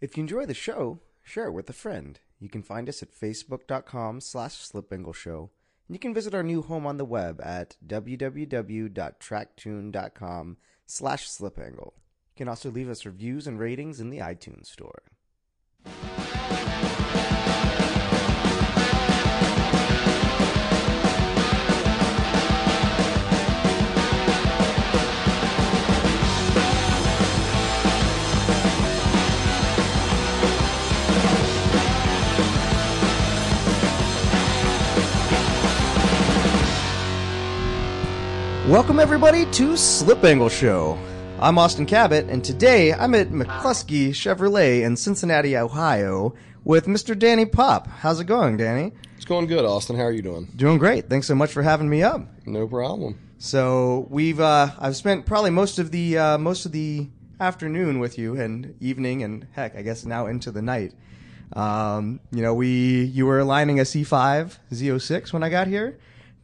If 0.00 0.16
you 0.16 0.22
enjoy 0.22 0.46
the 0.46 0.54
show, 0.54 1.00
share 1.24 1.46
it 1.46 1.52
with 1.52 1.68
a 1.68 1.72
friend. 1.72 2.20
You 2.38 2.48
can 2.48 2.62
find 2.62 2.88
us 2.88 3.02
at 3.02 3.12
facebook.com 3.12 4.20
slash 4.20 4.58
slipangleshow. 4.58 5.50
And 5.88 5.96
you 5.96 5.98
can 5.98 6.14
visit 6.14 6.34
our 6.34 6.44
new 6.44 6.62
home 6.62 6.86
on 6.86 6.98
the 6.98 7.04
web 7.04 7.40
at 7.42 7.76
www.tracktune.com 7.84 10.56
slash 10.86 11.28
slipangle. 11.28 11.94
You 11.94 12.36
can 12.36 12.48
also 12.48 12.70
leave 12.70 12.88
us 12.88 13.04
reviews 13.04 13.48
and 13.48 13.58
ratings 13.58 14.00
in 14.00 14.10
the 14.10 14.18
iTunes 14.18 14.66
store. 14.66 15.02
Welcome 38.68 39.00
everybody 39.00 39.50
to 39.52 39.78
Slip 39.78 40.22
Angle 40.22 40.50
Show. 40.50 40.98
I'm 41.40 41.56
Austin 41.56 41.86
Cabot, 41.86 42.28
and 42.28 42.44
today 42.44 42.92
I'm 42.92 43.14
at 43.14 43.30
McCluskey 43.30 44.10
Chevrolet 44.10 44.82
in 44.82 44.94
Cincinnati, 44.94 45.56
Ohio, 45.56 46.34
with 46.64 46.84
Mr. 46.84 47.18
Danny 47.18 47.46
Popp. 47.46 47.86
How's 47.86 48.20
it 48.20 48.26
going, 48.26 48.58
Danny? 48.58 48.92
It's 49.16 49.24
going 49.24 49.46
good, 49.46 49.64
Austin. 49.64 49.96
How 49.96 50.02
are 50.02 50.12
you 50.12 50.20
doing? 50.20 50.52
Doing 50.54 50.76
great. 50.76 51.08
Thanks 51.08 51.26
so 51.26 51.34
much 51.34 51.50
for 51.50 51.62
having 51.62 51.88
me 51.88 52.02
up. 52.02 52.28
No 52.44 52.68
problem. 52.68 53.18
So 53.38 54.06
we've 54.10 54.38
uh, 54.38 54.68
I've 54.78 54.96
spent 54.96 55.24
probably 55.24 55.50
most 55.50 55.78
of 55.78 55.90
the 55.90 56.18
uh, 56.18 56.36
most 56.36 56.66
of 56.66 56.72
the 56.72 57.08
afternoon 57.40 58.00
with 58.00 58.18
you 58.18 58.38
and 58.38 58.74
evening 58.80 59.22
and 59.22 59.46
heck, 59.52 59.76
I 59.76 59.82
guess 59.82 60.04
now 60.04 60.26
into 60.26 60.50
the 60.50 60.60
night. 60.60 60.92
Um, 61.54 62.20
you 62.32 62.42
know, 62.42 62.52
we 62.52 63.04
you 63.04 63.24
were 63.24 63.38
aligning 63.38 63.80
a 63.80 63.84
C5 63.84 64.58
Z06 64.70 65.32
when 65.32 65.42
I 65.42 65.48
got 65.48 65.68
here. 65.68 65.98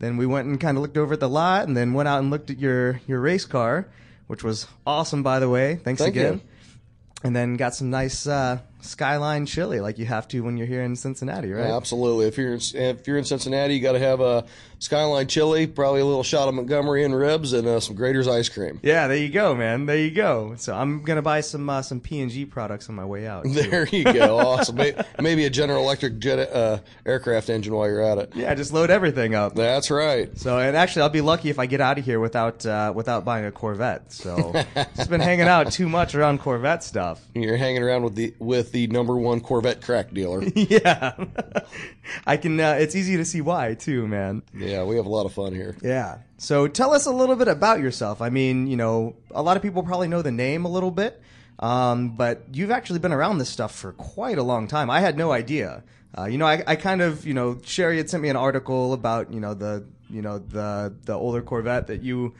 Then 0.04 0.18
we 0.18 0.26
went 0.26 0.46
and 0.46 0.60
kind 0.60 0.76
of 0.76 0.82
looked 0.82 0.98
over 0.98 1.14
at 1.14 1.20
the 1.20 1.28
lot, 1.28 1.66
and 1.66 1.76
then 1.76 1.94
went 1.94 2.08
out 2.08 2.18
and 2.18 2.30
looked 2.30 2.50
at 2.50 2.58
your 2.58 3.00
your 3.06 3.20
race 3.20 3.46
car, 3.46 3.88
which 4.26 4.44
was 4.44 4.66
awesome, 4.86 5.22
by 5.22 5.40
the 5.40 5.48
way. 5.48 5.76
Thanks 5.76 6.02
Thank 6.02 6.16
again. 6.16 6.34
you. 6.34 6.40
And 7.24 7.34
then 7.34 7.56
got 7.56 7.74
some 7.74 7.88
nice 7.88 8.26
uh, 8.26 8.58
Skyline 8.82 9.46
chili, 9.46 9.80
like 9.80 9.96
you 9.96 10.04
have 10.04 10.28
to 10.28 10.40
when 10.42 10.58
you're 10.58 10.66
here 10.66 10.82
in 10.82 10.94
Cincinnati, 10.94 11.50
right? 11.52 11.70
Absolutely. 11.70 12.26
If 12.26 12.36
you're 12.36 12.52
in, 12.52 12.60
if 12.74 13.08
you're 13.08 13.16
in 13.16 13.24
Cincinnati, 13.24 13.74
you 13.74 13.80
got 13.80 13.92
to 13.92 13.98
have 13.98 14.20
a 14.20 14.44
Skyline 14.84 15.26
chili, 15.28 15.66
probably 15.66 16.00
a 16.00 16.04
little 16.04 16.22
shot 16.22 16.46
of 16.48 16.54
Montgomery 16.54 17.04
and 17.04 17.16
ribs, 17.16 17.52
and 17.54 17.66
uh, 17.66 17.80
some 17.80 17.96
Graeter's 17.96 18.28
ice 18.28 18.48
cream. 18.48 18.80
Yeah, 18.82 19.08
there 19.08 19.16
you 19.16 19.30
go, 19.30 19.54
man. 19.54 19.86
There 19.86 19.96
you 19.96 20.10
go. 20.10 20.54
So 20.58 20.74
I'm 20.74 21.02
gonna 21.02 21.22
buy 21.22 21.40
some 21.40 21.68
uh, 21.70 21.80
some 21.82 22.00
P 22.00 22.20
and 22.20 22.30
G 22.30 22.44
products 22.44 22.88
on 22.88 22.94
my 22.94 23.04
way 23.04 23.26
out. 23.26 23.44
too. 23.44 23.50
There 23.50 23.86
you 23.88 24.04
go. 24.04 24.38
Awesome. 24.38 24.76
May- 24.76 24.94
Maybe 25.18 25.46
a 25.46 25.50
General 25.50 25.82
Electric 25.82 26.18
jet 26.18 26.38
uh, 26.52 26.78
aircraft 27.06 27.48
engine 27.48 27.74
while 27.74 27.88
you're 27.88 28.02
at 28.02 28.18
it. 28.18 28.32
Yeah, 28.36 28.54
just 28.54 28.72
load 28.74 28.90
everything 28.90 29.34
up. 29.34 29.54
That's 29.54 29.90
right. 29.90 30.36
So, 30.38 30.58
and 30.58 30.76
actually, 30.76 31.02
I'll 31.02 31.08
be 31.08 31.22
lucky 31.22 31.48
if 31.48 31.58
I 31.58 31.64
get 31.66 31.80
out 31.80 31.98
of 31.98 32.04
here 32.04 32.20
without 32.20 32.66
uh, 32.66 32.92
without 32.94 33.24
buying 33.24 33.46
a 33.46 33.50
Corvette. 33.52 34.12
So, 34.12 34.52
just 34.96 35.08
been 35.08 35.20
hanging 35.22 35.48
out 35.48 35.72
too 35.72 35.88
much 35.88 36.14
around 36.14 36.40
Corvette 36.40 36.82
stuff. 36.84 37.24
You're 37.34 37.56
hanging 37.56 37.82
around 37.82 38.02
with 38.04 38.14
the 38.16 38.34
with 38.38 38.72
the 38.72 38.86
number 38.88 39.16
one 39.16 39.40
Corvette 39.40 39.80
crack 39.80 40.12
dealer. 40.12 40.42
yeah, 40.54 41.14
I 42.26 42.36
can. 42.36 42.60
Uh, 42.60 42.72
it's 42.78 42.94
easy 42.94 43.16
to 43.16 43.24
see 43.24 43.40
why 43.40 43.74
too, 43.74 44.06
man. 44.06 44.42
yeah, 44.52 44.73
we 44.82 44.96
have 44.96 45.06
a 45.06 45.10
lot 45.10 45.26
of 45.26 45.32
fun 45.32 45.54
here. 45.54 45.76
Yeah. 45.82 46.18
So, 46.38 46.66
tell 46.66 46.92
us 46.92 47.06
a 47.06 47.12
little 47.12 47.36
bit 47.36 47.48
about 47.48 47.80
yourself. 47.80 48.20
I 48.20 48.30
mean, 48.30 48.66
you 48.66 48.76
know, 48.76 49.14
a 49.30 49.42
lot 49.42 49.56
of 49.56 49.62
people 49.62 49.82
probably 49.82 50.08
know 50.08 50.22
the 50.22 50.32
name 50.32 50.64
a 50.64 50.68
little 50.68 50.90
bit, 50.90 51.22
um, 51.60 52.16
but 52.16 52.42
you've 52.52 52.70
actually 52.70 52.98
been 52.98 53.12
around 53.12 53.38
this 53.38 53.48
stuff 53.48 53.74
for 53.74 53.92
quite 53.92 54.38
a 54.38 54.42
long 54.42 54.66
time. 54.66 54.90
I 54.90 55.00
had 55.00 55.16
no 55.16 55.30
idea. 55.32 55.84
Uh, 56.16 56.24
you 56.24 56.38
know, 56.38 56.46
I, 56.46 56.62
I 56.66 56.76
kind 56.76 57.02
of, 57.02 57.26
you 57.26 57.34
know, 57.34 57.60
Sherry 57.64 57.96
had 57.96 58.08
sent 58.08 58.22
me 58.22 58.28
an 58.28 58.36
article 58.36 58.92
about, 58.92 59.32
you 59.32 59.40
know, 59.40 59.54
the, 59.54 59.84
you 60.08 60.22
know, 60.22 60.38
the 60.38 60.94
the 61.04 61.14
older 61.14 61.42
Corvette 61.42 61.88
that 61.88 62.02
you 62.02 62.34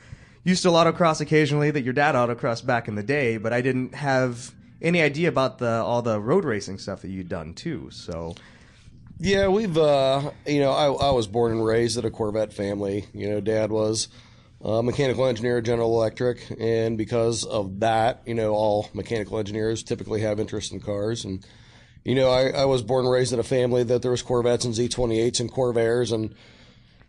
used 0.45 0.63
to 0.63 0.69
autocross 0.69 1.21
occasionally, 1.21 1.71
that 1.71 1.83
your 1.83 1.95
dad 1.95 2.15
autocrossed 2.15 2.67
back 2.67 2.87
in 2.87 2.95
the 2.95 3.03
day, 3.03 3.37
but 3.37 3.53
I 3.53 3.63
didn't 3.63 3.95
have 3.95 4.55
any 4.81 5.01
idea 5.01 5.29
about 5.29 5.59
the 5.59 5.71
all 5.71 6.03
the 6.03 6.21
road 6.21 6.45
racing 6.45 6.79
stuff 6.79 7.03
that 7.03 7.09
you'd 7.09 7.29
done 7.29 7.55
too. 7.55 7.89
So, 7.91 8.35
Yeah, 9.19 9.49
we've 9.49 9.79
uh, 9.79 10.33
you 10.47 10.61
know, 10.61 10.73
I, 10.73 10.87
I 10.87 11.11
was 11.13 11.27
born 11.27 11.53
and 11.53 11.65
raised 11.65 11.97
at 11.99 12.05
a 12.05 12.11
Corvette 12.11 12.53
family. 12.53 13.07
You 13.13 13.31
know, 13.31 13.41
dad 13.41 13.71
was 13.71 14.09
a 14.61 14.83
mechanical 14.83 15.27
engineer 15.27 15.59
at 15.59 15.65
General 15.65 15.95
Electric, 15.95 16.45
and 16.59 16.99
because 16.99 17.45
of 17.45 17.81
that, 17.81 18.23
you 18.27 18.35
know, 18.35 18.55
all 18.55 18.89
mechanical 18.93 19.39
engineers 19.39 19.83
typically 19.83 20.23
have 20.23 20.41
interest 20.41 20.73
in 20.73 20.81
cars. 20.81 21.25
And 21.25 21.47
you 22.05 22.15
know, 22.15 22.31
I, 22.31 22.49
I 22.49 22.65
was 22.65 22.83
born 22.83 23.05
and 23.05 23.13
raised 23.13 23.33
in 23.33 23.39
a 23.39 23.45
family 23.45 23.83
that 23.85 24.03
there 24.03 24.11
was 24.11 24.23
Corvettes 24.23 24.65
and 24.65 24.75
Z28s 24.75 25.41
and 25.41 25.51
Corvairs 25.51 26.13
and 26.13 26.35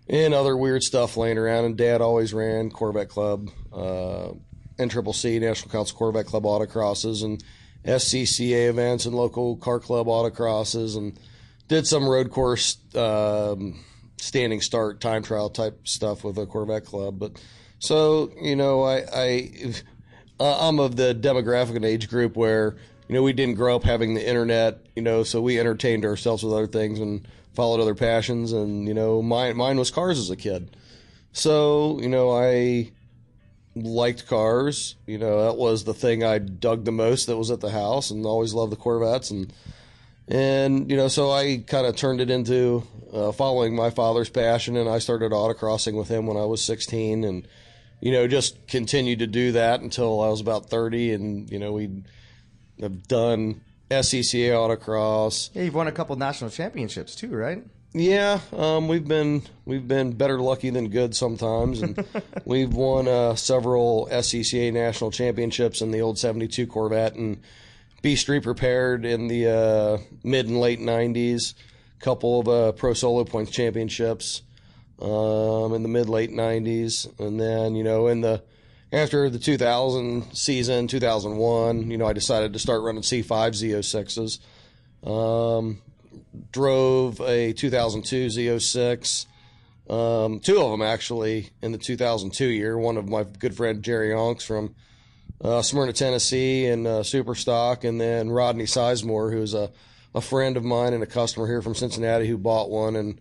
and 0.07 0.33
other 0.33 0.55
weird 0.55 0.83
stuff 0.83 1.17
laying 1.17 1.39
around. 1.39 1.65
And 1.65 1.75
dad 1.75 2.01
always 2.01 2.33
ran 2.33 2.69
Corvette 2.69 3.09
Club, 3.09 3.49
uh, 3.73 4.29
NCCC, 4.77 5.41
National 5.41 5.71
Council 5.71 5.97
Corvette 5.97 6.27
Club 6.27 6.43
autocrosses, 6.43 7.23
and 7.23 7.43
SCCA 7.83 8.69
events 8.69 9.05
and 9.05 9.15
local 9.15 9.57
car 9.57 9.79
club 9.79 10.07
autocrosses, 10.07 10.95
and 10.95 11.19
did 11.67 11.87
some 11.87 12.07
road 12.07 12.31
course 12.31 12.77
um, 12.95 13.83
standing 14.17 14.61
start 14.61 15.01
time 15.01 15.23
trial 15.23 15.49
type 15.49 15.87
stuff 15.87 16.23
with 16.23 16.37
a 16.37 16.45
Corvette 16.45 16.85
club. 16.85 17.19
But 17.19 17.41
so 17.79 18.31
you 18.41 18.55
know, 18.55 18.83
I, 18.83 19.03
I 19.13 19.51
uh, 20.39 20.67
I'm 20.67 20.79
of 20.79 20.95
the 20.95 21.15
demographic 21.15 21.75
and 21.75 21.85
age 21.85 22.09
group 22.09 22.35
where 22.35 22.75
you 23.07 23.15
know 23.15 23.23
we 23.23 23.33
didn't 23.33 23.55
grow 23.55 23.75
up 23.75 23.83
having 23.83 24.13
the 24.13 24.27
internet, 24.27 24.85
you 24.95 25.01
know, 25.01 25.23
so 25.23 25.41
we 25.41 25.59
entertained 25.59 26.05
ourselves 26.05 26.43
with 26.43 26.53
other 26.53 26.67
things 26.67 26.99
and 26.99 27.27
followed 27.53 27.81
other 27.81 27.95
passions, 27.95 28.51
and 28.51 28.87
you 28.87 28.93
know, 28.93 29.21
mine 29.21 29.55
mine 29.57 29.77
was 29.77 29.91
cars 29.91 30.19
as 30.19 30.29
a 30.29 30.35
kid. 30.35 30.75
So 31.31 31.99
you 32.01 32.09
know, 32.09 32.31
I 32.31 32.91
liked 33.75 34.27
cars. 34.27 34.95
You 35.05 35.17
know, 35.17 35.45
that 35.45 35.57
was 35.57 35.83
the 35.83 35.93
thing 35.93 36.23
I 36.23 36.39
dug 36.39 36.85
the 36.85 36.91
most 36.91 37.27
that 37.27 37.37
was 37.37 37.51
at 37.51 37.61
the 37.61 37.71
house, 37.71 38.11
and 38.11 38.25
always 38.25 38.53
loved 38.53 38.71
the 38.71 38.77
Corvettes 38.77 39.31
and 39.31 39.51
and 40.27 40.89
you 40.89 40.97
know, 40.97 41.07
so 41.07 41.31
I 41.31 41.63
kind 41.65 41.85
of 41.85 41.95
turned 41.95 42.21
it 42.21 42.29
into 42.29 42.83
uh, 43.13 43.31
following 43.31 43.75
my 43.75 43.89
father's 43.89 44.29
passion, 44.29 44.75
and 44.77 44.89
I 44.89 44.99
started 44.99 45.31
autocrossing 45.31 45.97
with 45.97 46.07
him 46.07 46.25
when 46.25 46.37
I 46.37 46.45
was 46.45 46.63
16, 46.63 47.23
and 47.23 47.47
you 48.01 48.11
know, 48.11 48.27
just 48.27 48.67
continued 48.67 49.19
to 49.19 49.27
do 49.27 49.53
that 49.53 49.81
until 49.81 50.21
I 50.21 50.29
was 50.29 50.41
about 50.41 50.69
30, 50.69 51.13
and 51.13 51.49
you 51.49 51.59
know, 51.59 51.73
we 51.73 52.03
have 52.79 53.07
done 53.07 53.61
SCCA 53.89 54.51
autocross. 54.51 55.49
yeah, 55.53 55.63
you've 55.63 55.75
won 55.75 55.87
a 55.87 55.91
couple 55.91 56.15
national 56.15 56.49
championships 56.49 57.15
too, 57.15 57.29
right? 57.29 57.63
Yeah, 57.93 58.41
um, 58.51 58.89
we've 58.89 59.07
been 59.07 59.43
we've 59.63 59.87
been 59.87 60.11
better 60.13 60.37
lucky 60.41 60.69
than 60.69 60.89
good 60.89 61.15
sometimes, 61.15 61.81
and 61.81 62.03
we've 62.45 62.73
won 62.73 63.07
uh, 63.07 63.35
several 63.35 64.09
SCCA 64.11 64.73
national 64.73 65.11
championships 65.11 65.81
in 65.81 65.91
the 65.91 66.01
old 66.01 66.19
'72 66.19 66.67
Corvette 66.67 67.15
and 67.15 67.41
B 68.05 68.15
Street 68.15 68.43
prepared 68.43 69.03
in 69.03 69.27
the 69.29 69.49
uh, 69.49 69.97
mid 70.23 70.47
and 70.47 70.59
late 70.59 70.79
'90s. 70.79 71.55
Couple 71.97 72.39
of 72.39 72.47
uh, 72.47 72.71
Pro 72.73 72.93
Solo 72.93 73.23
Points 73.23 73.49
championships 73.49 74.43
um, 75.01 75.73
in 75.73 75.81
the 75.81 75.89
mid 75.89 76.07
late 76.07 76.29
'90s, 76.29 77.19
and 77.19 77.39
then 77.39 77.73
you 77.73 77.83
know 77.83 78.05
in 78.05 78.21
the 78.21 78.43
after 78.91 79.27
the 79.27 79.39
2000 79.39 80.35
season, 80.35 80.87
2001, 80.87 81.89
you 81.89 81.97
know 81.97 82.05
I 82.05 82.13
decided 82.13 82.53
to 82.53 82.59
start 82.59 82.83
running 82.83 83.01
C5 83.01 83.25
Z06s. 85.01 85.09
Um, 85.09 85.81
drove 86.51 87.19
a 87.21 87.53
2002 87.53 88.27
Z06. 88.27 89.25
Um, 89.89 90.39
two 90.41 90.61
of 90.61 90.69
them 90.69 90.83
actually 90.83 91.49
in 91.63 91.71
the 91.71 91.79
2002 91.79 92.45
year. 92.45 92.77
One 92.77 92.97
of 92.97 93.09
my 93.09 93.23
good 93.23 93.57
friend 93.57 93.81
Jerry 93.81 94.09
Onks 94.09 94.43
from 94.43 94.75
uh, 95.43 95.61
Smyrna, 95.61 95.93
Tennessee, 95.93 96.65
and 96.67 96.87
uh, 96.87 96.99
Superstock, 97.01 97.87
and 97.87 97.99
then 97.99 98.29
Rodney 98.29 98.65
Sizemore, 98.65 99.31
who's 99.31 99.53
a, 99.53 99.71
a 100.13 100.21
friend 100.21 100.57
of 100.57 100.63
mine 100.63 100.93
and 100.93 101.03
a 101.03 101.07
customer 101.07 101.47
here 101.47 101.61
from 101.61 101.75
Cincinnati 101.75 102.27
who 102.27 102.37
bought 102.37 102.69
one, 102.69 102.95
and 102.95 103.19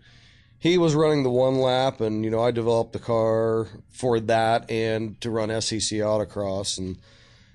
he 0.58 0.78
was 0.78 0.94
running 0.94 1.24
the 1.24 1.30
one 1.30 1.58
lap, 1.58 2.00
and 2.00 2.24
you 2.24 2.30
know 2.30 2.42
I 2.42 2.50
developed 2.50 2.92
the 2.92 2.98
car 2.98 3.66
for 3.90 4.20
that 4.20 4.70
and 4.70 5.20
to 5.20 5.30
run 5.30 5.50
SCC 5.50 5.98
autocross, 5.98 6.78
and 6.78 6.96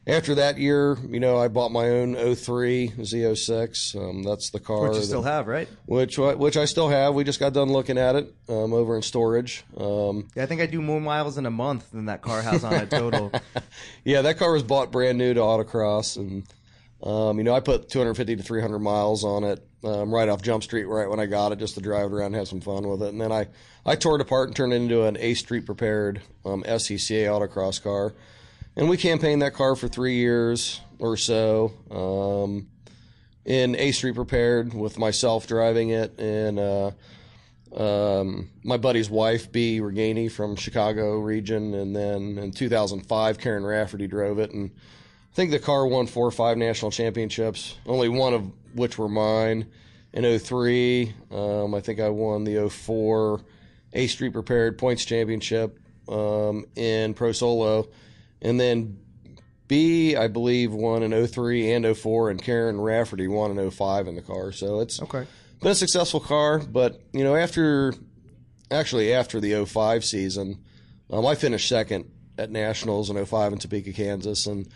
after 0.10 0.36
that 0.36 0.58
year, 0.58 0.98
you 1.08 1.20
know, 1.20 1.38
I 1.38 1.48
bought 1.48 1.72
my 1.72 1.90
own 1.90 2.16
03 2.36 2.90
Z06. 2.98 3.96
Um, 3.96 4.24
that's 4.24 4.50
the 4.50 4.60
car 4.60 4.84
Which 4.84 4.94
you 4.96 5.00
that- 5.02 5.06
still 5.06 5.24
have, 5.24 5.48
right? 5.48 5.68
which 5.86 6.18
which 6.18 6.58
I 6.58 6.66
still 6.66 6.90
have. 6.90 7.14
We 7.14 7.24
just 7.24 7.40
got 7.40 7.54
done 7.54 7.72
looking 7.72 7.98
at 7.98 8.16
it 8.16 8.34
um, 8.48 8.74
over 8.74 8.96
in 8.96 9.02
storage. 9.02 9.64
Um, 9.78 10.28
Yeah, 10.36 10.44
I 10.44 10.46
think 10.46 10.62
I 10.62 10.66
do 10.66 10.82
more 10.82 11.00
miles 11.02 11.38
in 11.38 11.46
a 11.46 11.52
month 11.52 11.92
than 11.92 12.06
that 12.06 12.22
car 12.22 12.42
has 12.42 12.64
on 12.64 12.74
it 12.74 12.90
total. 12.90 13.32
yeah, 14.04 14.22
that 14.24 14.38
car 14.38 14.52
was 14.52 14.64
bought 14.64 14.92
brand 14.92 15.18
new 15.18 15.34
to 15.34 15.40
autocross, 15.40 16.18
and 16.18 16.44
um, 17.04 17.38
you 17.38 17.44
know 17.44 17.54
I 17.54 17.60
put 17.60 17.90
250 17.90 18.36
to 18.38 18.44
300 18.44 18.80
miles 18.80 19.24
on 19.24 19.44
it 19.44 19.66
um, 19.84 20.14
right 20.14 20.28
off 20.28 20.42
Jump 20.42 20.64
Street 20.64 20.86
right 20.86 21.10
when 21.10 21.20
I 21.20 21.26
got 21.26 21.52
it, 21.52 21.60
just 21.60 21.76
to 21.76 21.82
drive 21.82 22.12
it 22.12 22.14
around 22.16 22.28
and 22.28 22.36
have 22.36 22.48
some 22.48 22.62
fun 22.62 22.88
with 22.88 23.02
it. 23.02 23.10
And 23.10 23.22
then 23.22 23.32
I 23.32 23.48
I 23.86 23.96
tore 23.96 24.16
it 24.16 24.22
apart 24.22 24.48
and 24.50 24.56
turned 24.56 24.74
it 24.74 24.78
into 24.78 25.04
an 25.04 25.18
A 25.20 25.34
Street 25.36 25.66
prepared 25.66 26.22
um, 26.46 26.64
SCCA 26.64 27.28
autocross 27.28 27.82
car, 27.82 28.14
and 28.80 28.88
we 28.88 28.96
campaigned 28.96 29.42
that 29.42 29.54
car 29.54 29.76
for 29.76 29.90
three 29.90 30.16
years 30.16 30.80
or 31.00 31.18
so. 31.18 31.74
Um, 31.92 32.68
in 33.44 33.76
A 33.76 33.92
Street 33.92 34.16
prepared 34.16 34.74
with 34.74 34.98
myself 34.98 35.48
driving 35.48 35.90
it 35.90 36.18
and 36.18 36.58
uh, 36.58 36.92
um, 37.76 38.50
my 38.64 38.78
buddy's 38.78 39.10
wife 39.10 39.52
B 39.52 39.82
Reganey 39.82 40.32
from 40.32 40.56
Chicago 40.56 41.20
region, 41.20 41.74
and 41.74 41.94
then 41.94 42.38
in 42.38 42.52
2005 42.52 43.38
Karen 43.38 43.66
Rafferty 43.66 44.08
drove 44.08 44.40
it, 44.40 44.52
and 44.52 44.72
I 44.74 45.36
think 45.36 45.52
the 45.52 45.60
car 45.60 45.86
won 45.86 46.08
four 46.08 46.26
or 46.26 46.32
five 46.32 46.58
national 46.58 46.92
championships, 46.92 47.76
only 47.86 48.08
one 48.08 48.34
of 48.34 48.50
which 48.74 48.98
were 48.98 49.10
mine. 49.10 49.68
In 50.14 50.40
03, 50.40 51.14
um, 51.32 51.76
I 51.76 51.82
think 51.82 52.00
I 52.00 52.10
won 52.10 52.44
the 52.44 52.70
04 52.70 53.42
A 53.94 54.08
Street 54.08 54.34
prepared 54.34 54.78
points 54.78 55.06
championship 55.06 55.80
um, 56.08 56.66
in 56.76 57.14
Pro 57.14 57.32
Solo, 57.32 57.90
and 58.42 58.60
then 58.60 58.98
B, 59.68 60.16
I 60.16 60.28
believe, 60.28 60.74
won 60.74 61.04
in 61.04 61.28
03 61.28 61.72
and 61.72 61.98
04, 61.98 62.30
and 62.32 62.42
Karen 62.42 62.80
Rafferty 62.82 63.28
won 63.28 63.58
in 63.58 63.70
05 63.72 64.08
in 64.08 64.16
the 64.16 64.22
car. 64.22 64.52
So 64.52 64.80
it's 64.80 65.02
Okay. 65.02 65.26
been 65.62 65.72
a 65.72 65.76
successful 65.76 66.20
car, 66.20 66.60
but 66.60 67.02
you 67.14 67.24
know, 67.24 67.36
after 67.36 67.94
actually 68.72 69.14
after 69.14 69.40
the 69.40 69.54
05 69.66 70.04
season, 70.06 70.60
um, 71.12 71.26
I 71.26 71.36
finished 71.36 71.68
second 71.68 72.10
at 72.38 72.50
nationals 72.52 73.10
in 73.10 73.24
05 73.24 73.54
in 73.54 73.60
Topeka, 73.60 73.92
Kansas, 73.94 74.46
and 74.48 74.68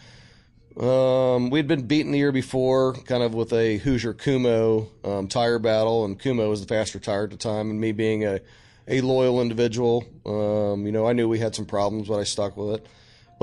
um, 0.80 1.50
we'd 1.52 1.68
been 1.68 1.86
beaten 1.86 2.12
the 2.12 2.18
year 2.18 2.32
before, 2.32 2.94
kind 2.94 3.22
of 3.24 3.34
with 3.36 3.54
a 3.54 3.78
Hoosier 3.78 4.14
Kumho 4.14 4.88
um, 5.06 5.28
tire 5.28 5.60
battle, 5.60 6.04
and 6.06 6.20
Kumho 6.20 6.50
was 6.50 6.62
the 6.62 6.68
faster 6.68 7.00
tire 7.00 7.26
at 7.26 7.30
the 7.32 7.38
time, 7.38 7.70
and 7.70 7.80
me 7.80 7.92
being 7.92 8.26
a 8.26 8.42
a 8.86 9.00
loyal 9.00 9.42
individual, 9.42 10.04
um, 10.26 10.86
you 10.86 10.92
know, 10.92 11.08
I 11.08 11.14
knew 11.14 11.30
we 11.30 11.40
had 11.40 11.56
some 11.56 11.66
problems, 11.66 12.10
but 12.10 12.20
I 12.20 12.26
stuck 12.26 12.58
with 12.58 12.76
it. 12.82 12.86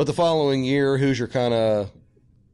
But 0.00 0.06
the 0.06 0.14
following 0.14 0.64
year, 0.64 0.96
Hoosier 0.96 1.28
kind 1.28 1.52
of, 1.52 1.90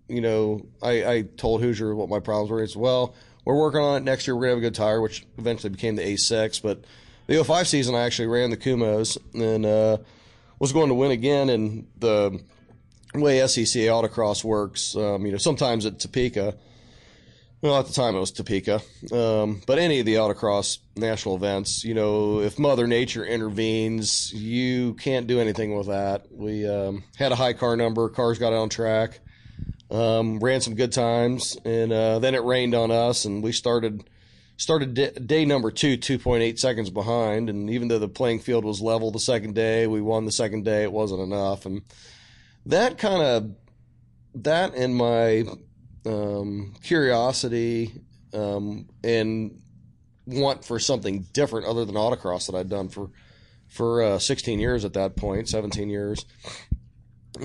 you 0.09 0.21
know, 0.21 0.67
I, 0.83 1.05
I 1.05 1.23
told 1.23 1.61
Hoosier 1.61 1.95
what 1.95 2.09
my 2.09 2.19
problems 2.19 2.51
were. 2.51 2.61
He 2.61 2.67
said, 2.67 2.83
well, 2.83 3.15
we're 3.45 3.57
working 3.57 3.79
on 3.79 3.99
it. 3.99 4.03
Next 4.03 4.27
year, 4.27 4.35
we're 4.35 4.49
going 4.49 4.51
to 4.51 4.57
have 4.57 4.65
a 4.65 4.67
good 4.67 4.75
tire, 4.75 5.01
which 5.01 5.25
eventually 5.39 5.71
became 5.71 5.95
the 5.95 6.03
A6. 6.03 6.61
But 6.61 6.83
the 7.29 7.45
05 7.45 7.69
season, 7.69 7.95
I 7.95 8.01
actually 8.01 8.27
ran 8.27 8.51
the 8.51 8.57
Kumhos 8.57 9.17
and 9.33 9.65
uh, 9.65 9.99
was 10.59 10.73
going 10.73 10.89
to 10.89 10.95
win 10.95 11.13
again. 11.13 11.49
And 11.49 11.87
the 11.97 12.43
way 13.15 13.47
SEC 13.47 13.81
autocross 13.83 14.43
works, 14.43 14.97
um, 14.97 15.25
you 15.25 15.31
know, 15.31 15.39
sometimes 15.39 15.87
at 15.87 16.01
Topeka, 16.01 16.57
well, 17.67 17.81
at 17.81 17.87
the 17.87 17.93
time 17.93 18.15
it 18.15 18.21
was 18.21 18.31
Topeka, 18.31 18.81
um, 19.13 19.61
but 19.67 19.79
any 19.79 19.99
of 19.99 20.07
the 20.07 20.15
autocross 20.15 20.79
national 20.95 21.35
events, 21.35 21.83
you 21.83 21.95
know, 21.95 22.41
if 22.41 22.59
Mother 22.61 22.87
Nature 22.87 23.25
intervenes, 23.25 24.33
you 24.33 24.95
can't 24.95 25.27
do 25.27 25.41
anything 25.41 25.77
with 25.77 25.89
that. 25.89 26.27
We 26.31 26.69
um, 26.69 27.03
had 27.17 27.33
a 27.33 27.35
high 27.35 27.55
car 27.55 27.77
number, 27.77 28.09
cars 28.09 28.39
got 28.39 28.53
on 28.53 28.69
track, 28.69 29.19
um, 29.91 30.39
ran 30.39 30.61
some 30.61 30.77
good 30.77 30.93
times, 30.93 31.57
and 31.65 31.93
uh, 31.93 32.21
then 32.21 32.37
it 32.37 32.45
rained 32.45 32.75
on 32.75 32.93
us, 32.93 33.25
and 33.25 33.43
we 33.43 33.51
started 33.51 34.09
started 34.59 35.27
day, 35.27 35.45
number 35.45 35.71
two, 35.73 35.97
two 35.97 36.21
point 36.21 36.45
eight 36.45 36.61
seconds 36.61 36.89
behind, 36.89 37.51
and 37.51 37.69
even 37.69 37.89
though 37.89 37.99
the 37.99 38.09
playing 38.09 38.39
field 38.39 38.65
was 38.65 38.81
level 38.81 39.11
the 39.11 39.19
second 39.19 39.57
day, 39.57 39.89
we 39.89 40.01
won 40.01 40.25
the 40.25 40.33
second 40.33 40.65
day. 40.65 40.85
It 40.85 40.93
wasn't 40.93 41.21
enough, 41.21 41.67
and 41.67 41.83
that 42.65 42.97
kind 42.97 43.23
of 43.23 43.51
that 44.43 44.75
and 44.75 44.95
my 44.95 45.45
um, 46.07 46.75
curiosity 46.83 47.93
um, 48.33 48.89
and 49.03 49.61
want 50.27 50.65
for 50.65 50.79
something 50.79 51.27
different 51.33 51.67
other 51.67 51.85
than 51.85 51.95
autocross 51.95 52.47
that 52.47 52.57
I'd 52.57 52.69
done 52.69 52.89
for 52.89 53.11
for 53.69 54.03
uh, 54.03 54.19
16 54.19 54.61
years 54.61 54.85
at 54.85 54.93
that 54.95 55.17
point, 55.17 55.49
17 55.49 55.91
years. 55.91 56.25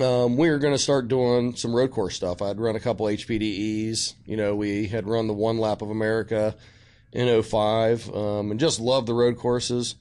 Um, 0.00 0.36
we 0.36 0.48
were 0.48 0.58
going 0.58 0.72
to 0.72 0.78
start 0.78 1.08
doing 1.08 1.54
some 1.56 1.74
road 1.74 1.90
course 1.90 2.14
stuff. 2.16 2.40
I'd 2.40 2.58
run 2.58 2.76
a 2.76 2.80
couple 2.80 3.06
HPDEs. 3.06 4.14
You 4.24 4.36
know, 4.36 4.54
we 4.54 4.86
had 4.86 5.06
run 5.06 5.26
the 5.26 5.34
one 5.34 5.58
lap 5.58 5.82
of 5.82 5.90
America 5.90 6.54
in 7.12 7.42
05 7.42 8.14
um, 8.14 8.50
and 8.50 8.60
just 8.60 8.80
loved 8.80 9.06
the 9.06 9.14
road 9.14 9.36
courses. 9.36 9.96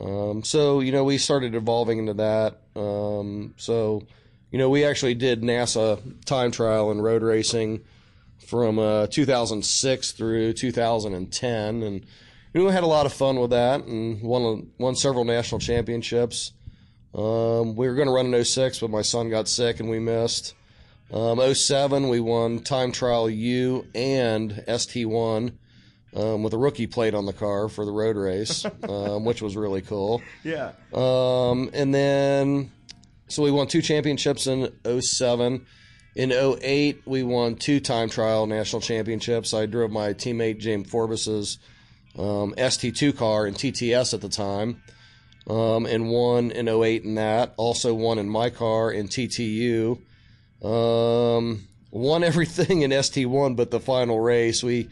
Um, 0.00 0.42
so, 0.42 0.80
you 0.80 0.92
know, 0.92 1.04
we 1.04 1.18
started 1.18 1.54
evolving 1.54 1.98
into 1.98 2.14
that. 2.14 2.60
Um, 2.74 3.54
so, 3.56 4.02
you 4.50 4.58
know, 4.58 4.68
we 4.68 4.84
actually 4.84 5.14
did 5.14 5.42
NASA 5.42 6.00
time 6.24 6.50
trial 6.50 6.90
and 6.90 7.02
road 7.02 7.22
racing 7.22 7.82
from 8.46 8.78
uh, 8.78 9.06
2006 9.06 10.12
through 10.12 10.52
2010, 10.54 11.82
and 11.82 12.06
you 12.52 12.60
know, 12.60 12.66
we 12.66 12.72
had 12.72 12.82
a 12.82 12.88
lot 12.88 13.06
of 13.06 13.12
fun 13.12 13.38
with 13.38 13.50
that, 13.50 13.84
and 13.84 14.22
won 14.22 14.70
won 14.78 14.96
several 14.96 15.24
national 15.24 15.60
championships. 15.60 16.52
Um, 17.14 17.74
we 17.74 17.88
were 17.88 17.94
going 17.94 18.06
to 18.08 18.14
run 18.14 18.32
in 18.32 18.44
06, 18.44 18.78
but 18.80 18.90
my 18.90 19.02
son 19.02 19.30
got 19.30 19.48
sick 19.48 19.80
and 19.80 19.90
we 19.90 19.98
missed. 19.98 20.54
Um, 21.12 21.40
07, 21.54 22.08
we 22.08 22.20
won 22.20 22.60
time 22.60 22.92
trial 22.92 23.28
U 23.28 23.84
and 23.96 24.52
ST1 24.68 25.52
um, 26.14 26.42
with 26.42 26.52
a 26.52 26.58
rookie 26.58 26.86
plate 26.86 27.14
on 27.14 27.26
the 27.26 27.32
car 27.32 27.68
for 27.68 27.84
the 27.84 27.90
road 27.90 28.16
race, 28.16 28.64
um, 28.88 29.24
which 29.24 29.42
was 29.42 29.56
really 29.56 29.82
cool. 29.82 30.22
Yeah. 30.44 30.72
Um, 30.92 31.70
and 31.72 31.92
then, 31.92 32.70
so 33.30 33.42
we 33.42 33.50
won 33.50 33.68
two 33.68 33.80
championships 33.82 34.46
in 34.46 34.72
07. 34.84 35.66
In 36.16 36.32
08, 36.32 37.02
we 37.06 37.22
won 37.22 37.54
two 37.54 37.78
time 37.78 38.08
trial 38.08 38.46
national 38.46 38.82
championships. 38.82 39.54
I 39.54 39.66
drove 39.66 39.90
my 39.90 40.12
teammate 40.12 40.58
James 40.58 40.90
Forbes's 40.90 41.58
um, 42.18 42.54
ST2 42.58 43.16
car 43.16 43.46
in 43.46 43.54
TTS 43.54 44.12
at 44.14 44.20
the 44.20 44.28
time, 44.28 44.82
um, 45.48 45.86
and 45.86 46.10
won 46.10 46.50
in 46.50 46.68
08 46.68 47.04
in 47.04 47.14
that. 47.14 47.54
Also 47.56 47.94
won 47.94 48.18
in 48.18 48.28
my 48.28 48.50
car 48.50 48.90
in 48.90 49.06
TTU. 49.06 50.00
Um, 50.62 51.68
won 51.92 52.24
everything 52.24 52.82
in 52.82 52.90
ST1 52.90 53.54
but 53.54 53.70
the 53.70 53.80
final 53.80 54.18
race. 54.18 54.64
We 54.64 54.88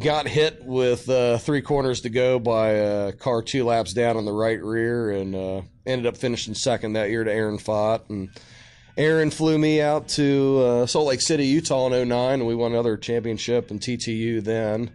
got 0.00 0.28
hit 0.28 0.64
with 0.64 1.08
uh, 1.08 1.38
three 1.38 1.62
corners 1.62 2.02
to 2.02 2.10
go 2.10 2.38
by 2.38 2.70
a 2.70 3.12
car 3.12 3.42
two 3.42 3.64
laps 3.64 3.92
down 3.92 4.16
on 4.16 4.24
the 4.24 4.32
right 4.32 4.62
rear 4.62 5.10
and 5.10 5.34
uh, 5.34 5.62
ended 5.86 6.06
up 6.06 6.16
finishing 6.16 6.54
second 6.54 6.94
that 6.94 7.10
year 7.10 7.24
to 7.24 7.32
Aaron 7.32 7.58
Fott. 7.58 8.08
And 8.08 8.30
Aaron 8.96 9.30
flew 9.30 9.58
me 9.58 9.80
out 9.80 10.08
to 10.08 10.62
uh, 10.64 10.86
Salt 10.86 11.06
Lake 11.06 11.20
City, 11.20 11.46
Utah 11.46 11.92
in 11.92 12.08
09, 12.08 12.34
and 12.34 12.46
we 12.46 12.54
won 12.54 12.72
another 12.72 12.96
championship 12.96 13.70
in 13.70 13.78
TTU 13.78 14.42
then. 14.42 14.90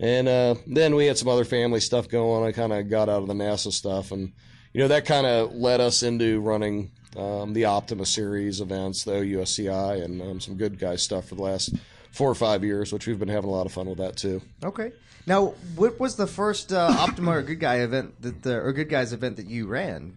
And 0.00 0.28
uh, 0.28 0.56
then 0.66 0.94
we 0.94 1.06
had 1.06 1.18
some 1.18 1.28
other 1.28 1.44
family 1.44 1.80
stuff 1.80 2.08
going. 2.08 2.44
I 2.44 2.52
kind 2.52 2.72
of 2.72 2.88
got 2.88 3.08
out 3.08 3.22
of 3.22 3.28
the 3.28 3.34
NASA 3.34 3.72
stuff, 3.72 4.10
and 4.10 4.32
you 4.72 4.80
know 4.80 4.88
that 4.88 5.06
kind 5.06 5.26
of 5.26 5.52
led 5.54 5.80
us 5.80 6.02
into 6.02 6.40
running 6.40 6.90
um, 7.16 7.52
the 7.52 7.66
Optima 7.66 8.04
Series 8.04 8.60
events, 8.60 9.04
the 9.04 9.12
OUSCI, 9.12 10.04
and 10.04 10.20
um, 10.20 10.40
some 10.40 10.56
good 10.56 10.78
guy 10.78 10.96
stuff 10.96 11.28
for 11.28 11.36
the 11.36 11.42
last 11.42 11.74
four 12.10 12.30
or 12.30 12.34
five 12.34 12.64
years, 12.64 12.92
which 12.92 13.06
we've 13.06 13.18
been 13.18 13.28
having 13.28 13.50
a 13.50 13.52
lot 13.52 13.66
of 13.66 13.72
fun 13.72 13.86
with 13.86 13.98
that 13.98 14.16
too. 14.16 14.40
Okay. 14.64 14.92
Now, 15.26 15.54
what 15.76 15.98
was 15.98 16.16
the 16.16 16.26
first 16.26 16.72
uh, 16.72 16.94
Optima 16.98 17.30
or 17.30 17.42
Good 17.42 17.60
Guy 17.60 17.76
event 17.76 18.20
that 18.22 18.42
the, 18.42 18.60
or 18.60 18.72
Good 18.72 18.90
Guys 18.90 19.12
event 19.12 19.36
that 19.36 19.46
you 19.46 19.66
ran? 19.66 20.16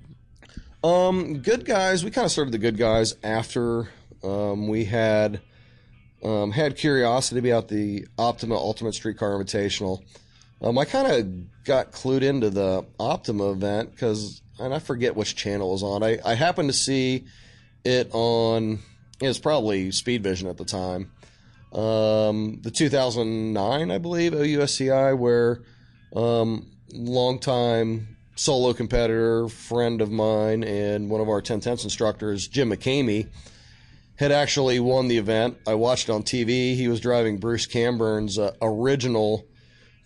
Um, 0.88 1.40
good 1.40 1.66
guys. 1.66 2.06
We 2.06 2.12
kind 2.12 2.24
of 2.24 2.32
started 2.32 2.54
the 2.54 2.60
good 2.60 2.78
guys 2.78 3.14
after 3.22 3.90
um, 4.24 4.70
we 4.70 4.86
had 4.86 5.42
um, 6.24 6.52
had 6.52 6.78
curiosity 6.78 7.50
about 7.50 7.68
the 7.68 8.08
Optima 8.18 8.56
Ultimate 8.56 8.94
Streetcar 8.94 9.32
Invitational. 9.32 10.02
Um, 10.62 10.78
I 10.78 10.86
kind 10.86 11.12
of 11.12 11.66
got 11.66 11.92
clued 11.92 12.22
into 12.22 12.50
the 12.50 12.86
Optima 13.02 13.52
event 13.52 13.92
because, 13.92 14.42
and 14.60 14.74
I 14.74 14.80
forget 14.80 15.18
which 15.18 15.36
channel 15.36 15.68
it 15.68 15.72
was 15.74 15.84
on. 15.84 16.04
I, 16.04 16.20
I 16.24 16.36
happened 16.36 16.70
to 16.70 16.74
see 16.74 17.26
it 17.84 18.10
on. 18.14 18.80
It 19.20 19.28
was 19.28 19.40
probably 19.40 19.92
Speed 19.92 20.24
Vision 20.24 20.48
at 20.48 20.56
the 20.56 20.64
time. 20.64 21.12
Um, 21.74 22.62
the 22.62 22.72
2009, 22.72 23.92
I 23.92 23.98
believe, 23.98 24.32
OUSCI, 24.32 25.18
where 25.18 25.64
um, 26.16 26.72
longtime 26.94 28.17
solo 28.38 28.74
competitor, 28.74 29.48
friend 29.48 30.02
of 30.02 30.12
mine, 30.12 30.64
and 30.64 31.10
one 31.10 31.22
of 31.22 31.28
our 31.28 31.42
10 31.42 31.60
tenths 31.60 31.84
instructors, 31.84 32.48
Jim 32.48 32.70
McCamey, 32.70 33.28
had 34.16 34.32
actually 34.32 34.80
won 34.80 35.08
the 35.08 35.18
event. 35.18 35.58
I 35.68 35.76
watched 35.76 36.10
it 36.10 36.12
on 36.12 36.24
TV. 36.24 36.76
He 36.76 36.88
was 36.88 37.00
driving 37.00 37.38
Bruce 37.38 37.66
Camburn's 37.66 38.38
uh, 38.38 38.54
original 38.62 39.46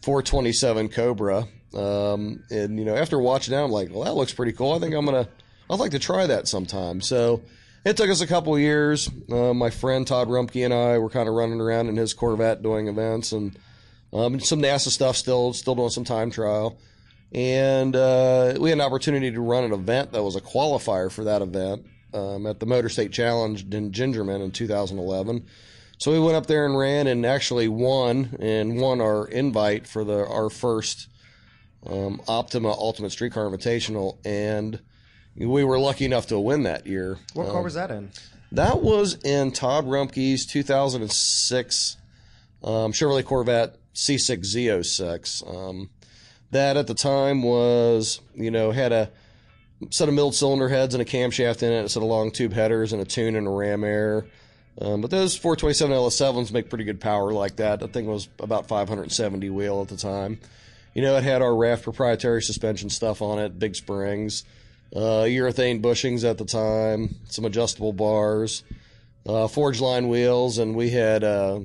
427 0.01 0.89
Cobra. 0.89 1.47
Um, 1.73 2.43
and, 2.49 2.77
you 2.77 2.85
know, 2.85 2.95
after 2.95 3.19
watching 3.19 3.53
that, 3.53 3.63
I'm 3.63 3.71
like, 3.71 3.89
well, 3.91 4.03
that 4.03 4.15
looks 4.15 4.33
pretty 4.33 4.51
cool. 4.53 4.73
I 4.73 4.79
think 4.79 4.93
I'm 4.93 5.05
going 5.05 5.23
to, 5.23 5.31
I'd 5.69 5.79
like 5.79 5.91
to 5.91 5.99
try 5.99 6.27
that 6.27 6.47
sometime. 6.47 6.99
So 6.99 7.41
it 7.85 7.95
took 7.95 8.09
us 8.09 8.21
a 8.21 8.27
couple 8.27 8.57
years. 8.59 9.09
Uh, 9.29 9.53
my 9.53 9.69
friend 9.69 10.05
Todd 10.05 10.27
Rumpke 10.27 10.65
and 10.65 10.73
I 10.73 10.97
were 10.97 11.09
kind 11.09 11.29
of 11.29 11.35
running 11.35 11.61
around 11.61 11.87
in 11.87 11.95
his 11.95 12.13
Corvette 12.13 12.61
doing 12.61 12.87
events 12.87 13.31
and 13.31 13.57
um, 14.13 14.41
some 14.41 14.61
NASA 14.61 14.89
stuff 14.89 15.15
still, 15.15 15.53
still 15.53 15.75
doing 15.75 15.89
some 15.89 16.03
time 16.03 16.31
trial 16.31 16.77
and 17.31 17.95
uh, 17.95 18.55
we 18.59 18.69
had 18.69 18.79
an 18.79 18.85
opportunity 18.85 19.31
to 19.31 19.41
run 19.41 19.63
an 19.63 19.73
event 19.73 20.11
that 20.11 20.23
was 20.23 20.35
a 20.35 20.41
qualifier 20.41 21.11
for 21.11 21.23
that 21.23 21.41
event 21.41 21.85
um, 22.13 22.45
at 22.45 22.59
the 22.59 22.65
Motor 22.65 22.89
State 22.89 23.11
Challenge 23.11 23.63
in 23.73 23.91
Gingerman 23.91 24.43
in 24.43 24.51
2011. 24.51 25.45
So 25.97 26.11
we 26.11 26.19
went 26.19 26.35
up 26.35 26.47
there 26.47 26.65
and 26.65 26.77
ran 26.77 27.07
and 27.07 27.25
actually 27.25 27.67
won 27.67 28.35
and 28.39 28.81
won 28.81 29.01
our 29.01 29.27
invite 29.27 29.87
for 29.87 30.03
the 30.03 30.25
our 30.25 30.49
first 30.49 31.07
um, 31.85 32.21
Optima 32.27 32.71
Ultimate 32.71 33.11
Streetcar 33.11 33.45
Invitational, 33.45 34.17
and 34.25 34.79
we 35.35 35.63
were 35.63 35.79
lucky 35.79 36.05
enough 36.05 36.27
to 36.27 36.39
win 36.39 36.63
that 36.63 36.87
year. 36.87 37.17
What 37.33 37.49
car 37.49 37.61
was 37.61 37.75
that 37.75 37.91
in? 37.91 38.11
That 38.51 38.81
was 38.81 39.13
in 39.23 39.51
Todd 39.51 39.85
Rumpke's 39.85 40.45
2006 40.45 41.97
um, 42.63 42.91
Chevrolet 42.91 43.25
Corvette 43.25 43.77
C6 43.95 44.39
Z06. 44.55 45.47
That 46.51 46.77
at 46.77 46.87
the 46.87 46.93
time 46.93 47.43
was, 47.43 48.19
you 48.35 48.51
know, 48.51 48.71
had 48.71 48.91
a 48.91 49.09
set 49.89 50.07
of 50.07 50.13
milled 50.13 50.35
cylinder 50.35 50.69
heads 50.69 50.93
and 50.93 51.01
a 51.01 51.05
camshaft 51.05 51.63
in 51.63 51.71
it, 51.71 51.85
a 51.85 51.89
set 51.89 52.03
of 52.03 52.09
long 52.09 52.31
tube 52.31 52.53
headers 52.53 52.93
and 52.93 53.01
a 53.01 53.05
tune 53.05 53.35
and 53.35 53.47
a 53.47 53.49
ram 53.49 53.83
air. 53.83 54.25
Um, 54.79 55.01
but 55.01 55.11
those 55.11 55.35
427 55.35 55.95
LS7s 55.95 56.51
make 56.51 56.69
pretty 56.69 56.83
good 56.83 57.01
power 57.01 57.31
like 57.31 57.57
that. 57.57 57.79
That 57.79 57.93
thing 57.93 58.05
was 58.05 58.29
about 58.39 58.67
570 58.67 59.49
wheel 59.49 59.81
at 59.81 59.89
the 59.89 59.97
time. 59.97 60.39
You 60.93 61.01
know, 61.01 61.15
it 61.17 61.23
had 61.23 61.41
our 61.41 61.55
Raft 61.55 61.83
proprietary 61.83 62.41
suspension 62.41 62.89
stuff 62.89 63.21
on 63.21 63.39
it, 63.39 63.57
big 63.57 63.75
springs, 63.75 64.43
uh, 64.95 65.23
urethane 65.23 65.81
bushings 65.81 66.29
at 66.29 66.37
the 66.37 66.45
time, 66.45 67.15
some 67.25 67.45
adjustable 67.45 67.93
bars, 67.93 68.63
uh, 69.25 69.47
Forgeline 69.47 70.09
wheels, 70.09 70.57
and 70.57 70.75
we 70.75 70.89
had 70.89 71.23
uh, 71.23 71.61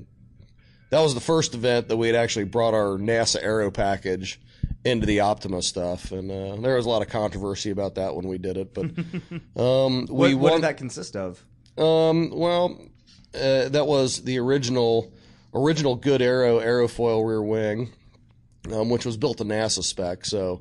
that 0.90 1.00
was 1.00 1.14
the 1.14 1.20
first 1.20 1.54
event 1.54 1.88
that 1.88 1.96
we 1.96 2.06
had 2.06 2.16
actually 2.16 2.44
brought 2.44 2.74
our 2.74 2.98
NASA 2.98 3.42
Aero 3.42 3.70
package 3.70 4.40
into 4.86 5.06
the 5.06 5.20
Optima 5.20 5.62
stuff, 5.62 6.12
and 6.12 6.30
uh, 6.30 6.56
there 6.56 6.76
was 6.76 6.86
a 6.86 6.88
lot 6.88 7.02
of 7.02 7.08
controversy 7.08 7.70
about 7.70 7.96
that 7.96 8.14
when 8.14 8.26
we 8.28 8.38
did 8.38 8.56
it. 8.56 8.72
But 8.74 8.84
um, 9.60 10.06
What, 10.06 10.28
we 10.28 10.34
what 10.34 10.52
won- 10.52 10.60
did 10.60 10.62
that 10.68 10.76
consist 10.76 11.16
of? 11.16 11.44
um, 11.76 12.30
well, 12.30 12.78
uh, 13.34 13.68
that 13.68 13.86
was 13.86 14.22
the 14.22 14.38
original 14.38 15.12
original 15.54 15.94
good 15.96 16.22
Arrow 16.22 16.60
aerofoil 16.60 17.26
rear 17.26 17.42
wing, 17.42 17.90
um, 18.72 18.88
which 18.90 19.04
was 19.06 19.16
built 19.16 19.38
to 19.38 19.44
NASA 19.44 19.82
spec. 19.82 20.24
So, 20.24 20.60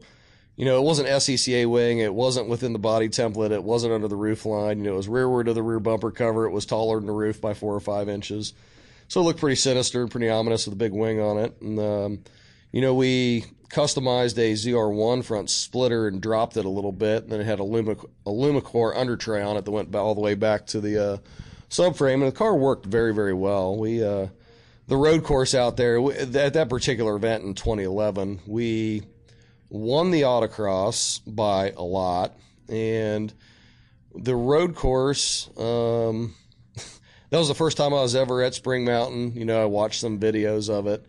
you 0.56 0.66
know, 0.66 0.78
it 0.80 0.84
wasn't 0.84 1.08
SECA 1.10 1.70
wing. 1.70 2.00
It 2.00 2.14
wasn't 2.14 2.48
within 2.50 2.74
the 2.74 2.80
body 2.80 3.10
template. 3.10 3.52
It 3.52 3.64
wasn't 3.64 3.94
under 3.94 4.08
the 4.08 4.16
roof 4.16 4.46
line. 4.46 4.78
You 4.80 4.86
know, 4.86 4.94
it 4.94 4.98
was 4.98 5.08
rearward 5.10 5.48
of 5.50 5.56
the 5.56 5.64
rear 5.64 5.80
bumper 5.80 6.12
cover. 6.12 6.46
It 6.46 6.52
was 6.52 6.66
taller 6.66 6.98
than 6.98 7.08
the 7.08 7.14
roof 7.14 7.40
by 7.42 7.54
four 7.54 7.74
or 7.76 7.80
five 7.82 8.08
inches. 8.10 8.54
So 9.08 9.22
it 9.22 9.24
looked 9.26 9.40
pretty 9.40 9.56
sinister 9.58 10.02
and 10.02 10.10
pretty 10.10 10.30
ominous 10.30 10.66
with 10.66 10.74
a 10.74 10.78
big 10.78 10.94
wing 10.94 11.20
on 11.22 11.38
it. 11.38 11.60
And, 11.62 11.80
um, 11.80 12.24
you 12.72 12.82
know, 12.82 12.94
we 12.96 13.46
customized 13.70 14.38
a 14.38 14.54
ZR1 14.54 15.24
front 15.24 15.50
splitter 15.50 16.08
and 16.08 16.22
dropped 16.22 16.58
it 16.58 16.66
a 16.66 16.70
little 16.70 16.92
bit. 16.92 17.24
And 17.24 17.32
then 17.32 17.42
it 17.42 17.46
had 17.46 17.60
a, 17.60 17.64
Lumacore 17.64 18.96
under 18.96 19.18
tray 19.18 19.42
on 19.42 19.58
it 19.58 19.66
that 19.66 19.72
went 19.72 19.96
all 19.96 20.16
the 20.16 20.22
way 20.22 20.36
back 20.36 20.66
to 20.68 20.82
the 20.82 21.04
uh, 21.04 21.18
subframe. 21.70 22.16
And 22.16 22.28
the 22.28 22.32
car 22.32 22.56
worked 22.56 22.86
very, 22.86 23.14
very 23.14 23.34
well. 23.34 23.78
We, 23.78 24.04
uh, 24.04 24.28
the 24.88 24.98
road 24.98 25.24
course 25.24 25.56
out 25.56 25.78
there, 25.78 26.00
we, 26.00 26.14
at 26.14 26.54
that 26.54 26.70
particular 26.70 27.16
event 27.16 27.44
in 27.44 27.54
2011, 27.54 28.42
we 28.46 29.04
won 29.70 30.12
the 30.12 30.22
autocross 30.22 31.22
by 31.26 31.72
a 31.72 31.84
lot. 31.84 32.36
And 32.70 33.34
the 34.14 34.36
road 34.36 34.76
course, 34.76 35.50
um, 35.58 36.36
that 37.30 37.38
was 37.38 37.48
the 37.48 37.56
first 37.56 37.78
time 37.78 37.94
I 37.94 38.02
was 38.02 38.16
ever 38.16 38.42
at 38.44 38.54
Spring 38.54 38.86
Mountain. 38.86 39.34
You 39.36 39.46
know, 39.46 39.62
I 39.62 39.66
watched 39.66 40.02
some 40.02 40.20
videos 40.20 40.70
of 40.70 40.88
it. 40.88 41.06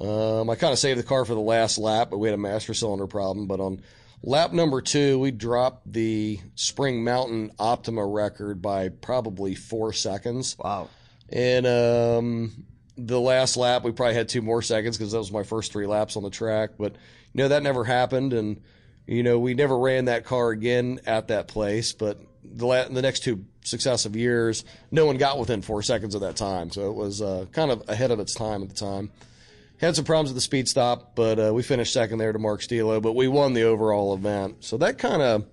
Um, 0.00 0.50
I 0.50 0.56
kind 0.56 0.72
of 0.72 0.78
saved 0.78 0.98
the 0.98 1.04
car 1.04 1.24
for 1.24 1.34
the 1.34 1.40
last 1.40 1.78
lap, 1.78 2.08
but 2.10 2.18
we 2.18 2.28
had 2.28 2.34
a 2.34 2.38
master 2.40 2.74
cylinder 2.74 3.06
problem. 3.06 3.46
But 3.46 3.60
on 3.60 3.82
lap 4.22 4.52
number 4.52 4.82
two, 4.82 5.18
we 5.18 5.30
dropped 5.30 5.90
the 5.90 6.40
Spring 6.54 7.02
Mountain 7.02 7.52
Optima 7.58 8.04
record 8.04 8.60
by 8.60 8.90
probably 8.90 9.54
four 9.54 9.92
seconds. 9.92 10.56
Wow. 10.58 10.88
And 11.28 11.66
um, 11.66 12.66
the 12.96 13.20
last 13.20 13.56
lap, 13.56 13.84
we 13.84 13.92
probably 13.92 14.14
had 14.14 14.28
two 14.28 14.42
more 14.42 14.62
seconds 14.62 14.96
because 14.96 15.12
that 15.12 15.18
was 15.18 15.32
my 15.32 15.42
first 15.42 15.72
three 15.72 15.86
laps 15.86 16.16
on 16.16 16.22
the 16.22 16.30
track. 16.30 16.70
But 16.78 16.92
you 17.32 17.42
know 17.42 17.48
that 17.48 17.62
never 17.62 17.84
happened, 17.84 18.32
and 18.32 18.62
you 19.06 19.22
know 19.22 19.38
we 19.38 19.54
never 19.54 19.78
ran 19.78 20.06
that 20.06 20.24
car 20.24 20.50
again 20.50 21.00
at 21.06 21.28
that 21.28 21.48
place. 21.48 21.92
But 21.92 22.20
the 22.44 22.66
la- 22.66 22.88
the 22.88 23.02
next 23.02 23.20
two 23.20 23.44
successive 23.64 24.14
years, 24.14 24.64
no 24.90 25.06
one 25.06 25.16
got 25.18 25.38
within 25.38 25.62
four 25.62 25.82
seconds 25.82 26.14
of 26.14 26.20
that 26.20 26.36
time, 26.36 26.70
so 26.70 26.88
it 26.90 26.94
was 26.94 27.20
uh, 27.20 27.46
kind 27.52 27.70
of 27.70 27.82
ahead 27.88 28.10
of 28.10 28.20
its 28.20 28.34
time 28.34 28.62
at 28.62 28.68
the 28.68 28.74
time. 28.74 29.10
Had 29.78 29.94
some 29.94 30.04
problems 30.06 30.30
with 30.30 30.36
the 30.36 30.42
speed 30.42 30.68
stop, 30.68 31.14
but 31.14 31.38
uh, 31.38 31.52
we 31.52 31.62
finished 31.62 31.92
second 31.92 32.18
there 32.18 32.32
to 32.32 32.38
Mark 32.38 32.62
Stielow. 32.62 33.02
But 33.02 33.12
we 33.12 33.28
won 33.28 33.52
the 33.52 33.64
overall 33.64 34.14
event, 34.14 34.64
so 34.64 34.78
that 34.78 34.98
kind 34.98 35.20
of 35.20 35.46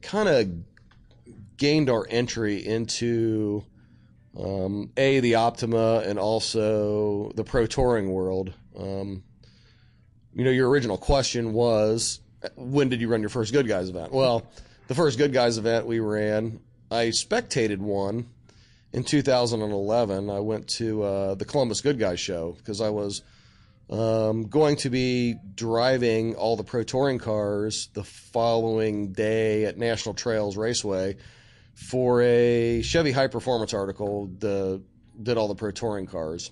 kind 0.00 0.28
of 0.28 0.48
gained 1.56 1.90
our 1.90 2.06
entry 2.08 2.64
into 2.64 3.64
um, 4.38 4.90
a 4.96 5.20
the 5.20 5.34
Optima 5.34 6.02
and 6.06 6.18
also 6.18 7.32
the 7.34 7.44
pro 7.44 7.66
touring 7.66 8.10
world. 8.10 8.52
Um, 8.78 9.24
you 10.34 10.44
know, 10.44 10.50
your 10.50 10.68
original 10.68 10.96
question 10.96 11.52
was 11.52 12.20
when 12.56 12.88
did 12.88 13.00
you 13.00 13.08
run 13.08 13.20
your 13.20 13.28
first 13.28 13.52
Good 13.52 13.68
Guys 13.68 13.88
event? 13.88 14.12
Well, 14.12 14.46
the 14.88 14.94
first 14.94 15.18
Good 15.18 15.32
Guys 15.32 15.58
event 15.58 15.86
we 15.86 16.00
ran, 16.00 16.60
I 16.90 17.10
spectated 17.10 17.78
one 17.78 18.28
in 18.92 19.04
2011. 19.04 20.30
I 20.30 20.40
went 20.40 20.68
to 20.68 21.02
uh, 21.02 21.34
the 21.34 21.44
Columbus 21.44 21.80
Good 21.80 21.98
Guys 21.98 22.20
show 22.20 22.52
because 22.58 22.80
I 22.80 22.90
was 22.90 23.22
um, 23.92 24.44
going 24.44 24.76
to 24.76 24.88
be 24.88 25.36
driving 25.54 26.34
all 26.34 26.56
the 26.56 26.64
pro 26.64 26.82
touring 26.82 27.18
cars 27.18 27.90
the 27.92 28.02
following 28.02 29.12
day 29.12 29.66
at 29.66 29.76
National 29.76 30.14
Trails 30.14 30.56
Raceway 30.56 31.16
for 31.74 32.22
a 32.22 32.80
Chevy 32.80 33.12
High 33.12 33.26
Performance 33.26 33.74
article. 33.74 34.30
The 34.38 34.82
did 35.22 35.36
all 35.36 35.46
the 35.46 35.54
pro 35.54 35.72
touring 35.72 36.06
cars, 36.06 36.50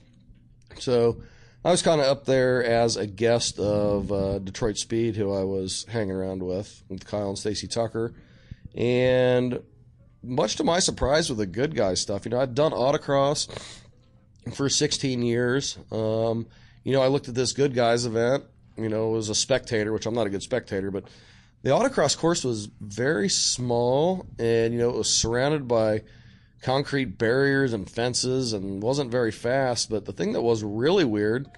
so 0.79 1.23
I 1.65 1.71
was 1.71 1.81
kind 1.81 2.03
of 2.03 2.09
up 2.09 2.27
there 2.27 2.63
as 2.63 2.97
a 2.97 3.07
guest 3.07 3.59
of 3.59 4.13
uh, 4.13 4.39
Detroit 4.41 4.77
Speed, 4.77 5.17
who 5.17 5.33
I 5.33 5.45
was 5.45 5.87
hanging 5.89 6.13
around 6.13 6.43
with 6.43 6.83
with 6.91 7.07
Kyle 7.07 7.31
and 7.31 7.39
Stacy 7.39 7.69
Tucker, 7.69 8.13
and 8.75 9.63
much 10.23 10.57
to 10.57 10.65
my 10.65 10.79
surprise 10.79 11.31
with 11.31 11.39
the 11.39 11.47
good 11.47 11.75
guy 11.75 11.95
stuff, 11.95 12.27
you 12.27 12.33
know, 12.33 12.41
I'd 12.41 12.55
done 12.55 12.73
autocross 12.73 13.49
for 14.53 14.69
16 14.69 15.23
years. 15.23 15.79
Um, 15.91 16.47
you 16.85 16.93
know, 16.93 17.03
I 17.03 17.09
looked 17.09 17.29
at 17.29 17.35
this 17.35 17.53
good 17.53 17.75
guys 17.75 18.07
event. 18.07 18.45
You 18.77 18.89
know, 18.89 19.17
as 19.17 19.29
a 19.29 19.35
spectator, 19.35 19.93
which 19.93 20.07
I'm 20.07 20.15
not 20.15 20.27
a 20.27 20.31
good 20.31 20.43
spectator, 20.43 20.91
but 20.91 21.05
the 21.63 21.71
autocross 21.71 22.17
course 22.17 22.45
was 22.45 22.67
very 22.81 23.29
small, 23.29 24.25
and 24.39 24.73
you 24.73 24.79
know, 24.81 24.89
it 24.89 24.97
was 24.97 25.11
surrounded 25.13 25.69
by 25.69 26.03
concrete 26.63 27.19
barriers 27.19 27.73
and 27.73 27.91
fences, 27.91 28.53
and 28.55 28.83
wasn't 28.83 29.11
very 29.11 29.33
fast. 29.33 29.91
But 29.91 30.07
the 30.07 30.13
thing 30.13 30.33
that 30.33 30.41
was 30.43 30.63
really 30.63 31.05
weird 31.05 31.49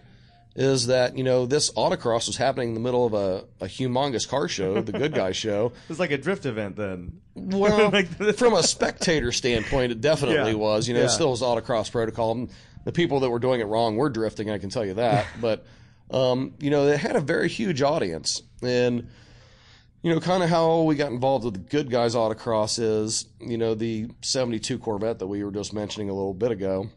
is 0.57 0.89
that 0.89 1.17
you 1.17 1.25
know 1.25 1.47
this 1.47 1.71
autocross 1.75 2.27
was 2.27 2.37
happening 2.37 2.69
in 2.71 2.75
the 2.75 2.81
middle 2.81 3.07
of 3.07 3.15
a, 3.15 3.45
a 3.65 3.69
humongous 3.69 4.29
car 4.29 4.49
show, 4.49 4.81
the 4.83 4.93
Good 4.93 5.15
Guy 5.15 5.33
Show. 5.45 5.67
It 5.85 5.89
was 5.89 6.01
like 6.01 6.11
a 6.11 6.19
drift 6.19 6.45
event 6.47 6.77
then. 6.77 7.21
Well, 7.35 7.91
Like 7.93 8.09
from 8.37 8.55
a 8.55 8.63
spectator 8.63 9.31
standpoint, 9.33 9.93
it 9.93 10.01
definitely 10.01 10.53
Yeah. 10.53 10.57
was. 10.59 10.89
You 10.89 10.95
know, 10.95 11.01
Yeah. 11.01 11.07
it 11.07 11.11
still 11.11 11.31
was 11.31 11.43
autocross 11.43 11.91
protocol. 11.93 12.49
The 12.85 12.93
people 12.93 13.21
that 13.21 13.31
were 13.31 13.39
doing 13.39 13.61
it 13.61 13.65
wrong 13.65 13.97
were 13.97 14.11
drifting. 14.11 14.51
I 14.51 14.59
can 14.59 14.71
tell 14.71 14.85
you 14.85 14.95
that. 14.95 15.27
but 15.41 15.65
um, 16.11 16.55
you 16.59 16.71
know, 16.71 16.87
they 16.87 16.97
had 16.97 17.17
a 17.17 17.21
very 17.21 17.49
huge 17.49 17.83
audience, 17.83 18.43
and 18.63 19.09
you 20.03 20.13
know, 20.13 20.21
kind 20.21 20.43
of 20.43 20.51
how 20.51 20.83
we 20.83 20.95
got 20.95 21.13
involved 21.13 21.45
with 21.45 21.55
the 21.55 21.61
Good 21.61 21.91
Guys 21.91 22.15
Autocross 22.15 22.79
is, 22.81 23.27
you 23.41 23.57
know, 23.57 23.75
the 23.75 24.09
'72 24.23 24.79
Corvette 24.79 25.19
that 25.21 25.27
we 25.27 25.43
were 25.45 25.53
just 25.53 25.73
mentioning 25.73 26.11
a 26.11 26.15
little 26.15 26.35
bit 26.35 26.51
ago 26.51 26.91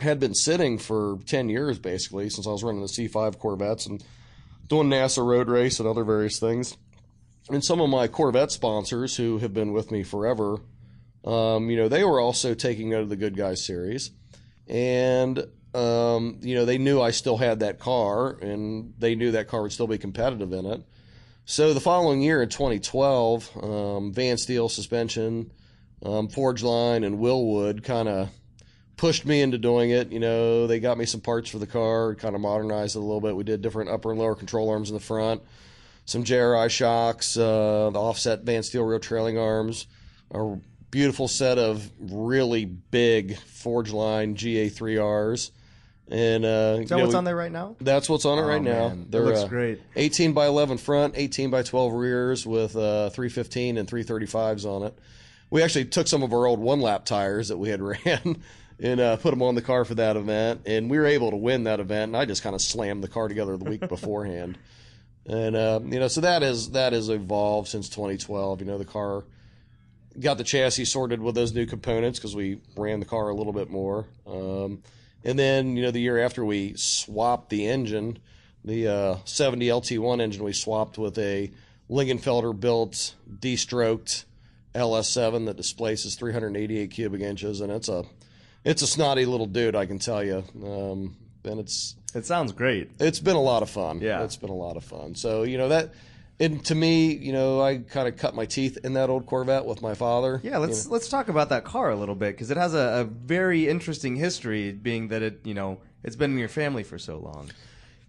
had 0.00 0.20
been 0.20 0.34
sitting 0.34 0.78
for 0.78 1.18
10 1.26 1.48
years 1.48 1.76
basically 1.76 2.30
since 2.30 2.46
I 2.46 2.50
was 2.50 2.62
running 2.62 2.82
the 2.82 2.86
C5 2.86 3.36
Corvettes 3.40 3.86
and 3.86 4.04
doing 4.68 4.88
NASA 4.88 5.26
road 5.26 5.48
race 5.48 5.80
and 5.80 5.88
other 5.88 6.04
various 6.04 6.38
things 6.38 6.76
and 7.50 7.64
some 7.64 7.80
of 7.80 7.88
my 7.88 8.08
Corvette 8.08 8.52
sponsors 8.52 9.16
who 9.16 9.38
have 9.38 9.54
been 9.54 9.72
with 9.72 9.90
me 9.90 10.02
forever, 10.02 10.58
um, 11.24 11.70
you 11.70 11.76
know, 11.76 11.88
they 11.88 12.04
were 12.04 12.20
also 12.20 12.54
taking 12.54 12.94
out 12.94 13.02
of 13.02 13.08
the 13.08 13.16
Good 13.16 13.36
Guys 13.36 13.64
series, 13.64 14.10
and 14.68 15.44
um, 15.74 16.38
you 16.40 16.54
know, 16.54 16.64
they 16.64 16.78
knew 16.78 17.00
I 17.00 17.10
still 17.10 17.36
had 17.36 17.60
that 17.60 17.78
car, 17.78 18.30
and 18.40 18.94
they 18.98 19.14
knew 19.14 19.32
that 19.32 19.48
car 19.48 19.62
would 19.62 19.72
still 19.72 19.86
be 19.86 19.98
competitive 19.98 20.52
in 20.52 20.66
it. 20.66 20.82
So 21.44 21.72
the 21.72 21.80
following 21.80 22.20
year 22.20 22.42
in 22.42 22.48
2012, 22.48 23.50
um, 23.56 24.12
VanSteel 24.12 24.70
suspension, 24.70 25.52
um, 26.04 26.28
Forgeline, 26.28 27.04
and 27.04 27.18
Wilwood 27.18 27.82
kind 27.82 28.08
of 28.08 28.30
pushed 28.96 29.24
me 29.24 29.40
into 29.40 29.58
doing 29.58 29.90
it. 29.90 30.10
You 30.10 30.20
know, 30.20 30.66
they 30.66 30.80
got 30.80 30.98
me 30.98 31.04
some 31.04 31.20
parts 31.20 31.50
for 31.50 31.58
the 31.58 31.66
car, 31.66 32.14
kind 32.14 32.34
of 32.34 32.40
modernized 32.40 32.96
it 32.96 32.98
a 32.98 33.02
little 33.02 33.20
bit. 33.20 33.36
We 33.36 33.44
did 33.44 33.62
different 33.62 33.90
upper 33.90 34.10
and 34.10 34.18
lower 34.18 34.34
control 34.34 34.70
arms 34.70 34.90
in 34.90 34.94
the 34.94 35.00
front 35.00 35.42
some 36.08 36.24
JRI 36.24 36.70
shocks, 36.70 37.36
uh, 37.36 37.90
the 37.92 38.00
offset 38.00 38.42
VanSteel 38.42 38.88
reel 38.88 38.98
trailing 38.98 39.36
arms, 39.36 39.86
a 40.30 40.56
beautiful 40.90 41.28
set 41.28 41.58
of 41.58 41.90
really 41.98 42.64
big 42.64 43.36
Forgeline 43.36 44.34
GA3Rs. 44.34 45.50
And 46.10 46.44
uh, 46.44 46.78
Is 46.80 46.88
that 46.88 47.00
what's 47.00 47.14
on 47.14 47.24
there 47.24 47.36
right 47.36 47.52
now? 47.52 47.76
That's 47.80 48.08
what's 48.08 48.24
on 48.24 48.38
it 48.38 48.42
Oh, 48.42 48.46
right 48.46 48.62
now. 48.62 48.88
man. 48.88 49.00
That 49.00 49.10
They're 49.10 49.22
looks 49.26 49.40
uh, 49.40 49.48
great. 49.48 49.80
18 49.94 50.32
by 50.32 50.46
11 50.46 50.78
front, 50.78 51.14
18 51.16 51.50
by 51.50 51.62
12 51.62 51.92
rears 51.92 52.46
with 52.46 52.74
uh, 52.76 53.10
315 53.10 53.76
and 53.76 53.86
335s 53.86 54.64
on 54.64 54.84
it. 54.84 54.98
We 55.50 55.62
actually 55.62 55.84
took 55.86 56.06
some 56.06 56.22
of 56.22 56.32
our 56.32 56.46
old 56.46 56.60
one 56.60 56.80
lap 56.80 57.04
tires 57.04 57.48
that 57.48 57.58
we 57.58 57.68
had 57.68 57.82
ran 58.04 58.42
and 58.80 59.00
uh, 59.00 59.16
put 59.16 59.30
them 59.30 59.42
on 59.42 59.54
the 59.54 59.62
car 59.62 59.84
for 59.84 59.96
that 59.96 60.16
event, 60.16 60.62
and 60.66 60.88
we 60.88 60.98
were 60.98 61.06
able 61.06 61.30
to 61.30 61.36
win 61.36 61.64
that 61.64 61.80
event. 61.80 62.10
And 62.10 62.16
I 62.16 62.24
just 62.24 62.42
kind 62.42 62.54
of 62.54 62.62
slammed 62.62 63.02
the 63.02 63.08
car 63.08 63.28
together 63.28 63.56
the 63.56 63.64
week 63.68 63.80
beforehand. 63.88 64.56
And 65.26 65.56
uh, 65.56 65.80
you 65.84 65.98
know, 66.00 66.08
so 66.08 66.22
that 66.22 66.42
is 66.42 66.70
that 66.70 66.92
has 66.94 67.08
evolved 67.10 67.68
since 67.68 67.88
2012. 67.90 68.60
You 68.60 68.66
know, 68.66 68.78
the 68.78 68.84
car 68.86 69.24
got 70.20 70.38
the 70.38 70.44
chassis 70.44 70.84
sorted 70.84 71.20
with 71.20 71.34
those 71.34 71.52
new 71.54 71.66
components 71.66 72.18
because 72.18 72.34
we 72.34 72.60
ran 72.76 73.00
the 73.00 73.06
car 73.06 73.28
a 73.28 73.34
little 73.34 73.52
bit 73.52 73.70
more. 73.70 74.06
Um, 74.26 74.82
And 75.24 75.38
then, 75.38 75.76
you 75.76 75.82
know, 75.82 75.90
the 75.90 76.00
year 76.00 76.18
after 76.18 76.44
we 76.44 76.74
swapped 76.76 77.50
the 77.50 77.66
engine, 77.66 78.18
the 78.64 78.86
uh, 78.88 79.16
70 79.24 79.66
LT1 79.66 80.20
engine, 80.20 80.44
we 80.44 80.52
swapped 80.52 80.96
with 80.96 81.18
a 81.18 81.50
Lingenfelter 81.90 82.58
built 82.58 83.14
D-stroked 83.40 84.24
LS7 84.74 85.46
that 85.46 85.56
displaces 85.56 86.14
388 86.14 86.90
cubic 86.90 87.20
inches, 87.20 87.60
and 87.60 87.72
it's 87.72 87.88
a 87.88 88.04
it's 88.64 88.82
a 88.82 88.86
snotty 88.86 89.24
little 89.24 89.46
dude, 89.46 89.74
I 89.74 89.86
can 89.86 89.98
tell 89.98 90.22
you. 90.22 90.44
Um, 90.62 91.16
and 91.44 91.58
it's 91.60 91.96
It 92.14 92.26
sounds 92.26 92.52
great. 92.52 92.90
it's 93.00 93.20
been 93.20 93.36
a 93.36 93.42
lot 93.42 93.62
of 93.62 93.70
fun. 93.70 94.00
Yeah. 94.00 94.22
it's 94.24 94.36
been 94.36 94.50
a 94.50 94.54
lot 94.54 94.76
of 94.76 94.84
fun. 94.84 95.14
So 95.14 95.42
you 95.44 95.58
know 95.58 95.68
that, 95.68 95.92
and 96.40 96.64
to 96.66 96.74
me, 96.74 97.12
you 97.14 97.32
know, 97.32 97.60
I 97.60 97.78
kind 97.78 98.06
of 98.06 98.16
cut 98.16 98.34
my 98.34 98.46
teeth 98.46 98.78
in 98.84 98.92
that 98.94 99.10
old 99.10 99.26
Corvette 99.26 99.64
with 99.64 99.82
my 99.82 99.94
father. 99.94 100.40
Yeah, 100.44 100.58
let's 100.58 100.86
let's 100.86 101.08
talk 101.08 101.28
about 101.28 101.48
that 101.48 101.64
car 101.64 101.90
a 101.90 101.96
little 101.96 102.14
bit 102.14 102.34
because 102.34 102.50
it 102.50 102.56
has 102.56 102.74
a, 102.74 103.00
a 103.00 103.04
very 103.04 103.68
interesting 103.68 104.16
history, 104.16 104.72
being 104.72 105.08
that 105.08 105.22
it 105.22 105.40
you 105.44 105.54
know 105.54 105.80
it's 106.04 106.16
been 106.16 106.32
in 106.32 106.38
your 106.38 106.48
family 106.48 106.84
for 106.84 106.98
so 106.98 107.18
long. 107.18 107.50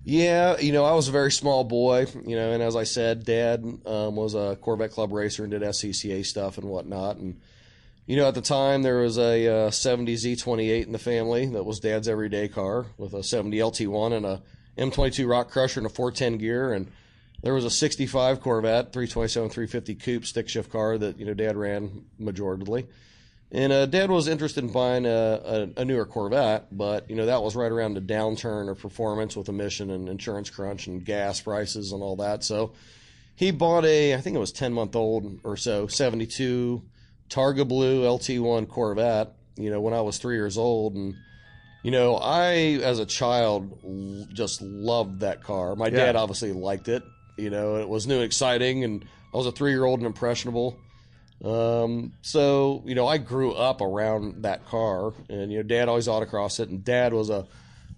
Yeah, 0.03 0.57
you 0.59 0.71
know, 0.71 0.85
I 0.85 0.93
was 0.93 1.07
a 1.07 1.11
very 1.11 1.31
small 1.31 1.63
boy, 1.63 2.07
you 2.25 2.35
know, 2.35 2.51
and 2.51 2.63
as 2.63 2.75
I 2.75 2.83
said, 2.83 3.25
Dad 3.25 3.63
um, 3.85 4.15
was 4.15 4.33
a 4.33 4.57
Corvette 4.61 4.91
Club 4.91 5.11
racer 5.11 5.43
and 5.43 5.51
did 5.51 5.61
SCCA 5.61 6.25
stuff 6.25 6.57
and 6.57 6.69
whatnot. 6.69 7.17
And 7.17 7.39
you 8.05 8.15
know, 8.15 8.27
at 8.27 8.33
the 8.33 8.41
time 8.41 8.81
there 8.81 8.99
was 8.99 9.17
a 9.17 9.67
uh, 9.67 9.71
70 9.71 10.15
Z28 10.15 10.85
in 10.85 10.91
the 10.93 10.99
family 10.99 11.47
that 11.47 11.63
was 11.63 11.79
Dad's 11.79 12.07
everyday 12.07 12.47
car 12.47 12.85
with 12.97 13.13
a 13.13 13.23
70 13.23 13.57
LT1 13.57 14.13
and 14.13 14.25
a 14.25 14.41
M22 14.77 15.27
Rock 15.29 15.51
Crusher 15.51 15.79
and 15.79 15.87
a 15.87 15.89
410 15.89 16.37
gear, 16.37 16.73
and 16.73 16.89
there 17.41 17.53
was 17.53 17.65
a 17.65 17.69
65 17.69 18.41
Corvette 18.41 18.91
327 18.93 19.49
350 19.49 19.95
coupe 19.95 20.25
stick 20.25 20.49
shift 20.49 20.71
car 20.71 20.97
that 20.97 21.19
you 21.19 21.25
know 21.25 21.33
Dad 21.33 21.55
ran 21.57 22.05
majoritively. 22.19 22.87
And 23.51 23.73
uh, 23.73 23.87
Dad 23.87 24.11
was 24.11 24.27
interested 24.27 24.63
in 24.63 24.71
buying 24.71 25.07
a, 25.07 25.09
a, 25.75 25.81
a 25.81 25.85
newer 25.85 26.05
Corvette, 26.05 26.67
but 26.71 27.09
you 27.09 27.15
know 27.15 27.25
that 27.25 27.41
was 27.41 27.55
right 27.55 27.71
around 27.71 27.95
the 27.95 28.01
downturn 28.01 28.69
of 28.69 28.79
performance 28.79 29.35
with 29.35 29.49
emission 29.49 29.89
and 29.89 30.07
insurance 30.07 30.49
crunch 30.51 30.85
and 30.87 31.03
gas 31.03 31.41
prices 31.41 31.91
and 31.91 32.03
all 32.03 32.15
that. 32.17 32.43
So 32.43 32.73
he 33.35 33.49
bought 33.51 33.85
a, 33.85 34.13
I 34.13 34.21
think 34.21 34.35
it 34.35 34.39
was 34.39 34.51
ten 34.51 34.71
month 34.73 34.95
old 34.95 35.39
or 35.43 35.57
so, 35.57 35.87
seventy 35.87 36.27
two 36.27 36.83
Targa 37.29 37.67
Blue 37.67 38.03
LT1 38.03 38.67
Corvette. 38.69 39.33
You 39.55 39.71
know 39.71 39.81
when 39.81 39.93
I 39.95 40.01
was 40.01 40.19
three 40.19 40.35
years 40.35 40.57
old, 40.57 40.93
and 40.93 41.15
you 41.83 41.89
know 41.89 42.17
I 42.17 42.53
as 42.83 42.99
a 42.99 43.05
child 43.05 43.79
just 44.31 44.61
loved 44.61 45.21
that 45.21 45.41
car. 45.43 45.75
My 45.75 45.87
Yeah. 45.87 45.97
dad 46.05 46.15
obviously 46.15 46.51
liked 46.53 46.87
it. 46.87 47.01
You 47.39 47.49
know 47.49 47.77
it 47.77 47.87
was 47.87 48.07
new 48.07 48.15
and 48.15 48.23
exciting, 48.23 48.83
and 48.83 49.05
I 49.33 49.37
was 49.37 49.47
a 49.47 49.51
three 49.51 49.71
year 49.71 49.85
old 49.85 49.99
and 49.99 50.07
impressionable. 50.07 50.77
Um, 51.43 52.13
so 52.21 52.83
you 52.85 52.95
know, 52.95 53.07
I 53.07 53.17
grew 53.17 53.53
up 53.53 53.81
around 53.81 54.43
that 54.43 54.65
car, 54.65 55.13
and 55.29 55.51
you 55.51 55.57
know, 55.57 55.63
Dad 55.63 55.87
always 55.87 56.07
autocrossed 56.07 56.59
it, 56.59 56.69
and 56.69 56.83
Dad 56.83 57.13
was 57.13 57.29
a 57.29 57.47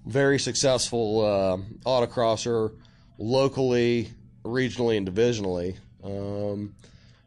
very 0.06 0.40
successful 0.40 1.22
uh, 1.22 1.58
autocrosser 1.86 2.74
locally, 3.18 4.12
regionally, 4.44 4.98
and 4.98 5.08
divisionally. 5.08 5.78
Um, 6.04 6.76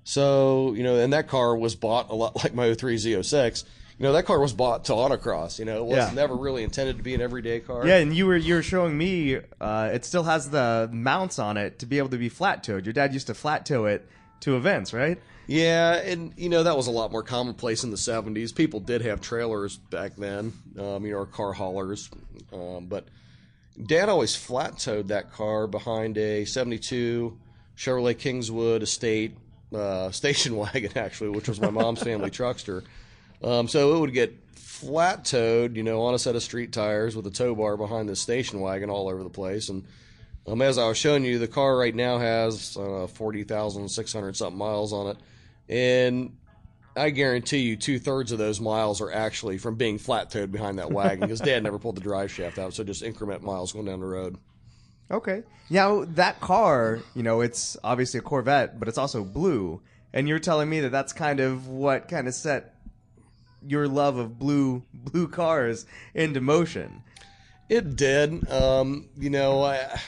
so 0.05 0.75
you 0.75 0.83
know, 0.83 0.97
and 0.97 1.13
that 1.13 1.29
car 1.29 1.57
was 1.57 1.75
bought 1.75 2.11
a 2.11 2.15
lot 2.15 2.37
like 2.45 2.55
my 2.55 2.73
03 2.75 2.97
Z06. 2.97 3.65
You 3.99 4.03
know, 4.05 4.13
that 4.13 4.25
car 4.27 4.41
was 4.41 4.53
bought 4.53 4.87
to 4.87 4.93
autocross. 4.93 5.59
You 5.59 5.65
know, 5.67 5.79
it 5.79 5.85
was 5.87 5.97
Yeah. 5.97 6.11
never 6.15 6.35
really 6.35 6.65
intended 6.65 6.97
to 6.97 7.03
be 7.03 7.15
an 7.15 7.21
everyday 7.21 7.61
car. 7.61 7.87
Yeah, 7.87 7.99
and 7.99 8.15
you 8.15 8.27
were 8.27 8.37
you 8.37 8.55
were 8.55 8.63
showing 8.63 8.99
me 8.99 9.39
uh, 9.61 9.91
it 9.93 10.05
still 10.05 10.25
has 10.25 10.51
the 10.51 10.89
mounts 10.93 11.39
on 11.39 11.57
it 11.57 11.79
to 11.79 11.87
be 11.87 11.99
able 11.99 12.09
to 12.09 12.19
be 12.19 12.29
flat 12.29 12.65
toed. 12.65 12.87
Your 12.87 12.93
dad 12.93 13.13
used 13.13 13.29
to 13.29 13.35
flat 13.35 13.65
toe 13.67 13.85
it 13.87 14.09
to 14.41 14.57
events, 14.57 14.93
right? 14.93 15.19
Yeah, 15.47 15.95
and 15.97 16.33
you 16.37 16.49
know 16.49 16.63
that 16.65 16.77
was 16.77 16.87
a 16.87 16.91
lot 16.91 17.13
more 17.13 17.23
commonplace 17.23 17.85
in 17.85 17.91
the 17.91 17.97
'70s. 17.97 18.53
People 18.55 18.81
did 18.81 19.03
have 19.03 19.21
trailers 19.21 19.77
back 19.77 20.17
then, 20.17 20.53
um, 20.79 21.05
you 21.05 21.13
know, 21.13 21.19
or 21.19 21.27
car 21.27 21.53
haulers. 21.53 22.11
Um, 22.53 22.87
but 22.87 23.07
Dad 23.87 24.09
always 24.09 24.35
flat 24.35 24.79
towed 24.79 25.09
that 25.09 25.33
car 25.33 25.67
behind 25.67 26.17
a 26.19 26.45
'72 26.47 27.37
Chevrolet 27.77 28.19
Kingswood 28.19 28.83
Estate 28.83 29.37
uh, 29.75 30.11
station 30.13 30.57
wagon, 30.57 30.93
actually, 30.97 31.31
which 31.31 31.49
was 31.49 31.61
my 31.61 31.71
mom's 31.71 32.03
family 32.03 32.31
truckster. 32.41 32.83
Um, 33.43 33.69
so 33.69 33.97
it 33.97 34.01
would 34.01 34.13
get 34.13 34.39
flat 34.55 35.25
towed, 35.25 35.77
you 35.77 35.83
know, 35.83 36.03
on 36.03 36.15
a 36.15 36.19
set 36.19 36.37
of 36.37 36.43
street 36.43 36.73
tires 36.73 37.17
with 37.17 37.27
a 37.27 37.31
tow 37.31 37.55
bar 37.55 37.77
behind 37.77 38.09
the 38.09 38.17
station 38.17 38.61
wagon 38.61 38.91
all 38.91 39.09
over 39.09 39.23
the 39.23 39.31
place. 39.31 39.69
And 39.69 39.85
um, 40.47 40.61
as 40.63 40.79
I 40.79 40.87
was 40.87 40.99
showing 40.99 41.25
you, 41.25 41.39
the 41.39 41.49
car 41.49 41.77
right 41.77 41.95
now 41.95 42.19
has 42.19 42.77
uh, 42.77 43.07
40,600 43.07 44.37
something 44.37 44.59
miles 44.59 44.93
on 44.93 45.09
it. 45.09 45.17
And 45.69 46.37
I 46.97 47.11
guarantee 47.11 47.59
you 47.59 47.77
two 47.77 47.99
thirds 47.99 48.31
of 48.33 48.39
those 48.39 48.61
miles 48.61 49.01
are 49.01 49.13
actually 49.13 49.59
from 49.59 49.77
being 49.77 49.99
flat 49.99 50.31
towed 50.31 50.53
behind 50.53 50.79
that 50.79 50.93
wagon 50.93 51.21
because 51.21 51.41
dad 51.41 51.63
never 51.63 51.79
pulled 51.79 51.97
the 51.97 52.03
drive 52.03 52.31
shaft 52.31 52.59
out. 52.59 52.75
So 52.75 52.85
just 52.85 53.03
increment 53.03 53.43
miles 53.43 53.73
going 53.73 53.87
down 53.87 54.01
the 54.01 54.07
road. 54.07 54.37
Okay. 55.11 55.43
Now 55.71 56.05
that 56.05 56.41
car, 56.41 57.01
you 57.15 57.23
know, 57.23 57.41
it's 57.41 57.77
obviously 57.83 58.19
a 58.19 58.23
Corvette, 58.23 58.79
but 58.79 58.89
it's 58.89 58.99
also 58.99 59.25
blue, 59.25 59.83
and 60.13 60.29
you're 60.29 60.39
telling 60.39 60.69
me 60.69 60.81
that 60.81 60.93
that's 60.93 61.13
kind 61.13 61.41
of 61.41 61.69
what 61.69 62.09
kind 62.09 62.29
of 62.29 62.35
set 62.35 62.74
your 63.67 63.89
love 63.89 64.17
of 64.17 64.39
blue 64.39 64.83
blue 64.93 65.29
cars 65.29 65.87
into 66.15 66.41
motion. 66.41 67.03
It 67.69 67.97
did. 67.97 68.49
Um, 68.51 69.09
you 69.19 69.31
know, 69.31 69.63
I, 69.63 69.99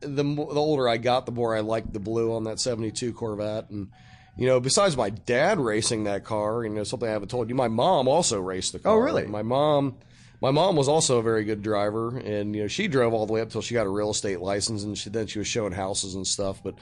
the 0.00 0.22
the 0.22 0.60
older 0.60 0.88
I 0.88 0.96
got, 0.96 1.26
the 1.26 1.32
more 1.32 1.56
I 1.56 1.60
liked 1.60 1.92
the 1.92 2.00
blue 2.00 2.34
on 2.34 2.44
that 2.44 2.60
'72 2.60 3.12
Corvette, 3.12 3.70
and 3.70 3.88
you 4.36 4.46
know, 4.46 4.60
besides 4.60 4.96
my 4.96 5.10
dad 5.10 5.60
racing 5.60 6.04
that 6.04 6.24
car, 6.24 6.64
you 6.64 6.70
know, 6.70 6.84
something 6.84 7.08
I 7.08 7.12
haven't 7.12 7.28
told 7.28 7.48
you, 7.48 7.54
my 7.54 7.68
mom 7.68 8.08
also 8.08 8.40
raced 8.40 8.72
the 8.72 8.80
car. 8.80 8.92
Oh, 8.92 8.96
really? 8.96 9.26
My 9.26 9.42
mom, 9.42 9.96
my 10.40 10.50
mom 10.50 10.74
was 10.74 10.88
also 10.88 11.18
a 11.18 11.22
very 11.22 11.44
good 11.44 11.62
driver, 11.62 12.18
and 12.18 12.54
you 12.54 12.62
know, 12.62 12.68
she 12.68 12.88
drove 12.88 13.14
all 13.14 13.26
the 13.26 13.32
way 13.32 13.40
up 13.40 13.50
till 13.50 13.62
she 13.62 13.74
got 13.74 13.86
a 13.86 13.90
real 13.90 14.10
estate 14.10 14.40
license, 14.40 14.82
and 14.82 14.98
she 14.98 15.10
then 15.10 15.26
she 15.26 15.38
was 15.38 15.48
showing 15.48 15.72
houses 15.72 16.14
and 16.14 16.26
stuff. 16.26 16.60
But 16.62 16.74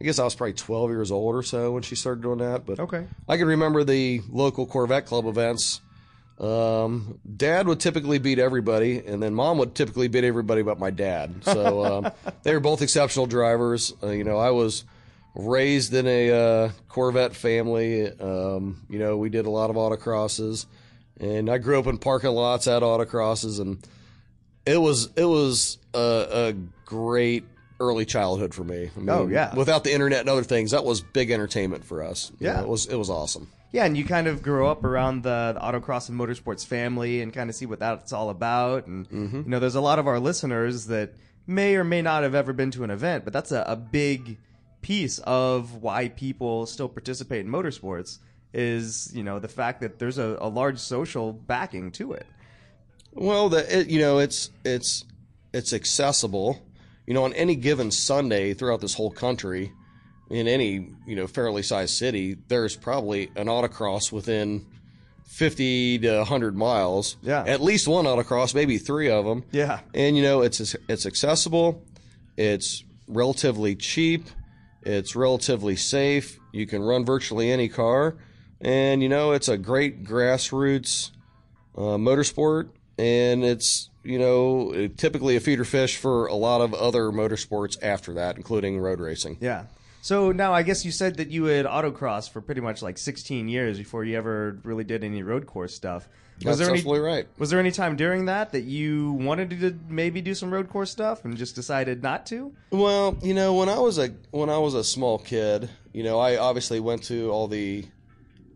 I 0.00 0.04
guess 0.04 0.18
I 0.18 0.24
was 0.24 0.34
probably 0.34 0.52
12 0.54 0.90
years 0.90 1.10
old 1.10 1.34
or 1.34 1.42
so 1.42 1.72
when 1.72 1.82
she 1.82 1.96
started 1.96 2.22
doing 2.22 2.38
that. 2.38 2.66
But 2.66 2.78
Okay. 2.80 3.06
I 3.28 3.36
can 3.36 3.46
remember 3.46 3.82
the 3.84 4.20
local 4.30 4.66
Corvette 4.66 5.06
Club 5.06 5.26
events. 5.26 5.80
Um, 6.38 7.18
dad 7.36 7.66
would 7.66 7.80
typically 7.80 8.18
beat 8.18 8.38
everybody, 8.38 8.98
and 8.98 9.22
then 9.22 9.34
mom 9.34 9.56
would 9.58 9.74
typically 9.74 10.08
beat 10.08 10.24
everybody 10.24 10.62
but 10.62 10.78
my 10.78 10.90
dad. 10.90 11.42
So 11.42 11.84
um, 12.04 12.12
they 12.42 12.52
were 12.52 12.60
both 12.60 12.82
exceptional 12.82 13.26
drivers. 13.26 13.94
Uh, 14.02 14.08
you 14.08 14.24
know, 14.24 14.36
I 14.36 14.50
was 14.50 14.84
raised 15.34 15.94
in 15.94 16.06
a 16.06 16.30
uh, 16.30 16.70
Corvette 16.88 17.34
family. 17.34 18.06
Um, 18.10 18.82
you 18.90 18.98
know, 18.98 19.16
we 19.16 19.30
did 19.30 19.46
a 19.46 19.50
lot 19.50 19.70
of 19.70 19.76
autocrosses, 19.76 20.66
and 21.18 21.48
I 21.48 21.56
grew 21.56 21.78
up 21.78 21.86
in 21.86 21.96
parking 21.96 22.30
lots 22.32 22.68
at 22.68 22.82
autocrosses, 22.82 23.58
and 23.58 23.78
it 24.66 24.76
was 24.76 25.08
it 25.16 25.24
was 25.24 25.78
a, 25.94 26.26
a 26.30 26.54
great 26.84 27.44
early 27.80 28.04
childhood 28.04 28.54
for 28.54 28.64
me. 28.64 28.86
I 28.86 28.90
oh, 28.96 29.00
mean, 29.00 29.08
Oh, 29.10 29.26
yeah. 29.26 29.54
Without 29.54 29.84
the 29.84 29.92
internet 29.92 30.20
and 30.20 30.28
other 30.28 30.42
things, 30.42 30.70
that 30.70 30.84
was 30.84 31.00
big 31.00 31.30
entertainment 31.30 31.84
for 31.84 32.02
us. 32.02 32.32
You 32.38 32.46
Yeah. 32.46 32.56
know, 32.56 32.62
it 32.62 32.68
was 32.68 32.86
it 32.86 32.96
was 32.96 33.10
awesome. 33.10 33.48
Yeah, 33.72 33.84
and 33.84 33.96
you 33.96 34.04
kind 34.04 34.26
of 34.26 34.42
grow 34.42 34.70
up 34.70 34.84
around 34.84 35.22
the, 35.22 35.52
the 35.54 35.60
autocross 35.60 36.08
and 36.08 36.18
motorsports 36.18 36.64
family 36.64 37.20
and 37.20 37.32
kind 37.32 37.50
of 37.50 37.56
see 37.56 37.66
what 37.66 37.78
that's 37.80 38.12
all 38.12 38.30
about. 38.30 38.86
And 38.86 39.08
mm-hmm. 39.10 39.36
you 39.38 39.48
know, 39.48 39.58
there's 39.58 39.74
a 39.74 39.80
lot 39.80 39.98
of 39.98 40.06
our 40.06 40.18
listeners 40.18 40.86
that 40.86 41.14
may 41.46 41.76
or 41.76 41.84
may 41.84 42.00
not 42.00 42.22
have 42.22 42.34
ever 42.34 42.52
been 42.52 42.70
to 42.72 42.84
an 42.84 42.90
event, 42.90 43.24
but 43.24 43.32
that's 43.32 43.52
a, 43.52 43.64
a 43.66 43.76
big 43.76 44.38
piece 44.80 45.18
of 45.20 45.82
why 45.82 46.08
people 46.08 46.64
still 46.64 46.88
participate 46.88 47.44
in 47.44 47.50
motorsports 47.50 48.18
is 48.54 49.12
you 49.14 49.22
know 49.22 49.38
the 49.38 49.48
fact 49.48 49.80
that 49.80 49.98
there's 49.98 50.16
a, 50.16 50.38
a 50.40 50.48
large 50.48 50.78
social 50.78 51.32
backing 51.32 51.90
to 51.92 52.12
it. 52.12 52.26
Well, 53.12 53.48
the 53.48 53.80
it, 53.80 53.88
you 53.88 54.00
know 54.00 54.18
it's 54.18 54.50
it's 54.64 55.04
it's 55.52 55.72
accessible. 55.72 56.62
You 57.06 57.14
know, 57.14 57.24
on 57.24 57.32
any 57.34 57.54
given 57.56 57.90
Sunday 57.90 58.54
throughout 58.54 58.80
this 58.80 58.94
whole 58.94 59.10
country, 59.10 59.72
in 60.30 60.48
any 60.48 60.90
you 61.06 61.16
know 61.16 61.26
fairly 61.26 61.62
sized 61.62 61.94
city, 61.94 62.36
there's 62.48 62.76
probably 62.76 63.30
an 63.36 63.46
autocross 63.46 64.10
within 64.10 64.66
fifty 65.24 65.98
to 66.00 66.24
hundred 66.24 66.56
miles. 66.56 67.16
Yeah. 67.22 67.44
at 67.46 67.60
least 67.60 67.86
one 67.88 68.04
autocross, 68.04 68.54
maybe 68.54 68.78
three 68.78 69.10
of 69.10 69.24
them. 69.24 69.44
Yeah. 69.52 69.80
and 69.94 70.16
you 70.16 70.22
know 70.22 70.42
it's 70.42 70.74
it's 70.88 71.06
accessible, 71.06 71.82
it's 72.36 72.82
relatively 73.06 73.76
cheap, 73.76 74.26
it's 74.82 75.14
relatively 75.14 75.76
safe. 75.76 76.38
You 76.52 76.66
can 76.66 76.82
run 76.82 77.04
virtually 77.04 77.50
any 77.50 77.68
car, 77.68 78.16
and 78.60 79.02
you 79.02 79.08
know 79.08 79.32
it's 79.32 79.48
a 79.48 79.58
great 79.58 80.04
grassroots 80.04 81.10
uh, 81.76 81.98
motorsport, 81.98 82.70
and 82.98 83.44
it's 83.44 83.90
you 84.02 84.18
know 84.18 84.88
typically 84.96 85.36
a 85.36 85.40
feeder 85.40 85.64
fish 85.64 85.96
for 85.96 86.26
a 86.26 86.34
lot 86.34 86.60
of 86.60 86.74
other 86.74 87.10
motorsports 87.10 87.76
after 87.82 88.14
that, 88.14 88.36
including 88.36 88.78
road 88.78 89.00
racing. 89.00 89.38
Yeah. 89.40 89.64
So 90.02 90.30
now 90.30 90.52
I 90.52 90.62
guess 90.62 90.84
you 90.84 90.92
said 90.92 91.16
that 91.16 91.30
you 91.30 91.46
had 91.46 91.66
autocross 91.66 92.30
for 92.30 92.40
pretty 92.40 92.60
much 92.60 92.80
like 92.80 92.96
16 92.96 93.48
years 93.48 93.76
before 93.76 94.04
you 94.04 94.16
ever 94.16 94.56
really 94.62 94.84
did 94.84 95.02
any 95.02 95.24
road 95.24 95.46
course 95.46 95.74
stuff. 95.74 96.08
That's 96.40 96.58
there 96.58 96.68
any 96.68 96.78
absolutely 96.78 97.00
right. 97.00 97.26
Was 97.38 97.50
there 97.50 97.58
any 97.58 97.72
time 97.72 97.96
during 97.96 98.26
that 98.26 98.52
that 98.52 98.62
you 98.62 99.12
wanted 99.12 99.50
to 99.50 99.78
maybe 99.88 100.20
do 100.20 100.34
some 100.34 100.52
road 100.52 100.68
course 100.68 100.90
stuff 100.90 101.24
and 101.24 101.36
just 101.36 101.54
decided 101.54 102.02
not 102.02 102.26
to? 102.26 102.52
Well, 102.70 103.16
you 103.22 103.34
know, 103.34 103.54
when 103.54 103.68
I 103.68 103.78
was 103.78 103.98
a 103.98 104.10
when 104.30 104.50
I 104.50 104.58
was 104.58 104.74
a 104.74 104.84
small 104.84 105.18
kid, 105.18 105.70
you 105.92 106.04
know, 106.04 106.20
I 106.20 106.36
obviously 106.36 106.78
went 106.78 107.04
to 107.04 107.30
all 107.30 107.48
the 107.48 107.86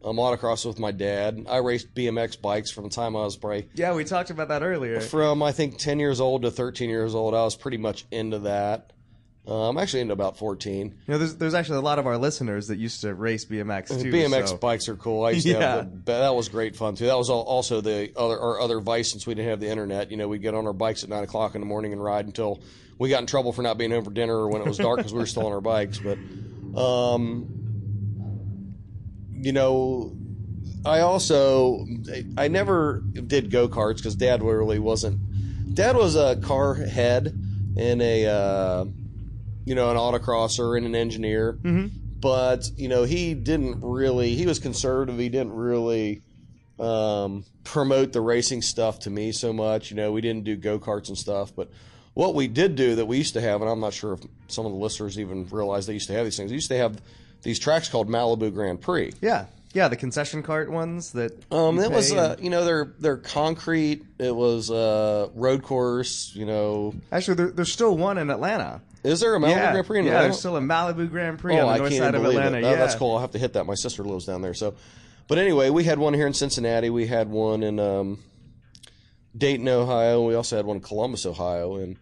um, 0.04 0.16
autocross 0.16 0.64
with 0.66 0.78
my 0.78 0.90
dad. 0.92 1.46
I 1.48 1.58
raced 1.58 1.94
BMX 1.94 2.40
bikes 2.40 2.70
from 2.70 2.84
the 2.84 2.90
time 2.90 3.16
I 3.16 3.20
was 3.24 3.36
probably 3.36 3.68
Yeah, 3.74 3.94
we 3.94 4.04
talked 4.04 4.30
about 4.30 4.48
that 4.48 4.62
earlier. 4.62 5.00
from 5.00 5.42
I 5.42 5.52
think 5.52 5.78
10 5.78 5.98
years 6.00 6.20
old 6.20 6.42
to 6.42 6.50
13 6.50 6.88
years 6.90 7.14
old. 7.14 7.34
I 7.34 7.42
was 7.42 7.56
pretty 7.56 7.76
much 7.76 8.06
into 8.10 8.40
that. 8.40 8.92
Uh, 9.48 9.68
I'm 9.70 9.78
actually 9.78 10.00
into 10.02 10.12
about 10.12 10.36
14. 10.36 10.86
You 10.86 10.94
know, 11.08 11.18
there's 11.18 11.36
there's 11.36 11.54
actually 11.54 11.78
a 11.78 11.82
lot 11.82 11.98
of 11.98 12.06
our 12.06 12.18
listeners 12.18 12.68
that 12.68 12.76
used 12.78 13.00
to 13.00 13.14
race 13.14 13.46
BMX 13.46 13.88
too. 14.00 14.12
BMX 14.12 14.48
so- 14.48 14.56
bikes 14.58 14.88
are 14.88 14.96
cool. 14.96 15.24
I 15.24 15.30
used 15.30 15.46
to 15.46 15.52
Yeah. 15.54 15.76
have 15.76 16.04
the, 16.04 16.12
that 16.12 16.34
was 16.34 16.48
great 16.50 16.76
fun 16.76 16.94
too. 16.94 17.06
That 17.06 17.16
was 17.16 17.30
al- 17.30 17.36
also 17.40 17.80
the 17.80 18.12
other 18.16 18.38
our 18.38 18.60
other 18.60 18.80
vice 18.80 19.10
since 19.10 19.26
we 19.26 19.34
didn't 19.34 19.48
have 19.48 19.58
the 19.60 19.68
internet. 19.68 20.10
You 20.10 20.18
know, 20.18 20.28
we'd 20.28 20.42
get 20.42 20.54
on 20.54 20.66
our 20.66 20.74
bikes 20.74 21.02
at 21.04 21.08
nine 21.08 21.24
o'clock 21.24 21.54
in 21.54 21.62
the 21.62 21.66
morning 21.66 21.92
and 21.94 22.04
ride 22.04 22.26
until 22.26 22.60
we 22.98 23.08
got 23.08 23.20
in 23.22 23.26
trouble 23.26 23.52
for 23.52 23.62
not 23.62 23.78
being 23.78 23.90
home 23.90 24.04
for 24.04 24.10
dinner 24.10 24.36
or 24.36 24.48
when 24.48 24.60
it 24.60 24.68
was 24.68 24.76
dark 24.76 24.98
because 24.98 25.12
we 25.14 25.18
were 25.18 25.26
still 25.26 25.46
on 25.46 25.52
our 25.52 25.62
bikes. 25.62 25.98
But, 25.98 26.18
um, 26.78 27.48
you 29.40 29.52
know, 29.52 30.16
I 30.84 31.00
also 31.00 31.86
I 32.36 32.48
never 32.48 33.00
did 33.00 33.50
go 33.50 33.68
karts 33.68 33.96
because 33.96 34.14
Dad 34.14 34.42
really 34.42 34.78
wasn't. 34.78 35.74
Dad 35.74 35.96
was 35.96 36.16
a 36.16 36.36
car 36.36 36.74
head 36.74 37.26
and 37.76 38.02
a 38.02 38.26
uh, 38.26 38.84
you 39.64 39.74
know 39.74 39.90
an 39.90 39.96
autocrosser 39.96 40.76
and 40.76 40.86
an 40.86 40.94
engineer, 40.94 41.58
but 42.20 42.70
you 42.76 42.88
know 42.88 43.04
he 43.04 43.34
didn't 43.34 43.80
really. 43.82 44.34
He 44.34 44.46
was 44.46 44.58
conservative. 44.58 45.18
He 45.18 45.28
didn't 45.28 45.52
really 45.52 46.22
um, 46.78 47.44
promote 47.64 48.12
the 48.12 48.20
racing 48.20 48.62
stuff 48.62 49.00
to 49.00 49.10
me 49.10 49.32
so 49.32 49.52
much. 49.52 49.90
You 49.90 49.96
know, 49.96 50.12
we 50.12 50.20
didn't 50.20 50.44
do 50.44 50.56
go 50.56 50.78
karts 50.78 51.08
and 51.08 51.18
stuff, 51.18 51.54
but 51.54 51.70
what 52.14 52.34
we 52.34 52.48
did 52.48 52.74
do 52.74 52.96
that 52.96 53.06
we 53.06 53.18
used 53.18 53.34
to 53.34 53.40
have, 53.40 53.60
and 53.60 53.70
I'm 53.70 53.80
not 53.80 53.92
sure 53.92 54.14
if 54.14 54.20
some 54.48 54.66
of 54.66 54.72
the 54.72 54.78
listeners 54.78 55.18
even 55.18 55.46
realize 55.46 55.86
they 55.86 55.94
used 55.94 56.08
to 56.08 56.14
have 56.14 56.24
these 56.24 56.36
things. 56.36 56.50
We 56.50 56.56
used 56.56 56.70
to 56.70 56.76
have 56.76 57.00
these 57.42 57.58
tracks 57.58 57.88
called 57.88 58.08
Malibu 58.08 58.52
Grand 58.52 58.80
Prix. 58.80 59.12
Yeah, 59.20 59.46
yeah, 59.72 59.88
the 59.88 59.96
concession 59.96 60.42
cart 60.42 60.70
ones 60.70 61.12
that. 61.12 61.32
Um, 61.52 61.78
it 61.78 61.90
was 61.90 62.12
uh, 62.12 62.34
and- 62.36 62.44
you 62.44 62.50
know 62.50 62.64
they're 62.64 62.94
they're 62.98 63.16
concrete. 63.16 64.04
It 64.18 64.34
was 64.34 64.70
uh, 64.70 65.28
road 65.34 65.62
course. 65.62 66.32
You 66.34 66.46
know, 66.46 66.94
actually, 67.12 67.34
there, 67.34 67.50
there's 67.50 67.72
still 67.72 67.96
one 67.96 68.18
in 68.18 68.30
Atlanta. 68.30 68.80
is 69.04 69.20
there 69.20 69.34
a 69.34 69.38
Malibu 69.38 69.50
yeah, 69.50 69.72
Grand 69.72 69.86
Prix 69.86 69.98
in 70.00 70.04
yeah, 70.04 70.10
Atlanta? 70.12 70.28
there's 70.28 70.38
still 70.40 70.56
a 70.56 70.60
Malibu 70.60 71.08
Grand 71.08 71.38
Prix 71.38 71.54
oh, 71.54 71.60
on 71.60 71.66
the 71.68 71.72
I 71.72 71.78
north 71.78 71.94
side 71.94 72.14
of 72.14 72.24
Atlanta. 72.24 72.58
it. 72.58 72.64
Oh, 72.64 72.70
yeah, 72.70 72.76
that's 72.76 72.96
cool. 72.96 73.12
I'll 73.12 73.20
have 73.20 73.32
to 73.32 73.38
hit 73.38 73.52
that. 73.52 73.64
My 73.64 73.74
sister 73.74 74.02
lives 74.02 74.26
down 74.26 74.42
there. 74.42 74.54
So, 74.54 74.74
but 75.28 75.38
anyway, 75.38 75.70
we 75.70 75.84
had 75.84 75.98
one 75.98 76.14
here 76.14 76.26
in 76.26 76.34
Cincinnati. 76.34 76.90
We 76.90 77.06
had 77.06 77.28
one 77.28 77.62
in 77.62 77.78
um, 77.78 78.18
Dayton, 79.36 79.68
Ohio. 79.68 80.26
We 80.26 80.34
also 80.34 80.56
had 80.56 80.66
one 80.66 80.78
in 80.78 80.82
Columbus, 80.82 81.26
Ohio. 81.26 81.76
And 81.76 81.96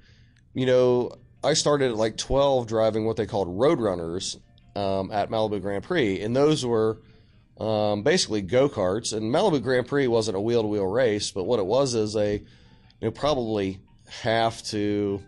you 0.54 0.64
know, 0.64 1.12
I 1.44 1.52
started 1.52 1.90
at 1.90 1.96
like 1.96 2.16
12 2.16 2.66
driving 2.66 3.04
what 3.04 3.16
they 3.16 3.26
called 3.26 3.48
road 3.48 3.78
runners 3.78 4.38
um, 4.78 5.10
at 5.10 5.30
Malibu 5.30 5.60
Grand 5.60 5.82
Prix, 5.82 6.20
and 6.20 6.34
those 6.34 6.64
were 6.64 6.98
um, 7.58 8.02
basically 8.02 8.42
go 8.42 8.68
karts. 8.68 9.12
And 9.12 9.34
Malibu 9.34 9.62
Grand 9.62 9.88
Prix 9.88 10.06
wasn't 10.06 10.36
a 10.36 10.40
wheel 10.40 10.62
to 10.62 10.68
wheel 10.68 10.86
race, 10.86 11.30
but 11.30 11.44
what 11.44 11.58
it 11.58 11.66
was 11.66 11.94
is 11.94 12.16
a 12.16 12.34
you 12.34 12.46
know 13.00 13.10
probably 13.10 13.80
half 14.08 14.62
to 14.64 15.22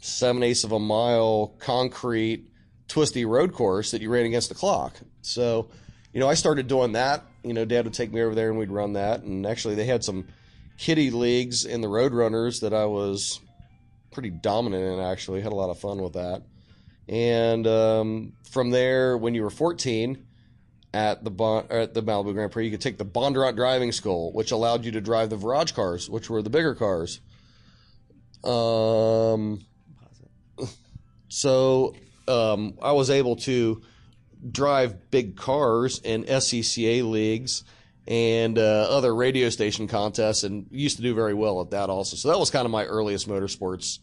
seven 0.00 0.42
eighths 0.42 0.64
of 0.64 0.72
a 0.72 0.78
mile 0.78 1.54
concrete 1.58 2.50
twisty 2.88 3.24
road 3.24 3.52
course 3.52 3.90
that 3.90 4.00
you 4.00 4.10
ran 4.10 4.24
against 4.24 4.48
the 4.48 4.54
clock. 4.54 4.96
So, 5.20 5.68
you 6.12 6.20
know, 6.20 6.28
I 6.28 6.34
started 6.34 6.68
doing 6.68 6.92
that. 6.92 7.24
You 7.44 7.52
know, 7.52 7.64
Dad 7.64 7.84
would 7.84 7.94
take 7.94 8.12
me 8.12 8.22
over 8.22 8.34
there 8.34 8.48
and 8.48 8.58
we'd 8.58 8.70
run 8.70 8.94
that. 8.94 9.22
And 9.22 9.46
actually, 9.46 9.74
they 9.74 9.84
had 9.84 10.02
some 10.02 10.26
kiddie 10.78 11.10
leagues 11.10 11.64
in 11.64 11.82
the 11.82 11.88
Roadrunners 11.88 12.60
that 12.62 12.72
I 12.72 12.86
was 12.86 13.40
pretty 14.12 14.30
dominant 14.30 14.84
in. 14.84 15.00
Actually, 15.00 15.42
had 15.42 15.52
a 15.52 15.56
lot 15.56 15.70
of 15.70 15.78
fun 15.78 16.02
with 16.02 16.14
that. 16.14 16.42
And 17.08 17.66
um, 17.66 18.32
from 18.50 18.70
there, 18.70 19.16
when 19.16 19.34
you 19.34 19.42
were 19.42 19.50
14 19.50 20.26
at 20.92 21.24
the 21.24 21.30
bon- 21.30 21.66
at 21.70 21.94
the 21.94 22.02
Malibu 22.02 22.34
Grand 22.34 22.52
Prix, 22.52 22.66
you 22.66 22.70
could 22.70 22.80
take 22.80 22.98
the 22.98 23.04
Bondurant 23.04 23.56
driving 23.56 23.92
school, 23.92 24.32
which 24.32 24.50
allowed 24.50 24.84
you 24.84 24.92
to 24.92 25.00
drive 25.00 25.30
the 25.30 25.36
Virage 25.36 25.74
cars, 25.74 26.08
which 26.08 26.28
were 26.28 26.42
the 26.42 26.50
bigger 26.50 26.74
cars. 26.74 27.20
Um, 28.44 29.64
so 31.28 31.94
um, 32.26 32.78
I 32.82 32.92
was 32.92 33.10
able 33.10 33.36
to 33.36 33.82
drive 34.50 35.10
big 35.10 35.36
cars 35.36 36.00
in 36.04 36.24
SCCA 36.24 37.08
leagues 37.08 37.64
and 38.06 38.58
uh, 38.58 38.86
other 38.88 39.14
radio 39.14 39.50
station 39.50 39.86
contests, 39.86 40.42
and 40.42 40.66
used 40.70 40.96
to 40.96 41.02
do 41.02 41.14
very 41.14 41.34
well 41.34 41.60
at 41.60 41.70
that 41.70 41.90
also. 41.90 42.16
So 42.16 42.28
that 42.28 42.38
was 42.38 42.50
kind 42.50 42.64
of 42.64 42.70
my 42.70 42.84
earliest 42.84 43.28
motorsports 43.28 43.98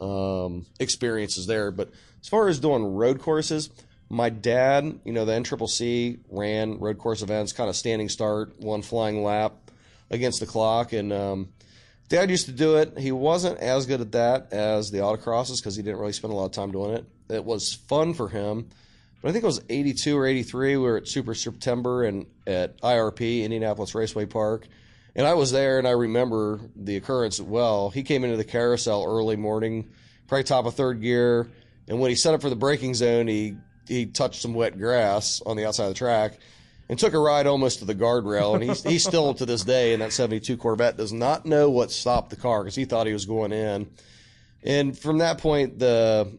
um, 0.00 0.66
experiences 0.78 1.46
there. 1.46 1.70
But 1.70 1.90
as 2.20 2.28
far 2.28 2.48
as 2.48 2.58
doing 2.60 2.94
road 2.94 3.20
courses, 3.20 3.70
my 4.08 4.30
dad, 4.30 5.00
you 5.04 5.12
know, 5.12 5.24
the 5.24 5.32
NCCC 5.32 6.18
ran 6.30 6.78
road 6.78 6.98
course 6.98 7.22
events, 7.22 7.52
kind 7.52 7.68
of 7.68 7.76
standing 7.76 8.08
start, 8.08 8.58
one 8.60 8.82
flying 8.82 9.22
lap 9.22 9.52
against 10.10 10.40
the 10.40 10.46
clock, 10.46 10.92
and 10.92 11.12
um, 11.12 11.48
Dad 12.08 12.30
used 12.30 12.46
to 12.46 12.52
do 12.52 12.76
it. 12.76 12.98
He 12.98 13.12
wasn't 13.12 13.58
as 13.58 13.84
good 13.84 14.00
at 14.00 14.12
that 14.12 14.52
as 14.52 14.90
the 14.90 14.98
autocrosses 14.98 15.58
because 15.58 15.76
he 15.76 15.82
didn't 15.82 16.00
really 16.00 16.12
spend 16.12 16.32
a 16.32 16.36
lot 16.36 16.46
of 16.46 16.52
time 16.52 16.72
doing 16.72 16.94
it. 16.94 17.04
It 17.28 17.44
was 17.44 17.74
fun 17.74 18.14
for 18.14 18.28
him. 18.28 18.68
But 19.20 19.28
I 19.28 19.32
think 19.32 19.42
it 19.42 19.46
was 19.46 19.62
82 19.68 20.16
or 20.16 20.26
83. 20.26 20.76
We 20.76 20.82
were 20.82 20.96
at 20.96 21.08
Super 21.08 21.34
September 21.34 22.04
and 22.04 22.26
at 22.46 22.80
IRP, 22.80 23.42
Indianapolis 23.42 23.94
Raceway 23.94 24.26
Park. 24.26 24.66
And 25.14 25.26
I 25.26 25.34
was 25.34 25.50
there 25.50 25.78
and 25.78 25.86
I 25.86 25.90
remember 25.90 26.60
the 26.76 26.96
occurrence 26.96 27.40
well. 27.40 27.90
He 27.90 28.02
came 28.02 28.24
into 28.24 28.36
the 28.36 28.44
carousel 28.44 29.04
early 29.04 29.36
morning, 29.36 29.90
probably 30.28 30.44
top 30.44 30.64
of 30.64 30.74
third 30.74 31.02
gear. 31.02 31.50
And 31.88 32.00
when 32.00 32.10
he 32.10 32.16
set 32.16 32.34
up 32.34 32.42
for 32.42 32.50
the 32.50 32.56
braking 32.56 32.94
zone, 32.94 33.26
he, 33.26 33.56
he 33.86 34.06
touched 34.06 34.42
some 34.42 34.54
wet 34.54 34.78
grass 34.78 35.42
on 35.44 35.56
the 35.56 35.66
outside 35.66 35.84
of 35.84 35.90
the 35.90 35.98
track 35.98 36.38
and 36.88 36.98
took 36.98 37.14
a 37.14 37.18
ride 37.18 37.46
almost 37.46 37.80
to 37.80 37.84
the 37.84 37.94
guardrail. 37.94 38.54
And 38.54 38.62
he's, 38.62 38.82
he's 38.82 39.04
still 39.04 39.34
to 39.34 39.46
this 39.46 39.62
day 39.62 39.92
in 39.92 40.00
that 40.00 40.12
72 40.12 40.56
Corvette 40.56 40.96
does 40.96 41.12
not 41.12 41.46
know 41.46 41.70
what 41.70 41.90
stopped 41.90 42.30
the 42.30 42.36
car 42.36 42.62
because 42.62 42.74
he 42.74 42.84
thought 42.84 43.06
he 43.06 43.12
was 43.12 43.26
going 43.26 43.52
in. 43.52 43.90
And 44.62 44.98
from 44.98 45.18
that 45.18 45.38
point, 45.38 45.78
the 45.78 46.38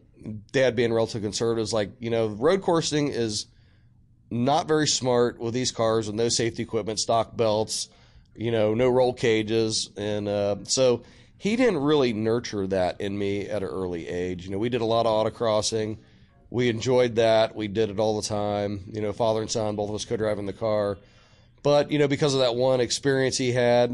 dad 0.52 0.76
being 0.76 0.92
relatively 0.92 1.22
conservative 1.22 1.62
is 1.62 1.72
like, 1.72 1.90
you 1.98 2.10
know, 2.10 2.28
road 2.28 2.62
coursing 2.62 3.08
is 3.08 3.46
not 4.30 4.68
very 4.68 4.86
smart 4.86 5.38
with 5.40 5.54
these 5.54 5.72
cars 5.72 6.06
with 6.06 6.16
no 6.16 6.28
safety 6.28 6.62
equipment, 6.62 6.98
stock 6.98 7.36
belts, 7.36 7.88
you 8.36 8.50
know, 8.52 8.74
no 8.74 8.88
roll 8.88 9.12
cages. 9.12 9.90
And 9.96 10.28
uh, 10.28 10.56
so 10.64 11.02
he 11.40 11.56
didn't 11.56 11.78
really 11.78 12.12
nurture 12.12 12.66
that 12.66 13.00
in 13.00 13.16
me 13.16 13.48
at 13.48 13.62
an 13.62 13.68
early 13.70 14.06
age. 14.06 14.44
You 14.44 14.50
know, 14.50 14.58
we 14.58 14.68
did 14.68 14.82
a 14.82 14.84
lot 14.84 15.06
of 15.06 15.26
autocrossing. 15.26 15.96
We 16.50 16.68
enjoyed 16.68 17.14
that. 17.14 17.56
We 17.56 17.66
did 17.66 17.88
it 17.88 17.98
all 17.98 18.20
the 18.20 18.28
time. 18.28 18.84
You 18.92 19.00
know, 19.00 19.14
father 19.14 19.40
and 19.40 19.50
son, 19.50 19.74
both 19.74 19.88
of 19.88 19.94
us 19.94 20.04
co-driving 20.04 20.44
the 20.44 20.52
car. 20.52 20.98
But, 21.62 21.90
you 21.90 21.98
know, 21.98 22.08
because 22.08 22.34
of 22.34 22.40
that 22.40 22.56
one 22.56 22.82
experience 22.82 23.38
he 23.38 23.52
had, 23.52 23.90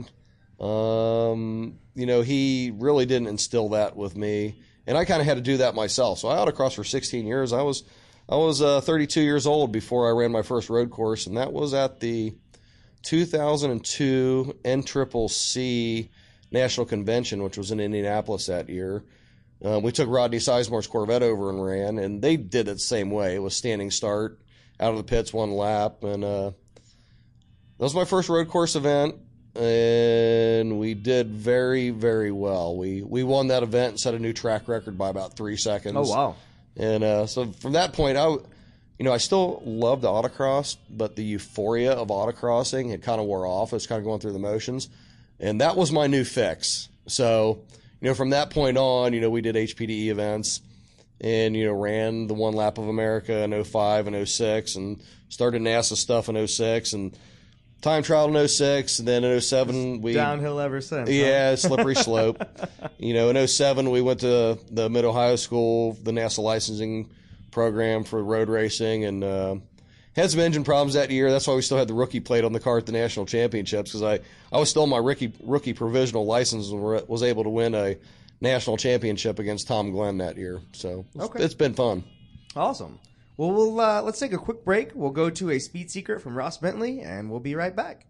um, 0.58 1.78
you 1.94 2.06
know, 2.06 2.22
he 2.22 2.72
really 2.74 3.06
didn't 3.06 3.28
instill 3.28 3.68
that 3.68 3.94
with 3.94 4.16
me. 4.16 4.60
And 4.84 4.98
I 4.98 5.04
kind 5.04 5.20
of 5.20 5.26
had 5.28 5.36
to 5.36 5.40
do 5.40 5.58
that 5.58 5.76
myself. 5.76 6.18
So 6.18 6.28
I 6.28 6.38
autocrossed 6.38 6.74
for 6.74 6.82
16 6.82 7.28
years. 7.28 7.52
I 7.52 7.62
was 7.62 7.84
I 8.28 8.34
was 8.34 8.60
uh, 8.60 8.80
32 8.80 9.20
years 9.20 9.46
old 9.46 9.70
before 9.70 10.08
I 10.08 10.18
ran 10.20 10.32
my 10.32 10.42
first 10.42 10.68
road 10.68 10.90
course, 10.90 11.28
and 11.28 11.36
that 11.36 11.52
was 11.52 11.74
at 11.74 12.00
the 12.00 12.34
2002 13.04 14.58
NCCC 14.64 16.08
National 16.56 16.86
Convention, 16.86 17.42
which 17.42 17.58
was 17.58 17.70
in 17.70 17.80
Indianapolis 17.80 18.46
that 18.46 18.68
year. 18.68 19.04
Um, 19.64 19.82
we 19.82 19.92
took 19.92 20.08
Rodney 20.08 20.38
Sizemore's 20.38 20.86
Corvette 20.86 21.22
over 21.22 21.50
and 21.50 21.64
ran, 21.64 21.98
and 21.98 22.20
they 22.20 22.36
did 22.36 22.68
it 22.68 22.74
the 22.74 22.78
same 22.78 23.10
way. 23.10 23.34
It 23.34 23.42
was 23.42 23.56
standing 23.56 23.90
start, 23.90 24.38
out 24.78 24.90
of 24.90 24.98
the 24.98 25.04
pits, 25.04 25.32
one 25.32 25.52
lap, 25.52 26.04
and 26.04 26.22
uh, 26.22 26.50
that 26.50 27.84
was 27.84 27.94
my 27.94 28.04
first 28.04 28.28
road 28.28 28.48
course 28.48 28.76
event, 28.76 29.16
and 29.54 30.78
we 30.78 30.94
did 30.94 31.28
very, 31.28 31.90
very 31.90 32.30
well. 32.30 32.76
We 32.76 33.02
we 33.02 33.22
won 33.22 33.48
that 33.48 33.62
event 33.62 33.90
and 33.92 34.00
set 34.00 34.14
a 34.14 34.18
new 34.18 34.32
track 34.32 34.68
record 34.68 34.98
by 34.98 35.08
about 35.08 35.36
three 35.36 35.56
seconds. 35.56 35.96
Oh 35.96 36.02
wow. 36.02 36.36
And 36.76 37.02
uh, 37.02 37.26
so 37.26 37.52
from 37.52 37.72
that 37.72 37.94
point, 37.94 38.18
I, 38.18 38.28
you 38.28 39.04
know, 39.04 39.12
I 39.12 39.16
still 39.16 39.62
loved 39.64 40.04
autocross, 40.04 40.76
but 40.90 41.16
the 41.16 41.24
euphoria 41.24 41.92
of 41.92 42.08
autocrossing 42.08 42.90
had 42.90 43.02
kind 43.02 43.20
of 43.20 43.26
wore 43.26 43.46
off. 43.46 43.72
I 43.72 43.76
was 43.76 43.86
kind 43.86 43.98
of 43.98 44.04
going 44.04 44.20
through 44.20 44.32
the 44.32 44.38
motions, 44.38 44.90
and 45.40 45.60
that 45.60 45.76
was 45.76 45.92
my 45.92 46.06
new 46.06 46.24
fix. 46.24 46.88
So, 47.06 47.60
you 48.00 48.08
know, 48.08 48.14
from 48.14 48.30
that 48.30 48.50
point 48.50 48.76
on, 48.76 49.12
you 49.12 49.20
know, 49.20 49.30
we 49.30 49.40
did 49.40 49.54
HPDE 49.54 50.08
events, 50.08 50.60
and 51.20 51.56
you 51.56 51.66
know, 51.66 51.72
ran 51.72 52.26
the 52.26 52.34
one 52.34 52.54
lap 52.54 52.78
of 52.78 52.88
America 52.88 53.42
in 53.42 53.64
05 53.64 54.06
and 54.06 54.28
06, 54.28 54.76
and 54.76 55.02
started 55.28 55.62
NASA 55.62 55.96
stuff 55.96 56.28
in 56.28 56.46
06, 56.46 56.92
and 56.92 57.16
time 57.80 58.02
trial 58.02 58.34
in 58.36 58.48
06, 58.48 58.98
and 58.98 59.08
then 59.08 59.24
in 59.24 59.40
07 59.40 60.00
we 60.02 60.12
Downhill 60.12 60.60
ever 60.60 60.80
since. 60.80 61.08
huh? 61.08 61.14
yeah, 61.14 61.54
slippery 61.56 61.94
slope. 61.94 62.42
You 62.98 63.14
know, 63.14 63.30
in 63.30 63.48
07, 63.48 63.90
we 63.90 64.02
went 64.02 64.20
to 64.20 64.58
the 64.70 64.88
Mid 64.90 65.04
Ohio 65.04 65.36
School, 65.36 65.92
the 66.02 66.12
NASA 66.12 66.38
licensing 66.38 67.10
program 67.50 68.04
for 68.04 68.22
road 68.22 68.48
racing, 68.48 69.04
and 69.04 69.24
uh, 69.24 69.56
had 70.22 70.30
some 70.30 70.40
engine 70.40 70.64
problems 70.64 70.94
that 70.94 71.10
year. 71.10 71.30
That's 71.30 71.46
why 71.46 71.54
we 71.54 71.62
still 71.62 71.78
had 71.78 71.88
the 71.88 71.94
rookie 71.94 72.20
plate 72.20 72.44
on 72.44 72.52
the 72.52 72.60
car 72.60 72.78
at 72.78 72.86
the 72.86 72.92
national 72.92 73.26
championships 73.26 73.90
because 73.92 74.02
I, 74.02 74.20
I 74.54 74.58
was 74.58 74.70
still 74.70 74.86
my 74.86 74.98
rookie 74.98 75.32
rookie 75.42 75.72
provisional 75.74 76.26
license 76.26 76.70
and 76.70 76.80
were- 76.80 77.04
was 77.06 77.22
able 77.22 77.44
to 77.44 77.50
win 77.50 77.74
a 77.74 77.96
national 78.40 78.76
championship 78.76 79.38
against 79.38 79.68
Tom 79.68 79.92
Glenn 79.92 80.18
that 80.18 80.36
year. 80.36 80.60
So 80.72 81.04
it's, 81.14 81.24
Okay. 81.24 81.42
it's 81.44 81.54
been 81.54 81.74
fun. 81.74 82.04
Awesome. 82.54 82.98
Well, 83.36 83.52
we'll 83.52 83.78
uh, 83.80 84.00
let's 84.02 84.18
take 84.18 84.32
a 84.32 84.38
quick 84.38 84.64
break. 84.64 84.92
We'll 84.94 85.10
go 85.10 85.28
to 85.28 85.50
a 85.50 85.58
speed 85.58 85.90
secret 85.90 86.20
from 86.22 86.36
Ross 86.36 86.56
Bentley, 86.56 87.00
and 87.00 87.30
we'll 87.30 87.40
be 87.40 87.54
right 87.54 87.76
back. 87.76 88.06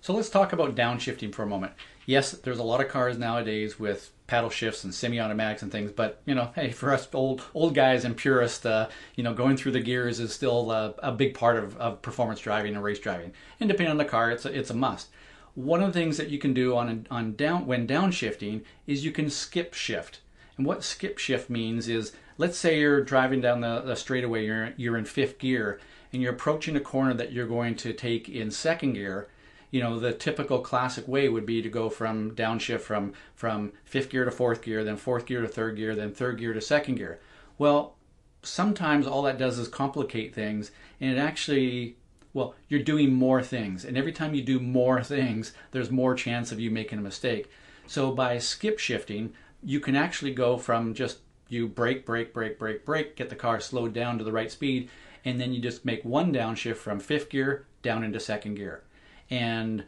So 0.00 0.12
let's 0.12 0.28
talk 0.28 0.52
about 0.52 0.74
downshifting 0.74 1.32
for 1.34 1.44
a 1.44 1.46
moment. 1.46 1.72
Yes, 2.04 2.32
there's 2.32 2.58
a 2.58 2.62
lot 2.64 2.80
of 2.80 2.88
cars 2.88 3.16
nowadays 3.16 3.78
with 3.78 4.10
paddle 4.26 4.50
shifts 4.50 4.84
and 4.84 4.94
semi-automatics 4.94 5.62
and 5.62 5.70
things, 5.70 5.92
but 5.92 6.20
you 6.24 6.34
know, 6.34 6.50
hey, 6.54 6.70
for 6.70 6.92
us 6.92 7.06
old 7.12 7.42
old 7.54 7.74
guys 7.74 8.04
and 8.04 8.16
purists, 8.16 8.64
uh, 8.64 8.88
you 9.16 9.22
know, 9.22 9.34
going 9.34 9.56
through 9.56 9.72
the 9.72 9.80
gears 9.80 10.18
is 10.18 10.32
still 10.32 10.70
uh, 10.70 10.92
a 10.98 11.12
big 11.12 11.34
part 11.34 11.56
of, 11.56 11.76
of 11.76 12.00
performance 12.00 12.40
driving 12.40 12.74
and 12.74 12.82
race 12.82 12.98
driving. 12.98 13.32
And 13.60 13.68
depending 13.68 13.90
on 13.90 13.98
the 13.98 14.04
car, 14.04 14.30
it's 14.30 14.46
a, 14.46 14.58
it's 14.58 14.70
a 14.70 14.74
must. 14.74 15.08
One 15.54 15.82
of 15.82 15.92
the 15.92 15.98
things 15.98 16.16
that 16.16 16.30
you 16.30 16.38
can 16.38 16.54
do 16.54 16.76
on 16.76 17.06
on 17.10 17.34
down 17.36 17.66
when 17.66 17.86
downshifting 17.86 18.62
is 18.86 19.04
you 19.04 19.12
can 19.12 19.28
skip 19.28 19.74
shift. 19.74 20.20
And 20.56 20.66
what 20.66 20.84
skip 20.84 21.18
shift 21.18 21.50
means 21.50 21.88
is, 21.88 22.12
let's 22.38 22.56
say 22.56 22.78
you're 22.78 23.02
driving 23.02 23.40
down 23.40 23.60
the, 23.60 23.80
the 23.80 23.94
straightaway, 23.94 24.46
you're 24.46 24.72
you're 24.76 24.96
in 24.96 25.04
fifth 25.04 25.38
gear, 25.38 25.80
and 26.12 26.22
you're 26.22 26.32
approaching 26.32 26.76
a 26.76 26.80
corner 26.80 27.12
that 27.14 27.32
you're 27.32 27.46
going 27.46 27.76
to 27.76 27.92
take 27.92 28.28
in 28.28 28.50
second 28.50 28.94
gear 28.94 29.28
you 29.74 29.82
know 29.82 29.98
the 29.98 30.12
typical 30.12 30.60
classic 30.60 31.08
way 31.08 31.28
would 31.28 31.44
be 31.44 31.60
to 31.60 31.68
go 31.68 31.90
from 31.90 32.30
downshift 32.36 32.82
from 32.82 33.12
from 33.34 33.72
fifth 33.84 34.08
gear 34.08 34.24
to 34.24 34.30
fourth 34.30 34.62
gear 34.62 34.84
then 34.84 34.96
fourth 34.96 35.26
gear 35.26 35.40
to 35.40 35.48
third 35.48 35.74
gear 35.74 35.96
then 35.96 36.12
third 36.12 36.38
gear 36.38 36.54
to 36.54 36.60
second 36.60 36.94
gear. 36.94 37.18
Well 37.58 37.96
sometimes 38.44 39.04
all 39.04 39.22
that 39.22 39.36
does 39.36 39.58
is 39.58 39.66
complicate 39.66 40.32
things 40.32 40.70
and 41.00 41.10
it 41.10 41.18
actually 41.18 41.96
well 42.32 42.54
you're 42.68 42.84
doing 42.84 43.12
more 43.12 43.42
things 43.42 43.84
and 43.84 43.98
every 43.98 44.12
time 44.12 44.32
you 44.32 44.42
do 44.42 44.60
more 44.60 45.02
things 45.02 45.52
there's 45.72 45.90
more 45.90 46.14
chance 46.14 46.52
of 46.52 46.60
you 46.60 46.70
making 46.70 47.00
a 47.00 47.02
mistake. 47.02 47.50
So 47.88 48.12
by 48.12 48.38
skip 48.38 48.78
shifting 48.78 49.32
you 49.60 49.80
can 49.80 49.96
actually 49.96 50.34
go 50.34 50.56
from 50.56 50.94
just 50.94 51.18
you 51.48 51.66
brake 51.66 52.06
brake 52.06 52.32
brake 52.32 52.60
brake 52.60 52.84
brake 52.84 53.16
get 53.16 53.28
the 53.28 53.34
car 53.34 53.58
slowed 53.58 53.92
down 53.92 54.18
to 54.18 54.24
the 54.24 54.30
right 54.30 54.52
speed 54.52 54.88
and 55.24 55.40
then 55.40 55.52
you 55.52 55.60
just 55.60 55.84
make 55.84 56.04
one 56.04 56.32
downshift 56.32 56.76
from 56.76 57.00
fifth 57.00 57.28
gear 57.28 57.66
down 57.82 58.04
into 58.04 58.20
second 58.20 58.54
gear 58.54 58.84
and 59.30 59.84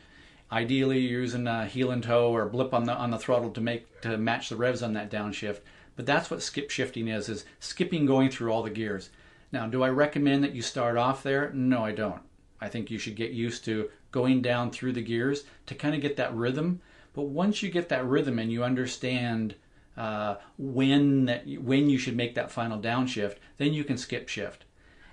ideally 0.50 1.00
you're 1.00 1.20
using 1.20 1.46
a 1.46 1.66
heel 1.66 1.90
and 1.90 2.02
toe 2.02 2.32
or 2.32 2.48
blip 2.48 2.72
on 2.72 2.84
the 2.84 2.92
on 2.92 3.10
the 3.10 3.18
throttle 3.18 3.50
to 3.50 3.60
make 3.60 4.00
to 4.00 4.16
match 4.16 4.48
the 4.48 4.56
revs 4.56 4.82
on 4.82 4.92
that 4.94 5.10
downshift. 5.10 5.60
But 5.96 6.06
that's 6.06 6.30
what 6.30 6.42
skip 6.42 6.70
shifting 6.70 7.08
is: 7.08 7.28
is 7.28 7.44
skipping 7.58 8.06
going 8.06 8.30
through 8.30 8.52
all 8.52 8.62
the 8.62 8.70
gears. 8.70 9.10
Now, 9.52 9.66
do 9.66 9.82
I 9.82 9.88
recommend 9.88 10.44
that 10.44 10.54
you 10.54 10.62
start 10.62 10.96
off 10.96 11.22
there? 11.22 11.50
No, 11.52 11.84
I 11.84 11.92
don't. 11.92 12.22
I 12.60 12.68
think 12.68 12.90
you 12.90 12.98
should 12.98 13.16
get 13.16 13.30
used 13.30 13.64
to 13.66 13.90
going 14.10 14.42
down 14.42 14.70
through 14.70 14.92
the 14.92 15.02
gears 15.02 15.44
to 15.66 15.74
kind 15.74 15.94
of 15.94 16.00
get 16.00 16.16
that 16.16 16.34
rhythm. 16.34 16.80
But 17.14 17.22
once 17.22 17.62
you 17.62 17.70
get 17.70 17.88
that 17.88 18.06
rhythm 18.06 18.38
and 18.38 18.52
you 18.52 18.64
understand 18.64 19.54
uh, 19.96 20.36
when 20.58 21.26
that 21.26 21.46
when 21.46 21.88
you 21.88 21.98
should 21.98 22.16
make 22.16 22.34
that 22.34 22.50
final 22.50 22.78
downshift, 22.78 23.36
then 23.58 23.72
you 23.72 23.84
can 23.84 23.96
skip 23.96 24.28
shift. 24.28 24.64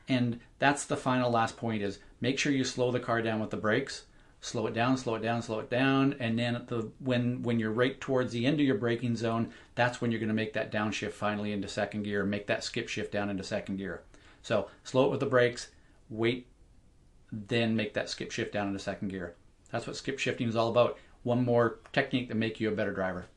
And 0.09 0.39
that's 0.59 0.86
the 0.86 0.97
final 0.97 1.31
last 1.31 1.55
point: 1.55 1.81
is 1.81 1.99
make 2.19 2.38
sure 2.38 2.51
you 2.51 2.63
slow 2.63 2.91
the 2.91 2.99
car 2.99 3.21
down 3.21 3.39
with 3.39 3.49
the 3.49 3.57
brakes 3.57 4.03
slow 4.43 4.67
it 4.67 4.73
down, 4.73 4.97
slow 4.97 5.15
it 5.15 5.21
down, 5.21 5.41
slow 5.41 5.60
it 5.60 5.69
down, 5.69 6.17
and 6.19 6.38
then 6.38 6.53
at 6.56 6.67
the 6.67 6.91
when 6.99 7.41
when 7.43 7.60
you're 7.60 7.71
right 7.71 7.99
towards 8.01 8.34
the 8.34 8.45
end 8.45 8.60
of 8.60 8.65
your 8.65 8.75
braking 8.75 9.15
zone, 9.15 9.49
that's 9.73 10.01
when 10.01 10.12
you're 10.12 10.19
going 10.19 10.27
to 10.27 10.36
make 10.36 10.51
that 10.53 10.71
downshift 10.71 11.13
finally 11.13 11.53
into 11.53 11.67
second 11.67 12.03
gear, 12.03 12.25
make 12.25 12.45
that 12.47 12.63
skip 12.63 12.89
shift 12.89 13.12
down 13.12 13.29
into 13.29 13.43
second 13.43 13.77
gear. 13.77 14.03
So 14.41 14.67
slow 14.84 15.06
it 15.06 15.12
with 15.12 15.21
the 15.21 15.25
brakes, 15.25 15.69
wait, 16.10 16.47
then 17.32 17.75
make 17.75 17.93
that 17.93 18.10
skip 18.10 18.32
shift 18.32 18.51
down 18.51 18.67
into 18.67 18.79
second 18.79 19.08
gear. 19.08 19.36
That's 19.71 19.88
what 19.88 19.95
skip 19.95 20.19
shifting 20.19 20.49
is 20.49 20.58
all 20.58 20.69
about. 20.69 20.99
One 21.23 21.45
more 21.45 21.79
technique 21.93 22.27
to 22.27 22.36
make 22.36 22.60
you 22.60 22.67
a 22.67 22.75
better 22.75 22.93
driver. 22.93 23.27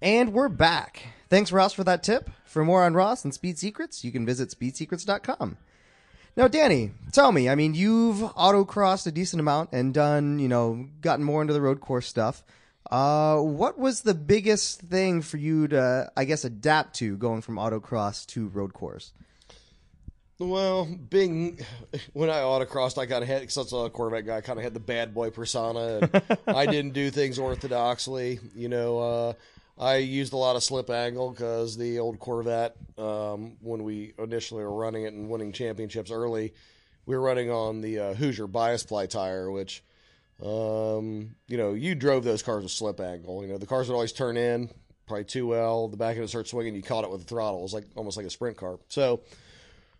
And 0.00 0.32
we're 0.32 0.48
back. 0.48 1.08
Thanks, 1.28 1.50
Ross, 1.50 1.72
for 1.72 1.82
that 1.84 2.04
tip. 2.04 2.30
For 2.44 2.64
more 2.64 2.84
on 2.84 2.94
Ross 2.94 3.24
and 3.24 3.34
Speed 3.34 3.58
Secrets, 3.58 4.04
you 4.04 4.12
can 4.12 4.24
visit 4.24 4.50
speedsecrets.com. 4.50 5.56
Now, 6.36 6.48
Danny, 6.48 6.90
tell 7.12 7.30
me. 7.30 7.48
I 7.48 7.54
mean, 7.54 7.74
you've 7.74 8.16
autocrossed 8.16 9.06
a 9.06 9.12
decent 9.12 9.40
amount 9.40 9.70
and 9.72 9.94
done, 9.94 10.40
you 10.40 10.48
know, 10.48 10.86
gotten 11.00 11.24
more 11.24 11.40
into 11.40 11.54
the 11.54 11.60
road 11.60 11.80
course 11.80 12.08
stuff. 12.08 12.42
Uh, 12.90 13.38
what 13.38 13.78
was 13.78 14.02
the 14.02 14.14
biggest 14.14 14.80
thing 14.80 15.22
for 15.22 15.36
you 15.36 15.68
to, 15.68 16.10
I 16.16 16.24
guess, 16.24 16.44
adapt 16.44 16.96
to 16.96 17.16
going 17.16 17.40
from 17.40 17.56
autocross 17.56 18.26
to 18.28 18.48
road 18.48 18.74
course? 18.74 19.12
Well, 20.40 20.86
being 21.08 21.60
when 22.12 22.28
I 22.28 22.40
autocrossed, 22.40 22.98
I 22.98 23.06
kind 23.06 23.22
of 23.22 23.28
had 23.28 23.40
because 23.40 23.54
that's 23.54 23.72
a 23.72 23.88
Corvette 23.88 24.26
guy. 24.26 24.38
I 24.38 24.40
kind 24.40 24.58
of 24.58 24.64
had 24.64 24.74
the 24.74 24.80
bad 24.80 25.14
boy 25.14 25.30
persona. 25.30 26.00
And 26.12 26.38
I 26.48 26.66
didn't 26.66 26.92
do 26.92 27.10
things 27.10 27.38
orthodoxly. 27.38 28.40
You 28.54 28.68
know, 28.68 28.98
uh, 28.98 29.32
I 29.76 29.96
used 29.96 30.32
a 30.32 30.36
lot 30.36 30.56
of 30.56 30.62
slip 30.62 30.88
angle 30.88 31.30
because 31.30 31.76
the 31.76 31.98
old 31.98 32.20
Corvette, 32.20 32.76
um, 32.96 33.56
when 33.60 33.82
we 33.82 34.14
initially 34.18 34.62
were 34.62 34.74
running 34.74 35.04
it 35.04 35.12
and 35.12 35.28
winning 35.28 35.52
championships 35.52 36.10
early, 36.10 36.54
we 37.06 37.16
were 37.16 37.22
running 37.22 37.50
on 37.50 37.80
the 37.80 37.98
uh, 37.98 38.14
Hoosier 38.14 38.46
bias 38.46 38.84
ply 38.84 39.06
tire, 39.06 39.50
which, 39.50 39.82
um, 40.42 41.34
you 41.48 41.56
know, 41.56 41.74
you 41.74 41.94
drove 41.94 42.24
those 42.24 42.42
cars 42.42 42.62
with 42.62 42.72
slip 42.72 43.00
angle. 43.00 43.42
You 43.42 43.48
know, 43.48 43.58
the 43.58 43.66
cars 43.66 43.88
would 43.88 43.94
always 43.94 44.12
turn 44.12 44.36
in 44.36 44.70
probably 45.06 45.24
too 45.24 45.46
well. 45.46 45.88
The 45.88 45.96
back 45.96 46.12
end 46.12 46.20
would 46.20 46.28
start 46.28 46.48
swinging. 46.48 46.74
You 46.74 46.82
caught 46.82 47.04
it 47.04 47.10
with 47.10 47.20
the 47.20 47.26
throttle. 47.26 47.60
It 47.60 47.64
was 47.64 47.74
like 47.74 47.86
almost 47.96 48.16
like 48.16 48.26
a 48.26 48.30
sprint 48.30 48.56
car. 48.56 48.78
So 48.88 49.22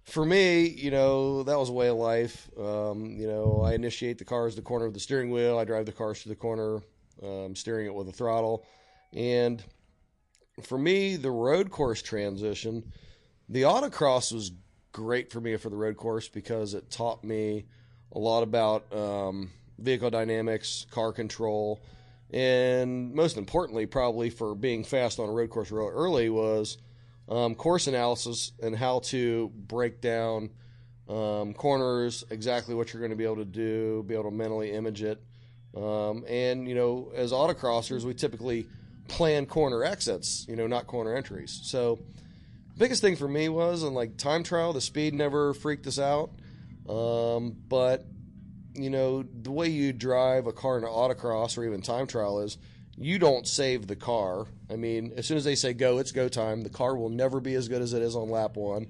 for 0.05 0.25
me, 0.25 0.67
you 0.67 0.91
know, 0.91 1.43
that 1.43 1.59
was 1.59 1.69
a 1.69 1.73
way 1.73 1.89
of 1.89 1.97
life. 1.97 2.49
Um, 2.59 3.17
you 3.17 3.27
know, 3.27 3.63
I 3.65 3.75
initiate 3.75 4.19
the 4.19 4.25
cars 4.25 4.55
to 4.55 4.61
the 4.61 4.65
corner 4.65 4.87
of 4.87 4.95
the 4.95 5.01
steering 5.01 5.31
wheel. 5.31 5.59
I 5.59 5.65
drive 5.65 5.87
the 5.87 5.93
cars 5.93 6.23
to 6.23 6.29
the 6.29 6.37
corner, 6.37 6.81
um, 7.23 7.57
steering 7.57 7.87
it 7.87 7.95
with 7.95 8.09
a 8.09 8.13
throttle. 8.13 8.65
And 9.14 9.62
for 10.62 10.77
me, 10.77 11.16
the 11.16 11.31
road 11.31 11.70
course 11.70 12.03
transition, 12.03 12.92
the 13.48 13.62
autocross 13.62 14.33
was 14.33 14.53
great 14.92 15.31
for 15.31 15.40
me 15.40 15.57
for 15.57 15.70
the 15.70 15.77
road 15.77 15.96
course 15.96 16.29
because 16.29 16.74
it 16.74 16.90
taught 16.90 17.24
me 17.24 17.66
a 18.12 18.18
lot 18.18 18.42
about 18.42 18.92
um, 18.92 19.50
vehicle 19.79 20.11
dynamics, 20.11 20.87
car 20.90 21.12
control, 21.12 21.83
and 22.31 23.14
most 23.14 23.37
importantly, 23.37 23.87
probably 23.87 24.31
for 24.31 24.55
being 24.55 24.85
fast 24.85 25.18
on 25.18 25.29
a 25.29 25.33
road 25.33 25.50
course 25.50 25.70
real 25.70 25.88
early 25.88 26.29
was 26.29 26.79
um, 27.29 27.55
course 27.55 27.87
analysis 27.87 28.53
and 28.62 28.74
how 28.74 29.00
to 29.00 29.50
break 29.55 30.00
down 30.00 30.50
um, 31.09 31.55
corners, 31.55 32.24
exactly 32.31 32.74
what 32.74 32.92
you're 32.92 33.00
going 33.00 33.11
to 33.11 33.16
be 33.16 33.24
able 33.24 33.37
to 33.37 33.44
do, 33.44 34.03
be 34.07 34.14
able 34.14 34.31
to 34.31 34.31
mentally 34.31 34.72
image 34.72 35.03
it. 35.03 35.22
Um, 35.77 36.24
and, 36.29 36.68
you 36.68 36.74
know, 36.74 37.12
as 37.14 37.33
autocrossers, 37.33 38.03
we 38.03 38.14
typically– 38.14 38.66
plan 39.09 39.47
corner 39.47 39.85
exits, 39.85 40.47
you 40.49 40.57
know, 40.57 40.67
not 40.67 40.87
corner 40.87 41.14
entries. 41.14 41.61
So, 41.64 42.01
biggest 42.77 43.01
thing 43.01 43.17
for 43.17 43.29
me 43.29 43.49
was, 43.49 43.83
and 43.83 43.95
like 43.95 44.17
time 44.17 44.43
trial, 44.43 44.73
the 44.73 44.81
speed 44.81 45.14
never 45.14 45.55
freaked 45.55 45.87
us 45.87 45.99
out. 45.99 46.31
Um, 46.88 47.57
but, 47.69 48.05
you 48.75 48.90
know, 48.90 49.23
the 49.23 49.51
way 49.51 49.69
you 49.69 49.93
drive 49.93 50.47
a 50.47 50.53
car 50.53 50.79
in 50.79 50.85
autocross 50.85 51.57
or 51.57 51.64
even 51.64 51.83
time 51.83 52.07
trial 52.07 52.40
is 52.40 52.59
you 52.97 53.19
don't 53.19 53.47
save 53.47 53.87
the 53.87 53.97
car. 53.97 54.47
I 54.71 54.77
mean, 54.77 55.12
as 55.17 55.27
soon 55.27 55.37
as 55.37 55.45
they 55.45 55.55
say 55.55 55.73
go, 55.73 55.99
it's 55.99 56.12
go 56.12 56.29
time. 56.29 56.62
The 56.62 56.71
car 56.71 56.97
will 56.97 57.11
never 57.11 57.40
be 57.40 57.55
as 57.55 57.69
good 57.69 57.83
as 57.83 57.93
it 57.93 58.03
is 58.03 58.17
on 58.17 58.31
lap 58.31 58.57
one. 58.57 58.88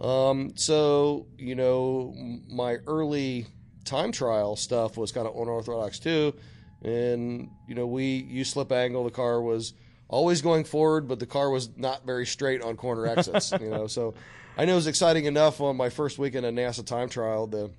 Um, 0.00 0.52
so, 0.56 1.26
you 1.36 1.54
know, 1.54 2.14
my 2.48 2.78
early 2.86 3.46
time 3.84 4.12
trial 4.12 4.56
stuff 4.56 4.96
was 4.96 5.12
kind 5.12 5.26
of 5.26 5.36
unorthodox 5.36 5.98
too 5.98 6.34
and 6.82 7.50
you 7.68 7.74
know 7.74 7.86
we 7.86 8.04
used 8.04 8.52
slip 8.52 8.72
angle. 8.72 9.04
The 9.04 9.10
car 9.10 9.40
was 9.40 9.74
always 10.08 10.42
going 10.42 10.64
forward, 10.64 11.08
but 11.08 11.18
the 11.18 11.26
car 11.26 11.50
was 11.50 11.70
not 11.76 12.04
very 12.04 12.26
straight 12.26 12.62
on 12.62 12.76
corner 12.76 13.06
exits. 13.06 13.52
you 13.60 13.70
know, 13.70 13.86
so 13.86 14.14
I 14.56 14.64
know 14.64 14.72
it 14.72 14.76
was 14.76 14.86
exciting 14.86 15.24
enough 15.24 15.60
on 15.60 15.76
my 15.76 15.88
first 15.88 16.18
weekend 16.18 16.44
at 16.46 16.54
NASA 16.54 16.84
time 16.84 17.08
trial 17.08 17.46
the, 17.46 17.70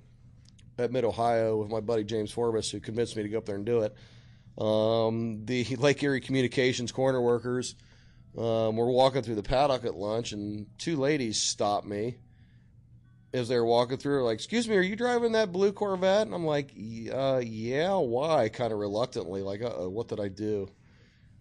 at 0.78 0.90
Mid 0.90 1.04
Ohio 1.04 1.58
with 1.58 1.70
my 1.70 1.80
buddy 1.80 2.04
James 2.04 2.30
Forbes, 2.30 2.70
who 2.70 2.80
convinced 2.80 3.16
me 3.16 3.22
to 3.22 3.28
go 3.28 3.38
up 3.38 3.46
there 3.46 3.56
and 3.56 3.66
do 3.66 3.82
it. 3.82 3.94
Um, 4.58 5.44
the 5.44 5.64
Lake 5.76 6.02
Erie 6.02 6.20
Communications 6.20 6.92
corner 6.92 7.20
workers 7.20 7.74
um, 8.36 8.76
were 8.76 8.90
walking 8.90 9.22
through 9.22 9.34
the 9.36 9.42
paddock 9.42 9.84
at 9.84 9.94
lunch, 9.94 10.32
and 10.32 10.66
two 10.78 10.96
ladies 10.96 11.40
stopped 11.40 11.86
me 11.86 12.16
as 13.32 13.48
they 13.48 13.56
were 13.56 13.64
walking 13.66 13.98
through, 13.98 14.24
like, 14.24 14.34
"Excuse 14.34 14.68
me, 14.68 14.76
are 14.76 14.82
you 14.82 14.96
driving 14.96 15.32
that 15.32 15.52
blue 15.52 15.72
Corvette?" 15.72 16.26
And 16.26 16.34
I'm 16.34 16.46
like, 16.46 16.70
uh, 17.12 17.42
"Yeah, 17.44 17.96
why?" 17.96 18.48
Kind 18.48 18.72
of 18.72 18.78
reluctantly, 18.78 19.42
like, 19.42 19.62
uh 19.62 19.88
what 19.88 20.08
did 20.08 20.20
I 20.20 20.28
do?" 20.28 20.68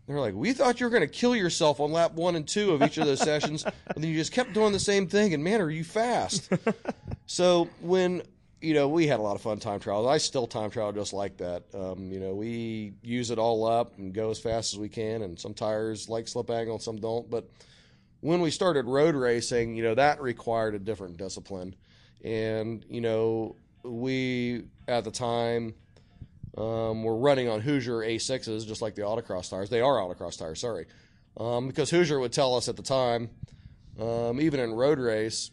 They're 0.08 0.20
like, 0.20 0.36
"We 0.36 0.54
thought 0.54 0.80
you 0.80 0.86
were 0.86 0.90
going 0.90 1.02
to 1.02 1.08
kill 1.08 1.36
yourself 1.36 1.80
on 1.80 1.92
lap 1.92 2.14
one 2.14 2.36
and 2.36 2.48
two 2.48 2.72
of 2.72 2.82
each 2.82 2.98
of 2.98 3.06
those 3.06 3.22
sessions, 3.22 3.64
and 3.96 4.04
then 4.04 4.10
you 4.12 4.18
just 4.18 4.32
kept 4.32 4.54
doing 4.54 4.74
the 4.74 4.80
same 4.80 5.08
thing. 5.08 5.34
And 5.34 5.44
man, 5.44 5.62
are 5.62 5.70
you 5.70 5.84
fast?" 5.84 6.50
so 7.26 7.70
when 7.82 8.24
you 8.62 8.76
know, 8.76 8.88
we 8.88 9.08
had 9.08 9.20
a 9.20 9.24
lot 9.24 9.36
of 9.36 9.42
fun 9.42 9.60
time 9.60 9.80
trials. 9.80 10.06
I 10.06 10.18
still 10.20 10.46
time 10.46 10.70
trial 10.70 10.92
just 10.92 11.14
like 11.14 11.38
that. 11.38 11.64
Um, 11.74 12.12
you 12.12 12.20
know, 12.20 12.36
we 12.36 12.94
use 13.02 13.32
it 13.32 13.40
all 13.40 13.66
up 13.66 13.98
and 13.98 14.14
go 14.14 14.30
as 14.30 14.40
fast 14.40 14.74
as 14.74 14.80
we 14.80 14.88
can, 14.88 15.24
and 15.24 15.40
some 15.40 15.54
tires 15.54 16.08
like 16.08 16.28
slip 16.28 16.50
angle, 16.50 16.76
and 16.76 16.84
some 16.84 16.98
don't, 16.98 17.30
but 17.30 17.50
when 18.22 18.42
we 18.42 18.50
started 18.52 18.86
road 18.86 19.16
racing, 19.16 19.76
you 19.76 19.84
know, 19.84 19.96
that 19.96 20.22
required 20.22 20.74
a 20.74 20.80
different 20.80 21.18
discipline. 21.18 21.76
And, 22.24 22.86
you 22.90 23.02
know, 23.02 23.56
we 23.84 24.64
at 24.88 25.04
the 25.04 25.12
time 25.12 25.74
um, 26.58 27.04
were 27.04 27.18
running 27.18 27.50
on 27.50 27.62
Hoosier 27.62 27.98
A6s, 27.98 28.66
just 28.68 28.82
like 28.82 28.96
the 28.96 29.02
autocross 29.02 29.50
tires. 29.50 29.70
They 29.70 29.82
are 29.82 29.96
autocross 29.96 30.38
tires, 30.38 30.60
sorry. 30.60 30.86
Um, 31.38 31.68
because 31.68 31.90
Hoosier 31.90 32.20
would 32.20 32.32
tell 32.34 32.56
us 32.56 32.70
at 32.70 32.76
the 32.76 32.84
time, 32.84 33.30
Um, 34.00 34.40
even 34.40 34.60
in 34.60 34.74
road 34.74 35.00
race, 35.00 35.52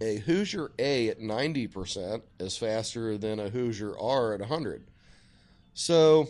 a 0.00 0.16
Hoosier 0.16 0.72
A 0.78 1.08
at 1.10 1.20
90% 1.20 2.22
is 2.38 2.56
faster 2.56 3.18
than 3.18 3.38
a 3.38 3.50
Hoosier 3.50 3.98
R 3.98 4.32
at 4.32 4.40
100. 4.40 4.86
So 5.74 6.28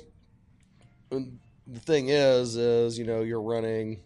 the 1.11 1.81
thing 1.81 2.09
is, 2.09 2.57
is, 2.57 2.99
you 2.99 3.05
know, 3.05 3.23
you're 3.23 3.41
running, 3.41 4.01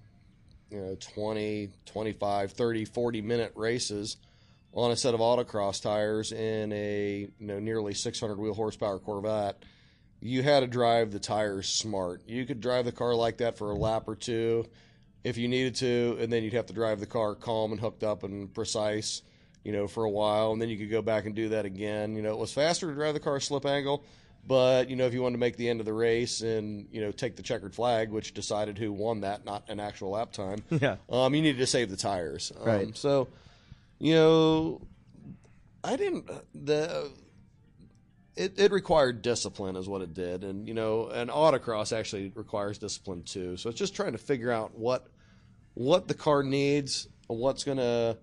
you 0.75 0.81
know, 0.81 0.97
20, 0.99 1.71
25, 1.87 2.53
30, 2.53 2.85
40 2.85 3.23
minute 3.23 3.53
races 3.55 4.17
on 4.73 4.91
a 4.91 4.97
set 4.97 5.15
of 5.15 5.21
autocross 5.21 5.81
tires 5.81 6.33
in 6.33 6.73
a, 6.73 7.29
you 7.39 7.47
know, 7.47 7.61
nearly 7.61 7.95
600 7.95 8.39
wheel 8.39 8.55
horsepower 8.55 8.99
Corvette. 8.99 9.65
You 10.21 10.43
had 10.43 10.61
to 10.61 10.67
drive 10.67 11.13
the 11.13 11.21
tires 11.21 11.69
smart. 11.69 12.23
You 12.27 12.45
could 12.45 12.61
drive 12.61 12.87
the 12.87 12.93
car 12.93 13.15
like 13.15 13.39
that 13.39 13.57
for 13.57 13.71
a 13.71 13.77
lap 13.77 14.09
or 14.09 14.17
two 14.17 14.67
if 15.23 15.39
you 15.39 15.47
needed 15.47 15.77
to, 15.77 16.19
and 16.21 16.33
then 16.33 16.43
you'd 16.43 16.55
have 16.55 16.67
to 16.67 16.73
drive 16.73 16.99
the 16.99 17.07
car 17.07 17.35
calm 17.37 17.71
and 17.71 17.81
hooked 17.81 18.03
up 18.03 18.25
and 18.25 18.53
precise, 18.53 19.23
you 19.63 19.73
know, 19.73 19.87
for 19.87 20.05
a 20.05 20.11
while, 20.11 20.53
and 20.53 20.61
then 20.61 20.69
you 20.69 20.77
could 20.77 20.91
go 20.91 21.03
back 21.03 21.25
and 21.25 21.35
do 21.35 21.51
that 21.51 21.65
again. 21.65 22.17
You 22.17 22.23
know, 22.23 22.33
it 22.33 22.39
was 22.39 22.53
faster 22.53 22.89
to 22.89 22.95
drive 22.95 23.15
the 23.15 23.21
car 23.21 23.39
slip 23.39 23.65
angle, 23.65 24.05
but 24.47 24.91
you 24.91 24.97
know, 24.97 25.07
if 25.07 25.15
you 25.15 25.23
wanted 25.23 25.35
to 25.37 25.41
make 25.41 25.57
the 25.57 25.69
end 25.69 25.81
of 25.81 25.87
the 25.87 25.93
race 25.93 26.41
and 26.41 26.87
you 26.91 27.01
know 27.01 27.11
take 27.13 27.37
the 27.37 27.43
checkered 27.43 27.75
flag, 27.75 28.11
which 28.11 28.35
decided 28.35 28.79
who 28.79 28.93
won 28.93 29.21
that, 29.23 29.45
not 29.45 29.69
an 29.69 29.81
actual 29.81 30.11
lap 30.11 30.33
time, 30.33 30.63
Yeah. 30.71 30.97
um, 31.11 31.35
you 31.35 31.43
needed 31.43 31.59
to 31.59 31.67
save 31.67 31.91
the 31.91 31.97
tires. 31.97 32.53
Um, 32.61 32.67
Right. 32.67 32.97
So, 32.97 33.29
you 33.99 34.15
know, 34.15 34.81
I 35.83 35.97
didn't 35.97 36.31
the. 36.55 37.11
It, 38.37 38.59
it 38.59 38.73
required 38.73 39.23
discipline, 39.23 39.77
is 39.77 39.89
what 39.89 40.03
it 40.03 40.13
did, 40.13 40.43
and 40.43 40.67
you 40.67 40.75
know, 40.75 41.07
and 41.09 41.31
autocross 41.31 41.97
actually 41.97 42.33
requires 42.35 42.79
discipline 42.79 43.23
too. 43.23 43.57
So 43.57 43.71
it's 43.71 43.79
just 43.79 43.95
trying 43.95 44.11
to 44.13 44.19
figure 44.19 44.51
out 44.51 44.77
what 44.77 45.07
what 45.75 46.09
the 46.09 46.15
car 46.15 46.43
needs, 46.43 47.07
what's 47.29 47.63
going 47.63 47.79
to 47.79 48.19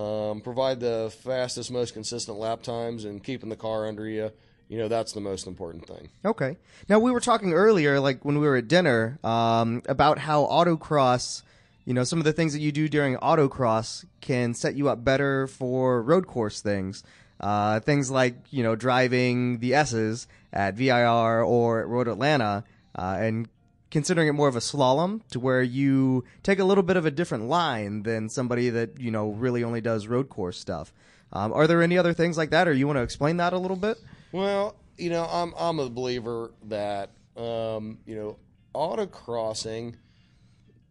um, 0.00 0.40
provide 0.40 0.80
the 0.80 1.12
fastest, 1.24 1.70
most 1.70 1.92
consistent 1.92 2.38
lap 2.38 2.62
times, 2.62 3.04
and 3.04 3.22
keeping 3.22 3.50
the 3.50 3.56
car 3.56 3.86
under 3.86 4.08
you. 4.08 4.30
You 4.70 4.78
know, 4.78 4.86
that's 4.86 5.12
the 5.12 5.20
most 5.20 5.48
important 5.48 5.84
thing. 5.88 6.10
Okay. 6.24 6.56
Now 6.88 7.00
we 7.00 7.10
were 7.10 7.18
talking 7.18 7.52
earlier, 7.52 7.98
like 7.98 8.24
when 8.24 8.38
we 8.38 8.46
were 8.46 8.54
at 8.54 8.68
dinner, 8.68 9.18
um, 9.24 9.82
about 9.88 10.18
how 10.18 10.44
autocross, 10.44 11.42
you 11.84 11.92
know, 11.92 12.04
some 12.04 12.20
of 12.20 12.24
the 12.24 12.32
things 12.32 12.52
that 12.52 12.60
you 12.60 12.70
do 12.70 12.88
during 12.88 13.16
autocross 13.16 14.04
can 14.20 14.54
set 14.54 14.76
you 14.76 14.88
up 14.88 15.04
better 15.04 15.48
for 15.48 16.00
road 16.00 16.28
course 16.28 16.60
things. 16.60 17.02
Uh, 17.40 17.80
things 17.80 18.10
like 18.10 18.34
you 18.50 18.62
know 18.62 18.76
driving 18.76 19.58
the 19.58 19.74
S's 19.74 20.28
at 20.52 20.74
VIR 20.74 21.42
or 21.42 21.80
at 21.80 21.88
Road 21.88 22.06
Atlanta, 22.06 22.64
uh, 22.94 23.16
and 23.18 23.48
considering 23.90 24.28
it 24.28 24.32
more 24.32 24.46
of 24.46 24.56
a 24.56 24.60
slalom 24.60 25.22
to 25.30 25.40
where 25.40 25.62
you 25.62 26.22
take 26.42 26.58
a 26.58 26.64
little 26.64 26.84
bit 26.84 26.98
of 26.98 27.06
a 27.06 27.10
different 27.10 27.44
line 27.44 28.02
than 28.02 28.28
somebody 28.28 28.68
that 28.68 29.00
you 29.00 29.10
know 29.10 29.30
really 29.30 29.64
only 29.64 29.80
does 29.80 30.06
road 30.06 30.28
course 30.28 30.60
stuff. 30.60 30.92
Um, 31.32 31.52
are 31.54 31.66
there 31.66 31.82
any 31.82 31.96
other 31.96 32.12
things 32.12 32.36
like 32.36 32.50
that, 32.50 32.68
or 32.68 32.72
you 32.72 32.86
want 32.86 32.98
to 32.98 33.02
explain 33.02 33.38
that 33.38 33.52
a 33.54 33.58
little 33.58 33.76
bit? 33.76 33.96
Well, 34.32 34.76
you 34.96 35.10
know, 35.10 35.26
I'm 35.30 35.54
I'm 35.58 35.78
a 35.78 35.88
believer 35.88 36.52
that 36.68 37.10
um, 37.36 37.98
you 38.06 38.16
know 38.16 38.38
autocrossing 38.74 39.94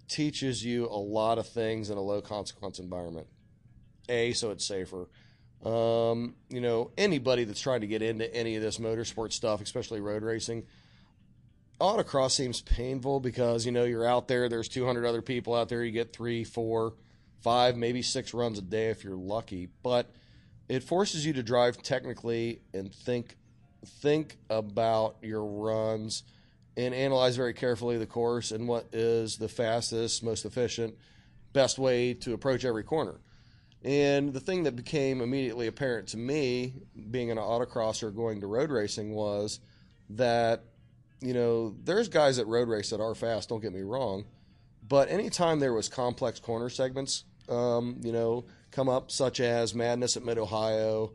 teaches 0.08 0.66
you 0.66 0.88
a 0.88 0.98
lot 0.98 1.38
of 1.38 1.48
things 1.48 1.90
in 1.90 1.98
a 1.98 2.02
low 2.02 2.22
consequence 2.22 2.80
environment. 2.80 3.28
A, 4.10 4.34
so 4.34 4.50
it's 4.52 4.66
safer. 4.66 5.08
Um, 5.64 6.36
you 6.50 6.62
know, 6.62 6.92
anybody 6.98 7.44
that's 7.44 7.62
trying 7.62 7.82
to 7.82 7.88
get 7.88 8.02
into 8.02 8.34
any 8.34 8.56
of 8.56 8.62
this 8.62 8.78
motorsport 8.78 9.32
stuff, 9.34 9.62
especially 9.62 10.00
road 10.02 10.24
racing, 10.24 10.66
autocross 11.80 12.32
seems 12.32 12.62
painful 12.62 13.20
because 13.20 13.66
you 13.66 13.72
know 13.72 13.84
you're 13.84 14.06
out 14.06 14.28
there. 14.28 14.50
There's 14.50 14.68
200 14.68 15.06
other 15.06 15.22
people 15.22 15.54
out 15.54 15.70
there. 15.70 15.84
You 15.84 15.92
get 15.92 16.12
three, 16.12 16.44
four, 16.44 16.94
five, 17.42 17.78
maybe 17.78 18.02
six 18.02 18.34
runs 18.34 18.58
a 18.58 18.62
day 18.62 18.90
if 18.90 19.04
you're 19.04 19.16
lucky, 19.16 19.70
but 19.84 20.12
it 20.70 20.84
forces 20.84 21.26
you 21.26 21.34
to 21.34 21.44
drive 21.44 21.82
technically 21.82 22.62
and 22.74 22.94
think 22.94 23.36
think 23.86 24.38
about 24.50 25.18
your 25.22 25.44
runs 25.44 26.24
and 26.78 26.94
analyze 26.94 27.36
very 27.36 27.54
carefully 27.54 27.98
the 27.98 28.06
course 28.06 28.52
and 28.52 28.68
what 28.68 28.88
is 28.94 29.38
the 29.38 29.48
fastest, 29.48 30.24
most 30.24 30.46
efficient, 30.46 30.96
best 31.54 31.80
way 31.80 32.14
to 32.14 32.34
approach 32.34 32.64
every 32.64 32.84
corner. 32.84 33.20
And 33.84 34.34
the 34.34 34.40
thing 34.40 34.64
that 34.64 34.76
became 34.76 35.22
immediately 35.22 35.68
apparent 35.68 36.10
to 36.10 36.18
me, 36.18 36.74
being 37.10 37.32
an 37.32 37.38
autocrosser 37.38 38.14
going 38.14 38.42
to 38.42 38.48
road 38.48 38.70
racing, 38.70 39.14
was 39.14 39.60
that, 40.12 40.66
you 41.22 41.34
know, 41.34 41.76
there's 41.84 42.10
guys 42.10 42.40
at 42.40 42.48
road 42.48 42.68
race 42.68 42.90
that 42.90 43.00
are 43.00 43.16
fast, 43.16 43.50
don't 43.50 43.62
get 43.62 43.74
me 43.74 43.82
wrong. 43.82 44.26
But 44.86 45.10
anytime 45.10 45.60
there 45.60 45.74
was 45.74 45.88
complex 45.88 46.40
corner 46.40 46.70
segments, 46.70 47.24
um, 47.48 47.98
you 48.04 48.12
know, 48.12 48.46
come 48.72 48.90
up, 48.90 49.12
such 49.12 49.40
as 49.40 49.74
Madness 49.74 50.18
at 50.18 50.24
Mid 50.24 50.38
Ohio, 50.38 51.14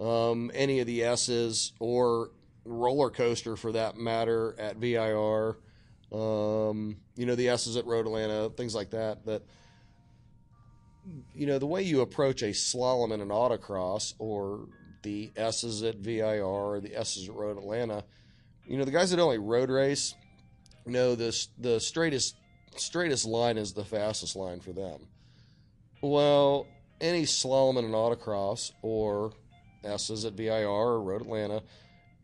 um, 0.00 0.50
any 0.54 0.80
of 0.80 0.86
the 0.86 1.02
S's, 1.02 1.72
or 1.78 2.30
roller 2.64 3.10
coaster 3.10 3.56
for 3.56 3.72
that 3.72 3.96
matter 3.96 4.54
at 4.58 4.76
VIR, 4.76 5.56
um, 6.12 6.96
you 7.16 7.26
know, 7.26 7.34
the 7.34 7.48
S's 7.48 7.76
at 7.76 7.86
Road 7.86 8.06
Atlanta, 8.06 8.50
things 8.50 8.74
like 8.74 8.90
that, 8.90 9.24
that 9.26 9.42
you 11.34 11.46
know, 11.46 11.58
the 11.58 11.66
way 11.66 11.82
you 11.82 12.00
approach 12.00 12.42
a 12.42 12.46
slalom 12.46 13.12
in 13.12 13.20
an 13.20 13.28
autocross 13.28 14.14
or 14.18 14.68
the 15.02 15.30
S's 15.36 15.82
at 15.82 15.96
VIR 15.96 16.44
or 16.44 16.80
the 16.80 16.96
S's 16.96 17.28
at 17.28 17.34
Road 17.34 17.58
Atlanta, 17.58 18.04
you 18.66 18.76
know, 18.76 18.84
the 18.84 18.90
guys 18.90 19.10
that 19.10 19.20
only 19.20 19.38
road 19.38 19.70
race 19.70 20.14
know 20.84 21.14
this 21.14 21.48
the 21.58 21.80
straightest 21.80 22.36
straightest 22.76 23.24
line 23.24 23.56
is 23.56 23.72
the 23.72 23.84
fastest 23.84 24.36
line 24.36 24.60
for 24.60 24.72
them. 24.72 25.06
Well, 26.02 26.66
any 27.00 27.22
slalom 27.22 27.78
in 27.78 27.84
an 27.84 27.92
autocross 27.92 28.72
or 28.82 29.32
S's 29.84 30.24
at 30.24 30.34
VIR 30.34 30.66
or 30.66 31.02
Road 31.02 31.22
Atlanta, 31.22 31.62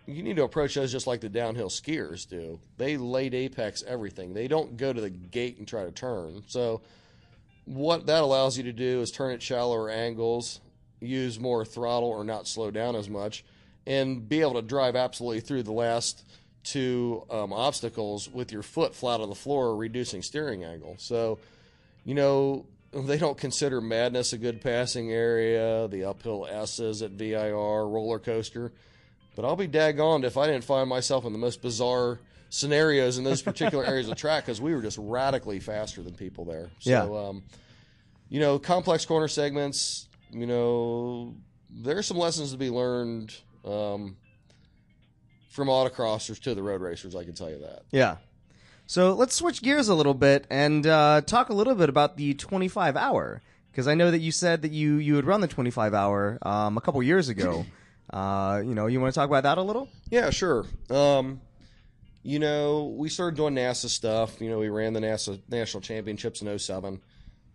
you 0.07 0.23
need 0.23 0.37
to 0.37 0.45
approach 0.45 0.75
those 0.75 0.91
just 0.91 1.07
like 1.07 1.21
the 1.21 1.29
downhill 1.29 1.69
skiers 1.69 2.29
do. 2.29 2.61
They 2.77 2.97
late 2.97 3.35
apex 3.35 3.85
everything. 3.87 4.35
They 4.35 4.49
don't 4.49 4.77
go 4.77 4.93
to 4.93 5.01
the 5.01 5.11
gate 5.11 5.59
and 5.59 5.67
try 5.67 5.85
to 5.85 5.93
turn. 5.93 6.43
So 6.47 6.83
what 7.65 8.07
that 8.07 8.23
allows 8.23 8.57
you 8.57 8.65
to 8.65 8.73
do 8.73 9.01
is 9.01 9.11
turn 9.11 9.33
at 9.33 9.43
shallower 9.43 9.89
angles, 9.89 10.61
use 11.01 11.39
more 11.39 11.65
throttle 11.65 12.09
or 12.09 12.25
not 12.25 12.49
slow 12.49 12.71
down 12.71 12.97
as 12.97 13.09
much, 13.09 13.45
and 13.87 14.29
be 14.29 14.41
able 14.41 14.55
to 14.55 14.63
drive 14.63 14.97
absolutely 14.97 15.41
through 15.41 15.63
the 15.63 15.73
last 15.73 16.25
two 16.65 17.25
um, 17.31 17.53
obstacles 17.53 18.29
with 18.29 18.53
your 18.53 18.63
foot 18.63 18.95
flat 18.95 19.21
on 19.21 19.29
the 19.29 19.35
floor, 19.35 19.77
reducing 19.77 20.23
steering 20.23 20.65
angle. 20.65 20.97
So, 20.99 21.39
you 22.05 22.15
know, 22.15 22.67
they 22.93 23.19
don't 23.19 23.39
consider 23.39 23.81
Madness 23.81 24.33
a 24.33 24.39
good 24.39 24.61
passing 24.61 25.11
area, 25.11 25.89
the 25.89 26.05
uphill 26.05 26.47
S's 26.49 27.03
at 27.03 27.13
VIR, 27.13 27.87
roller 27.89 28.19
coaster. 28.19 28.73
But 29.35 29.45
I'll 29.47 29.57
be 29.57 29.69
daggone 29.69 30.25
if 30.25 30.37
I 30.37 30.47
didn't 30.47 30.65
find 30.65 30.89
myself 30.89 31.25
in 31.25 31.33
the 31.33 31.39
most 31.39 31.63
bizarre 31.63 32.19
scenarios 32.51 33.17
in 33.17 33.25
those 33.25 33.41
particular 33.41 33.83
areas 33.85 34.09
of 34.09 34.17
track 34.17 34.45
because 34.45 34.61
we 34.61 34.75
were 34.75 34.83
just 34.83 34.99
radically 34.99 35.59
faster 35.59 36.03
than 36.03 36.15
people 36.15 36.45
there. 36.45 36.71
So, 36.81 36.91
Yeah. 36.91 37.29
um, 37.29 37.43
you 38.29 38.41
know, 38.41 38.59
complex 38.59 39.07
corner 39.07 39.29
segments, 39.29 40.07
you 40.31 40.47
know, 40.47 41.35
there's 41.71 42.07
some 42.07 42.19
lessons 42.19 42.53
to 42.53 42.59
be 42.59 42.69
learned 42.69 43.35
um, 43.65 44.17
from 45.49 45.69
autocrossers 45.69 46.39
to 46.43 46.55
the 46.55 46.63
road 46.63 46.83
racers, 46.83 47.15
I 47.17 47.25
can 47.25 47.35
tell 47.35 47.49
you 47.49 47.59
that. 47.61 47.85
Yeah. 47.91 48.17
So 48.93 49.15
let's 49.15 49.35
switch 49.35 49.63
gears 49.63 49.89
a 49.89 49.95
little 49.95 50.13
bit 50.13 50.47
and 50.51 50.87
uh, 50.87 51.23
talk 51.23 51.49
a 51.49 51.55
little 51.55 51.75
bit 51.75 51.89
about 51.89 52.19
the 52.19 52.35
25 52.35 52.95
hour 52.95 53.41
because 53.71 53.89
I 53.89 53.95
know 53.95 54.11
that 54.11 54.19
you 54.19 54.31
said 54.31 54.61
that 54.61 54.73
you 54.73 54.97
you 54.97 55.17
had 55.17 55.25
run 55.25 55.41
the 55.41 55.49
25 55.49 55.95
hour 55.95 56.37
um, 56.43 56.77
a 56.77 56.83
couple 56.83 57.03
years 57.03 57.31
ago. 57.31 57.65
uh, 58.13 58.61
you 58.63 58.75
know, 58.75 58.89
you 58.89 59.01
want 59.01 59.15
to 59.15 59.19
talk 59.19 59.31
about 59.31 59.45
that 59.45 59.57
a 59.57 59.63
little? 59.63 59.89
Yeah, 60.11 60.29
sure. 60.29 60.67
Um, 60.91 61.41
you 62.23 62.39
know, 62.39 62.95
we 62.99 63.09
started 63.09 63.35
doing 63.35 63.55
NASA 63.55 63.89
stuff. 63.89 64.39
You 64.43 64.51
know, 64.51 64.59
we 64.59 64.69
ran 64.69 64.93
the 64.93 65.01
NASA 65.01 65.41
National 65.49 65.81
Championships 65.81 66.43
in 66.43 66.59
07. 66.59 67.01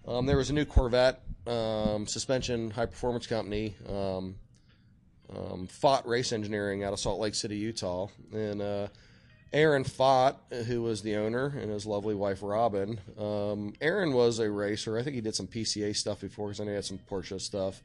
Um, 0.08 0.26
there 0.26 0.38
was 0.38 0.50
a 0.50 0.54
new 0.54 0.66
Corvette 0.66 1.22
um, 1.46 2.08
suspension 2.08 2.72
high 2.72 2.88
performance 2.88 3.28
company, 3.28 3.76
um, 3.88 4.38
um, 5.36 5.68
Pfadt 5.68 6.08
Race 6.08 6.32
Engineering 6.32 6.84
out 6.84 6.94
of 6.94 7.00
Salt 7.00 7.20
Lake 7.20 7.36
City, 7.36 7.58
Utah. 7.58 8.08
And 8.34 8.60
uh, 8.60 8.88
Aaron 9.54 9.84
Pfadt, 9.84 10.66
who 10.66 10.82
was 10.82 11.02
the 11.02 11.16
owner, 11.16 11.48
and 11.48 11.72
his 11.72 11.86
lovely 11.86 12.16
wife 12.16 12.40
Robin. 12.42 13.00
Um, 13.18 13.74
Aaron 13.80 14.14
was 14.14 14.40
a 14.40 14.52
racer. 14.52 14.98
I 14.98 15.04
think 15.04 15.16
he 15.16 15.22
did 15.22 15.36
some 15.36 15.48
PCA 15.48 15.96
stuff 15.96 16.22
before 16.22 16.48
because 16.48 16.60
I 16.60 16.66
know 16.66 16.72
he 16.72 16.76
had 16.76 16.86
some 16.86 17.00
Porsche 17.10 17.40
stuff. 17.40 17.82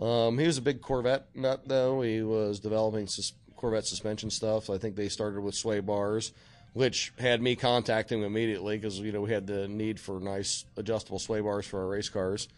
Um, 0.00 0.38
he 0.38 0.46
was 0.46 0.58
a 0.58 0.62
big 0.62 0.80
Corvette 0.80 1.26
nut, 1.34 1.62
though. 1.66 2.02
He 2.02 2.22
was 2.22 2.58
developing 2.60 3.06
sus- 3.06 3.32
Corvette 3.56 3.86
suspension 3.86 4.30
stuff. 4.30 4.64
So 4.64 4.74
I 4.74 4.78
think 4.78 4.96
they 4.96 5.08
started 5.08 5.40
with 5.40 5.54
sway 5.54 5.80
bars, 5.80 6.32
which 6.72 7.12
had 7.18 7.42
me 7.42 7.56
contacting 7.56 8.20
him 8.20 8.24
immediately 8.24 8.76
because 8.76 8.98
you 8.98 9.12
know 9.12 9.20
we 9.20 9.32
had 9.32 9.46
the 9.46 9.68
need 9.68 9.98
for 10.00 10.20
nice 10.20 10.64
adjustable 10.76 11.18
sway 11.18 11.40
bars 11.40 11.66
for 11.66 11.80
our 11.80 11.88
race 11.88 12.08
cars. 12.08 12.48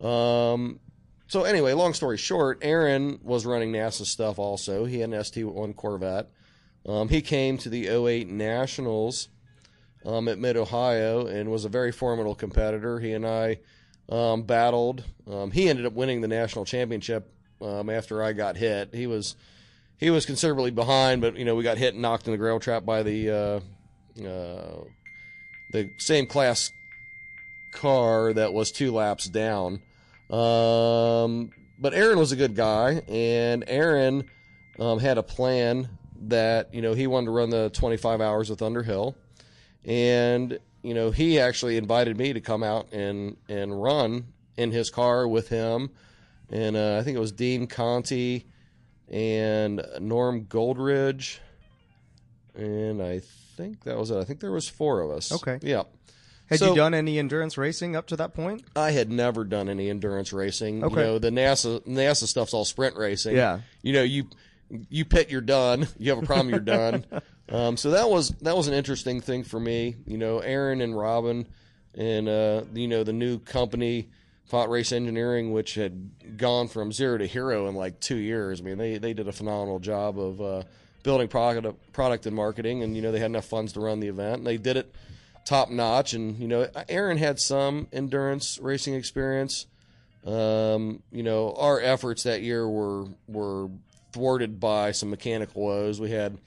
Um, 0.00 0.80
so 1.28 1.44
anyway, 1.44 1.72
long 1.74 1.94
story 1.94 2.16
short, 2.16 2.58
Aaron 2.62 3.20
was 3.22 3.46
running 3.46 3.72
NASA 3.72 4.04
stuff 4.04 4.38
also. 4.38 4.84
He 4.84 5.00
had 5.00 5.10
an 5.10 5.20
ST1 5.20 5.76
Corvette. 5.76 6.28
Um, 6.86 7.08
he 7.08 7.20
came 7.20 7.58
to 7.58 7.68
the 7.68 7.88
08 7.88 8.28
Nationals 8.28 9.28
um, 10.04 10.28
at 10.28 10.38
Mid 10.38 10.56
Ohio 10.56 11.26
and 11.26 11.50
was 11.50 11.64
a 11.64 11.68
very 11.68 11.92
formidable 11.92 12.34
competitor. 12.34 13.00
He 13.00 13.12
and 13.12 13.26
I 13.26 13.58
um, 14.08 14.42
battled. 14.42 15.04
Um, 15.30 15.50
he 15.50 15.68
ended 15.68 15.86
up 15.86 15.92
winning 15.92 16.20
the 16.20 16.28
national 16.28 16.64
championship 16.64 17.32
um, 17.60 17.90
after 17.90 18.22
I 18.22 18.32
got 18.32 18.56
hit. 18.56 18.94
He 18.94 19.06
was 19.06 19.36
he 19.98 20.10
was 20.10 20.24
considerably 20.24 20.70
behind, 20.70 21.20
but 21.20 21.36
you 21.36 21.44
know 21.44 21.54
we 21.54 21.62
got 21.62 21.78
hit 21.78 21.94
and 21.94 22.02
knocked 22.02 22.26
in 22.26 22.32
the 22.32 22.38
gravel 22.38 22.60
trap 22.60 22.84
by 22.84 23.02
the 23.02 23.30
uh, 23.30 23.60
uh, 24.26 24.84
the 25.72 25.90
same 25.98 26.26
class 26.26 26.70
car 27.72 28.32
that 28.32 28.52
was 28.52 28.72
two 28.72 28.92
laps 28.92 29.28
down. 29.28 29.82
Um, 30.30 31.50
but 31.78 31.94
Aaron 31.94 32.18
was 32.18 32.32
a 32.32 32.36
good 32.36 32.56
guy, 32.56 33.02
and 33.08 33.64
Aaron 33.66 34.24
had 34.78 35.18
a 35.18 35.22
plan 35.22 35.88
that 36.20 36.74
you 36.74 36.82
know 36.82 36.92
he 36.94 37.06
wanted 37.06 37.26
to 37.26 37.30
run 37.32 37.50
the 37.50 37.70
25 37.70 38.20
hours 38.20 38.50
with 38.50 38.60
Thunderhill, 38.60 39.14
and 39.84 40.58
you 40.82 40.94
know 40.94 41.10
he 41.10 41.38
actually 41.40 41.76
invited 41.76 42.16
me 42.16 42.32
to 42.32 42.40
come 42.40 42.62
out 42.62 42.92
and 42.92 43.36
and 43.48 43.82
run 43.82 44.26
in 44.56 44.70
his 44.72 44.90
car 44.90 45.26
with 45.26 45.48
him, 45.48 45.90
and 46.50 46.76
uh, 46.76 46.98
I 46.98 47.02
think 47.02 47.16
it 47.16 47.20
was 47.20 47.32
Dean 47.32 47.66
Conti 47.66 48.46
and 49.10 49.84
Norm 50.00 50.44
Goldridge, 50.44 51.38
and 52.54 53.02
I 53.02 53.20
think 53.56 53.84
that 53.84 53.96
was 53.96 54.10
it. 54.10 54.16
I 54.18 54.24
think 54.24 54.40
there 54.40 54.52
was 54.52 54.68
four 54.68 55.00
of 55.00 55.10
us. 55.10 55.32
Okay. 55.32 55.58
Yeah. 55.62 55.82
Had 56.48 56.58
So- 56.58 56.70
you 56.70 56.74
done 56.76 56.94
any 56.94 57.18
endurance 57.18 57.56
racing 57.56 57.94
up 57.94 58.08
to 58.08 58.16
that 58.16 58.34
point? 58.34 58.64
I 58.74 58.90
had 58.90 59.10
never 59.10 59.44
done 59.44 59.68
any 59.68 59.88
endurance 59.88 60.32
racing. 60.32 60.82
Okay. 60.84 60.94
You 61.00 61.06
know, 61.06 61.18
the 61.18 61.30
NASA 61.30 61.80
NASA 61.86 62.26
stuff's 62.26 62.52
all 62.52 62.64
sprint 62.64 62.96
racing. 62.96 63.36
Yeah. 63.36 63.60
You 63.82 63.92
know, 63.92 64.02
you 64.02 64.24
you 64.88 65.04
pit, 65.04 65.30
you're 65.30 65.40
done. 65.40 65.88
You 65.98 66.10
have 66.10 66.22
a 66.22 66.26
problem, 66.26 66.50
you're 66.50 66.60
done. 66.60 67.04
Um, 67.52 67.76
so 67.76 67.90
that 67.90 68.08
was 68.08 68.28
that 68.42 68.56
was 68.56 68.68
an 68.68 68.74
interesting 68.74 69.20
thing 69.20 69.42
for 69.42 69.58
me. 69.58 69.96
You 70.06 70.18
know, 70.18 70.38
Aaron 70.38 70.80
and 70.80 70.96
Robin, 70.96 71.48
and 71.96 72.28
uh, 72.28 72.62
you 72.72 72.86
know 72.86 73.02
the 73.02 73.12
new 73.12 73.40
company, 73.40 74.08
Pfadt 74.48 74.68
Race 74.68 74.92
Engineering, 74.92 75.52
which 75.52 75.74
had 75.74 76.36
gone 76.36 76.68
from 76.68 76.92
zero 76.92 77.18
to 77.18 77.26
hero 77.26 77.66
in 77.66 77.74
like 77.74 77.98
two 77.98 78.18
years. 78.18 78.60
I 78.60 78.62
mean, 78.64 78.78
they 78.78 78.98
they 78.98 79.14
did 79.14 79.26
a 79.26 79.32
phenomenal 79.32 79.80
job 79.80 80.16
of 80.16 80.40
uh, 80.40 80.62
building 81.02 81.26
product 81.26 81.92
product 81.92 82.26
and 82.26 82.36
marketing, 82.36 82.84
and 82.84 82.94
you 82.94 83.02
know 83.02 83.10
they 83.10 83.18
had 83.18 83.30
enough 83.30 83.46
funds 83.46 83.72
to 83.72 83.80
run 83.80 83.98
the 83.98 84.06
event. 84.06 84.38
And 84.38 84.46
they 84.46 84.56
did 84.56 84.76
it 84.76 84.94
top 85.44 85.70
notch. 85.70 86.12
And 86.12 86.38
you 86.38 86.48
know, 86.48 86.68
Aaron 86.88 87.18
had 87.18 87.38
some 87.40 87.88
endurance 87.92 88.58
racing 88.60 88.94
experience. 88.94 89.66
Um, 90.24 91.02
you 91.10 91.22
know, 91.22 91.54
our 91.54 91.80
efforts 91.80 92.22
that 92.24 92.42
year 92.42 92.68
were 92.68 93.06
were 93.26 93.68
thwarted 94.12 94.60
by 94.60 94.92
some 94.92 95.10
mechanical 95.10 95.62
woes. 95.62 96.00
We 96.00 96.10
had 96.10 96.38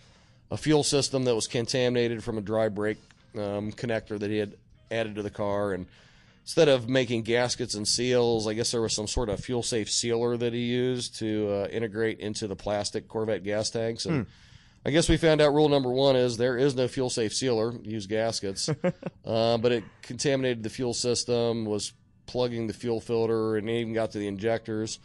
a 0.51 0.57
fuel 0.57 0.83
system 0.83 1.23
that 1.25 1.35
was 1.35 1.47
contaminated 1.47 2.23
from 2.23 2.37
a 2.37 2.41
dry 2.41 2.69
brake 2.69 2.99
um, 3.35 3.71
connector 3.71 4.19
that 4.19 4.29
he 4.29 4.37
had 4.37 4.55
added 4.91 5.15
to 5.15 5.23
the 5.23 5.29
car, 5.29 5.73
and 5.73 5.87
instead 6.43 6.67
of 6.69 6.87
making 6.87 7.23
gaskets 7.23 7.73
and 7.73 7.87
seals, 7.87 8.47
I 8.47 8.53
guess 8.53 8.71
there 8.71 8.81
was 8.81 8.93
some 8.93 9.07
sort 9.07 9.29
of 9.29 9.39
fuel 9.39 9.63
safe 9.63 9.89
sealer 9.89 10.37
that 10.37 10.53
he 10.53 10.59
used 10.59 11.15
to 11.19 11.49
uh, 11.49 11.67
integrate 11.69 12.19
into 12.19 12.47
the 12.47 12.55
plastic 12.55 13.07
Corvette 13.07 13.43
gas 13.43 13.69
tanks. 13.69 14.05
And 14.05 14.27
I 14.85 14.91
guess 14.91 15.07
we 15.07 15.17
found 15.17 15.39
out 15.39 15.53
rule 15.53 15.69
number 15.69 15.89
one 15.89 16.15
is 16.15 16.37
there 16.37 16.57
is 16.57 16.75
no 16.75 16.87
fuel 16.87 17.09
safe 17.09 17.33
sealer. 17.33 17.73
Use 17.83 18.05
gaskets, 18.05 18.69
uh, 19.25 19.57
but 19.57 19.71
it 19.71 19.83
contaminated 20.01 20.63
the 20.63 20.69
fuel 20.69 20.93
system, 20.93 21.65
was 21.65 21.93
plugging 22.25 22.67
the 22.67 22.73
fuel 22.73 22.99
filter, 22.99 23.55
and 23.55 23.69
even 23.69 23.93
got 23.93 24.11
to 24.11 24.19
the 24.19 24.27
injectors. 24.27 24.99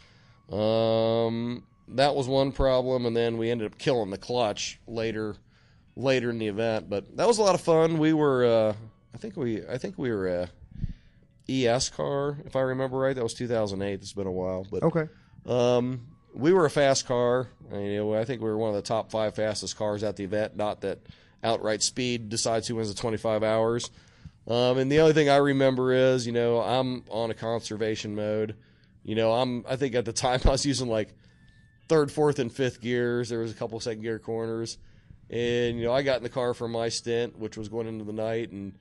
Um, 0.51 1.63
that 1.95 2.15
was 2.15 2.27
one 2.27 2.51
problem, 2.51 3.05
and 3.05 3.15
then 3.15 3.37
we 3.37 3.49
ended 3.49 3.71
up 3.71 3.77
killing 3.77 4.09
the 4.09 4.17
clutch 4.17 4.79
later, 4.87 5.35
later 5.95 6.29
in 6.29 6.37
the 6.39 6.47
event. 6.47 6.89
But 6.89 7.17
that 7.17 7.27
was 7.27 7.37
a 7.37 7.41
lot 7.43 7.55
of 7.55 7.61
fun. 7.61 7.97
We 7.97 8.13
were, 8.13 8.45
uh, 8.45 8.73
I 9.13 9.17
think 9.17 9.35
we, 9.37 9.65
I 9.67 9.77
think 9.77 9.97
we 9.97 10.11
were 10.11 10.27
a 10.27 10.49
ES 11.49 11.89
car, 11.89 12.37
if 12.45 12.55
I 12.55 12.61
remember 12.61 12.97
right. 12.97 13.15
That 13.15 13.23
was 13.23 13.33
2008. 13.33 13.93
It's 13.93 14.13
been 14.13 14.27
a 14.27 14.31
while, 14.31 14.65
but 14.69 14.83
Okay. 14.83 15.07
um, 15.47 16.07
we 16.33 16.53
were 16.53 16.65
a 16.65 16.69
fast 16.69 17.07
car. 17.07 17.47
and, 17.71 17.85
You 17.85 17.97
know, 17.97 18.13
I 18.13 18.23
think 18.25 18.41
we 18.41 18.49
were 18.49 18.57
one 18.57 18.69
of 18.69 18.75
the 18.75 18.81
top 18.83 19.09
five 19.11 19.35
fastest 19.35 19.75
cars 19.75 20.03
at 20.03 20.15
the 20.15 20.23
event. 20.23 20.55
Not 20.55 20.81
that 20.81 20.99
outright 21.43 21.81
speed 21.81 22.29
decides 22.29 22.67
who 22.67 22.75
wins 22.75 22.93
the 22.93 22.99
25 22.99 23.43
hours. 23.43 23.89
Um, 24.47 24.77
and 24.77 24.91
the 24.91 24.99
only 24.99 25.13
thing 25.13 25.29
I 25.29 25.37
remember 25.37 25.91
is, 25.93 26.25
you 26.27 26.33
know, 26.33 26.59
I'm 26.61 27.03
on 27.09 27.31
a 27.31 27.33
conservation 27.33 28.15
mode. 28.15 28.55
You 29.03 29.15
know, 29.15 29.31
I'm. 29.33 29.63
I 29.67 29.75
think 29.75 29.95
at 29.95 30.05
the 30.05 30.13
time 30.13 30.39
I 30.45 30.49
was 30.49 30.65
using 30.65 30.87
like 30.87 31.13
third, 31.89 32.11
fourth, 32.11 32.39
and 32.39 32.51
fifth 32.51 32.79
gears. 32.79 33.29
There 33.29 33.39
was 33.39 33.51
a 33.51 33.55
couple 33.55 33.79
second 33.79 34.03
gear 34.03 34.19
corners, 34.19 34.77
and 35.29 35.77
you 35.77 35.85
know, 35.85 35.93
I 35.93 36.03
got 36.03 36.17
in 36.17 36.23
the 36.23 36.29
car 36.29 36.53
for 36.53 36.67
my 36.67 36.89
stint, 36.89 37.37
which 37.37 37.57
was 37.57 37.67
going 37.67 37.87
into 37.87 38.05
the 38.05 38.13
night, 38.13 38.51
and 38.51 38.73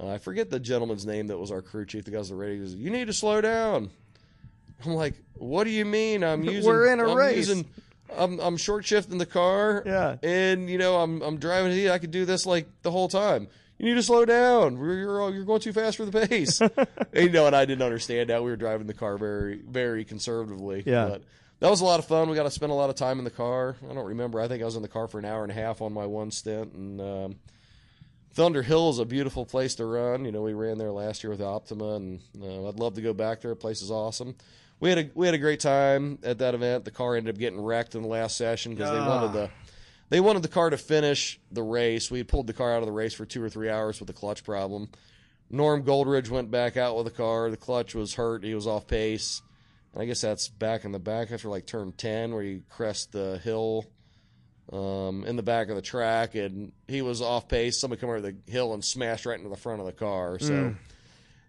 uh, 0.00 0.08
I 0.08 0.18
forget 0.18 0.50
the 0.50 0.58
gentleman's 0.58 1.06
name 1.06 1.28
that 1.28 1.38
was 1.38 1.52
our 1.52 1.62
crew 1.62 1.86
chief. 1.86 2.04
The 2.04 2.10
guys 2.10 2.28
that 2.28 2.34
were 2.34 2.40
ready. 2.40 2.54
He 2.54 2.60
goes, 2.60 2.74
"You 2.74 2.90
need 2.90 3.06
to 3.06 3.12
slow 3.12 3.40
down." 3.40 3.90
I'm 4.84 4.94
like, 4.94 5.14
"What 5.34 5.64
do 5.64 5.70
you 5.70 5.84
mean? 5.84 6.24
I'm 6.24 6.42
using. 6.44 6.64
We're 6.64 6.92
in 6.92 7.00
a 7.00 7.08
I'm 7.08 7.16
race." 7.16 7.36
Using, 7.36 7.66
I'm 8.16 8.40
I'm 8.40 8.56
short 8.56 8.84
shifting 8.84 9.18
the 9.18 9.26
car. 9.26 9.82
Yeah. 9.86 10.16
And 10.22 10.68
you 10.68 10.78
know, 10.78 10.96
I'm 10.96 11.22
I'm 11.22 11.38
driving 11.38 11.72
it. 11.72 11.90
I 11.90 11.98
could 11.98 12.10
do 12.10 12.24
this 12.24 12.46
like 12.46 12.66
the 12.82 12.90
whole 12.90 13.08
time. 13.08 13.48
You 13.78 13.86
need 13.86 13.94
to 13.94 14.02
slow 14.02 14.24
down. 14.24 14.76
You're 14.78 14.94
you're, 14.94 15.34
you're 15.34 15.44
going 15.44 15.60
too 15.60 15.72
fast 15.72 15.98
for 15.98 16.06
the 16.06 16.26
pace. 16.26 16.60
and, 16.60 16.78
you 17.14 17.28
know, 17.28 17.46
and 17.46 17.54
I 17.54 17.66
didn't 17.66 17.82
understand 17.82 18.30
that. 18.30 18.42
We 18.42 18.50
were 18.50 18.56
driving 18.56 18.86
the 18.86 18.94
car 18.94 19.18
very 19.18 19.60
very 19.62 20.04
conservatively. 20.04 20.82
Yeah. 20.86 21.08
But 21.08 21.22
that 21.60 21.70
was 21.70 21.80
a 21.80 21.84
lot 21.84 21.98
of 21.98 22.06
fun. 22.06 22.28
We 22.28 22.36
got 22.36 22.42
to 22.42 22.50
spend 22.50 22.72
a 22.72 22.74
lot 22.74 22.90
of 22.90 22.96
time 22.96 23.18
in 23.18 23.24
the 23.24 23.30
car. 23.30 23.76
I 23.88 23.94
don't 23.94 24.06
remember. 24.06 24.40
I 24.40 24.48
think 24.48 24.62
I 24.62 24.66
was 24.66 24.76
in 24.76 24.82
the 24.82 24.88
car 24.88 25.08
for 25.08 25.18
an 25.18 25.24
hour 25.24 25.42
and 25.42 25.50
a 25.50 25.54
half 25.54 25.80
on 25.80 25.92
my 25.92 26.06
one 26.06 26.30
stint. 26.30 26.74
And 26.74 27.00
um, 27.00 27.36
Thunderhill 28.34 28.90
is 28.90 28.98
a 28.98 29.06
beautiful 29.06 29.46
place 29.46 29.74
to 29.76 29.86
run. 29.86 30.24
You 30.24 30.32
know, 30.32 30.42
we 30.42 30.52
ran 30.52 30.76
there 30.76 30.92
last 30.92 31.24
year 31.24 31.30
with 31.30 31.40
Optima, 31.40 31.94
and 31.94 32.20
uh, 32.42 32.68
I'd 32.68 32.78
love 32.78 32.94
to 32.94 33.02
go 33.02 33.14
back 33.14 33.40
there. 33.40 33.50
The 33.52 33.56
place 33.56 33.80
is 33.80 33.90
awesome. 33.90 34.36
We 34.78 34.90
had 34.90 34.98
a 34.98 35.10
we 35.14 35.26
had 35.26 35.34
a 35.34 35.38
great 35.38 35.60
time 35.60 36.18
at 36.22 36.38
that 36.38 36.54
event. 36.54 36.84
The 36.84 36.90
car 36.90 37.16
ended 37.16 37.34
up 37.34 37.38
getting 37.38 37.60
wrecked 37.60 37.94
in 37.94 38.02
the 38.02 38.08
last 38.08 38.36
session 38.36 38.74
because 38.74 38.90
they 38.90 38.98
wanted 38.98 39.32
the 39.32 39.50
they 40.10 40.20
wanted 40.20 40.42
the 40.42 40.48
car 40.48 40.68
to 40.68 40.76
finish 40.76 41.40
the 41.50 41.62
race. 41.62 42.10
We 42.10 42.22
pulled 42.24 42.46
the 42.46 42.52
car 42.52 42.74
out 42.74 42.80
of 42.82 42.86
the 42.86 42.92
race 42.92 43.14
for 43.14 43.24
two 43.24 43.42
or 43.42 43.48
three 43.48 43.70
hours 43.70 43.98
with 44.00 44.10
a 44.10 44.12
clutch 44.12 44.44
problem. 44.44 44.90
Norm 45.48 45.82
Goldridge 45.82 46.28
went 46.28 46.50
back 46.50 46.76
out 46.76 46.96
with 46.96 47.06
the 47.06 47.12
car. 47.12 47.50
The 47.50 47.56
clutch 47.56 47.94
was 47.94 48.14
hurt. 48.14 48.44
He 48.44 48.54
was 48.54 48.66
off 48.66 48.86
pace. 48.86 49.40
I 49.98 50.04
guess 50.04 50.20
that's 50.20 50.48
back 50.48 50.84
in 50.84 50.92
the 50.92 50.98
back 50.98 51.30
after 51.32 51.48
like 51.48 51.66
turn 51.66 51.92
10 51.92 52.32
where 52.34 52.42
you 52.42 52.62
crest 52.68 53.12
the 53.12 53.40
hill 53.42 53.86
um, 54.72 55.24
in 55.24 55.36
the 55.36 55.42
back 55.42 55.68
of 55.68 55.76
the 55.76 55.82
track. 55.82 56.34
And 56.34 56.72
he 56.86 57.02
was 57.02 57.22
off 57.22 57.48
pace. 57.48 57.80
Somebody 57.80 58.00
come 58.00 58.10
over 58.10 58.20
the 58.20 58.36
hill 58.46 58.74
and 58.74 58.84
smashed 58.84 59.26
right 59.26 59.38
into 59.38 59.48
the 59.48 59.56
front 59.56 59.80
of 59.80 59.86
the 59.86 59.92
car. 59.92 60.38
So 60.38 60.74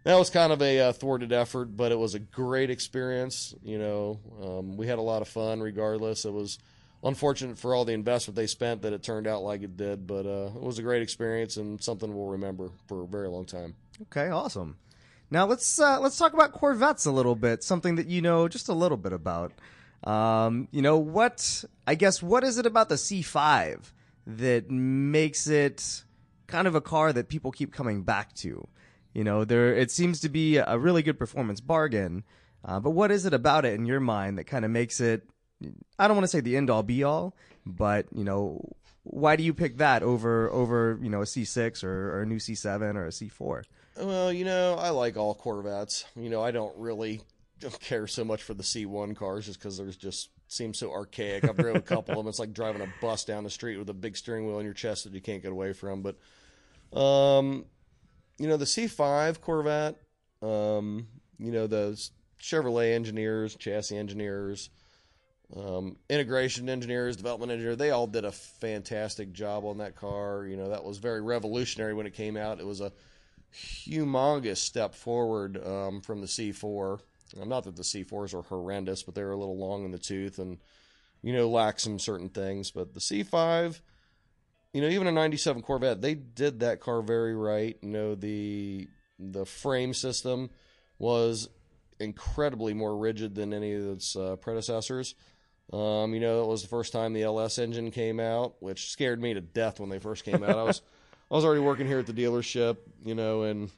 that 0.04 0.16
was 0.16 0.30
kind 0.30 0.54
of 0.54 0.62
a 0.62 0.80
uh, 0.80 0.94
thwarted 0.94 1.34
effort, 1.34 1.76
but 1.76 1.92
it 1.92 2.00
was 2.00 2.16
a 2.16 2.20
great 2.20 2.70
experience. 2.70 3.54
You 3.62 3.80
know, 3.80 4.20
um, 4.42 4.78
we 4.78 4.88
had 4.88 5.00
a 5.00 5.02
lot 5.02 5.22
of 5.22 5.28
fun 5.28 5.60
regardless. 5.60 6.24
It 6.24 6.32
was 6.32 6.60
unfortunate 7.04 7.58
for 7.58 7.76
all 7.76 7.84
the 7.84 7.94
investment 7.94 8.36
they 8.36 8.48
spent 8.48 8.84
that 8.84 8.94
it 8.94 9.04
turned 9.04 9.28
out 9.28 9.44
like 9.44 9.64
it 9.64 9.76
did, 9.76 10.08
but 10.08 10.26
uh, 10.26 10.52
it 10.56 10.62
was 10.62 10.80
a 10.80 10.82
great 10.82 11.02
experience 11.02 11.58
and 11.58 11.84
something 11.84 12.16
we'll 12.16 12.28
remember 12.28 12.70
for 12.88 13.04
a 13.04 13.08
very 13.08 13.28
long 13.28 13.46
time. 13.46 13.76
Okay, 14.04 14.30
awesome. 14.30 14.78
Now 15.30 15.46
let's 15.46 15.80
uh, 15.80 16.00
let's 16.00 16.18
talk 16.18 16.34
about 16.34 16.54
Corvettes 16.54 17.06
a 17.06 17.12
little 17.12 17.36
bit. 17.36 17.64
Something 17.64 17.96
that 17.96 18.08
you 18.08 18.22
know 18.22 18.48
just 18.48 18.70
a 18.70 18.74
little 18.74 18.98
bit 18.98 19.14
about. 19.14 19.52
Um, 20.04 20.68
you 20.72 20.82
know 20.82 20.98
what? 20.98 21.66
I 21.86 21.96
guess 21.96 22.24
what 22.24 22.44
is 22.44 22.58
it 22.58 22.66
about 22.66 22.90
the 22.90 22.96
C5 22.96 23.92
that 24.28 24.70
makes 24.70 25.48
it 25.48 26.04
kind 26.48 26.68
of 26.68 26.76
a 26.76 26.82
car 26.82 27.12
that 27.12 27.28
people 27.28 27.52
keep 27.52 27.74
coming 27.74 28.04
back 28.04 28.34
to? 28.36 28.68
You 29.14 29.24
know, 29.24 29.44
there 29.44 29.74
it 29.74 29.92
seems 29.92 30.22
to 30.22 30.30
be 30.30 30.58
a 30.58 30.78
really 30.78 31.02
good 31.02 31.20
performance 31.20 31.60
bargain. 31.60 32.24
Uh, 32.64 32.80
but 32.80 32.92
what 32.92 33.12
is 33.12 33.26
it 33.26 33.34
about 33.34 33.66
it 33.66 33.74
in 33.74 33.86
your 33.86 34.00
mind 34.00 34.38
that 34.38 34.46
kind 34.46 34.64
of 34.64 34.72
makes 34.72 35.00
it? 35.00 35.28
I 36.00 36.08
don't 36.08 36.16
want 36.16 36.26
to 36.26 36.30
say 36.30 36.40
the 36.40 36.56
end 36.56 36.70
all 36.70 36.84
be 36.84 37.04
all, 37.04 37.36
but 37.66 38.06
you 38.14 38.24
know, 38.24 38.62
why 39.04 39.36
do 39.36 39.44
you 39.44 39.54
pick 39.54 39.78
that 39.78 40.04
over 40.04 40.50
over 40.52 41.00
you 41.02 41.10
know 41.10 41.22
a 41.22 41.26
C6 41.26 41.84
or, 41.84 42.18
or 42.18 42.22
a 42.22 42.26
new 42.26 42.38
C7 42.38 42.96
or 42.96 43.08
a 43.08 43.10
C4? 43.10 43.64
Well, 44.00 44.32
you 44.32 44.46
know, 44.46 44.76
I 44.76 44.90
like 44.90 45.18
all 45.18 45.34
Corvettes. 45.34 46.06
You 46.16 46.30
know, 46.30 46.42
I 46.44 46.52
don't 46.52 46.76
really 46.78 47.22
care 47.82 48.08
so 48.08 48.24
much 48.24 48.44
for 48.44 48.54
the 48.54 48.64
C1 48.64 49.16
cars 49.16 49.46
just 49.46 49.60
because 49.60 49.78
there's 49.78 49.98
just 49.98 50.30
seems 50.48 50.78
so 50.78 50.92
archaic. 50.92 51.44
I've 51.44 51.58
driven 51.58 51.78
a 51.78 51.82
couple 51.82 52.14
of 52.14 52.18
them. 52.18 52.28
It's 52.28 52.40
like 52.40 52.54
driving 52.54 52.82
a 52.82 52.94
bus 53.02 53.26
down 53.26 53.44
the 53.44 53.50
street 53.50 53.78
with 53.78 53.90
a 53.90 53.94
big 53.94 54.16
steering 54.16 54.46
wheel 54.46 54.60
in 54.60 54.66
your 54.66 54.74
chest 54.74 55.04
that 55.04 55.14
you 55.14 55.22
can't 55.22 55.42
get 55.42 55.52
away 55.52 55.74
from. 55.74 56.04
But, 56.04 56.18
um, 56.98 57.66
you 58.38 58.48
know, 58.48 58.58
the 58.58 58.66
C5 58.66 59.42
Corvette, 59.42 59.96
um, 60.42 61.08
you 61.40 61.52
know, 61.52 61.68
the 61.68 62.00
Chevrolet 62.40 62.94
engineers, 62.94 63.56
chassis 63.56 63.98
engineers, 63.98 64.70
um, 65.56 65.98
integration 66.10 66.70
engineers, 66.70 67.18
development 67.18 67.52
engineers, 67.52 67.78
they 67.78 67.92
all 67.92 68.06
did 68.06 68.26
a 68.26 68.32
fantastic 68.32 69.34
job 69.34 69.66
on 69.66 69.80
that 69.80 69.96
car. 69.96 70.46
You 70.46 70.56
know, 70.56 70.70
that 70.70 70.84
was 70.84 71.00
very 71.00 71.22
revolutionary 71.22 71.94
when 71.94 72.06
it 72.06 72.14
came 72.14 72.38
out. 72.38 72.60
It 72.60 72.66
was 72.66 72.80
a 72.80 72.92
humongous 73.58 74.58
step 74.58 74.94
forward 74.94 75.66
um, 75.66 76.02
from 76.02 76.22
the 76.22 76.28
C4. 76.28 77.00
Um, 77.42 77.50
not 77.50 77.64
that 77.66 77.76
the 77.76 77.84
C4s 77.84 78.34
are 78.34 78.44
horrendous, 78.44 79.04
but 79.04 79.16
they're 79.16 79.32
a 79.32 79.38
little 79.38 79.58
long 79.58 79.86
in 79.86 79.92
the 79.92 79.98
tooth 79.98 80.40
and, 80.40 80.60
you 81.22 81.34
know, 81.34 81.50
lack 81.50 81.80
some 81.80 82.00
certain 82.00 82.30
things. 82.30 82.72
But 82.72 82.94
the 82.94 83.00
C5, 83.00 83.82
you 84.74 84.82
know, 84.82 84.88
even 84.88 85.08
a 85.08 85.12
97 85.12 85.62
Corvette, 85.62 86.02
they 86.02 86.14
did 86.14 86.60
that 86.60 86.80
car 86.80 87.02
very 87.02 87.36
right. 87.36 87.78
You 87.82 87.90
know, 87.90 88.16
the 88.16 88.88
the 89.20 89.46
frame 89.46 89.96
system 89.96 90.52
was 91.00 91.50
incredibly 92.00 92.74
more 92.74 92.96
rigid 92.96 93.34
than 93.34 93.54
any 93.54 93.74
of 93.74 93.88
its 93.88 94.16
uh, 94.16 94.36
predecessors. 94.36 95.16
Um, 95.74 96.14
you 96.14 96.20
know, 96.20 96.44
it 96.44 96.48
was 96.48 96.62
the 96.62 96.68
first 96.68 96.94
time 96.94 97.14
the 97.14 97.24
LS 97.24 97.58
engine 97.58 97.92
came 97.92 98.20
out, 98.20 98.56
which 98.60 98.92
scared 98.92 99.22
me 99.22 99.34
to 99.34 99.42
death 99.42 99.80
when 99.80 99.90
they 99.90 100.00
first 100.00 100.24
came 100.24 100.44
out. 100.44 100.58
I 100.58 100.64
was 100.64 100.82
I 101.30 101.36
was 101.36 101.44
already 101.44 101.62
working 101.62 101.88
here 101.88 102.00
at 102.00 102.06
the 102.06 102.14
dealership, 102.14 102.78
you 103.04 103.16
know, 103.16 103.44
and 103.44 103.70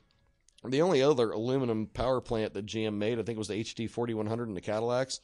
the 0.64 0.82
only 0.82 1.02
other 1.02 1.32
aluminum 1.32 1.88
power 1.88 2.22
plant 2.22 2.54
that 2.54 2.66
GM 2.66 2.96
made, 2.96 3.20
I 3.20 3.24
think, 3.24 3.38
was 3.38 3.48
the 3.48 3.56
HT 3.56 3.90
4100 3.90 4.50
in 4.50 4.56
the 4.56 4.62
Cadillacs. 4.62 5.20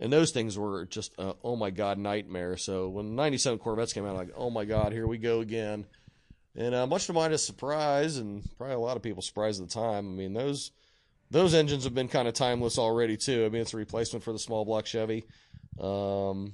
And 0.00 0.12
those 0.12 0.32
things 0.32 0.58
were 0.58 0.84
just, 0.86 1.12
uh, 1.18 1.34
oh 1.44 1.54
my 1.54 1.70
God, 1.70 1.96
nightmare. 1.96 2.56
So 2.56 2.88
when 2.88 3.14
97 3.14 3.58
Corvettes 3.60 3.92
came 3.92 4.04
out, 4.04 4.10
I'm 4.10 4.16
like, 4.16 4.34
oh 4.36 4.50
my 4.50 4.64
God, 4.64 4.92
here 4.92 5.06
we 5.06 5.16
go 5.16 5.40
again. 5.40 5.86
And 6.56 6.74
uh, 6.74 6.86
much 6.86 7.06
to 7.06 7.12
my 7.12 7.34
surprise, 7.36 8.16
and 8.16 8.42
probably 8.58 8.74
a 8.74 8.80
lot 8.80 8.96
of 8.96 9.02
people 9.02 9.22
surprised 9.22 9.62
at 9.62 9.68
the 9.68 9.74
time, 9.74 10.08
I 10.08 10.16
mean, 10.16 10.32
those 10.34 10.72
those 11.30 11.54
engines 11.54 11.84
have 11.84 11.94
been 11.94 12.08
kind 12.08 12.28
of 12.28 12.34
timeless 12.34 12.78
already, 12.78 13.16
too. 13.16 13.46
I 13.46 13.48
mean, 13.48 13.62
it's 13.62 13.72
a 13.72 13.78
replacement 13.78 14.22
for 14.22 14.34
the 14.34 14.38
small 14.38 14.66
block 14.66 14.84
Chevy. 14.84 15.24
Um, 15.80 16.52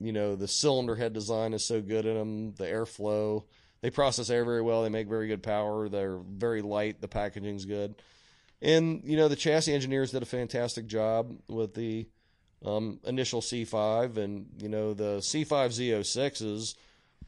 you 0.00 0.12
know, 0.12 0.34
the 0.34 0.48
cylinder 0.48 0.94
head 0.94 1.12
design 1.12 1.52
is 1.52 1.66
so 1.66 1.82
good 1.82 2.06
in 2.06 2.14
them, 2.14 2.54
the 2.54 2.64
airflow. 2.64 3.44
They 3.80 3.90
process 3.90 4.30
air 4.30 4.44
very 4.44 4.62
well. 4.62 4.82
They 4.82 4.88
make 4.88 5.08
very 5.08 5.28
good 5.28 5.42
power. 5.42 5.88
They're 5.88 6.18
very 6.18 6.62
light. 6.62 7.00
The 7.00 7.08
packaging's 7.08 7.64
good. 7.64 7.94
And, 8.60 9.02
you 9.04 9.16
know, 9.16 9.28
the 9.28 9.36
chassis 9.36 9.72
engineers 9.72 10.10
did 10.10 10.22
a 10.22 10.26
fantastic 10.26 10.86
job 10.86 11.36
with 11.48 11.74
the 11.74 12.08
um, 12.64 12.98
initial 13.04 13.40
C5. 13.40 14.16
And, 14.16 14.46
you 14.60 14.68
know, 14.68 14.94
the 14.94 15.18
C5 15.18 15.46
Z06s 15.46 16.74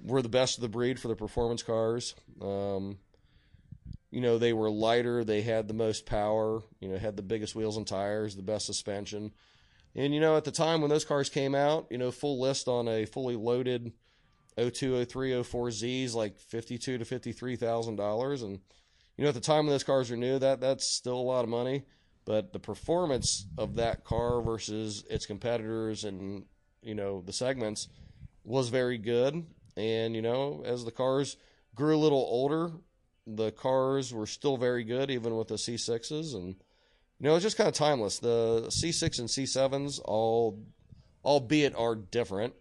were 0.02 0.22
the 0.22 0.28
best 0.28 0.58
of 0.58 0.62
the 0.62 0.68
breed 0.68 0.98
for 0.98 1.08
the 1.08 1.14
performance 1.14 1.62
cars. 1.62 2.14
Um, 2.42 2.98
you 4.10 4.20
know, 4.20 4.38
they 4.38 4.52
were 4.52 4.70
lighter. 4.70 5.22
They 5.22 5.42
had 5.42 5.68
the 5.68 5.74
most 5.74 6.04
power, 6.04 6.62
you 6.80 6.88
know, 6.88 6.98
had 6.98 7.16
the 7.16 7.22
biggest 7.22 7.54
wheels 7.54 7.76
and 7.76 7.86
tires, 7.86 8.34
the 8.34 8.42
best 8.42 8.66
suspension. 8.66 9.32
And, 9.94 10.12
you 10.12 10.20
know, 10.20 10.36
at 10.36 10.44
the 10.44 10.50
time 10.50 10.80
when 10.80 10.90
those 10.90 11.04
cars 11.04 11.28
came 11.28 11.54
out, 11.54 11.86
you 11.90 11.98
know, 11.98 12.10
full 12.10 12.40
list 12.40 12.66
on 12.66 12.88
a 12.88 13.04
fully 13.04 13.36
loaded 13.36 13.92
02, 14.58 15.04
03, 15.04 15.42
04 15.42 15.70
Z's 15.70 16.14
like 16.14 16.38
fifty-two 16.38 16.98
to 16.98 17.04
fifty-three 17.04 17.56
thousand 17.56 17.96
dollars, 17.96 18.42
and 18.42 18.58
you 19.16 19.24
know 19.24 19.28
at 19.28 19.34
the 19.34 19.40
time 19.40 19.66
when 19.66 19.74
those 19.74 19.84
cars 19.84 20.10
were 20.10 20.16
new, 20.16 20.38
that 20.38 20.60
that's 20.60 20.86
still 20.86 21.16
a 21.16 21.20
lot 21.20 21.44
of 21.44 21.50
money. 21.50 21.84
But 22.24 22.52
the 22.52 22.58
performance 22.58 23.46
of 23.58 23.76
that 23.76 24.04
car 24.04 24.40
versus 24.40 25.04
its 25.08 25.26
competitors 25.26 26.04
and 26.04 26.44
you 26.82 26.94
know 26.94 27.22
the 27.22 27.32
segments 27.32 27.88
was 28.44 28.68
very 28.68 28.98
good. 28.98 29.46
And 29.76 30.14
you 30.14 30.22
know 30.22 30.62
as 30.66 30.84
the 30.84 30.90
cars 30.90 31.36
grew 31.74 31.96
a 31.96 31.98
little 31.98 32.26
older, 32.28 32.72
the 33.26 33.52
cars 33.52 34.12
were 34.12 34.26
still 34.26 34.56
very 34.56 34.84
good 34.84 35.10
even 35.10 35.36
with 35.36 35.48
the 35.48 35.54
C6s, 35.54 36.34
and 36.34 36.56
you 37.18 37.28
know 37.28 37.34
it's 37.34 37.44
just 37.44 37.56
kind 37.56 37.68
of 37.68 37.74
timeless. 37.74 38.18
The 38.18 38.64
C6 38.68 39.18
and 39.20 39.28
C7s 39.28 40.00
all 40.04 40.62
albeit 41.24 41.74
are 41.76 41.94
different 41.94 42.54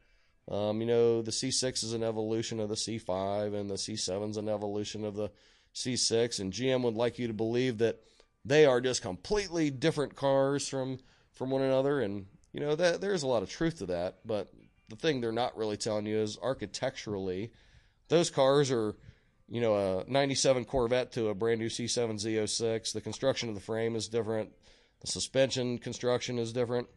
um, 0.49 0.81
you 0.81 0.87
know, 0.87 1.21
the 1.21 1.31
C6 1.31 1.83
is 1.83 1.93
an 1.93 2.03
evolution 2.03 2.59
of 2.59 2.69
the 2.69 2.75
C5, 2.75 3.53
and 3.53 3.69
the 3.69 3.75
C7 3.75 4.31
is 4.31 4.37
an 4.37 4.49
evolution 4.49 5.05
of 5.05 5.15
the 5.15 5.29
C6. 5.75 6.39
And 6.39 6.51
GM 6.51 6.81
would 6.81 6.95
like 6.95 7.19
you 7.19 7.27
to 7.27 7.33
believe 7.33 7.77
that 7.77 7.99
they 8.43 8.65
are 8.65 8.81
just 8.81 9.03
completely 9.03 9.69
different 9.69 10.15
cars 10.15 10.67
from 10.67 10.99
from 11.33 11.51
one 11.51 11.61
another. 11.61 12.01
And 12.01 12.25
you 12.51 12.59
know, 12.59 12.75
that 12.75 12.99
there's 12.99 13.21
a 13.21 13.27
lot 13.27 13.43
of 13.43 13.49
truth 13.49 13.77
to 13.77 13.85
that. 13.87 14.19
But 14.25 14.51
the 14.89 14.95
thing 14.95 15.21
they're 15.21 15.31
not 15.31 15.55
really 15.55 15.77
telling 15.77 16.07
you 16.07 16.17
is 16.17 16.39
architecturally, 16.41 17.51
those 18.07 18.31
cars 18.31 18.71
are, 18.71 18.95
you 19.47 19.61
know, 19.61 19.99
a 19.99 20.09
'97 20.09 20.65
Corvette 20.65 21.11
to 21.11 21.29
a 21.29 21.35
brand 21.35 21.59
new 21.59 21.69
C7 21.69 22.15
Z06. 22.15 22.91
The 22.93 23.01
construction 23.01 23.49
of 23.49 23.55
the 23.55 23.61
frame 23.61 23.95
is 23.95 24.07
different. 24.07 24.49
The 25.01 25.07
suspension 25.07 25.77
construction 25.77 26.39
is 26.39 26.51
different, 26.51 26.87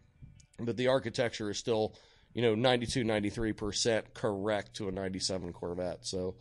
but 0.58 0.78
the 0.78 0.88
architecture 0.88 1.50
is 1.50 1.58
still 1.58 1.94
you 2.34 2.42
know, 2.42 2.54
92, 2.54 3.04
93% 3.04 4.14
correct 4.14 4.74
to 4.74 4.88
a 4.88 4.92
97 4.92 5.52
Corvette. 5.52 6.06
So, 6.06 6.34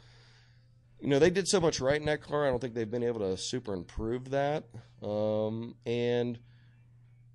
you 0.99 1.07
know, 1.07 1.19
they 1.19 1.29
did 1.29 1.47
so 1.47 1.59
much 1.59 1.79
right 1.79 1.99
in 1.99 2.05
that 2.05 2.21
car. 2.21 2.45
I 2.45 2.49
don't 2.49 2.59
think 2.59 2.73
they've 2.73 2.89
been 2.89 3.03
able 3.03 3.19
to 3.21 3.35
super 3.37 3.73
improve 3.73 4.29
that. 4.31 4.65
Um, 5.03 5.75
and, 5.85 6.39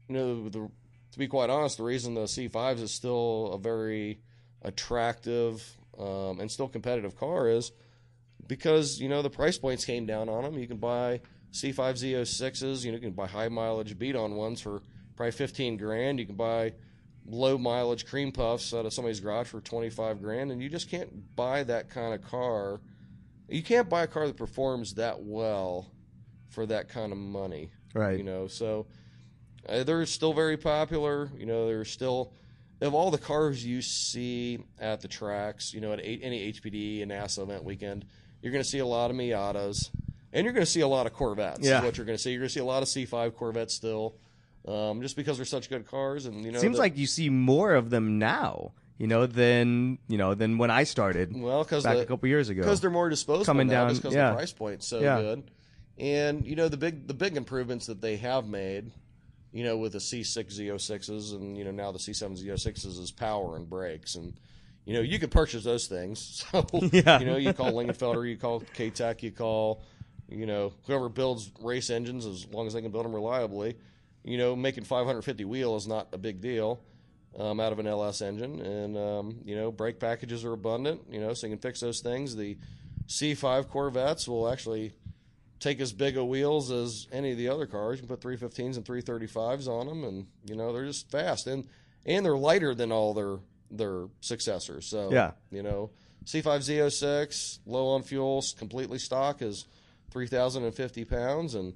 you 0.08 0.14
know, 0.14 0.48
the, 0.48 0.70
to 1.12 1.18
be 1.18 1.26
quite 1.26 1.50
honest, 1.50 1.78
the 1.78 1.84
reason 1.84 2.14
the 2.14 2.22
C5s 2.22 2.80
is 2.80 2.92
still 2.92 3.52
a 3.52 3.58
very 3.58 4.20
attractive 4.62 5.76
um, 5.98 6.40
and 6.40 6.50
still 6.50 6.68
competitive 6.68 7.16
car 7.16 7.48
is 7.48 7.72
because, 8.46 9.00
you 9.00 9.08
know, 9.08 9.22
the 9.22 9.30
price 9.30 9.58
points 9.58 9.84
came 9.84 10.06
down 10.06 10.28
on 10.28 10.44
them. 10.44 10.58
You 10.58 10.68
can 10.68 10.76
buy 10.78 11.20
C5 11.52 11.74
Z06s, 11.74 12.84
you 12.84 12.92
know, 12.92 12.96
you 12.96 13.02
can 13.02 13.12
buy 13.12 13.26
high 13.26 13.48
mileage 13.48 13.98
beat 13.98 14.14
on 14.14 14.34
ones 14.34 14.60
for 14.60 14.82
probably 15.16 15.32
15 15.32 15.76
grand. 15.76 16.20
You 16.20 16.26
can 16.26 16.36
buy 16.36 16.74
low 17.28 17.58
mileage 17.58 18.06
cream 18.06 18.32
puffs 18.32 18.72
out 18.72 18.86
of 18.86 18.92
somebody's 18.92 19.20
garage 19.20 19.48
for 19.48 19.60
25 19.60 20.22
grand 20.22 20.52
and 20.52 20.62
you 20.62 20.68
just 20.68 20.90
can't 20.90 21.34
buy 21.36 21.62
that 21.64 21.90
kind 21.90 22.14
of 22.14 22.22
car. 22.22 22.80
You 23.48 23.62
can't 23.62 23.88
buy 23.88 24.02
a 24.02 24.06
car 24.06 24.26
that 24.26 24.36
performs 24.36 24.94
that 24.94 25.20
well 25.22 25.90
for 26.48 26.66
that 26.66 26.88
kind 26.88 27.12
of 27.12 27.18
money 27.18 27.70
right. 27.94 28.18
you 28.18 28.24
know? 28.24 28.46
So 28.46 28.86
uh, 29.68 29.82
they're 29.84 30.06
still 30.06 30.32
very 30.32 30.56
popular 30.56 31.30
you 31.36 31.46
know 31.46 31.66
they're 31.66 31.84
still 31.84 32.32
of 32.80 32.94
all 32.94 33.10
the 33.10 33.18
cars 33.18 33.64
you 33.64 33.82
see 33.82 34.60
at 34.78 35.00
the 35.00 35.08
tracks 35.08 35.74
you 35.74 35.80
know 35.80 35.92
at 35.92 35.98
any 35.98 36.52
hpd 36.52 37.02
and 37.02 37.10
nasa 37.10 37.42
event 37.42 37.64
weekend 37.64 38.04
you're 38.42 38.52
going 38.52 38.62
to 38.62 38.68
see 38.68 38.78
a 38.78 38.86
lot 38.86 39.10
of 39.10 39.16
miatas 39.16 39.90
and 40.32 40.44
you're 40.44 40.52
going 40.52 40.64
to 40.64 40.70
see 40.70 40.80
a 40.80 40.88
lot 40.88 41.06
of 41.06 41.12
corvettes 41.12 41.66
yeah. 41.66 41.82
what 41.82 41.96
you're 41.96 42.04
going 42.04 42.16
to 42.16 42.22
see. 42.22 42.30
You're 42.30 42.40
going 42.40 42.48
to 42.48 42.54
see 42.54 42.60
a 42.60 42.64
lot 42.64 42.82
of 42.82 42.88
c5 42.88 43.34
corvettes 43.34 43.74
still 43.74 44.16
um, 44.66 45.00
just 45.02 45.16
because 45.16 45.36
they're 45.36 45.46
such 45.46 45.68
good 45.68 45.86
cars. 45.86 46.26
And 46.26 46.44
you 46.44 46.52
know, 46.52 46.58
seems 46.58 46.76
the, 46.76 46.82
like 46.82 46.96
you 46.96 47.06
see 47.06 47.28
more 47.30 47.74
of 47.74 47.90
them 47.90 48.18
now. 48.18 48.72
You 48.98 49.06
know, 49.06 49.26
than 49.26 49.98
you 50.08 50.16
know 50.16 50.32
than 50.32 50.56
when 50.56 50.70
I 50.70 50.84
started. 50.84 51.38
Well, 51.38 51.62
because 51.64 51.84
back 51.84 51.98
a 51.98 52.06
couple 52.06 52.30
years 52.30 52.48
ago, 52.48 52.62
because 52.62 52.80
they're 52.80 52.88
more 52.88 53.10
disposable 53.10 53.44
coming 53.44 53.66
now, 53.66 53.88
down. 53.88 53.94
because 53.94 54.14
yeah. 54.14 54.30
the 54.30 54.36
price 54.36 54.52
point's 54.52 54.86
so 54.86 55.00
yeah. 55.00 55.20
good. 55.20 55.50
And 55.98 56.46
you 56.46 56.56
know 56.56 56.68
the 56.68 56.78
big 56.78 57.06
the 57.06 57.12
big 57.12 57.36
improvements 57.36 57.86
that 57.86 58.00
they 58.00 58.16
have 58.16 58.46
made, 58.46 58.90
you 59.52 59.64
know, 59.64 59.76
with 59.76 59.92
the 59.92 59.98
C6 59.98 60.46
Z06s 60.46 61.34
and 61.34 61.58
you 61.58 61.64
know 61.64 61.72
now 61.72 61.92
the 61.92 61.98
C7 61.98 62.42
Z06s 62.42 62.98
is 62.98 63.10
power 63.10 63.56
and 63.56 63.68
brakes 63.68 64.14
and 64.14 64.32
you 64.86 64.94
know 64.94 65.00
you 65.00 65.18
can 65.18 65.28
purchase 65.28 65.62
those 65.62 65.88
things. 65.88 66.42
So 66.52 66.66
yeah. 66.90 67.18
you 67.18 67.26
know 67.26 67.36
you 67.36 67.52
call 67.52 67.72
Lingenfelter, 67.72 68.26
you 68.26 68.38
call 68.38 68.62
Katech, 68.62 69.22
you 69.22 69.30
call 69.30 69.82
you 70.26 70.46
know 70.46 70.72
whoever 70.86 71.10
builds 71.10 71.52
race 71.60 71.90
engines 71.90 72.24
as 72.24 72.46
long 72.50 72.66
as 72.66 72.72
they 72.72 72.80
can 72.80 72.92
build 72.92 73.04
them 73.04 73.14
reliably 73.14 73.76
you 74.26 74.36
know, 74.36 74.56
making 74.56 74.84
550 74.84 75.44
wheel 75.44 75.76
is 75.76 75.86
not 75.86 76.08
a 76.12 76.18
big 76.18 76.40
deal 76.40 76.80
um, 77.38 77.60
out 77.60 77.72
of 77.72 77.78
an 77.78 77.86
LS 77.86 78.20
engine. 78.20 78.60
And, 78.60 78.96
um, 78.96 79.38
you 79.44 79.54
know, 79.54 79.70
brake 79.70 80.00
packages 80.00 80.44
are 80.44 80.52
abundant, 80.52 81.02
you 81.08 81.20
know, 81.20 81.32
so 81.32 81.46
you 81.46 81.52
can 81.52 81.60
fix 81.60 81.80
those 81.80 82.00
things. 82.00 82.34
The 82.34 82.58
C5 83.06 83.68
Corvettes 83.68 84.26
will 84.26 84.50
actually 84.50 84.94
take 85.60 85.80
as 85.80 85.92
big 85.92 86.16
a 86.16 86.24
wheels 86.24 86.72
as 86.72 87.06
any 87.12 87.30
of 87.30 87.38
the 87.38 87.48
other 87.48 87.66
cars. 87.66 88.00
You 88.00 88.06
can 88.06 88.16
put 88.16 88.20
315s 88.20 88.76
and 88.76 88.84
335s 88.84 89.68
on 89.68 89.86
them, 89.86 90.02
and, 90.02 90.26
you 90.44 90.56
know, 90.56 90.72
they're 90.72 90.86
just 90.86 91.08
fast. 91.10 91.46
And, 91.46 91.64
and 92.04 92.26
they're 92.26 92.36
lighter 92.36 92.74
than 92.74 92.92
all 92.92 93.14
their 93.14 93.38
their 93.68 94.06
successors. 94.20 94.86
So, 94.86 95.12
yeah. 95.12 95.32
you 95.50 95.60
know, 95.60 95.90
C5 96.24 96.44
Z06, 96.44 97.58
low 97.66 97.88
on 97.88 98.02
fuel, 98.02 98.44
completely 98.56 98.98
stock, 98.98 99.42
is 99.42 99.66
3,050 100.10 101.04
pounds. 101.04 101.56
And, 101.56 101.74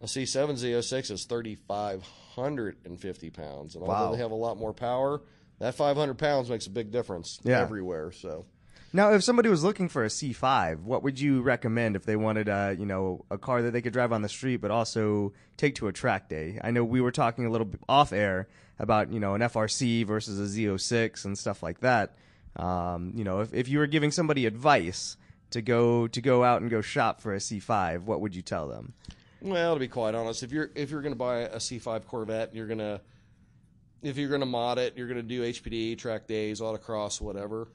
a 0.00 0.06
C7 0.06 0.56
Z06 0.56 1.10
is 1.10 1.24
3,550 1.24 3.30
pounds, 3.30 3.74
and 3.74 3.82
although 3.84 4.06
Wow. 4.06 4.12
they 4.12 4.18
have 4.18 4.30
a 4.30 4.34
lot 4.36 4.56
more 4.58 4.72
power, 4.72 5.20
that 5.58 5.74
500 5.74 6.18
pounds 6.18 6.48
makes 6.50 6.66
a 6.66 6.70
big 6.70 6.90
difference 6.90 7.38
Yeah. 7.44 7.60
everywhere. 7.60 8.10
So, 8.12 8.46
Now, 8.92 9.12
if 9.12 9.24
somebody 9.24 9.48
was 9.48 9.64
looking 9.64 9.88
for 9.88 10.04
a 10.04 10.08
C5, 10.08 10.84
what 10.84 11.02
would 11.02 11.18
you 11.18 11.42
recommend 11.42 11.96
if 11.96 12.04
they 12.06 12.14
wanted 12.14 12.48
a, 12.48 12.76
you 12.78 12.86
know, 12.86 13.24
a 13.28 13.36
car 13.36 13.60
that 13.62 13.72
they 13.72 13.82
could 13.82 13.92
drive 13.92 14.12
on 14.12 14.22
the 14.22 14.28
street 14.28 14.58
but 14.58 14.70
also 14.70 15.32
take 15.56 15.74
to 15.76 15.88
a 15.88 15.92
track 15.92 16.28
day? 16.28 16.60
I 16.62 16.70
know 16.70 16.84
we 16.84 17.00
were 17.00 17.10
talking 17.10 17.44
a 17.44 17.50
little 17.50 17.64
bit 17.64 17.80
off 17.88 18.12
air 18.12 18.46
about, 18.78 19.12
you 19.12 19.18
know, 19.18 19.34
an 19.34 19.40
FRC 19.42 20.04
versus 20.04 20.38
a 20.38 20.46
Z06 20.46 21.24
and 21.24 21.36
stuff 21.36 21.60
like 21.60 21.80
that. 21.80 22.14
Um, 22.54 23.10
you 23.16 23.24
know, 23.24 23.40
if, 23.40 23.52
if 23.52 23.66
you 23.68 23.78
were 23.80 23.88
giving 23.88 24.12
somebody 24.12 24.46
advice 24.46 25.16
to 25.50 25.60
go 25.60 26.06
to 26.06 26.20
go 26.20 26.44
out 26.44 26.62
and 26.62 26.70
go 26.70 26.80
shop 26.80 27.20
for 27.20 27.34
a 27.34 27.38
C5, 27.38 28.04
what 28.04 28.20
would 28.20 28.36
you 28.36 28.42
tell 28.42 28.68
them? 28.68 28.92
Well, 29.44 29.74
to 29.74 29.80
be 29.80 29.88
quite 29.88 30.14
honest, 30.14 30.42
if 30.42 30.50
you're 30.50 30.70
if 30.74 30.90
you're 30.90 31.02
going 31.02 31.12
to 31.12 31.18
buy 31.18 31.40
a 31.40 31.56
C5 31.56 32.06
Corvette, 32.06 32.48
and 32.48 32.56
you're 32.56 32.66
gonna 32.66 33.00
if 34.02 34.18
you're 34.18 34.28
going 34.28 34.40
to 34.40 34.46
mod 34.46 34.78
it, 34.78 34.94
you're 34.96 35.06
going 35.06 35.16
to 35.16 35.22
do 35.22 35.42
HPD, 35.42 35.96
track 35.98 36.26
days, 36.26 36.60
autocross, 36.60 37.20
whatever. 37.20 37.68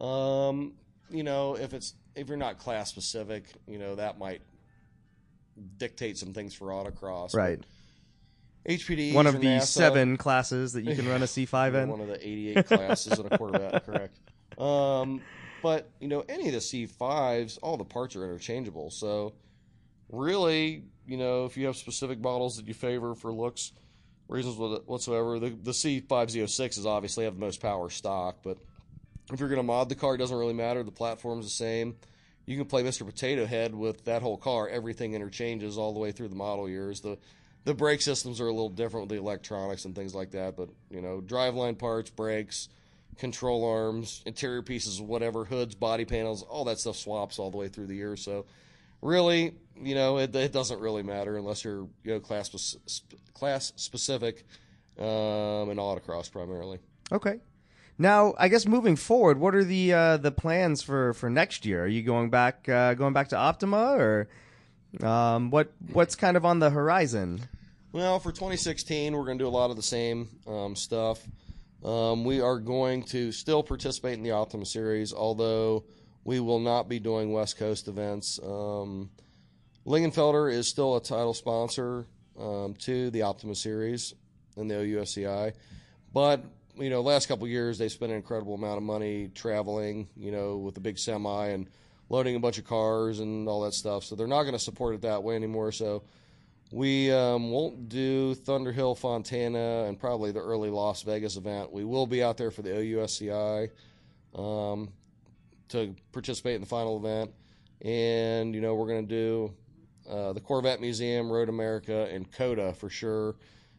Um, 0.00 0.72
you 1.10 1.22
know, 1.22 1.56
if 1.56 1.74
it's 1.74 1.94
if 2.14 2.28
you're 2.28 2.36
not 2.36 2.58
class 2.58 2.90
specific, 2.90 3.46
you 3.66 3.78
know 3.78 3.94
that 3.96 4.18
might 4.18 4.42
dictate 5.76 6.18
some 6.18 6.32
things 6.32 6.54
for 6.54 6.68
autocross. 6.68 7.34
Right. 7.34 7.60
HPD, 8.68 9.12
One 9.12 9.26
of 9.26 9.40
the 9.40 9.46
NASA, 9.46 9.66
seven 9.66 10.16
classes 10.16 10.72
that 10.72 10.84
you 10.84 10.94
can 10.96 11.06
run 11.06 11.22
a 11.22 11.26
C5 11.26 11.74
in. 11.82 11.88
One 11.90 12.00
of 12.00 12.08
the 12.08 12.26
88 12.26 12.66
classes 12.66 13.18
in 13.18 13.26
a 13.26 13.36
Corvette, 13.36 13.84
correct. 13.86 14.18
Um, 14.58 15.20
but, 15.62 15.90
you 16.00 16.08
know, 16.08 16.24
any 16.30 16.46
of 16.46 16.54
the 16.54 16.60
C5s, 16.60 17.58
all 17.60 17.76
the 17.76 17.84
parts 17.84 18.16
are 18.16 18.24
interchangeable. 18.24 18.90
So, 18.90 19.34
really, 20.10 20.84
you 21.06 21.16
know, 21.16 21.44
if 21.44 21.56
you 21.56 21.66
have 21.66 21.76
specific 21.76 22.20
models 22.20 22.56
that 22.56 22.66
you 22.66 22.74
favor 22.74 23.14
for 23.14 23.32
looks, 23.32 23.72
reasons 24.28 24.56
whatsoever. 24.86 25.38
The 25.38 25.50
the 25.50 25.72
C506 25.72 26.78
is 26.78 26.86
obviously 26.86 27.24
have 27.24 27.34
the 27.34 27.40
most 27.40 27.60
power 27.60 27.90
stock, 27.90 28.38
but 28.42 28.58
if 29.32 29.40
you're 29.40 29.48
going 29.48 29.58
to 29.58 29.62
mod 29.62 29.88
the 29.88 29.94
car, 29.94 30.14
it 30.14 30.18
doesn't 30.18 30.36
really 30.36 30.54
matter. 30.54 30.82
The 30.82 30.90
platform's 30.90 31.46
the 31.46 31.50
same. 31.50 31.96
You 32.46 32.56
can 32.58 32.66
play 32.66 32.82
Mr. 32.82 33.06
Potato 33.06 33.46
Head 33.46 33.74
with 33.74 34.04
that 34.04 34.20
whole 34.20 34.36
car. 34.36 34.68
Everything 34.68 35.14
interchanges 35.14 35.78
all 35.78 35.94
the 35.94 36.00
way 36.00 36.12
through 36.12 36.28
the 36.28 36.34
model 36.34 36.68
years. 36.68 37.00
The 37.00 37.18
the 37.64 37.74
brake 37.74 38.02
systems 38.02 38.40
are 38.40 38.46
a 38.46 38.52
little 38.52 38.68
different 38.68 39.08
with 39.08 39.16
the 39.16 39.22
electronics 39.22 39.86
and 39.86 39.94
things 39.94 40.14
like 40.14 40.32
that, 40.32 40.56
but 40.56 40.68
you 40.90 41.00
know, 41.00 41.22
driveline 41.22 41.78
parts, 41.78 42.10
brakes, 42.10 42.68
control 43.16 43.64
arms, 43.64 44.22
interior 44.26 44.62
pieces, 44.62 45.00
whatever, 45.00 45.44
hoods, 45.44 45.74
body 45.74 46.04
panels, 46.04 46.42
all 46.42 46.64
that 46.64 46.78
stuff 46.78 46.96
swaps 46.96 47.38
all 47.38 47.50
the 47.50 47.56
way 47.56 47.68
through 47.68 47.86
the 47.86 47.94
year. 47.94 48.16
So, 48.16 48.44
really, 49.02 49.54
you 49.80 49.94
know, 49.94 50.18
it, 50.18 50.34
it 50.34 50.52
doesn't 50.52 50.80
really 50.80 51.02
matter 51.02 51.36
unless 51.36 51.64
you're 51.64 51.88
you 52.02 52.12
know 52.12 52.20
class 52.20 52.76
class 53.34 53.72
specific 53.76 54.44
um, 54.98 55.70
and 55.70 55.78
autocross 55.78 56.30
primarily. 56.30 56.78
Okay. 57.12 57.40
Now, 57.96 58.34
I 58.38 58.48
guess 58.48 58.66
moving 58.66 58.96
forward, 58.96 59.38
what 59.38 59.54
are 59.54 59.62
the 59.62 59.92
uh, 59.92 60.16
the 60.16 60.32
plans 60.32 60.82
for, 60.82 61.12
for 61.14 61.30
next 61.30 61.64
year? 61.64 61.84
Are 61.84 61.88
you 61.88 62.02
going 62.02 62.28
back 62.30 62.68
uh, 62.68 62.94
going 62.94 63.12
back 63.12 63.28
to 63.28 63.36
Optima 63.36 63.94
or 63.96 64.28
um, 65.02 65.50
what 65.50 65.72
what's 65.92 66.16
kind 66.16 66.36
of 66.36 66.44
on 66.44 66.58
the 66.58 66.70
horizon? 66.70 67.48
Well, 67.92 68.18
for 68.18 68.32
2016, 68.32 69.16
we're 69.16 69.24
going 69.24 69.38
to 69.38 69.44
do 69.44 69.48
a 69.48 69.50
lot 69.50 69.70
of 69.70 69.76
the 69.76 69.82
same 69.82 70.28
um, 70.48 70.74
stuff. 70.74 71.24
Um, 71.84 72.24
we 72.24 72.40
are 72.40 72.58
going 72.58 73.04
to 73.04 73.30
still 73.30 73.62
participate 73.62 74.14
in 74.14 74.24
the 74.24 74.32
Optima 74.32 74.66
Series, 74.66 75.12
although 75.12 75.84
we 76.24 76.40
will 76.40 76.60
not 76.60 76.88
be 76.88 76.98
doing 76.98 77.32
West 77.32 77.58
Coast 77.58 77.88
events. 77.88 78.40
Um, 78.42 79.10
Lingenfelter 79.86 80.50
is 80.50 80.68
still 80.68 80.96
a 80.96 81.02
title 81.02 81.34
sponsor 81.34 82.06
um, 82.38 82.74
to 82.80 83.10
the 83.10 83.22
Optima 83.22 83.54
Series 83.54 84.14
and 84.56 84.70
the 84.70 84.74
OUSCI, 84.74 85.52
but 86.12 86.44
you 86.76 86.90
know, 86.90 87.00
last 87.02 87.26
couple 87.26 87.46
years 87.46 87.78
they've 87.78 87.92
spent 87.92 88.10
an 88.10 88.16
incredible 88.16 88.54
amount 88.54 88.78
of 88.78 88.82
money 88.82 89.30
traveling, 89.34 90.08
you 90.16 90.32
know, 90.32 90.56
with 90.56 90.76
a 90.76 90.80
big 90.80 90.98
semi 90.98 91.48
and 91.48 91.68
loading 92.08 92.36
a 92.36 92.40
bunch 92.40 92.58
of 92.58 92.64
cars 92.64 93.20
and 93.20 93.48
all 93.48 93.62
that 93.62 93.74
stuff. 93.74 94.04
So 94.04 94.14
they're 94.14 94.26
not 94.26 94.42
going 94.42 94.54
to 94.54 94.58
support 94.58 94.94
it 94.94 95.02
that 95.02 95.22
way 95.22 95.36
anymore. 95.36 95.72
So 95.72 96.02
we 96.72 97.12
um, 97.12 97.50
won't 97.50 97.88
do 97.88 98.34
Thunderhill, 98.34 98.98
Fontana, 98.98 99.84
and 99.84 99.98
probably 99.98 100.32
the 100.32 100.40
early 100.40 100.70
Las 100.70 101.02
Vegas 101.02 101.36
event. 101.36 101.72
We 101.72 101.84
will 101.84 102.06
be 102.06 102.22
out 102.22 102.36
there 102.36 102.50
for 102.50 102.62
the 102.62 102.70
OUSCI 102.70 103.70
um, 104.34 104.92
to 105.68 105.94
participate 106.12 106.56
in 106.56 106.60
the 106.60 106.66
final 106.66 106.96
event. 106.96 107.32
And, 107.82 108.54
you 108.54 108.60
know, 108.60 108.74
we're 108.74 108.88
going 108.88 109.06
to 109.06 109.14
do 109.14 109.54
uh, 110.08 110.32
the 110.32 110.40
Corvette 110.40 110.80
Museum, 110.80 111.30
Road 111.30 111.48
America, 111.48 112.08
and 112.10 112.30
COTA 112.30 112.74
for 112.74 112.88
sure, 112.88 113.36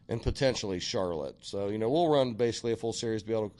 and 0.08 0.22
potentially 0.22 0.78
Charlotte. 0.78 1.36
So, 1.40 1.68
you 1.68 1.78
know, 1.78 1.88
we'll 1.88 2.08
run 2.08 2.34
basically 2.34 2.72
a 2.72 2.76
full 2.76 2.92
series 2.92 3.22
to 3.22 3.28
be 3.28 3.34
able 3.34 3.50
to 3.50 3.56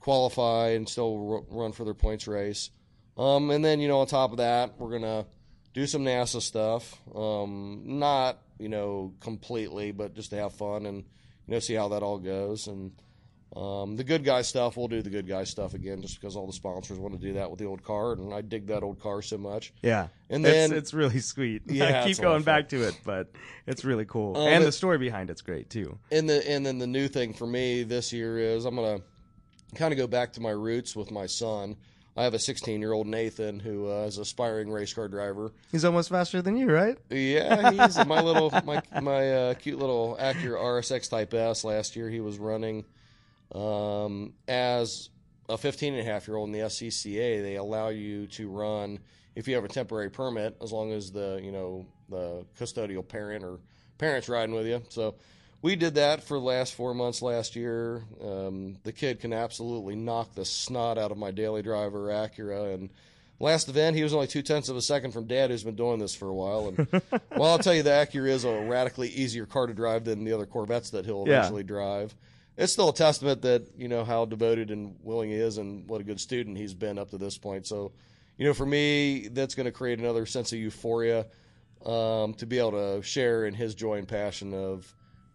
qualify 0.00 0.70
and 0.70 0.88
still 0.88 1.44
run 1.50 1.72
for 1.72 1.84
their 1.84 1.94
points 1.94 2.26
race. 2.26 2.70
Um, 3.16 3.50
and 3.50 3.64
then, 3.64 3.80
you 3.80 3.88
know, 3.88 4.00
on 4.00 4.06
top 4.06 4.30
of 4.30 4.38
that, 4.38 4.78
we're 4.78 4.90
going 4.90 5.02
to 5.02 5.26
do 5.74 5.86
some 5.86 6.02
NASA 6.02 6.40
stuff. 6.40 6.98
Um, 7.14 7.82
not, 7.84 8.38
you 8.58 8.68
know, 8.68 9.14
completely, 9.20 9.92
but 9.92 10.14
just 10.14 10.30
to 10.30 10.36
have 10.36 10.54
fun 10.54 10.86
and, 10.86 10.98
you 11.46 11.54
know, 11.54 11.58
see 11.58 11.74
how 11.74 11.88
that 11.88 12.02
all 12.02 12.18
goes. 12.18 12.66
And 12.66 12.92
um, 13.54 13.96
the 13.96 14.04
good 14.04 14.24
guy 14.24 14.42
stuff, 14.42 14.76
we'll 14.76 14.88
do 14.88 15.02
the 15.02 15.10
good 15.10 15.26
guy 15.26 15.44
stuff 15.44 15.74
again 15.74 16.00
just 16.00 16.18
because 16.20 16.36
all 16.36 16.46
the 16.46 16.52
sponsors 16.52 16.98
want 16.98 17.14
to 17.14 17.20
do 17.20 17.34
that 17.34 17.50
with 17.50 17.58
the 17.58 17.66
old 17.66 17.82
car. 17.82 18.12
And 18.12 18.32
I 18.32 18.40
dig 18.40 18.68
that 18.68 18.82
old 18.82 19.00
car 19.00 19.20
so 19.20 19.36
much. 19.36 19.74
Yeah. 19.82 20.08
And 20.30 20.44
then 20.44 20.70
it's, 20.70 20.78
it's 20.78 20.94
really 20.94 21.18
sweet. 21.18 21.62
Yeah. 21.66 22.00
I 22.02 22.06
keep 22.06 22.18
going 22.18 22.42
back 22.44 22.70
to 22.70 22.82
it, 22.82 22.98
but 23.04 23.30
it's 23.66 23.84
really 23.84 24.06
cool. 24.06 24.36
Um, 24.36 24.48
and 24.48 24.64
the 24.64 24.72
story 24.72 24.96
behind 24.96 25.28
it's 25.28 25.42
great 25.42 25.68
too. 25.68 25.98
And, 26.10 26.28
the, 26.28 26.48
and 26.50 26.64
then 26.64 26.78
the 26.78 26.86
new 26.86 27.08
thing 27.08 27.34
for 27.34 27.46
me 27.46 27.82
this 27.82 28.12
year 28.12 28.38
is 28.38 28.64
I'm 28.64 28.74
going 28.74 28.98
to 28.98 29.76
kind 29.76 29.92
of 29.92 29.98
go 29.98 30.06
back 30.06 30.32
to 30.34 30.40
my 30.40 30.50
roots 30.50 30.96
with 30.96 31.10
my 31.10 31.26
son. 31.26 31.76
I 32.16 32.24
have 32.24 32.34
a 32.34 32.38
16 32.38 32.80
year 32.80 32.92
old 32.92 33.06
Nathan 33.06 33.58
who 33.58 33.90
uh, 33.90 34.04
is 34.04 34.18
aspiring 34.18 34.70
race 34.70 34.92
car 34.92 35.08
driver. 35.08 35.52
He's 35.70 35.84
almost 35.84 36.10
faster 36.10 36.42
than 36.42 36.56
you, 36.56 36.70
right? 36.70 36.98
Yeah, 37.10 37.70
he's 37.70 37.96
my 38.06 38.20
little 38.20 38.50
my 38.64 38.82
my 39.00 39.32
uh, 39.32 39.54
cute 39.54 39.78
little 39.78 40.18
Acura 40.20 40.58
RSX 40.58 41.08
Type 41.08 41.32
S. 41.32 41.64
Last 41.64 41.96
year 41.96 42.10
he 42.10 42.20
was 42.20 42.38
running 42.38 42.84
um, 43.54 44.34
as 44.48 45.10
a 45.48 45.58
15 45.58 45.94
and 45.94 46.06
a 46.06 46.10
half 46.10 46.26
year 46.26 46.36
old 46.36 46.48
in 46.48 46.52
the 46.52 46.66
SCCA. 46.66 47.42
They 47.42 47.56
allow 47.56 47.88
you 47.88 48.26
to 48.28 48.48
run 48.48 48.98
if 49.34 49.48
you 49.48 49.54
have 49.54 49.64
a 49.64 49.68
temporary 49.68 50.10
permit, 50.10 50.56
as 50.62 50.72
long 50.72 50.92
as 50.92 51.10
the 51.10 51.40
you 51.42 51.52
know 51.52 51.86
the 52.08 52.44
custodial 52.58 53.06
parent 53.06 53.44
or 53.44 53.58
parents 53.98 54.28
riding 54.28 54.54
with 54.54 54.66
you. 54.66 54.82
So 54.88 55.16
we 55.62 55.76
did 55.76 55.94
that 55.94 56.24
for 56.24 56.38
the 56.38 56.44
last 56.44 56.74
four 56.74 56.92
months 56.92 57.22
last 57.22 57.56
year. 57.56 58.04
Um, 58.22 58.76
the 58.82 58.92
kid 58.92 59.20
can 59.20 59.32
absolutely 59.32 59.94
knock 59.94 60.34
the 60.34 60.44
snot 60.44 60.98
out 60.98 61.12
of 61.12 61.18
my 61.18 61.30
daily 61.30 61.62
driver 61.62 62.08
Acura. 62.08 62.74
And 62.74 62.90
last 63.38 63.68
event, 63.68 63.96
he 63.96 64.02
was 64.02 64.12
only 64.12 64.26
two 64.26 64.42
tenths 64.42 64.68
of 64.68 64.76
a 64.76 64.82
second 64.82 65.12
from 65.12 65.28
Dad, 65.28 65.50
who's 65.50 65.62
been 65.62 65.76
doing 65.76 66.00
this 66.00 66.14
for 66.14 66.28
a 66.28 66.34
while. 66.34 66.68
And 66.68 66.88
well, 67.36 67.52
I'll 67.52 67.58
tell 67.60 67.74
you, 67.74 67.84
the 67.84 67.90
Acura 67.90 68.28
is 68.28 68.44
a 68.44 68.60
radically 68.62 69.08
easier 69.08 69.46
car 69.46 69.68
to 69.68 69.72
drive 69.72 70.04
than 70.04 70.24
the 70.24 70.32
other 70.32 70.46
Corvettes 70.46 70.90
that 70.90 71.06
he'll 71.06 71.22
eventually 71.22 71.62
yeah. 71.62 71.68
drive. 71.68 72.14
It's 72.62 72.72
still 72.72 72.90
a 72.90 72.94
testament 72.94 73.42
that 73.42 73.64
you 73.76 73.88
know 73.88 74.04
how 74.04 74.24
devoted 74.24 74.70
and 74.70 74.96
willing 75.02 75.30
he 75.30 75.36
is, 75.36 75.58
and 75.58 75.88
what 75.88 76.00
a 76.00 76.04
good 76.04 76.20
student 76.20 76.56
he's 76.56 76.74
been 76.74 76.98
up 76.98 77.10
to 77.10 77.18
this 77.18 77.36
point. 77.38 77.66
So, 77.66 77.92
you 78.38 78.46
know, 78.46 78.54
for 78.54 78.66
me, 78.66 79.28
that's 79.28 79.54
going 79.54 79.66
to 79.66 79.72
create 79.72 79.98
another 79.98 80.26
sense 80.26 80.52
of 80.52 80.58
euphoria 80.58 81.26
um, 81.84 82.34
to 82.34 82.46
be 82.46 82.58
able 82.58 82.72
to 82.72 83.02
share 83.02 83.46
in 83.46 83.54
his 83.54 83.74
joy 83.74 83.98
and 83.98 84.06
passion 84.06 84.54
of 84.54 84.94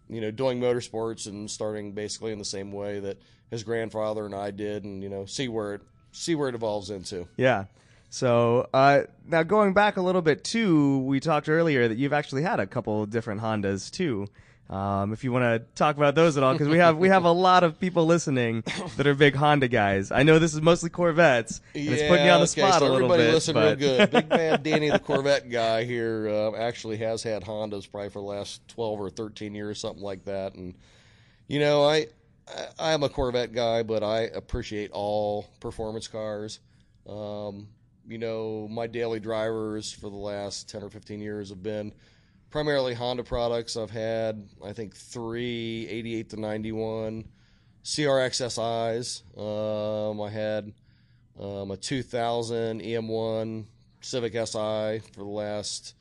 you 0.09 0.21
know, 0.21 0.31
doing 0.31 0.59
motorsports 0.59 1.27
and 1.27 1.49
starting 1.49 1.91
basically 1.91 2.31
in 2.31 2.39
the 2.39 2.45
same 2.45 2.71
way 2.71 2.99
that 2.99 3.17
his 3.49 3.63
grandfather 3.63 4.25
and 4.25 4.35
I 4.35 4.51
did, 4.51 4.83
and 4.83 5.03
you 5.03 5.09
know, 5.09 5.25
see 5.25 5.47
where 5.47 5.75
it 5.75 5.81
see 6.11 6.35
where 6.35 6.49
it 6.49 6.55
evolves 6.55 6.89
into. 6.89 7.27
Yeah. 7.37 7.65
So 8.09 8.69
uh, 8.73 9.01
now 9.25 9.43
going 9.43 9.73
back 9.73 9.97
a 9.97 10.01
little 10.01 10.21
bit 10.21 10.43
too, 10.43 10.99
we 10.99 11.19
talked 11.19 11.49
earlier 11.49 11.87
that 11.87 11.97
you've 11.97 12.13
actually 12.13 12.43
had 12.43 12.59
a 12.59 12.65
couple 12.65 13.05
different 13.05 13.41
Hondas 13.41 13.91
too. 13.91 14.27
Um, 14.69 15.13
if 15.13 15.23
you 15.23 15.31
want 15.31 15.43
to 15.43 15.59
talk 15.75 15.95
about 15.95 16.13
those 16.15 16.35
at 16.35 16.43
all, 16.43 16.51
because 16.51 16.67
we 16.67 16.77
have 16.79 16.97
we 16.97 17.07
have 17.07 17.23
a 17.23 17.31
lot 17.31 17.63
of 17.63 17.79
people 17.79 18.05
listening 18.05 18.63
that 18.97 19.07
are 19.07 19.13
big 19.13 19.33
Honda 19.33 19.69
guys. 19.69 20.11
I 20.11 20.23
know 20.23 20.39
this 20.39 20.53
is 20.53 20.61
mostly 20.61 20.89
Corvettes, 20.89 21.61
and 21.73 21.85
yeah, 21.85 21.91
it's 21.91 22.09
putting 22.09 22.25
you 22.25 22.31
on 22.31 22.41
the 22.41 22.43
okay, 22.43 22.61
spot 22.61 22.79
so 22.79 22.87
a 22.87 22.91
little 22.91 23.07
bit. 23.07 23.13
Everybody 23.13 23.33
listen 23.33 23.53
but... 23.53 23.79
real 23.79 23.97
good. 23.97 24.11
Big 24.11 24.29
man 24.29 24.63
Danny, 24.63 24.89
the 24.89 24.99
Corvette 24.99 25.49
guy 25.49 25.85
here, 25.85 26.27
uh, 26.27 26.55
actually 26.57 26.97
has 26.97 27.23
had 27.23 27.43
Hondas 27.43 27.89
probably 27.89 28.09
for 28.09 28.19
the 28.19 28.25
last 28.25 28.67
twelve 28.67 28.99
or 28.99 29.09
thirteen 29.09 29.55
years, 29.55 29.79
something 29.79 30.03
like 30.03 30.25
that. 30.25 30.55
And 30.55 30.75
you 31.47 31.59
know, 31.61 31.85
I 31.85 32.07
I 32.77 32.91
am 32.91 33.03
a 33.03 33.09
Corvette 33.09 33.53
guy, 33.53 33.83
but 33.83 34.03
I 34.03 34.21
appreciate 34.21 34.91
all 34.91 35.47
performance 35.61 36.09
cars. 36.09 36.59
Um, 37.07 37.69
you 38.05 38.17
know, 38.17 38.67
my 38.69 38.87
daily 38.87 39.21
drivers 39.21 39.93
for 39.93 40.09
the 40.09 40.17
last 40.17 40.69
ten 40.69 40.83
or 40.83 40.89
fifteen 40.89 41.21
years 41.21 41.49
have 41.49 41.63
been 41.63 41.93
primarily 42.49 42.93
Honda 42.93 43.23
products. 43.23 43.77
I've 43.77 43.91
had, 43.91 44.47
I 44.63 44.73
think, 44.73 44.95
three 44.95 45.87
88 45.89 46.29
to 46.31 46.39
91 46.39 47.25
CRX 47.83 49.27
Um, 49.37 50.21
I 50.21 50.29
had 50.29 50.73
um, 51.39 51.71
a 51.71 51.77
2000 51.77 52.81
EM1 52.81 53.65
Civic 54.01 54.33
Si 54.33 54.39
for 54.39 55.01
the 55.15 55.23
last 55.23 55.95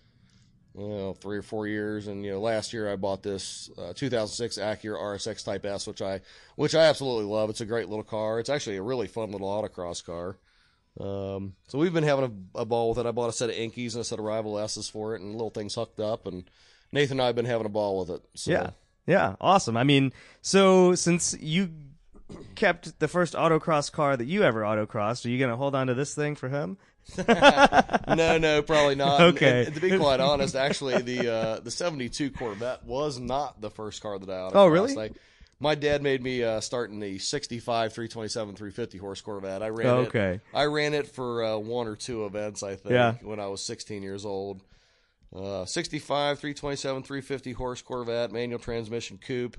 you 0.76 0.88
know, 0.88 1.14
three 1.14 1.38
or 1.38 1.42
four 1.42 1.66
years, 1.66 2.06
and 2.06 2.24
you 2.24 2.32
know, 2.32 2.40
last 2.40 2.72
year 2.72 2.92
I 2.92 2.96
bought 2.96 3.22
this 3.22 3.70
uh, 3.78 3.92
2006 3.94 4.58
Acura 4.58 4.98
RSX 4.98 5.44
Type 5.44 5.64
S, 5.64 5.86
which 5.86 6.02
I 6.02 6.20
which 6.56 6.74
I 6.74 6.84
absolutely 6.84 7.24
love. 7.24 7.48
It's 7.48 7.62
a 7.62 7.66
great 7.66 7.88
little 7.88 8.04
car. 8.04 8.38
It's 8.40 8.50
actually 8.50 8.76
a 8.76 8.82
really 8.82 9.06
fun 9.06 9.30
little 9.30 9.48
autocross 9.48 10.04
car. 10.04 10.36
Um, 10.98 11.54
so 11.68 11.78
we've 11.78 11.92
been 11.92 12.04
having 12.04 12.48
a, 12.54 12.60
a, 12.60 12.64
ball 12.64 12.88
with 12.88 12.98
it. 12.98 13.06
I 13.06 13.10
bought 13.10 13.28
a 13.28 13.32
set 13.32 13.50
of 13.50 13.56
Inkies 13.56 13.92
and 13.92 14.00
a 14.00 14.04
set 14.04 14.18
of 14.18 14.24
Rival 14.24 14.58
S's 14.58 14.88
for 14.88 15.14
it, 15.14 15.20
and 15.20 15.32
little 15.32 15.50
things 15.50 15.74
hooked 15.74 16.00
up. 16.00 16.26
And 16.26 16.44
Nathan 16.90 17.18
and 17.18 17.22
I 17.22 17.26
have 17.26 17.36
been 17.36 17.44
having 17.44 17.66
a 17.66 17.70
ball 17.70 17.98
with 17.98 18.10
it. 18.10 18.22
So. 18.34 18.50
Yeah, 18.50 18.70
yeah, 19.06 19.36
awesome. 19.40 19.76
I 19.76 19.84
mean, 19.84 20.12
so 20.40 20.94
since 20.94 21.36
you 21.38 21.70
kept 22.54 22.98
the 22.98 23.08
first 23.08 23.34
autocross 23.34 23.92
car 23.92 24.16
that 24.16 24.24
you 24.24 24.42
ever 24.42 24.62
autocrossed, 24.62 25.26
are 25.26 25.28
you 25.28 25.38
going 25.38 25.50
to 25.50 25.56
hold 25.56 25.74
on 25.74 25.88
to 25.88 25.94
this 25.94 26.14
thing 26.14 26.34
for 26.34 26.48
him? 26.48 26.78
no, 27.28 28.38
no, 28.38 28.62
probably 28.62 28.96
not. 28.96 29.20
Okay. 29.20 29.58
And, 29.58 29.66
and 29.68 29.74
to 29.76 29.80
be 29.80 29.96
quite 29.96 30.20
honest, 30.20 30.56
actually, 30.56 31.02
the 31.02 31.32
uh, 31.32 31.60
the 31.60 31.70
'72 31.70 32.30
Corvette 32.30 32.84
was 32.84 33.20
not 33.20 33.60
the 33.60 33.70
first 33.70 34.02
car 34.02 34.18
that 34.18 34.28
I 34.28 34.32
autocrossed. 34.32 34.52
Oh, 34.54 34.66
really? 34.66 34.98
I, 34.98 35.10
my 35.58 35.74
dad 35.74 36.02
made 36.02 36.22
me 36.22 36.42
uh, 36.42 36.60
start 36.60 36.90
in 36.90 37.00
the 37.00 37.18
65 37.18 37.92
327 37.92 38.54
350 38.54 38.98
horse 38.98 39.20
Corvette. 39.20 39.62
I 39.62 39.68
ran 39.68 39.86
okay. 39.86 40.32
it. 40.32 40.40
I 40.54 40.64
ran 40.64 40.94
it 40.94 41.06
for 41.06 41.44
uh, 41.44 41.56
one 41.56 41.88
or 41.88 41.96
two 41.96 42.26
events, 42.26 42.62
I 42.62 42.76
think, 42.76 42.92
yeah. 42.92 43.14
when 43.22 43.40
I 43.40 43.46
was 43.46 43.62
16 43.62 44.02
years 44.02 44.24
old. 44.24 44.62
Uh, 45.34 45.64
65 45.64 46.38
327 46.38 47.02
350 47.02 47.52
horse 47.52 47.82
Corvette, 47.82 48.32
manual 48.32 48.58
transmission 48.58 49.18
coupe. 49.18 49.56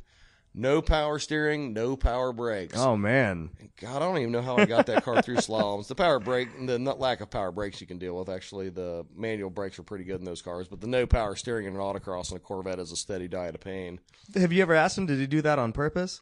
No 0.57 0.81
power 0.81 1.19
steering, 1.19 1.71
no 1.73 1.95
power 1.95 2.33
brakes. 2.33 2.77
Oh 2.77 2.97
man. 2.97 3.51
God, 3.79 3.97
I 3.97 3.99
don't 3.99 4.17
even 4.17 4.31
know 4.31 4.41
how 4.41 4.57
I 4.57 4.65
got 4.65 4.87
that 4.87 5.03
car 5.03 5.21
through 5.21 5.35
slaloms. 5.37 5.87
The 5.87 5.93
power 5.95 6.19
brake, 6.19 6.49
the 6.65 6.79
lack 6.79 7.21
of 7.21 7.29
power 7.29 7.51
brakes 7.51 7.79
you 7.79 7.85
can 7.87 7.99
deal 7.99 8.17
with. 8.17 8.27
Actually, 8.27 8.69
the 8.69 9.05
manual 9.15 9.51
brakes 9.51 9.77
are 9.77 9.83
pretty 9.83 10.03
good 10.03 10.19
in 10.19 10.25
those 10.25 10.41
cars, 10.41 10.67
but 10.67 10.81
the 10.81 10.87
no 10.87 11.05
power 11.05 11.35
steering 11.35 11.67
in 11.67 11.73
an 11.75 11.79
autocross 11.79 12.29
and 12.31 12.37
a 12.37 12.39
Corvette 12.39 12.79
is 12.79 12.91
a 12.91 12.95
steady 12.95 13.27
diet 13.27 13.53
of 13.55 13.61
pain. 13.61 13.99
Have 14.35 14.51
you 14.51 14.61
ever 14.63 14.73
asked 14.73 14.97
him? 14.97 15.05
Did 15.05 15.19
he 15.19 15.27
do 15.27 15.41
that 15.43 15.59
on 15.59 15.71
purpose? 15.73 16.21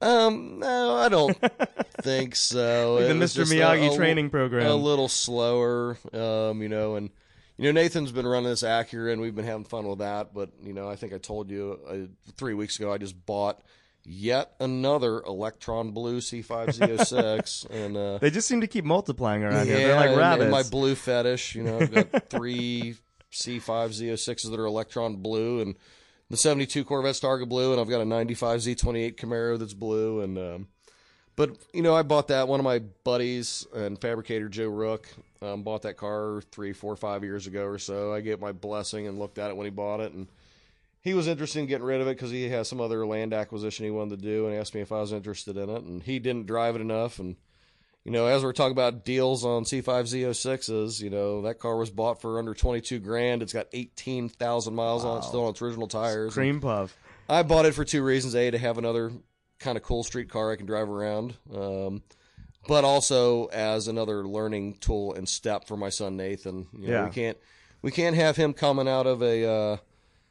Um, 0.00 0.58
no, 0.58 0.96
I 0.96 1.08
don't 1.08 1.34
think 2.02 2.36
so. 2.36 2.96
Like 2.98 3.06
the 3.08 3.14
Mr. 3.14 3.42
a- 3.42 3.54
Miyagi 3.54 3.92
a- 3.92 3.96
training 3.96 4.28
program. 4.28 4.66
A 4.66 4.74
little 4.74 5.08
slower, 5.08 5.96
um, 6.12 6.60
you 6.60 6.68
know, 6.68 6.96
and 6.96 7.08
you 7.56 7.64
know 7.72 7.80
Nathan's 7.80 8.12
been 8.12 8.26
running 8.26 8.48
this 8.50 8.62
Acura, 8.62 9.12
and 9.12 9.20
we've 9.20 9.34
been 9.34 9.44
having 9.44 9.64
fun 9.64 9.86
with 9.88 9.98
that. 10.00 10.34
But 10.34 10.50
you 10.62 10.72
know, 10.72 10.88
I 10.88 10.96
think 10.96 11.12
I 11.12 11.18
told 11.18 11.50
you 11.50 11.78
uh, 11.88 12.32
three 12.36 12.54
weeks 12.54 12.78
ago 12.78 12.92
I 12.92 12.98
just 12.98 13.24
bought 13.26 13.60
yet 14.04 14.52
another 14.60 15.22
Electron 15.22 15.92
Blue 15.92 16.20
C5Z06, 16.20 17.66
and 17.70 17.96
uh, 17.96 18.18
They 18.18 18.30
just 18.30 18.48
seem 18.48 18.60
to 18.60 18.66
keep 18.66 18.84
multiplying 18.84 19.42
around 19.44 19.66
here. 19.66 19.78
yeah, 19.78 19.86
They're 19.88 20.08
like 20.10 20.16
rabbits. 20.18 20.42
and 20.44 20.50
my 20.50 20.62
blue 20.62 20.94
fetish, 20.94 21.54
you 21.54 21.62
know, 21.62 21.80
I've 21.80 21.90
got 21.92 22.28
three 22.30 22.96
C5 23.32 23.62
Z06s 23.90 24.50
that 24.50 24.60
are 24.60 24.66
electron 24.66 25.16
blue 25.16 25.60
and 25.60 25.74
the 26.30 26.36
72 26.36 26.84
Corvette's 26.84 27.20
Targa 27.20 27.48
blue, 27.48 27.72
and 27.72 27.80
I've 27.80 27.88
got 27.88 28.00
a 28.00 28.04
95 28.04 28.60
Z28 28.60 29.16
Camaro 29.16 29.58
that's 29.58 29.74
blue. 29.74 30.20
And, 30.22 30.38
um, 30.38 30.68
but, 31.36 31.56
you 31.72 31.82
know, 31.82 31.94
I 31.94 32.02
bought 32.02 32.28
that. 32.28 32.48
One 32.48 32.60
of 32.60 32.64
my 32.64 32.78
buddies 33.04 33.66
and 33.74 34.00
fabricator 34.00 34.48
Joe 34.48 34.68
Rook 34.68 35.06
um, 35.44 35.62
bought 35.62 35.82
that 35.82 35.96
car 35.96 36.42
three, 36.50 36.72
four, 36.72 36.96
five 36.96 37.22
years 37.22 37.46
ago 37.46 37.64
or 37.64 37.78
so. 37.78 38.12
I 38.12 38.20
gave 38.20 38.40
my 38.40 38.52
blessing 38.52 39.06
and 39.06 39.18
looked 39.18 39.38
at 39.38 39.50
it 39.50 39.56
when 39.56 39.66
he 39.66 39.70
bought 39.70 40.00
it. 40.00 40.12
And 40.12 40.28
he 41.00 41.14
was 41.14 41.28
interested 41.28 41.60
in 41.60 41.66
getting 41.66 41.86
rid 41.86 42.00
of 42.00 42.06
it 42.06 42.16
because 42.16 42.30
he 42.30 42.48
has 42.48 42.68
some 42.68 42.80
other 42.80 43.06
land 43.06 43.34
acquisition 43.34 43.84
he 43.84 43.90
wanted 43.90 44.20
to 44.20 44.24
do 44.24 44.46
and 44.46 44.56
asked 44.56 44.74
me 44.74 44.80
if 44.80 44.92
I 44.92 45.00
was 45.00 45.12
interested 45.12 45.56
in 45.56 45.68
it. 45.68 45.82
And 45.82 46.02
he 46.02 46.18
didn't 46.18 46.46
drive 46.46 46.76
it 46.76 46.80
enough. 46.80 47.18
And, 47.18 47.36
you 48.04 48.12
know, 48.12 48.26
as 48.26 48.42
we're 48.42 48.52
talking 48.52 48.72
about 48.72 49.04
deals 49.04 49.44
on 49.44 49.64
C5 49.64 49.84
Z06s, 49.84 51.00
you 51.00 51.10
know, 51.10 51.42
that 51.42 51.58
car 51.58 51.76
was 51.76 51.90
bought 51.90 52.20
for 52.20 52.38
under 52.38 52.54
22 52.54 52.98
grand. 53.00 53.42
It's 53.42 53.52
got 53.52 53.66
18,000 53.72 54.74
miles 54.74 55.04
on 55.04 55.18
it 55.18 55.24
still 55.24 55.44
on 55.44 55.50
its 55.50 55.62
original 55.62 55.88
tires. 55.88 56.32
Cream 56.32 56.60
puff. 56.60 56.96
I 57.28 57.42
bought 57.42 57.66
it 57.66 57.74
for 57.74 57.84
two 57.84 58.02
reasons. 58.02 58.34
A, 58.34 58.50
to 58.50 58.58
have 58.58 58.78
another 58.78 59.12
kind 59.58 59.76
of 59.76 59.82
cool 59.82 60.04
street 60.04 60.28
car 60.28 60.52
I 60.52 60.56
can 60.56 60.66
drive 60.66 60.88
around. 60.88 61.34
Um, 61.54 62.02
but 62.68 62.84
also 62.84 63.46
as 63.46 63.88
another 63.88 64.26
learning 64.26 64.74
tool 64.80 65.14
and 65.14 65.28
step 65.28 65.66
for 65.66 65.76
my 65.76 65.88
son 65.90 66.16
Nathan. 66.16 66.66
You 66.78 66.88
know, 66.88 66.92
Yeah. 66.94 67.04
we 67.04 67.10
can't 67.10 67.38
we 67.82 67.90
can't 67.90 68.16
have 68.16 68.36
him 68.36 68.52
coming 68.54 68.88
out 68.88 69.06
of 69.06 69.22
a 69.22 69.46
uh, 69.48 69.76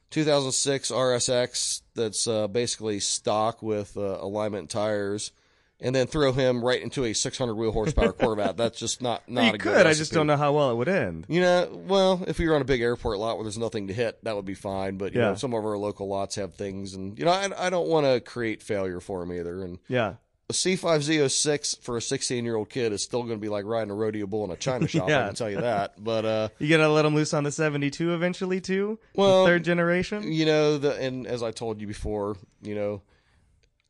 2006 0.09 0.91
RSX 0.91 1.81
that's 1.95 2.27
uh, 2.27 2.47
basically 2.47 2.99
stock 2.99 3.61
with 3.63 3.97
uh, 3.97 4.17
alignment 4.21 4.69
tires, 4.69 5.31
and 5.79 5.93
then 5.95 6.07
throw 6.07 6.31
him 6.31 6.63
right 6.63 6.81
into 6.81 7.03
a 7.05 7.13
600 7.13 7.55
wheel 7.55 7.71
horsepower 7.71 8.11
Corvette. 8.13 8.55
That's 8.57 8.77
just 8.79 9.01
not 9.01 9.27
not 9.27 9.43
you 9.45 9.49
a 9.49 9.57
good 9.57 9.75
could. 9.77 9.88
I 9.88 9.93
just 9.93 10.13
don't 10.13 10.27
know 10.27 10.38
how 10.38 10.53
well 10.53 10.71
it 10.71 10.75
would 10.75 10.88
end. 10.88 11.25
You 11.29 11.41
know, 11.41 11.84
well, 11.88 12.23
if 12.27 12.39
you're 12.39 12.55
on 12.55 12.61
a 12.61 12.65
big 12.65 12.81
airport 12.81 13.17
lot 13.19 13.38
where 13.38 13.43
there's 13.43 13.57
nothing 13.57 13.88
to 13.88 13.93
hit, 13.93 14.23
that 14.23 14.36
would 14.36 14.45
be 14.45 14.53
fine. 14.53 14.97
But 14.97 15.13
you 15.13 15.19
Yeah. 15.21 15.29
know, 15.29 15.36
some 15.36 15.53
of 15.53 15.65
our 15.65 15.77
local 15.77 16.07
lots 16.07 16.36
have 16.36 16.53
things, 16.53 16.93
and 16.93 17.17
you 17.17 17.25
know, 17.25 17.31
I, 17.31 17.49
I 17.57 17.69
don't 17.69 17.88
want 17.88 18.05
to 18.05 18.19
create 18.19 18.61
failure 18.61 18.99
for 18.99 19.23
him 19.23 19.31
either. 19.34 19.63
And 19.63 19.79
Yeah. 19.88 20.13
A 20.54 20.78
C5Z06 20.78 21.82
for 21.82 21.97
a 21.97 22.01
16 22.01 22.45
year 22.45 22.56
old 22.56 22.70
kid 22.70 22.93
is 22.93 23.04
still 23.04 23.22
going 23.24 23.38
to 23.38 23.41
be 23.41 23.49
like 23.49 23.66
riding 23.66 23.91
a 23.91 23.95
rodeo 23.95 24.26
bull 24.28 24.43
in 24.45 24.51
a 24.51 24.56
china 24.56 24.88
shop. 24.88 25.10
Yeah. 25.10 25.24
I 25.24 25.26
can 25.28 25.36
tell 25.36 25.49
you 25.49 25.62
that. 25.62 26.04
But 26.04 26.26
uh, 26.26 26.49
You 26.60 26.70
gonna 26.70 26.89
let 26.89 27.06
him 27.06 27.16
loose 27.16 27.34
on 27.34 27.43
the 27.43 27.51
72 27.51 28.14
eventually 28.14 28.62
too? 28.62 28.99
The 29.14 29.22
Well, 29.22 29.45
third 29.45 29.64
generation. 29.64 30.32
you 30.32 30.45
know, 30.45 30.78
the 30.78 30.95
and 30.99 31.26
as 31.28 31.41
I 31.43 31.51
told 31.51 31.82
you 31.82 31.88
before, 31.88 32.38
you 32.62 32.76
know, 32.76 33.01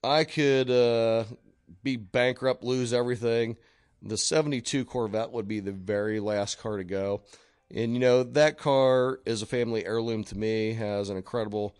I 0.03 0.23
could 0.23 0.69
uh, 0.69 1.25
be 1.83 1.95
bankrupt, 1.97 2.63
lose 2.63 2.93
everything. 2.93 3.57
The 4.01 4.17
72 4.17 4.83
Corvette 4.85 5.31
would 5.31 5.47
be 5.47 5.59
the 5.61 5.71
very 5.71 6.19
last 6.19 6.59
car 6.59 6.77
to 6.77 6.83
go. 6.83 7.21
And, 7.73 7.93
you 7.93 7.99
know, 7.99 8.23
that 8.23 8.57
car 8.57 9.19
is 9.25 9.41
a 9.41 9.45
family 9.45 9.85
heirloom 9.85 10.23
to 10.25 10.37
me, 10.37 10.73
has 10.73 11.09
an 11.09 11.15
incredible 11.17 11.75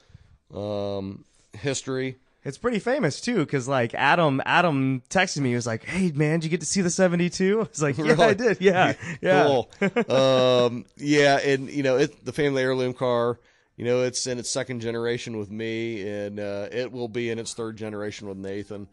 um, 0.54 1.26
history. 1.54 2.18
It's 2.46 2.58
pretty 2.58 2.80
famous 2.80 3.22
too, 3.22 3.38
because 3.38 3.68
like 3.68 3.94
Adam, 3.94 4.42
Adam 4.46 5.02
texted 5.10 5.40
me. 5.40 5.50
He 5.50 5.56
was 5.56 5.68
like, 5.68 5.86
"Hey 5.86 6.12
man, 6.12 6.40
did 6.40 6.46
you 6.46 6.50
get 6.50 6.60
to 6.60 6.66
see 6.66 6.82
the 6.82 6.90
72?" 6.90 7.60
I 7.60 7.64
was 7.64 7.82
like, 7.82 7.98
"Yeah, 8.00 8.20
I 8.20 8.34
did. 8.34 8.58
Yeah, 8.60 8.94
yeah." 9.22 9.44
Cool. 9.44 9.70
um, 10.10 10.86
yeah, 10.98 11.40
and 11.40 11.70
you 11.70 11.84
know, 11.84 11.98
it 11.98 12.26
the 12.26 12.34
family 12.34 12.62
heirloom 12.62 12.94
car. 12.94 13.40
You 13.78 13.86
know, 13.86 14.04
it's 14.04 14.28
in 14.28 14.38
its 14.38 14.52
second 14.52 14.82
generation 14.82 15.38
with 15.38 15.50
me, 15.50 16.08
and 16.08 16.40
uh, 16.40 16.68
it 16.72 16.92
will 16.92 17.08
be 17.08 17.32
in 17.32 17.40
its 17.40 17.54
third 17.54 17.76
generation 17.76 18.28
with 18.28 18.38
Nathan. 18.38 18.88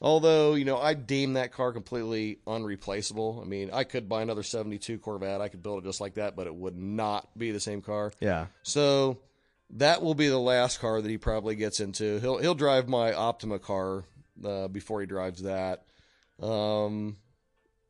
Although, 0.00 0.54
you 0.54 0.64
know, 0.64 0.78
I 0.78 0.94
deem 0.94 1.34
that 1.34 1.52
car 1.52 1.72
completely 1.72 2.38
unreplaceable. 2.46 3.40
I 3.40 3.46
mean, 3.46 3.70
I 3.72 3.84
could 3.84 4.08
buy 4.08 4.22
another 4.22 4.42
72 4.42 4.98
Corvette. 4.98 5.40
I 5.40 5.48
could 5.48 5.62
build 5.62 5.84
it 5.84 5.86
just 5.86 6.00
like 6.00 6.14
that, 6.14 6.34
but 6.34 6.48
it 6.48 6.54
would 6.54 6.76
not 6.76 7.28
be 7.38 7.52
the 7.52 7.60
same 7.60 7.82
car. 7.82 8.12
Yeah. 8.18 8.46
So 8.64 9.18
that 9.72 10.02
will 10.02 10.14
be 10.14 10.28
the 10.28 10.38
last 10.38 10.80
car 10.80 11.00
that 11.00 11.08
he 11.08 11.18
probably 11.18 11.56
gets 11.56 11.80
into. 11.80 12.18
He'll 12.20 12.38
he'll 12.38 12.54
drive 12.54 12.88
my 12.88 13.12
Optima 13.12 13.58
car 13.58 14.04
uh, 14.44 14.68
before 14.68 15.00
he 15.00 15.06
drives 15.06 15.42
that. 15.42 15.84
Um, 16.40 17.16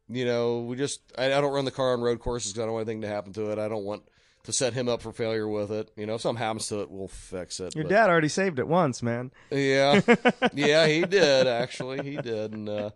you 0.09 0.25
know, 0.25 0.61
we 0.61 0.77
just 0.77 1.01
I, 1.17 1.27
I 1.27 1.41
don't 1.41 1.53
run 1.53 1.65
the 1.65 1.71
car 1.71 1.93
on 1.95 2.01
road 2.01 2.21
courses 2.21 2.53
because 2.53 2.63
I 2.63 2.67
don't 2.67 2.75
want 2.75 2.89
anything 2.89 3.03
to 3.03 3.09
happen 3.09 3.33
to 3.35 3.51
it. 3.51 3.59
I 3.59 3.69
don't 3.69 3.85
want 3.85 4.03
to 4.45 4.53
set 4.53 4.75
him 4.75 4.89
up 4.89 5.01
for 5.03 5.13
failure 5.13 5.49
with 5.49 5.71
it. 5.71 5.91
You 5.97 6.05
know, 6.07 6.17
if 6.17 6.21
something 6.21 6.43
happens 6.43 6.67
to 6.69 6.81
it, 6.83 6.91
we'll 6.91 7.09
fix 7.09 7.61
it. 7.61 7.75
Your 7.75 7.85
But- 7.85 7.91
dad 7.91 8.11
already 8.11 8.29
saved 8.29 8.59
it 8.59 8.67
once, 8.67 9.03
man. 9.03 9.31
yeah, 9.51 10.01
yeah, 10.53 10.87
he 10.87 11.03
did 11.03 11.47
actually. 11.47 12.03
He 12.11 12.17
did, 12.17 12.53
and 12.53 12.69
uh, 12.69 12.91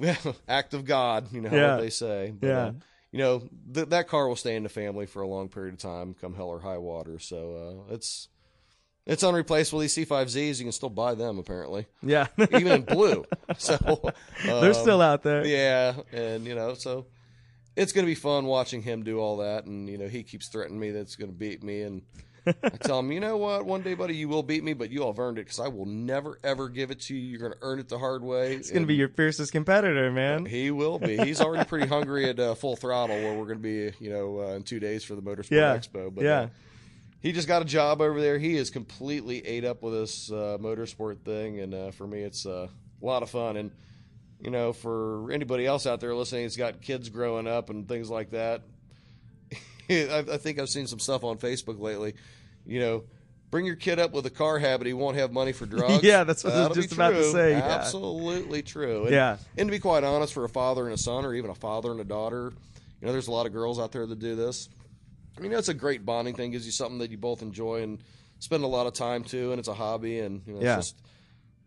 act 0.48 0.74
of 0.74 0.84
God, 0.84 1.32
you 1.32 1.40
know 1.40 1.50
Yeah. 1.50 1.74
what 1.76 1.82
they 1.82 1.90
say. 1.90 2.32
But, 2.38 2.46
Yeah. 2.46 2.58
uh, 2.66 2.72
you 3.12 3.18
know 3.18 3.42
th- 3.74 3.88
that 3.88 4.08
car 4.08 4.28
will 4.28 4.36
stay 4.36 4.56
in 4.56 4.62
the 4.62 4.68
family 4.68 5.06
for 5.06 5.22
a 5.22 5.28
long 5.28 5.48
period 5.48 5.74
of 5.74 5.80
time, 5.80 6.14
come 6.20 6.34
hell 6.34 6.48
or 6.48 6.60
high 6.60 6.78
water. 6.78 7.18
So 7.18 7.84
uh, 7.90 7.94
it's 7.94 8.28
it's 9.06 9.22
unreplaceable. 9.22 9.80
These 9.80 9.96
C5Zs, 9.96 10.58
you 10.58 10.64
can 10.66 10.72
still 10.72 10.90
buy 10.90 11.14
them 11.14 11.38
apparently, 11.38 11.86
Yeah, 12.02 12.26
even 12.52 12.72
in 12.72 12.82
blue. 12.82 13.24
So 13.58 13.76
they're 14.44 14.68
um, 14.68 14.74
still 14.74 15.02
out 15.02 15.22
there. 15.22 15.44
yeah, 15.46 15.94
and 16.12 16.44
you 16.46 16.54
know, 16.54 16.74
so 16.74 17.06
it's 17.76 17.92
going 17.92 18.04
to 18.04 18.10
be 18.10 18.14
fun 18.14 18.44
watching 18.46 18.82
him 18.82 19.02
do 19.02 19.18
all 19.18 19.38
that. 19.38 19.64
And 19.64 19.88
you 19.88 19.98
know, 19.98 20.06
he 20.08 20.22
keeps 20.22 20.48
threatening 20.48 20.78
me 20.78 20.90
that 20.92 21.00
it's 21.00 21.16
going 21.16 21.30
to 21.30 21.36
beat 21.36 21.62
me, 21.64 21.82
and 21.82 22.02
I 22.46 22.68
tell 22.80 22.98
him, 23.00 23.12
you 23.12 23.20
know 23.20 23.36
what, 23.36 23.66
one 23.66 23.82
day, 23.82 23.94
buddy, 23.94 24.16
you 24.16 24.28
will 24.28 24.42
beat 24.42 24.64
me, 24.64 24.72
but 24.72 24.90
you 24.90 25.02
all 25.02 25.12
have 25.12 25.18
earned 25.18 25.38
it 25.38 25.42
because 25.46 25.60
I 25.60 25.68
will 25.68 25.86
never 25.86 26.38
ever 26.42 26.68
give 26.68 26.90
it 26.90 27.00
to 27.02 27.14
you. 27.14 27.20
You're 27.20 27.40
going 27.40 27.52
to 27.52 27.58
earn 27.62 27.78
it 27.78 27.88
the 27.88 27.98
hard 27.98 28.22
way. 28.22 28.54
It's 28.54 28.70
gonna 28.70 28.86
be 28.86 28.94
your 28.94 29.08
fiercest 29.08 29.52
competitor, 29.52 30.10
man. 30.10 30.46
He 30.46 30.70
will 30.70 30.98
be. 30.98 31.16
He's 31.16 31.40
already 31.40 31.64
pretty 31.64 31.86
hungry 31.86 32.28
at 32.28 32.38
uh, 32.40 32.54
full 32.54 32.76
throttle, 32.76 33.16
where 33.22 33.34
we're 33.34 33.46
going 33.46 33.58
to 33.58 33.62
be, 33.62 33.92
you 34.04 34.10
know, 34.10 34.40
uh, 34.40 34.54
in 34.54 34.62
two 34.62 34.80
days 34.80 35.04
for 35.04 35.14
the 35.14 35.22
Motorsport 35.22 35.50
Yeah. 35.50 35.76
Expo. 35.76 36.14
But 36.14 36.24
Yeah. 36.24 36.40
uh, 36.40 36.48
he 37.20 37.32
just 37.32 37.46
got 37.48 37.60
a 37.62 37.66
job 37.66 38.00
over 38.00 38.20
there. 38.20 38.38
He 38.38 38.56
is 38.56 38.70
completely 38.70 39.46
ate 39.46 39.64
up 39.64 39.82
with 39.82 39.92
this 39.92 40.30
uh, 40.32 40.56
motorsport 40.60 41.20
thing, 41.22 41.60
and 41.60 41.74
uh, 41.74 41.90
for 41.90 42.06
me, 42.06 42.20
it's 42.22 42.46
uh, 42.46 42.68
a 43.02 43.04
lot 43.04 43.22
of 43.22 43.28
fun. 43.30 43.56
And 43.58 43.70
you 44.42 44.50
know, 44.50 44.72
for 44.72 45.30
anybody 45.30 45.66
else 45.66 45.86
out 45.86 46.00
there 46.00 46.14
listening, 46.14 46.44
that's 46.44 46.56
got 46.56 46.80
kids 46.80 47.10
growing 47.10 47.46
up 47.46 47.68
and 47.68 47.86
things 47.86 48.08
like 48.08 48.30
that. 48.30 48.62
I, 50.10 50.18
I 50.32 50.36
think 50.36 50.58
I've 50.58 50.68
seen 50.68 50.86
some 50.86 50.98
stuff 50.98 51.24
on 51.24 51.38
Facebook 51.38 51.80
lately. 51.80 52.14
You 52.66 52.80
know, 52.80 53.04
bring 53.50 53.66
your 53.66 53.76
kid 53.76 53.98
up 53.98 54.12
with 54.12 54.26
a 54.26 54.30
car 54.30 54.58
habit, 54.58 54.86
he 54.86 54.92
won't 54.92 55.16
have 55.16 55.32
money 55.32 55.52
for 55.52 55.66
drugs. 55.76 56.02
Yeah, 56.04 56.24
that's 56.24 56.44
what 56.44 56.52
I 56.54 56.68
was 56.68 56.76
just 56.76 56.92
about 56.92 57.10
to 57.10 57.24
say, 57.24 57.52
yeah. 57.52 57.64
Absolutely 57.64 58.62
true. 58.62 59.02
And, 59.04 59.12
Yeah. 59.14 59.36
and 59.58 59.68
to 59.68 59.72
be 59.72 59.78
quite 59.80 60.04
honest, 60.04 60.32
for 60.32 60.44
a 60.44 60.48
father 60.48 60.84
and 60.84 60.94
a 60.94 60.98
son, 60.98 61.24
or 61.24 61.34
even 61.34 61.50
a 61.50 61.54
father 61.54 61.90
and 61.90 62.00
a 62.00 62.04
daughter, 62.04 62.52
you 63.00 63.06
know, 63.06 63.12
there's 63.12 63.28
a 63.28 63.32
lot 63.32 63.46
of 63.46 63.52
girls 63.52 63.78
out 63.80 63.92
there 63.92 64.06
that 64.06 64.18
do 64.18 64.36
this. 64.36 64.68
I 65.36 65.40
mean, 65.40 65.50
that's 65.52 65.68
a 65.68 65.74
great 65.74 66.04
bonding 66.04 66.34
thing. 66.34 66.50
Gives 66.50 66.66
you 66.66 66.72
something 66.72 66.98
that 66.98 67.10
you 67.10 67.16
both 67.16 67.40
enjoy 67.40 67.82
and 67.82 67.98
spend 68.40 68.62
a 68.62 68.66
lot 68.66 68.86
of 68.86 68.92
time 68.92 69.24
to, 69.24 69.52
and 69.52 69.58
it's 69.58 69.68
a 69.68 69.74
hobby. 69.74 70.18
And 70.20 70.42
you 70.46 70.54
know, 70.54 70.60
Yeah. 70.60 70.78
it's 70.78 70.90
just 70.90 71.02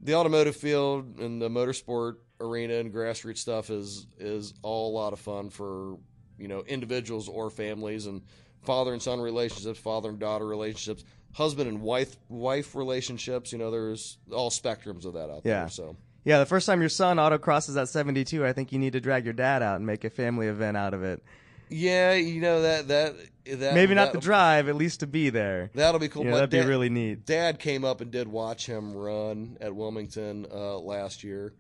the 0.02 0.14
automotive 0.16 0.56
field 0.56 1.18
and 1.20 1.42
the 1.42 1.50
motorsport 1.50 2.18
arena 2.40 2.76
and 2.76 2.94
grassroots 2.94 3.38
stuff 3.40 3.70
is 3.70 4.06
is 4.20 4.54
all 4.62 4.92
a 4.92 4.94
lot 4.96 5.14
of 5.14 5.20
fun 5.20 5.50
for 5.50 5.98
you 6.38 6.48
know 6.48 6.64
individuals 6.68 7.28
or 7.30 7.50
families 7.50 8.06
and 8.06 8.22
father 8.64 8.94
and 8.94 9.02
son 9.02 9.20
relationships, 9.22 9.80
father 9.80 10.10
and 10.10 10.20
daughter 10.20 10.46
relationships, 10.46 11.04
husband 11.34 11.68
and 11.70 11.82
wife 11.82 12.16
wife 12.30 12.76
relationships. 12.76 13.52
You 13.52 13.58
know, 13.58 13.72
there's 13.72 14.18
all 14.32 14.50
spectrums 14.50 15.06
of 15.06 15.14
that 15.14 15.30
out 15.30 15.42
Yeah. 15.44 15.60
there. 15.62 15.70
So 15.70 15.96
Yeah, 16.26 16.40
the 16.40 16.46
first 16.46 16.66
time 16.66 16.80
your 16.80 16.90
son 16.90 17.18
autocrosses 17.18 17.80
at 17.80 17.90
72, 17.90 18.46
I 18.46 18.54
think 18.54 18.72
you 18.72 18.80
need 18.80 18.94
to 18.94 19.02
drag 19.02 19.26
your 19.26 19.34
dad 19.34 19.62
out 19.62 19.76
and 19.78 19.86
make 19.86 20.04
a 20.06 20.10
family 20.10 20.48
event 20.48 20.78
out 20.78 20.94
of 20.94 21.04
it. 21.04 21.22
yeah, 21.70 22.14
you 22.14 22.40
know 22.40 22.62
that 22.62 22.88
that 22.88 23.16
that 23.60 23.74
Maybe 23.74 23.94
not 23.94 24.14
the 24.14 24.20
drive, 24.20 24.70
at 24.70 24.76
least 24.76 25.02
to 25.02 25.08
be 25.08 25.30
there. 25.30 25.70
That'll 25.74 26.00
be 26.00 26.08
cool. 26.08 26.24
You 26.24 26.30
know, 26.30 26.36
that'd 26.38 26.50
be 26.50 26.62
really 26.62 26.90
neat. 26.90 27.26
Dad 27.26 27.60
came 27.60 27.84
up 27.84 28.00
and 28.00 28.10
did 28.10 28.28
watch 28.30 28.66
him 28.66 28.94
run 28.96 29.58
at 29.60 29.76
Wilmington 29.76 30.46
uh, 30.50 30.78
last 30.80 31.26
year. 31.26 31.54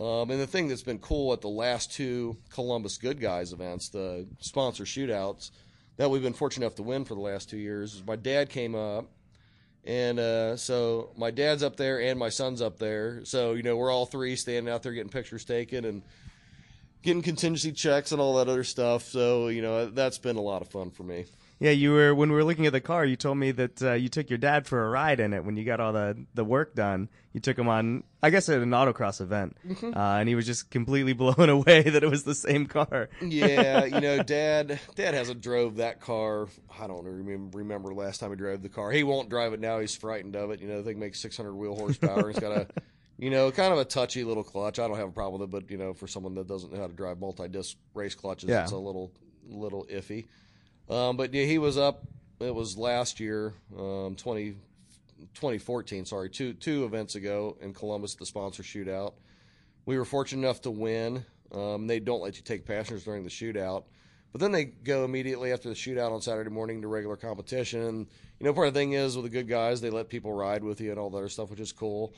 Um, 0.00 0.30
and 0.30 0.40
the 0.40 0.46
thing 0.46 0.68
that's 0.68 0.82
been 0.82 0.98
cool 0.98 1.34
at 1.34 1.42
the 1.42 1.48
last 1.48 1.92
two 1.92 2.38
Columbus 2.48 2.96
Good 2.96 3.20
Guys 3.20 3.52
events, 3.52 3.90
the 3.90 4.26
sponsor 4.38 4.84
shootouts 4.84 5.50
that 5.98 6.10
we've 6.10 6.22
been 6.22 6.32
fortunate 6.32 6.64
enough 6.64 6.76
to 6.76 6.82
win 6.82 7.04
for 7.04 7.14
the 7.14 7.20
last 7.20 7.50
two 7.50 7.58
years, 7.58 7.96
is 7.96 8.06
my 8.06 8.16
dad 8.16 8.48
came 8.48 8.74
up 8.74 9.10
And 9.84 10.18
uh, 10.18 10.56
so 10.56 11.10
my 11.16 11.30
dad's 11.30 11.62
up 11.62 11.76
there 11.76 12.00
and 12.00 12.18
my 12.18 12.28
son's 12.28 12.60
up 12.60 12.78
there. 12.78 13.24
So, 13.24 13.54
you 13.54 13.62
know, 13.62 13.76
we're 13.76 13.90
all 13.90 14.06
three 14.06 14.36
standing 14.36 14.72
out 14.72 14.82
there 14.82 14.92
getting 14.92 15.10
pictures 15.10 15.44
taken 15.44 15.84
and 15.84 16.02
getting 17.02 17.22
contingency 17.22 17.72
checks 17.72 18.12
and 18.12 18.20
all 18.20 18.36
that 18.36 18.48
other 18.48 18.64
stuff. 18.64 19.04
So, 19.04 19.48
you 19.48 19.62
know, 19.62 19.86
that's 19.86 20.18
been 20.18 20.36
a 20.36 20.42
lot 20.42 20.60
of 20.60 20.68
fun 20.68 20.90
for 20.90 21.02
me. 21.02 21.24
Yeah, 21.62 21.72
you 21.72 21.92
were 21.92 22.14
when 22.14 22.30
we 22.30 22.36
were 22.36 22.44
looking 22.44 22.64
at 22.66 22.72
the 22.72 22.80
car. 22.80 23.04
You 23.04 23.16
told 23.16 23.36
me 23.36 23.50
that 23.52 23.82
uh, 23.82 23.92
you 23.92 24.08
took 24.08 24.30
your 24.30 24.38
dad 24.38 24.66
for 24.66 24.82
a 24.86 24.88
ride 24.88 25.20
in 25.20 25.34
it 25.34 25.44
when 25.44 25.58
you 25.58 25.64
got 25.64 25.78
all 25.78 25.92
the 25.92 26.16
the 26.34 26.42
work 26.44 26.74
done. 26.74 27.10
You 27.34 27.40
took 27.40 27.58
him 27.58 27.68
on, 27.68 28.02
I 28.22 28.30
guess, 28.30 28.48
at 28.48 28.60
an 28.62 28.70
autocross 28.70 29.20
event, 29.20 29.56
Mm-hmm. 29.68 29.94
uh, 29.96 30.18
and 30.18 30.28
he 30.28 30.34
was 30.34 30.46
just 30.46 30.70
completely 30.70 31.12
blown 31.22 31.50
away 31.50 31.82
that 31.82 32.02
it 32.02 32.08
was 32.10 32.24
the 32.24 32.34
same 32.34 32.64
car. 32.66 33.10
yeah, 33.22 33.84
you 33.84 34.00
know, 34.00 34.22
Dad. 34.22 34.80
Dad 34.96 35.12
hasn't 35.14 35.42
drove 35.42 35.76
that 35.76 36.00
car. 36.00 36.48
I 36.80 36.86
don't 36.86 37.04
remember 37.04 37.58
remember 37.58 37.92
last 37.94 38.20
time 38.20 38.30
he 38.30 38.36
drove 38.36 38.62
the 38.62 38.70
car. 38.70 38.90
He 38.90 39.02
won't 39.02 39.28
drive 39.28 39.52
it 39.52 39.60
now. 39.60 39.80
He's 39.80 39.94
frightened 39.94 40.36
of 40.36 40.50
it. 40.50 40.60
You 40.60 40.66
know, 40.68 40.78
the 40.78 40.84
thing 40.84 40.98
makes 40.98 41.20
600 41.20 41.52
wheel 41.54 41.76
horsepower. 41.76 42.30
It's 42.30 42.38
got 42.40 42.52
a, 42.56 42.66
you 43.18 43.28
know, 43.28 43.50
kind 43.52 43.72
of 43.74 43.78
a 43.78 43.84
touchy 43.84 44.24
little 44.24 44.44
clutch. 44.44 44.78
I 44.78 44.88
don't 44.88 44.96
have 44.96 45.08
a 45.08 45.12
problem 45.12 45.42
with 45.42 45.48
it, 45.48 45.52
but 45.52 45.70
you 45.70 45.76
know, 45.76 45.92
for 45.92 46.06
someone 46.06 46.34
that 46.36 46.48
doesn't 46.48 46.72
know 46.72 46.80
how 46.80 46.86
to 46.86 46.94
drive 46.94 47.20
multi-disc 47.20 47.76
race 47.92 48.14
clutches, 48.14 48.48
Yeah. 48.48 48.62
it's 48.62 48.72
a 48.72 48.78
little 48.78 49.12
little 49.46 49.86
iffy. 49.92 50.24
Um, 50.90 51.16
but 51.16 51.32
yeah, 51.32 51.44
he 51.44 51.58
was 51.58 51.78
up. 51.78 52.02
It 52.40 52.54
was 52.54 52.76
last 52.76 53.20
year, 53.20 53.54
um, 53.78 54.16
20, 54.16 54.56
2014. 55.34 56.04
Sorry, 56.04 56.28
two 56.28 56.54
two 56.54 56.84
events 56.84 57.14
ago 57.14 57.56
in 57.60 57.72
Columbus, 57.72 58.14
the 58.16 58.26
sponsor 58.26 58.62
shootout 58.62 59.12
we 59.86 59.98
were 59.98 60.04
fortunate 60.04 60.46
enough 60.46 60.60
to 60.62 60.70
win. 60.70 61.24
Um, 61.52 61.86
they 61.86 61.98
don't 61.98 62.22
let 62.22 62.36
you 62.36 62.42
take 62.42 62.64
passengers 62.64 63.04
during 63.04 63.24
the 63.24 63.30
shootout, 63.30 63.84
but 64.30 64.40
then 64.40 64.52
they 64.52 64.66
go 64.66 65.04
immediately 65.04 65.52
after 65.52 65.68
the 65.68 65.74
shootout 65.74 66.12
on 66.12 66.20
Saturday 66.20 66.50
morning 66.50 66.82
to 66.82 66.88
regular 66.88 67.16
competition. 67.16 67.82
And 67.82 68.06
you 68.38 68.46
know, 68.46 68.52
part 68.52 68.68
of 68.68 68.74
the 68.74 68.78
thing 68.78 68.92
is 68.92 69.16
with 69.16 69.24
the 69.24 69.30
good 69.30 69.48
guys, 69.48 69.80
they 69.80 69.90
let 69.90 70.08
people 70.08 70.32
ride 70.32 70.62
with 70.62 70.80
you 70.80 70.90
and 70.90 70.98
all 71.00 71.10
that 71.10 71.18
other 71.18 71.28
stuff, 71.28 71.50
which 71.50 71.60
is 71.60 71.72
cool. 71.72 72.14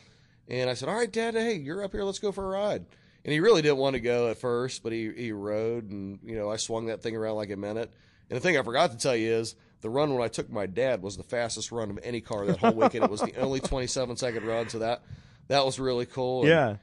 And 0.49 0.69
I 0.69 0.75
said, 0.75 0.89
"All 0.89 0.95
right, 0.95 1.11
Dad, 1.11 1.35
hey, 1.35 1.55
you're 1.55 1.83
up 1.83 1.93
here. 1.93 2.05
Let's 2.05 2.19
go 2.19 2.33
for 2.33 2.45
a 2.45 2.59
ride." 2.59 2.85
And 3.25 3.33
he 3.33 3.41
really 3.41 3.63
didn't 3.63 3.79
want 3.79 3.95
to 3.95 4.01
go 4.01 4.29
at 4.29 4.39
first, 4.39 4.83
but 4.83 4.93
he 4.93 5.11
he 5.17 5.33
rode, 5.33 5.91
and 5.91 6.19
you 6.23 6.37
know, 6.37 6.51
I 6.51 6.57
swung 6.57 6.87
that 6.87 7.03
thing 7.03 7.17
around 7.17 7.37
like 7.37 7.51
a 7.51 7.57
minute. 7.57 7.91
And 8.33 8.37
the 8.39 8.41
thing 8.41 8.57
I 8.57 8.63
forgot 8.63 8.93
to 8.93 8.97
tell 8.97 9.15
you 9.15 9.31
is 9.31 9.55
the 9.83 9.91
run 9.91 10.15
when 10.15 10.23
I 10.23 10.29
took 10.29 10.49
my 10.51 10.65
dad 10.65 11.03
was 11.03 11.19
the 11.19 11.23
fastest 11.23 11.71
run 11.71 11.91
of 11.91 11.99
any 12.03 12.23
car 12.23 12.47
that 12.47 12.57
whole 12.57 12.73
weekend. 12.73 13.05
it 13.05 13.11
was 13.11 13.21
the 13.21 13.37
only 13.37 13.61
27 13.61 14.17
second 14.17 14.47
run, 14.47 14.71
so 14.71 14.79
that 14.79 15.03
that 15.49 15.67
was 15.67 15.79
really 15.79 16.07
cool. 16.07 16.41
And- 16.41 16.49
Yeah, 16.49 16.77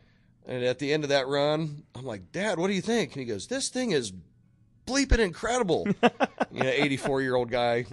and 0.46 0.64
at 0.64 0.78
the 0.78 0.94
end 0.94 1.04
of 1.06 1.10
that 1.10 1.28
run, 1.28 1.82
I'm 1.96 2.06
like, 2.06 2.32
Dad, 2.32 2.60
what 2.60 2.68
do 2.68 2.74
you 2.74 2.82
think? 2.84 3.14
And 3.14 3.22
he 3.22 3.26
goes, 3.26 3.48
This 3.48 3.70
thing 3.70 3.90
is 3.94 4.14
bleeping 4.86 5.18
incredible. 5.18 5.88
you 6.52 6.64
know, 6.64 6.70
84 6.70 7.22
year 7.24 7.36
old 7.36 7.50
guy 7.50 7.86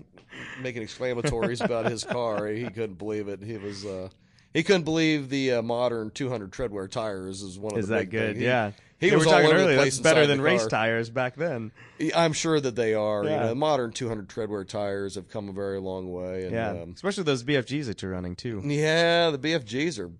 making 0.60 0.82
exclamatories 0.82 1.62
about 1.62 1.86
his 1.90 2.04
car. 2.04 2.46
He 2.48 2.64
couldn't 2.68 2.98
believe 2.98 3.28
it. 3.28 3.42
He 3.42 3.56
was, 3.56 3.86
uh, 3.86 4.10
he 4.52 4.62
couldn't 4.62 4.84
believe 4.84 5.30
the 5.30 5.52
uh, 5.54 5.62
modern 5.62 6.10
200 6.10 6.50
treadwear 6.50 6.90
tires 6.90 7.40
is 7.40 7.58
one 7.58 7.72
of 7.72 7.78
is 7.78 7.88
the 7.88 7.94
that 7.94 8.00
big 8.00 8.10
good? 8.10 8.36
He- 8.36 8.44
yeah, 8.44 8.72
he 8.98 9.10
They 9.10 9.16
was 9.16 9.26
were 9.26 9.32
all 9.32 9.38
talking 9.40 9.50
over 9.50 9.58
the 9.58 9.64
earlier. 9.64 9.76
place 9.78 9.98
That's 9.98 10.02
better 10.02 10.26
than 10.26 10.40
race 10.40 10.66
tires 10.66 11.10
back 11.10 11.36
then. 11.36 11.72
I'm 12.14 12.32
sure 12.32 12.60
that 12.60 12.76
they 12.76 12.94
are. 12.94 13.24
Yeah. 13.24 13.30
You 13.42 13.46
know, 13.48 13.54
modern 13.54 13.92
200 13.92 14.28
treadwear 14.28 14.66
tires 14.66 15.14
have 15.16 15.28
come 15.28 15.48
a 15.48 15.52
very 15.52 15.78
long 15.80 16.10
way. 16.12 16.44
And, 16.44 16.52
Yeah, 16.52 16.70
um, 16.70 16.92
especially 16.94 17.24
those 17.24 17.42
BFGs 17.44 17.86
that 17.86 18.02
you're 18.02 18.12
running 18.12 18.36
too. 18.36 18.62
yeah, 18.64 19.30
the 19.30 19.38
BFGs 19.38 19.98
are 19.98 20.10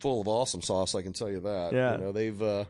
full 0.00 0.20
of 0.20 0.28
awesome 0.28 0.62
sauce. 0.62 0.94
I 0.94 1.02
can 1.02 1.12
tell 1.12 1.30
you 1.30 1.40
that. 1.40 1.72
Yeah. 1.72 1.92
you 1.92 1.98
know 1.98 2.12
they've 2.12 2.42
uh, 2.42 2.64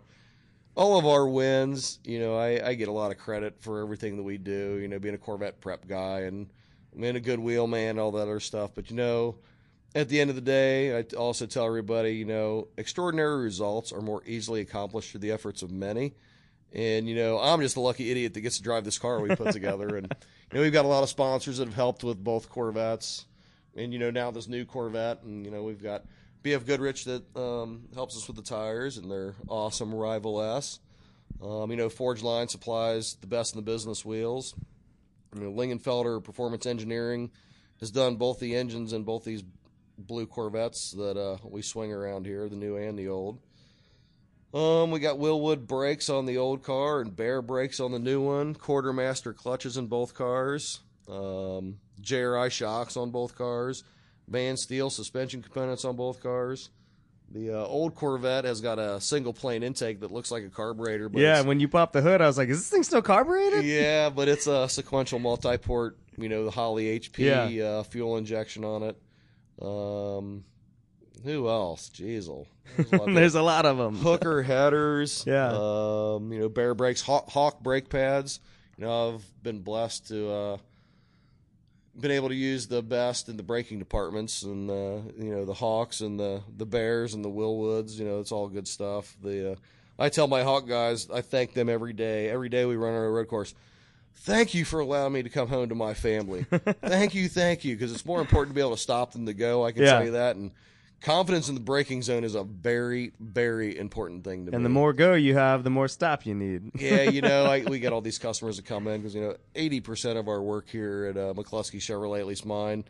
all 0.74 0.98
of 0.98 1.06
our 1.06 1.26
wins. 1.28 1.98
You 2.04 2.18
know, 2.20 2.36
I, 2.36 2.68
I 2.68 2.74
get 2.74 2.88
a 2.88 2.92
lot 2.92 3.10
of 3.10 3.18
credit 3.18 3.56
for 3.60 3.80
everything 3.80 4.16
that 4.16 4.22
we 4.22 4.38
do. 4.38 4.78
You 4.80 4.88
know, 4.88 4.98
being 4.98 5.14
a 5.14 5.18
Corvette 5.18 5.60
prep 5.60 5.86
guy 5.86 6.20
and 6.20 6.48
being 6.98 7.16
a 7.16 7.20
good 7.20 7.38
wheel 7.38 7.66
man, 7.66 7.98
all 7.98 8.10
that 8.12 8.22
other 8.22 8.40
stuff. 8.40 8.70
But 8.74 8.90
you 8.90 8.96
know, 8.96 9.36
at 9.94 10.08
the 10.08 10.20
end 10.20 10.30
of 10.30 10.36
the 10.36 10.42
day, 10.42 10.96
I 10.96 11.02
also 11.16 11.46
tell 11.46 11.66
everybody, 11.66 12.12
you 12.16 12.24
know, 12.24 12.68
extraordinary 12.76 13.42
results 13.42 13.92
are 13.92 14.00
more 14.00 14.22
easily 14.26 14.60
accomplished 14.60 15.10
through 15.10 15.20
the 15.20 15.32
efforts 15.32 15.62
of 15.62 15.70
many. 15.70 16.14
And 16.72 17.06
you 17.06 17.14
know, 17.14 17.38
I'm 17.38 17.60
just 17.60 17.76
a 17.76 17.80
lucky 17.80 18.10
idiot 18.10 18.34
that 18.34 18.40
gets 18.40 18.56
to 18.56 18.62
drive 18.62 18.84
this 18.84 18.98
car 18.98 19.20
we 19.20 19.34
put 19.36 19.52
together. 19.52 19.96
And 19.96 20.06
you 20.52 20.56
know, 20.56 20.62
we've 20.62 20.72
got 20.72 20.86
a 20.86 20.88
lot 20.88 21.02
of 21.02 21.10
sponsors 21.10 21.58
that 21.58 21.66
have 21.66 21.74
helped 21.74 22.02
with 22.02 22.22
both 22.22 22.48
Corvettes, 22.48 23.26
and 23.76 23.92
you 23.92 23.98
know, 23.98 24.10
now 24.10 24.30
this 24.30 24.48
new 24.48 24.64
Corvette, 24.64 25.22
and 25.22 25.44
you 25.44 25.50
know, 25.50 25.62
we've 25.62 25.82
got 25.82 26.04
BF 26.42 26.64
Goodrich 26.64 27.04
that 27.04 27.36
um, 27.36 27.84
helps 27.94 28.16
us 28.16 28.26
with 28.26 28.36
the 28.36 28.42
tires 28.42 28.96
and 28.96 29.10
their 29.10 29.34
awesome 29.48 29.94
Rival 29.94 30.40
S. 30.40 30.80
Um, 31.42 31.70
you 31.70 31.76
know, 31.76 31.88
Forgeline 31.88 32.48
supplies 32.48 33.16
the 33.20 33.26
best 33.26 33.54
in 33.54 33.58
the 33.58 33.70
business 33.70 34.04
wheels. 34.04 34.54
You 35.34 35.42
know, 35.42 35.52
Lingenfelter 35.52 36.22
Performance 36.22 36.66
Engineering 36.66 37.30
has 37.80 37.90
done 37.90 38.16
both 38.16 38.38
the 38.38 38.54
engines 38.54 38.92
and 38.92 39.04
both 39.04 39.24
these 39.24 39.42
blue 39.98 40.26
Corvettes 40.26 40.92
that 40.92 41.16
uh, 41.16 41.38
we 41.44 41.62
swing 41.62 41.92
around 41.92 42.26
here, 42.26 42.48
the 42.48 42.56
new 42.56 42.76
and 42.76 42.98
the 42.98 43.08
old. 43.08 43.38
Um, 44.54 44.90
we 44.90 45.00
got 45.00 45.16
Wilwood 45.16 45.66
brakes 45.66 46.10
on 46.10 46.26
the 46.26 46.36
old 46.36 46.62
car 46.62 47.00
and 47.00 47.16
Baer 47.16 47.40
brakes 47.40 47.80
on 47.80 47.92
the 47.92 47.98
new 47.98 48.20
one. 48.20 48.54
Quartermaster 48.54 49.32
clutches 49.32 49.78
in 49.78 49.86
both 49.86 50.14
cars. 50.14 50.80
Um, 51.08 51.78
JRI 52.02 52.50
shocks 52.50 52.96
on 52.96 53.10
both 53.10 53.34
cars. 53.34 53.82
VanSteel 54.30 54.90
suspension 54.90 55.42
components 55.42 55.84
on 55.84 55.96
both 55.96 56.22
cars. 56.22 56.68
The 57.30 57.50
uh, 57.50 57.64
old 57.64 57.94
Corvette 57.94 58.44
has 58.44 58.60
got 58.60 58.78
a 58.78 59.00
single 59.00 59.32
plane 59.32 59.62
intake 59.62 60.00
that 60.00 60.12
looks 60.12 60.30
like 60.30 60.44
a 60.44 60.50
carburetor. 60.50 61.08
But 61.08 61.22
Yeah, 61.22 61.40
when 61.40 61.60
you 61.60 61.68
pop 61.68 61.92
the 61.92 62.02
hood, 62.02 62.20
I 62.20 62.26
was 62.26 62.36
like, 62.36 62.50
"Is 62.50 62.58
this 62.58 62.68
thing 62.68 62.82
still 62.82 63.00
carbureted?" 63.00 63.64
yeah, 63.64 64.10
but 64.10 64.28
it's 64.28 64.46
a 64.46 64.68
sequential 64.68 65.18
multi-port. 65.18 65.96
You 66.18 66.28
know, 66.28 66.44
the 66.44 66.50
Holley 66.50 67.00
HP 67.00 67.24
uh, 67.62 67.82
fuel 67.84 68.18
injection 68.18 68.64
on 68.64 68.82
it. 68.82 69.00
Um, 69.62 70.44
who 71.24 71.48
else? 71.48 71.90
Jeez, 71.94 72.26
there's 72.76 72.90
a 72.92 72.96
lot 72.96 73.08
of 73.08 73.14
There's 73.14 73.34
a 73.34 73.42
lot 73.42 73.66
of 73.66 73.76
them. 73.78 73.96
hooker 73.96 74.42
headers. 74.46 75.24
Yeah. 75.26 75.48
Um, 75.52 76.32
you 76.32 76.40
know, 76.40 76.48
Baer 76.48 76.74
brakes, 76.74 77.00
Hawk, 77.00 77.30
Hawk 77.30 77.62
brake 77.62 77.88
pads. 77.88 78.40
You 78.76 78.86
know, 78.86 79.14
I've 79.14 79.42
been 79.42 79.60
blessed 79.60 80.08
to 80.08 80.30
uh, 80.30 80.56
been 81.98 82.10
able 82.10 82.28
to 82.30 82.34
use 82.34 82.66
the 82.66 82.82
best 82.82 83.28
in 83.28 83.36
the 83.36 83.42
braking 83.42 83.78
departments, 83.78 84.42
and 84.42 84.70
uh, 84.70 85.00
you 85.18 85.34
know, 85.34 85.44
the 85.44 85.54
Hawks 85.54 86.00
and 86.00 86.18
the 86.18 86.42
the 86.56 86.66
Baers 86.66 87.14
and 87.14 87.24
the 87.24 87.30
Wilwoods. 87.30 87.98
You 87.98 88.06
know, 88.06 88.20
it's 88.20 88.32
all 88.32 88.48
good 88.48 88.66
stuff. 88.66 89.14
The 89.22 89.52
uh, 89.52 89.56
I 89.98 90.08
tell 90.08 90.26
my 90.26 90.42
Hawk 90.42 90.66
guys, 90.66 91.08
I 91.10 91.20
thank 91.20 91.52
them 91.52 91.68
every 91.68 91.92
day. 91.92 92.28
Every 92.30 92.48
day 92.48 92.64
we 92.64 92.76
run 92.76 92.94
a 92.94 93.08
road 93.08 93.28
course. 93.28 93.54
Thank 94.14 94.54
you 94.54 94.64
for 94.64 94.80
allowing 94.80 95.12
me 95.12 95.22
to 95.22 95.28
come 95.28 95.48
home 95.48 95.68
to 95.68 95.74
my 95.74 95.94
family. 95.94 96.44
thank 96.84 97.14
you, 97.14 97.28
thank 97.28 97.64
you, 97.64 97.74
because 97.74 97.92
it's 97.92 98.06
more 98.06 98.20
important 98.20 98.50
to 98.50 98.54
be 98.54 98.60
able 98.60 98.76
to 98.76 98.80
stop 98.80 99.12
than 99.12 99.26
to 99.26 99.34
go. 99.34 99.64
I 99.64 99.72
can 99.72 99.82
Yeah. 99.82 99.92
tell 99.94 100.04
you 100.04 100.10
that. 100.12 100.36
And 100.36 100.52
confidence 101.00 101.48
in 101.48 101.54
the 101.56 101.60
braking 101.60 102.02
zone 102.02 102.22
is 102.22 102.36
a 102.36 102.44
very, 102.44 103.12
very 103.18 103.76
important 103.76 104.22
thing 104.22 104.44
to 104.46 104.50
And 104.50 104.50
me. 104.52 104.56
And 104.56 104.64
the 104.64 104.68
more 104.70 104.92
go 104.92 105.14
you 105.14 105.34
have, 105.34 105.64
the 105.64 105.70
more 105.70 105.88
stop 105.88 106.24
you 106.24 106.34
need. 106.34 106.70
yeah, 106.78 107.02
you 107.02 107.20
know, 107.20 107.46
I, 107.50 107.64
we 107.64 107.80
get 107.80 107.92
all 107.92 108.00
these 108.00 108.18
customers 108.18 108.56
that 108.58 108.64
come 108.66 108.86
in 108.86 109.00
because 109.00 109.14
you 109.14 109.22
know, 109.22 109.36
eighty 109.56 109.80
percent 109.80 110.16
of 110.18 110.28
our 110.28 110.40
work 110.40 110.68
here 110.68 111.06
at 111.10 111.16
uh, 111.16 111.34
McCluskey 111.34 111.80
Chevrolet, 111.80 112.20
at 112.20 112.26
least 112.26 112.46
mine, 112.46 112.84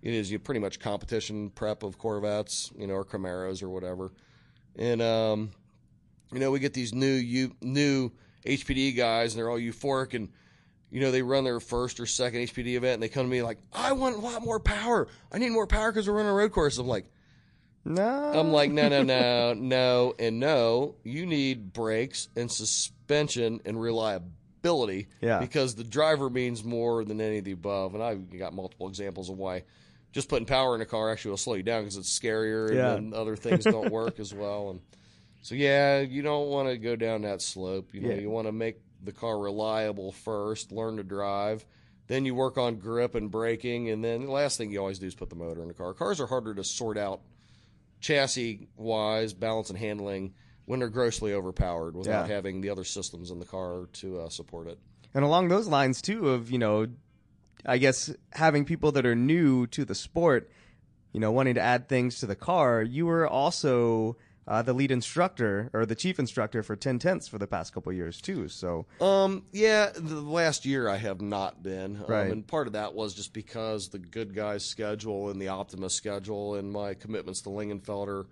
it 0.00 0.14
is 0.14 0.30
you 0.30 0.38
pretty 0.38 0.60
much 0.60 0.80
competition 0.80 1.50
prep 1.50 1.82
of 1.82 1.98
Corvettes, 1.98 2.70
you 2.78 2.86
know, 2.86 2.94
or 2.94 3.04
Camaros 3.04 3.62
or 3.62 3.68
whatever, 3.68 4.12
and 4.76 5.02
um, 5.02 5.50
you 6.32 6.38
know, 6.40 6.50
we 6.50 6.60
get 6.60 6.72
these 6.72 6.94
new 6.94 7.12
you 7.12 7.52
new 7.60 8.10
HPD 8.46 8.96
guys, 8.96 9.34
and 9.34 9.38
they're 9.38 9.50
all 9.50 9.58
euphoric 9.58 10.14
and. 10.14 10.30
You 10.90 11.00
know, 11.00 11.10
they 11.10 11.22
run 11.22 11.44
their 11.44 11.60
first 11.60 12.00
or 12.00 12.06
second 12.06 12.40
HPD 12.40 12.74
event, 12.76 12.94
and 12.94 13.02
they 13.02 13.08
come 13.08 13.26
to 13.26 13.30
me 13.30 13.42
like, 13.42 13.58
"I 13.72 13.92
want 13.92 14.16
a 14.16 14.20
lot 14.20 14.42
more 14.42 14.58
power. 14.58 15.06
I 15.30 15.38
need 15.38 15.50
more 15.50 15.66
power 15.66 15.92
because 15.92 16.08
we're 16.08 16.14
running 16.14 16.30
a 16.30 16.34
road 16.34 16.52
course." 16.52 16.78
I'm 16.78 16.86
like, 16.88 17.06
No, 17.84 18.02
I'm 18.34 18.52
like, 18.52 18.70
no, 18.70 18.88
no, 18.88 19.02
no, 19.02 19.54
no, 19.56 20.14
and 20.18 20.40
no. 20.40 20.96
You 21.04 21.24
need 21.26 21.72
brakes 21.72 22.28
and 22.36 22.50
suspension 22.50 23.60
and 23.64 23.80
reliability. 23.80 25.06
Yeah. 25.22 25.38
Because 25.40 25.74
the 25.74 25.84
driver 25.84 26.28
means 26.28 26.64
more 26.64 27.04
than 27.04 27.20
any 27.20 27.38
of 27.38 27.44
the 27.44 27.52
above. 27.52 27.94
And 27.94 28.02
I've 28.02 28.36
got 28.38 28.52
multiple 28.52 28.88
examples 28.88 29.30
of 29.30 29.38
why 29.38 29.64
just 30.12 30.28
putting 30.28 30.46
power 30.46 30.74
in 30.74 30.80
a 30.80 30.86
car 30.86 31.10
actually 31.10 31.30
will 31.30 31.36
slow 31.38 31.54
you 31.54 31.62
down 31.62 31.82
because 31.82 31.96
it's 31.96 32.18
scarier 32.18 32.68
and 32.68 32.76
Yeah. 32.76 32.94
then 32.94 33.12
other 33.14 33.36
things 33.36 33.64
don't 33.64 33.90
work 33.92 34.18
as 34.20 34.34
well. 34.34 34.70
And 34.70 34.80
so, 35.42 35.54
yeah, 35.54 36.00
you 36.00 36.20
don't 36.22 36.48
want 36.48 36.68
to 36.68 36.76
go 36.78 36.96
down 36.96 37.22
that 37.22 37.40
slope. 37.40 37.94
You 37.94 38.00
know, 38.00 38.08
Yeah. 38.10 38.16
you 38.20 38.28
want 38.30 38.48
to 38.48 38.52
make 38.52 38.80
the 39.02 39.12
car 39.12 39.38
reliable 39.38 40.12
first, 40.12 40.72
learn 40.72 40.96
to 40.96 41.02
drive. 41.04 41.64
Then 42.06 42.24
you 42.24 42.34
work 42.34 42.56
on 42.58 42.76
grip 42.76 43.14
and 43.14 43.30
braking, 43.30 43.90
and 43.90 44.02
then 44.02 44.26
the 44.26 44.30
last 44.32 44.56
thing 44.56 44.70
you 44.72 44.78
always 44.80 44.98
do 44.98 45.06
is 45.06 45.14
put 45.14 45.28
the 45.30 45.36
motor 45.36 45.60
in 45.62 45.68
the 45.68 45.74
car. 45.74 45.92
Cars 45.94 46.20
are 46.20 46.26
harder 46.26 46.54
to 46.54 46.64
sort 46.64 46.96
out 46.96 47.20
chassis 48.00 48.68
wise, 48.76 49.34
balance 49.34 49.70
and 49.70 49.78
handling 49.78 50.34
when 50.64 50.80
they're 50.80 50.88
grossly 50.88 51.32
overpowered 51.32 51.96
without 51.96 52.28
Yeah. 52.28 52.34
having 52.34 52.60
the 52.60 52.70
other 52.70 52.84
systems 52.84 53.30
in 53.30 53.38
the 53.38 53.46
car 53.46 53.88
to 53.94 54.20
uh, 54.20 54.28
support 54.28 54.68
it. 54.68 54.78
And 55.14 55.24
along 55.24 55.48
those 55.48 55.66
lines 55.66 56.00
too, 56.02 56.28
of 56.30 56.50
you 56.50 56.58
know, 56.58 56.86
I 57.64 57.78
guess 57.78 58.14
having 58.32 58.64
people 58.64 58.92
that 58.92 59.04
are 59.06 59.14
new 59.16 59.66
to 59.68 59.84
the 59.84 59.94
sport, 59.94 60.50
you 61.12 61.20
know, 61.20 61.32
wanting 61.32 61.54
to 61.54 61.60
add 61.60 61.88
things 61.88 62.20
to 62.20 62.26
the 62.26 62.36
car. 62.36 62.82
You 62.82 63.06
were 63.06 63.26
also 63.26 64.16
uh, 64.48 64.62
the 64.62 64.72
lead 64.72 64.90
instructor 64.90 65.68
or 65.74 65.84
the 65.84 65.94
chief 65.94 66.18
instructor 66.18 66.62
for 66.62 66.74
10 66.74 66.98
tenths 66.98 67.28
for 67.28 67.36
the 67.36 67.46
past 67.46 67.74
couple 67.74 67.92
years 67.92 68.18
too. 68.18 68.48
So 68.48 68.86
Um, 68.98 69.44
yeah, 69.52 69.90
the 69.94 70.22
last 70.22 70.64
year 70.64 70.88
I 70.88 70.96
have 70.96 71.20
not 71.20 71.62
been. 71.62 71.96
Um, 71.98 72.04
Right. 72.08 72.32
And 72.32 72.46
part 72.46 72.66
of 72.66 72.72
that 72.72 72.94
was 72.94 73.12
just 73.14 73.34
because 73.34 73.90
the 73.90 73.98
good 73.98 74.34
guys 74.34 74.64
schedule 74.64 75.28
and 75.28 75.38
the 75.40 75.48
Optima's 75.48 75.94
schedule 75.94 76.54
and 76.54 76.72
my 76.72 76.94
commitments 76.94 77.42
to 77.42 77.50
Lingenfelter, 77.50 78.24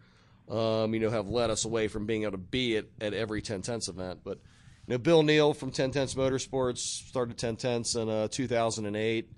um, 0.49 0.95
you 0.95 1.01
know, 1.01 1.11
have 1.11 1.29
led 1.29 1.51
us 1.51 1.67
away 1.67 1.87
from 1.87 2.07
being 2.07 2.23
able 2.23 2.33
to 2.33 2.39
be 2.39 2.79
at, 2.79 2.87
at 2.99 3.13
every 3.13 3.43
10 3.43 3.61
tenths 3.61 3.89
event. 3.89 4.21
But, 4.25 4.39
you 4.87 4.95
know, 4.95 4.99
Bill 4.99 5.23
Neal 5.23 5.53
from 5.53 5.71
10 5.71 5.91
tenths 5.91 6.15
Motorsports 6.15 6.79
started 6.79 7.37
10 7.37 7.57
tenths 7.57 7.95
in 7.95 8.09
uh, 8.09 8.29
2008. 8.29 9.31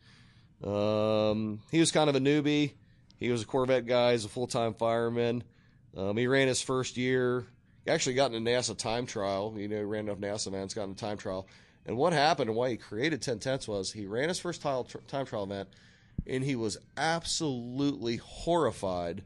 Um, 0.63 1.61
he 1.73 1.81
was 1.81 1.91
kind 1.91 2.09
of 2.09 2.15
a 2.15 2.21
newbie. 2.21 2.75
He 3.17 3.31
was 3.31 3.43
a 3.43 3.47
Corvette 3.47 3.87
guy. 3.87 4.13
He's 4.13 4.25
a 4.25 4.29
full 4.29 4.47
time 4.47 4.75
fireman. 4.75 5.43
Um, 5.97 6.17
he 6.17 6.27
ran 6.27 6.49
his 6.49 6.63
first 6.63 6.97
year. 6.97 7.47
He 7.85 7.91
actually 7.91 8.15
got 8.15 8.33
in 8.33 8.47
a 8.47 8.51
NASA 8.51 8.77
time 8.77 9.07
trial. 9.07 9.55
You 9.57 9.69
know, 9.69 9.79
he 9.79 9.83
ran 9.83 10.09
enough 10.09 10.19
NASA 10.19 10.49
events, 10.49 10.75
got 10.75 10.85
in 10.85 10.93
a 10.93 10.95
time 10.95 11.17
trial. 11.17 11.49
And 11.87 11.97
what 11.97 12.13
happened 12.13 12.51
and 12.51 12.57
why 12.57 12.71
he 12.71 12.77
created 12.77 13.23
10 13.23 13.39
tenths 13.39 13.67
was 13.67 13.93
he 13.93 14.07
ran 14.07 14.29
his 14.29 14.39
first 14.39 14.61
time 14.61 15.27
trial 15.27 15.45
event 15.45 15.69
and 16.27 16.45
he 16.45 16.55
was 16.55 16.77
absolutely 16.97 18.17
horrified 18.17 19.23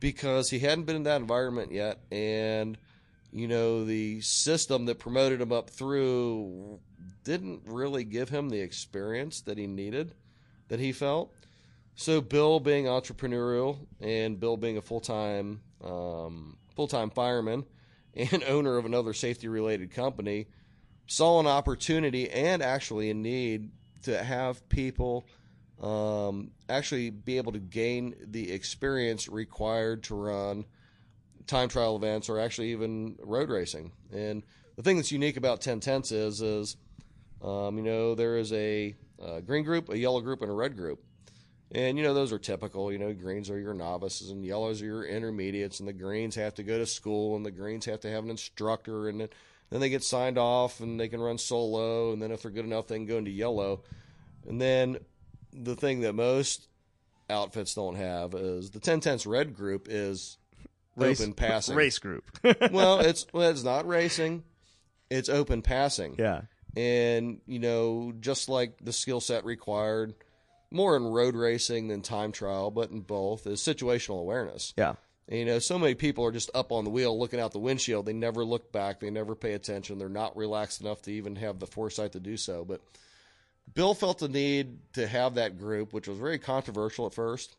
because 0.00 0.50
he 0.50 0.60
hadn't 0.60 0.84
been 0.84 0.96
in 0.96 1.02
that 1.04 1.20
environment 1.20 1.72
yet. 1.72 1.98
And, 2.12 2.78
you 3.32 3.48
know, 3.48 3.84
the 3.84 4.20
system 4.20 4.86
that 4.86 5.00
promoted 5.00 5.40
him 5.40 5.52
up 5.52 5.70
through 5.70 6.78
didn't 7.24 7.62
really 7.66 8.04
give 8.04 8.28
him 8.28 8.48
the 8.48 8.60
experience 8.60 9.40
that 9.42 9.58
he 9.58 9.66
needed, 9.66 10.14
that 10.68 10.78
he 10.78 10.92
felt. 10.92 11.34
So 11.96 12.20
Bill 12.20 12.60
being 12.60 12.84
entrepreneurial 12.84 13.78
and 14.00 14.38
Bill 14.38 14.56
being 14.56 14.76
a 14.76 14.82
full 14.82 15.00
time 15.00 15.60
um, 15.84 16.56
full 16.74 16.88
time 16.88 17.10
fireman 17.10 17.64
and 18.14 18.42
owner 18.48 18.76
of 18.76 18.84
another 18.84 19.12
safety 19.12 19.48
related 19.48 19.90
company 19.90 20.46
saw 21.06 21.40
an 21.40 21.46
opportunity 21.46 22.30
and 22.30 22.62
actually 22.62 23.10
a 23.10 23.14
need 23.14 23.70
to 24.02 24.22
have 24.22 24.68
people 24.68 25.26
um, 25.82 26.50
actually 26.68 27.10
be 27.10 27.36
able 27.36 27.52
to 27.52 27.58
gain 27.58 28.14
the 28.26 28.52
experience 28.52 29.28
required 29.28 30.02
to 30.04 30.14
run 30.14 30.64
time 31.46 31.68
trial 31.68 31.96
events 31.96 32.28
or 32.28 32.38
actually 32.38 32.72
even 32.72 33.16
road 33.22 33.48
racing. 33.48 33.92
And 34.12 34.42
the 34.76 34.82
thing 34.82 34.96
that's 34.96 35.12
unique 35.12 35.36
about 35.36 35.60
10 35.60 35.80
tenths 35.80 36.12
is, 36.12 36.42
is 36.42 36.76
um, 37.42 37.78
you 37.78 37.84
know, 37.84 38.14
there 38.14 38.36
is 38.36 38.52
a, 38.52 38.94
uh 39.22 39.40
green 39.40 39.64
group, 39.64 39.88
a 39.88 39.98
yellow 39.98 40.20
group, 40.20 40.42
and 40.42 40.50
a 40.50 40.54
red 40.54 40.76
group. 40.76 41.02
And, 41.70 41.98
you 41.98 42.04
know, 42.04 42.14
those 42.14 42.32
are 42.32 42.38
typical. 42.38 42.90
You 42.90 42.98
know, 42.98 43.12
greens 43.12 43.50
are 43.50 43.58
your 43.58 43.74
novices 43.74 44.30
and 44.30 44.44
yellows 44.44 44.80
are 44.80 44.86
your 44.86 45.04
intermediates, 45.04 45.80
and 45.80 45.88
the 45.88 45.92
greens 45.92 46.34
have 46.36 46.54
to 46.54 46.62
go 46.62 46.78
to 46.78 46.86
school, 46.86 47.36
and 47.36 47.44
the 47.44 47.50
greens 47.50 47.84
have 47.84 48.00
to 48.00 48.10
have 48.10 48.24
an 48.24 48.30
instructor, 48.30 49.08
and 49.08 49.20
then, 49.20 49.28
they 49.70 49.90
get 49.90 50.02
signed 50.02 50.38
off 50.38 50.80
and 50.80 50.98
they 50.98 51.08
can 51.08 51.20
run 51.20 51.36
solo, 51.36 52.12
and 52.12 52.22
then 52.22 52.32
if 52.32 52.40
they're 52.40 52.50
good 52.50 52.64
enough, 52.64 52.86
they 52.86 52.96
can 52.96 53.04
go 53.04 53.18
into 53.18 53.30
yellow. 53.30 53.82
And 54.46 54.58
then 54.58 54.96
the 55.52 55.76
thing 55.76 56.00
that 56.00 56.14
most 56.14 56.68
outfits 57.28 57.74
don't 57.74 57.96
have 57.96 58.32
is 58.34 58.70
the 58.70 58.80
10 58.80 59.00
tenths 59.00 59.26
red 59.26 59.54
group 59.54 59.86
is 59.90 60.38
race, 60.96 61.20
open 61.20 61.34
passing. 61.34 61.76
race 61.76 61.98
group. 61.98 62.24
well, 62.72 63.00
it's 63.00 63.26
well, 63.32 63.50
it's 63.50 63.62
not 63.62 63.86
racing. 63.86 64.44
It's 65.10 65.28
open 65.28 65.62
passing. 65.62 66.16
yeah. 66.18 66.42
And, 66.76 67.40
you 67.46 67.58
know, 67.58 68.12
just 68.20 68.48
like 68.48 68.78
the 68.80 68.92
skill 68.92 69.20
set 69.20 69.44
required, 69.44 70.14
more 70.70 70.96
in 70.96 71.04
road 71.04 71.34
racing 71.34 71.88
than 71.88 72.02
time 72.02 72.32
trial, 72.32 72.70
but 72.70 72.90
in 72.90 73.00
both, 73.00 73.46
is 73.46 73.60
situational 73.60 74.20
awareness. 74.20 74.74
Yeah. 74.76 74.94
And, 75.28 75.38
you 75.38 75.44
know, 75.44 75.58
so 75.58 75.78
many 75.78 75.94
people 75.94 76.24
are 76.24 76.32
just 76.32 76.50
up 76.54 76.72
on 76.72 76.84
the 76.84 76.90
wheel 76.90 77.18
looking 77.18 77.40
out 77.40 77.52
the 77.52 77.58
windshield. 77.58 78.06
They 78.06 78.12
never 78.12 78.44
look 78.44 78.72
back. 78.72 79.00
They 79.00 79.10
never 79.10 79.34
pay 79.34 79.52
attention. 79.52 79.98
They're 79.98 80.08
not 80.08 80.36
relaxed 80.36 80.80
enough 80.80 81.02
to 81.02 81.12
even 81.12 81.36
have 81.36 81.58
the 81.58 81.66
foresight 81.66 82.12
to 82.12 82.20
do 82.20 82.36
so. 82.36 82.64
But 82.64 82.80
Bill 83.74 83.94
felt 83.94 84.18
the 84.18 84.28
need 84.28 84.78
to 84.94 85.06
have 85.06 85.34
that 85.34 85.58
group, 85.58 85.92
which 85.92 86.08
was 86.08 86.18
very 86.18 86.38
controversial 86.38 87.06
at 87.06 87.14
first. 87.14 87.56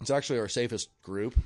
It's 0.00 0.10
actually 0.10 0.38
our 0.38 0.48
safest 0.48 0.90
group 1.02 1.38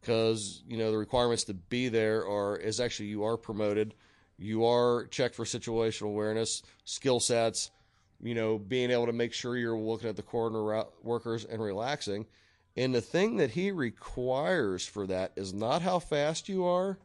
because, 0.00 0.62
you 0.66 0.76
know, 0.76 0.90
the 0.90 0.98
requirements 0.98 1.44
to 1.44 1.54
be 1.54 1.88
there 1.88 2.26
are 2.26 2.56
is 2.56 2.80
actually 2.80 3.06
you 3.06 3.24
are 3.24 3.36
promoted. 3.36 3.94
You 4.38 4.64
are 4.66 5.06
checked 5.06 5.34
for 5.34 5.44
situational 5.44 6.06
awareness, 6.06 6.62
skill 6.84 7.20
sets, 7.20 7.70
you 8.22 8.34
know, 8.34 8.58
being 8.58 8.90
able 8.90 9.06
to 9.06 9.12
make 9.12 9.32
sure 9.32 9.56
you're 9.56 9.78
looking 9.78 10.08
at 10.08 10.16
the 10.16 10.22
corner 10.22 10.84
workers 11.02 11.44
and 11.44 11.62
relaxing. 11.62 12.26
And 12.76 12.94
the 12.94 13.00
thing 13.00 13.36
that 13.36 13.50
he 13.50 13.72
requires 13.72 14.86
for 14.86 15.06
that 15.08 15.32
is 15.36 15.52
not 15.52 15.82
how 15.82 15.98
fast 15.98 16.48
you 16.48 16.64
are, 16.64 16.98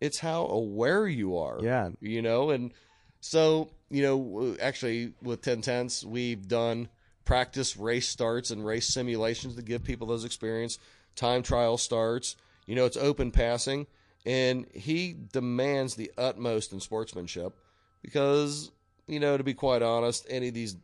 it's 0.00 0.18
how 0.18 0.46
aware 0.46 1.06
you 1.06 1.36
are. 1.36 1.58
Yeah. 1.60 1.90
You 2.00 2.22
know, 2.22 2.50
and 2.50 2.72
so, 3.20 3.70
you 3.90 4.02
know, 4.02 4.56
actually 4.60 5.12
with 5.22 5.42
10 5.42 5.62
tenths, 5.62 6.04
we've 6.04 6.46
done 6.46 6.88
practice 7.24 7.76
race 7.76 8.08
starts 8.08 8.50
and 8.50 8.64
race 8.64 8.88
simulations 8.88 9.56
to 9.56 9.62
give 9.62 9.84
people 9.84 10.06
those 10.06 10.24
experience, 10.24 10.78
time 11.16 11.42
trial 11.42 11.76
starts. 11.76 12.36
You 12.66 12.76
know, 12.76 12.86
it's 12.86 12.96
open 12.96 13.30
passing. 13.30 13.86
And 14.26 14.66
he 14.74 15.16
demands 15.32 15.94
the 15.94 16.12
utmost 16.18 16.72
in 16.72 16.80
sportsmanship 16.80 17.58
because, 18.02 18.70
you 19.10 19.20
know, 19.20 19.36
to 19.36 19.44
be 19.44 19.54
quite 19.54 19.82
honest, 19.82 20.26
any 20.30 20.48
of 20.48 20.54
these, 20.54 20.76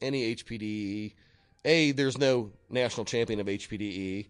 any 0.00 0.34
HPDE, 0.34 1.14
A, 1.64 1.92
there's 1.92 2.18
no 2.18 2.50
national 2.70 3.04
champion 3.04 3.40
of 3.40 3.46
HPDE. 3.46 4.28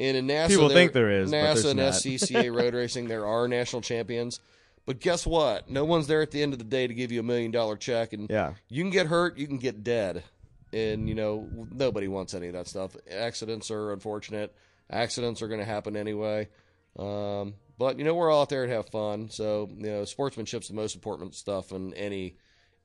And 0.00 0.16
in 0.16 0.26
NASA, 0.26 0.48
People 0.48 0.68
there- 0.68 0.76
think 0.76 0.92
there 0.92 1.10
is, 1.10 1.30
but 1.30 1.36
NASA 1.36 1.70
and 1.70 1.78
not. 1.78 1.92
SCCA 1.92 2.54
road 2.56 2.74
racing, 2.74 3.06
there 3.08 3.26
are 3.26 3.46
national 3.46 3.82
champions. 3.82 4.40
But 4.86 5.00
guess 5.00 5.26
what? 5.26 5.70
No 5.70 5.84
one's 5.84 6.08
there 6.08 6.20
at 6.20 6.30
the 6.30 6.42
end 6.42 6.52
of 6.52 6.58
the 6.58 6.64
day 6.64 6.86
to 6.86 6.92
give 6.92 7.10
you 7.10 7.20
a 7.20 7.22
million 7.22 7.50
dollar 7.50 7.76
check. 7.76 8.12
And 8.12 8.28
Yeah. 8.28 8.54
you 8.68 8.82
can 8.82 8.90
get 8.90 9.06
hurt, 9.06 9.38
you 9.38 9.46
can 9.46 9.58
get 9.58 9.82
dead. 9.82 10.24
And, 10.74 11.08
you 11.08 11.14
know, 11.14 11.48
nobody 11.70 12.08
wants 12.08 12.34
any 12.34 12.48
of 12.48 12.52
that 12.54 12.66
stuff. 12.66 12.96
Accidents 13.10 13.70
are 13.70 13.92
unfortunate. 13.92 14.52
Accidents 14.90 15.40
are 15.40 15.48
going 15.48 15.60
to 15.60 15.64
happen 15.64 15.96
anyway. 15.96 16.48
Um, 16.98 17.54
but, 17.78 17.98
you 17.98 18.04
know, 18.04 18.14
we're 18.14 18.30
all 18.30 18.42
out 18.42 18.48
there 18.50 18.66
to 18.66 18.72
have 18.72 18.88
fun. 18.88 19.30
So, 19.30 19.70
you 19.76 19.86
know, 19.86 20.04
sportsmanship's 20.04 20.68
the 20.68 20.74
most 20.74 20.94
important 20.96 21.34
stuff 21.34 21.72
in 21.72 21.94
any 21.94 22.36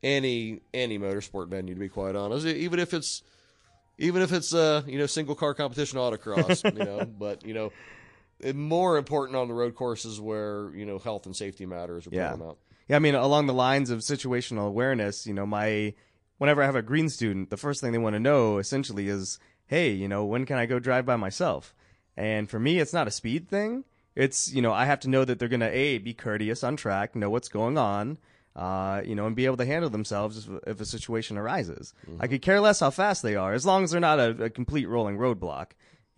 any 0.04 0.62
any 0.74 0.97
motorsport 0.97 1.47
venue 1.50 1.74
to 1.74 1.80
be 1.80 1.89
quite 1.89 2.16
honest 2.16 2.45
even 2.45 2.80
if 2.80 2.93
it's 2.93 3.22
even 3.97 4.22
if 4.22 4.32
it's 4.32 4.54
uh 4.54 4.82
you 4.88 4.97
know 4.97 5.06
single 5.06 5.36
car 5.36 5.54
competition 5.54 6.00
autocross 6.00 6.64
you 6.74 6.84
know 6.84 7.06
but 7.20 7.45
you 7.45 7.54
know 7.54 7.72
more 8.54 8.97
important 8.97 9.36
on 9.36 9.47
the 9.50 9.54
road 9.54 9.76
courses 9.76 10.22
where 10.22 10.72
you 10.74 10.86
know 10.86 10.97
health 10.97 11.26
and 11.26 11.36
safety 11.36 11.66
matters 11.66 12.08
are 12.08 12.12
Yeah. 12.12 12.28
paramount 12.30 12.58
Yeah, 12.88 12.95
I 12.95 13.00
mean, 13.00 13.14
along 13.14 13.45
the 13.45 13.54
lines 13.54 13.91
of 13.91 14.00
situational 14.00 14.66
awareness, 14.68 15.28
you 15.28 15.34
know, 15.34 15.45
my 15.45 15.93
whenever 16.39 16.64
I 16.64 16.66
have 16.66 16.76
a 16.76 16.82
green 16.82 17.10
student, 17.10 17.50
the 17.52 17.58
first 17.58 17.82
thing 17.82 17.91
they 17.91 17.97
want 18.00 18.16
to 18.16 18.20
know 18.20 18.58
essentially 18.58 19.10
is, 19.10 19.38
hey, 19.68 19.91
you 19.91 20.08
know, 20.08 20.26
when 20.26 20.45
can 20.45 20.58
I 20.58 20.66
go 20.66 20.80
drive 20.80 21.06
by 21.06 21.16
myself? 21.16 21.76
And 22.18 22.50
for 22.50 22.60
me, 22.60 22.80
it's 22.80 22.93
not 22.93 23.08
a 23.08 23.12
speed 23.12 23.47
thing. 23.47 23.84
It's 24.16 24.52
you 24.52 24.62
know, 24.62 24.72
I 24.74 24.86
have 24.86 25.02
to 25.02 25.10
know 25.10 25.24
that 25.26 25.38
they're 25.38 25.50
gonna 25.50 25.70
a 25.72 25.97
be 26.00 26.14
courteous 26.14 26.64
on 26.64 26.78
track, 26.78 27.16
know 27.16 27.30
what's 27.30 27.50
going 27.50 27.78
on, 27.78 28.18
uh, 28.60 29.01
you 29.05 29.16
know, 29.16 29.26
and 29.26 29.38
be 29.38 29.45
able 29.45 29.55
to 29.55 29.66
handle 29.66 29.89
themselves 29.89 30.38
if, 30.38 30.49
if 30.68 30.82
a 30.82 30.86
situation 30.86 31.38
arises. 31.38 31.93
I 32.20 32.28
could 32.28 32.41
care 32.41 32.60
less 32.60 32.82
how 32.82 32.89
fast 32.89 33.24
they 33.24 33.38
are, 33.38 33.53
as 33.53 33.66
long 33.66 33.86
as 33.86 33.91
they're 33.91 34.01
not 34.01 34.20
a, 34.20 34.43
a 34.43 34.49
complete 34.49 34.86
rolling 34.89 35.18
roadblock. 35.18 35.68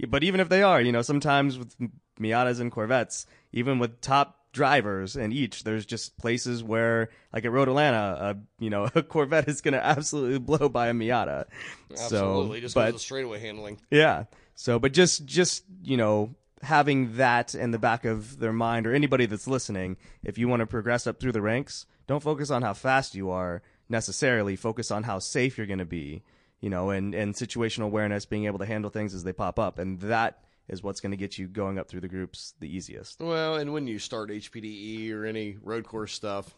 But 0.10 0.24
even 0.24 0.40
if 0.40 0.50
they 0.50 0.64
are, 0.64 0.82
you 0.82 0.92
know, 0.92 1.04
sometimes 1.04 1.60
with 1.60 1.76
Miatas 2.20 2.60
and 2.60 2.72
Corvettes, 2.72 3.28
even 3.54 3.78
with 3.78 4.02
top 4.02 4.40
drivers 4.54 5.16
in 5.16 5.32
each, 5.32 5.64
there's 5.64 5.86
just 5.86 6.18
places 6.18 6.64
where, 6.64 7.10
like 7.32 7.46
at 7.46 7.52
Road 7.52 7.68
Atlanta, 7.68 7.98
uh, 7.98 8.34
you 8.58 8.72
know, 8.72 8.90
a 8.96 9.04
Corvette 9.04 9.48
is 9.48 9.62
going 9.62 9.76
to 9.76 9.86
absolutely 9.86 10.40
blow 10.40 10.68
by 10.68 10.88
a 10.88 10.94
Miata. 10.94 11.46
absolutely 11.92 12.58
So, 12.58 12.62
just 12.62 12.74
but 12.74 12.88
because 12.88 13.02
straightaway 13.04 13.40
handling 13.40 13.80
yeah. 13.92 14.24
So, 14.56 14.80
but 14.80 14.94
just, 14.94 15.26
just, 15.26 15.64
you 15.84 15.96
know, 15.96 16.34
having 16.64 17.18
that 17.18 17.54
in 17.54 17.70
the 17.70 17.80
back 17.80 18.04
of 18.04 18.40
their 18.40 18.54
mind 18.54 18.88
or 18.88 18.96
anybody 18.96 19.28
that's 19.28 19.48
listening, 19.48 19.98
if 20.24 20.40
you 20.40 20.48
want 20.48 20.62
to 20.62 20.66
progress 20.66 21.06
up 21.06 21.20
through 21.20 21.34
the 21.34 21.42
ranks, 21.42 21.86
don't 22.12 22.22
focus 22.22 22.52
on 22.52 22.62
how 22.62 22.74
fast 22.74 23.16
you 23.16 23.30
are 23.30 23.62
necessarily. 23.88 24.58
Focus 24.58 24.92
on 24.92 25.04
how 25.04 25.18
safe 25.20 25.58
you're 25.58 25.66
going 25.66 25.80
to 25.80 25.86
be, 25.86 26.24
you 26.60 26.70
know, 26.70 26.90
and, 26.90 27.16
and 27.16 27.34
situational 27.34 27.86
awareness, 27.86 28.26
being 28.26 28.46
able 28.46 28.60
to 28.60 28.66
handle 28.66 28.92
things 28.92 29.14
as 29.14 29.24
they 29.24 29.32
pop 29.32 29.58
up. 29.58 29.80
And 29.80 29.98
that 30.02 30.44
is 30.68 30.84
what's 30.84 31.00
going 31.00 31.12
to 31.12 31.18
get 31.18 31.38
you 31.38 31.48
going 31.48 31.80
up 31.80 31.88
through 31.88 32.02
the 32.02 32.10
groups 32.10 32.54
the 32.60 32.68
easiest. 32.76 33.20
well 33.22 33.56
and 33.56 33.74
when 33.74 33.88
you 33.88 34.00
start 34.00 34.30
hpde 34.30 35.12
or 35.12 35.26
any 35.26 35.58
road 35.62 35.86
course 35.86 36.14
stuff 36.14 36.56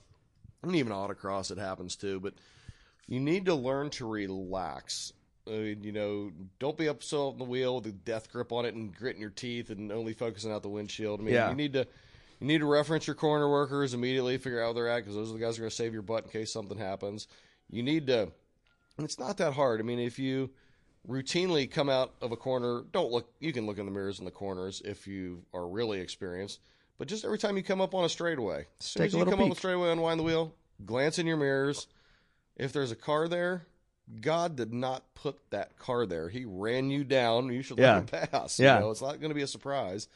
I 0.63 0.67
and 0.67 0.75
even 0.75 0.91
autocross 0.93 1.49
it 1.51 1.57
happens 1.57 1.95
too 1.95 2.19
but 2.19 2.33
you 3.07 3.19
need 3.19 3.45
to 3.45 3.55
learn 3.55 3.89
to 3.91 4.07
relax 4.07 5.13
I 5.47 5.51
mean, 5.51 5.83
you 5.83 5.91
know, 5.91 6.31
don't 6.59 6.77
be 6.77 6.87
up 6.87 7.03
so 7.03 7.29
on 7.29 7.37
the 7.37 7.43
wheel 7.43 7.75
with 7.75 7.87
a 7.87 7.91
death 7.91 8.31
grip 8.31 8.53
on 8.53 8.65
it 8.65 8.75
and 8.75 8.95
gritting 8.95 9.19
your 9.19 9.29
teeth 9.29 9.71
and 9.71 9.91
only 9.91 10.13
focusing 10.13 10.53
out 10.53 10.61
the 10.61 10.69
windshield. 10.69 11.19
I 11.19 11.23
mean, 11.23 11.33
Yeah. 11.33 11.49
you 11.49 11.55
need 11.55 11.73
to 11.73 11.85
you 12.43 12.47
need 12.49 12.59
to 12.59 12.65
reference 12.65 13.07
your 13.07 13.15
corner 13.15 13.49
workers 13.49 13.93
immediately, 13.93 14.37
figure 14.37 14.61
out 14.61 14.75
where 14.75 14.83
they're 14.85 14.93
at 14.93 14.97
because 14.99 15.15
those 15.15 15.29
are 15.29 15.33
the 15.33 15.39
guys 15.39 15.55
who 15.55 15.61
are 15.61 15.63
going 15.63 15.69
to 15.69 15.75
save 15.75 15.93
your 15.93 16.01
butt 16.01 16.25
in 16.25 16.29
case 16.29 16.51
something 16.51 16.77
happens. 16.77 17.27
You 17.69 17.83
need 17.83 18.07
to. 18.07 18.23
And 18.97 19.05
it's 19.05 19.17
not 19.17 19.37
that 19.37 19.53
hard. 19.53 19.79
I 19.79 19.83
mean, 19.83 19.99
if 19.99 20.19
you 20.19 20.49
routinely 21.07 21.71
come 21.71 21.89
out 21.89 22.13
of 22.21 22.33
a 22.33 22.35
corner, 22.35 22.83
don't 22.91 23.11
look. 23.11 23.31
You 23.39 23.53
can 23.53 23.65
look 23.65 23.77
in 23.77 23.85
the 23.85 23.91
mirrors 23.91 24.19
in 24.19 24.25
the 24.25 24.31
corners 24.31 24.81
if 24.83 25.07
you 25.07 25.43
are 25.53 25.65
really 25.67 26.01
experienced. 26.01 26.59
But 26.97 27.07
just 27.07 27.23
every 27.25 27.37
time 27.37 27.55
you 27.57 27.63
come 27.63 27.79
up 27.81 27.95
on 27.95 28.03
a 28.03 28.09
straightaway, 28.09 28.67
as 28.79 28.85
soon 28.85 29.01
take 29.01 29.07
as 29.07 29.13
a 29.15 29.17
you 29.19 29.23
come 29.25 29.33
up 29.35 29.39
peek. 29.39 29.49
the 29.53 29.55
straightaway, 29.55 29.91
unwind 29.91 30.19
the 30.19 30.23
wheel, 30.23 30.53
glance 30.85 31.17
in 31.19 31.25
your 31.25 31.37
mirrors. 31.37 31.87
If 32.57 32.71
there's 32.73 32.91
a 32.91 32.95
car 32.95 33.27
there, 33.27 33.63
God 34.21 34.55
did 34.57 34.73
not 34.73 35.03
put 35.15 35.37
that 35.49 35.77
car 35.79 36.05
there. 36.05 36.29
He 36.29 36.45
ran 36.45 36.89
you 36.91 37.03
down. 37.05 37.51
You 37.51 37.61
should 37.63 37.79
Yeah. 37.79 37.95
let 37.95 38.09
him 38.09 38.27
pass. 38.31 38.59
Yeah. 38.59 38.75
You 38.75 38.79
know, 38.81 38.91
it's 38.91 39.01
not 39.01 39.19
going 39.19 39.29
to 39.31 39.35
be 39.35 39.41
a 39.41 39.47
surprise. 39.47 40.07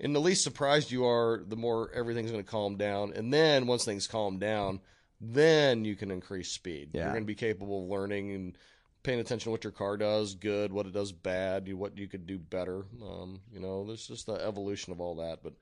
And 0.00 0.14
the 0.14 0.20
least 0.20 0.44
surprised 0.44 0.90
you 0.90 1.06
are, 1.06 1.42
the 1.46 1.56
more 1.56 1.90
everything's 1.92 2.30
going 2.30 2.44
to 2.44 2.50
calm 2.50 2.76
down. 2.76 3.12
And 3.14 3.32
then 3.32 3.66
once 3.66 3.84
things 3.84 4.06
calm 4.06 4.38
down, 4.38 4.80
then 5.20 5.84
you 5.84 5.96
can 5.96 6.10
increase 6.10 6.52
speed. 6.52 6.90
Yeah. 6.92 7.02
You're 7.02 7.12
going 7.12 7.24
to 7.24 7.26
be 7.26 7.34
capable 7.34 7.82
of 7.82 7.90
learning 7.90 8.32
and 8.32 8.58
paying 9.02 9.20
attention 9.20 9.46
to 9.46 9.50
what 9.50 9.64
your 9.64 9.72
car 9.72 9.96
does 9.96 10.34
good, 10.34 10.72
what 10.72 10.86
it 10.86 10.92
does 10.92 11.12
bad, 11.12 11.72
what 11.72 11.98
you 11.98 12.06
could 12.06 12.26
do 12.26 12.38
better. 12.38 12.84
Um, 13.02 13.40
you 13.52 13.60
know, 13.60 13.84
there's 13.84 14.06
just 14.06 14.26
the 14.26 14.34
evolution 14.34 14.92
of 14.92 15.00
all 15.00 15.16
that. 15.16 15.40
But 15.42 15.54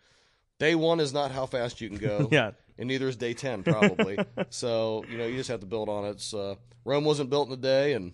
day 0.58 0.74
one 0.74 1.00
is 1.00 1.14
not 1.14 1.30
how 1.30 1.46
fast 1.46 1.80
you 1.80 1.88
can 1.88 1.98
go. 1.98 2.28
Yeah. 2.32 2.52
And 2.78 2.88
neither 2.88 3.08
is 3.08 3.16
day 3.16 3.32
10, 3.32 3.62
probably. 3.62 4.18
so, 4.50 5.02
you 5.10 5.16
know, 5.16 5.24
you 5.24 5.38
just 5.38 5.48
have 5.48 5.60
to 5.60 5.66
build 5.66 5.88
on 5.88 6.04
it. 6.04 6.10
It's, 6.10 6.34
uh, 6.34 6.56
Rome 6.84 7.04
wasn't 7.04 7.30
built 7.30 7.48
in 7.48 7.54
a 7.54 7.56
day, 7.56 7.94
and 7.94 8.12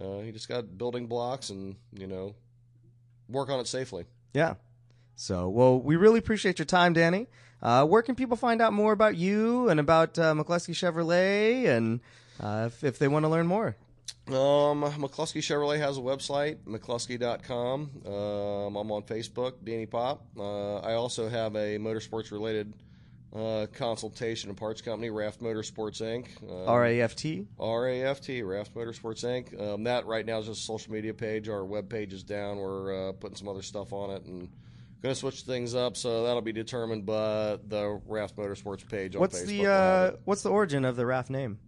uh, 0.00 0.20
you 0.20 0.32
just 0.32 0.48
got 0.48 0.78
building 0.78 1.06
blocks 1.06 1.50
and, 1.50 1.76
you 1.92 2.06
know, 2.06 2.34
work 3.28 3.50
on 3.50 3.60
it 3.60 3.66
safely. 3.66 4.06
Yeah. 4.32 4.54
So, 5.16 5.48
well, 5.48 5.80
we 5.80 5.96
really 5.96 6.18
appreciate 6.18 6.58
your 6.58 6.66
time, 6.66 6.92
Danny. 6.92 7.28
Uh, 7.62 7.86
where 7.86 8.02
can 8.02 8.14
people 8.14 8.36
find 8.36 8.60
out 8.60 8.72
more 8.72 8.92
about 8.92 9.16
you 9.16 9.68
and 9.68 9.80
about 9.80 10.18
uh, 10.18 10.34
McCluskey 10.34 10.74
Chevrolet, 10.74 11.66
and 11.66 12.00
uh, 12.40 12.64
if, 12.66 12.84
if 12.84 12.98
they 12.98 13.08
want 13.08 13.24
to 13.24 13.28
learn 13.28 13.46
more? 13.46 13.76
Um, 14.28 14.82
McCluskey 14.82 15.40
Chevrolet 15.40 15.78
has 15.78 15.96
a 15.98 16.00
website, 16.00 16.56
McCluskey.com. 16.66 17.90
Um, 18.06 18.76
I'm 18.76 18.90
on 18.90 19.02
Facebook, 19.02 19.54
Danny 19.62 19.86
Popp. 19.86 20.24
Uh, 20.38 20.76
I 20.76 20.94
also 20.94 21.28
have 21.28 21.54
a 21.56 21.78
motorsports 21.78 22.32
related 22.32 22.74
uh, 23.34 23.66
consultation 23.72 24.48
and 24.48 24.56
parts 24.56 24.80
company, 24.80 25.10
Raft 25.10 25.40
Motorsports 25.40 26.00
Inc. 26.00 26.26
Uh, 26.48 26.66
R 26.66 26.86
A 26.86 27.00
F 27.00 27.16
T. 27.16 27.46
RAFT, 27.58 28.42
Raft 28.44 28.74
Motorsports 28.74 29.24
Inc. 29.24 29.60
Um, 29.60 29.84
that 29.84 30.06
right 30.06 30.24
now 30.24 30.38
is 30.38 30.46
just 30.46 30.60
a 30.60 30.64
social 30.64 30.92
media 30.92 31.12
page. 31.12 31.48
Our 31.48 31.64
web 31.64 31.88
page 31.88 32.12
is 32.12 32.22
down. 32.22 32.58
We're 32.58 33.08
uh, 33.08 33.12
putting 33.12 33.36
some 33.36 33.48
other 33.48 33.62
stuff 33.62 33.92
on 33.92 34.10
it 34.10 34.24
and 34.24 34.48
going 35.04 35.14
to 35.14 35.20
switch 35.20 35.42
things 35.42 35.74
up. 35.74 35.96
So 35.96 36.24
that'll 36.24 36.40
be 36.40 36.52
determined 36.52 37.04
by 37.04 37.58
the 37.68 38.00
Raft 38.06 38.36
Motorsports 38.36 38.88
page 38.88 39.14
on 39.14 39.20
What's 39.20 39.42
Facebook. 39.42 39.46
the 39.46 39.70
uh, 39.70 40.12
what's 40.24 40.42
the 40.42 40.50
origin 40.50 40.84
of 40.84 40.96
the 40.96 41.06
RAF 41.06 41.30
name? 41.30 41.58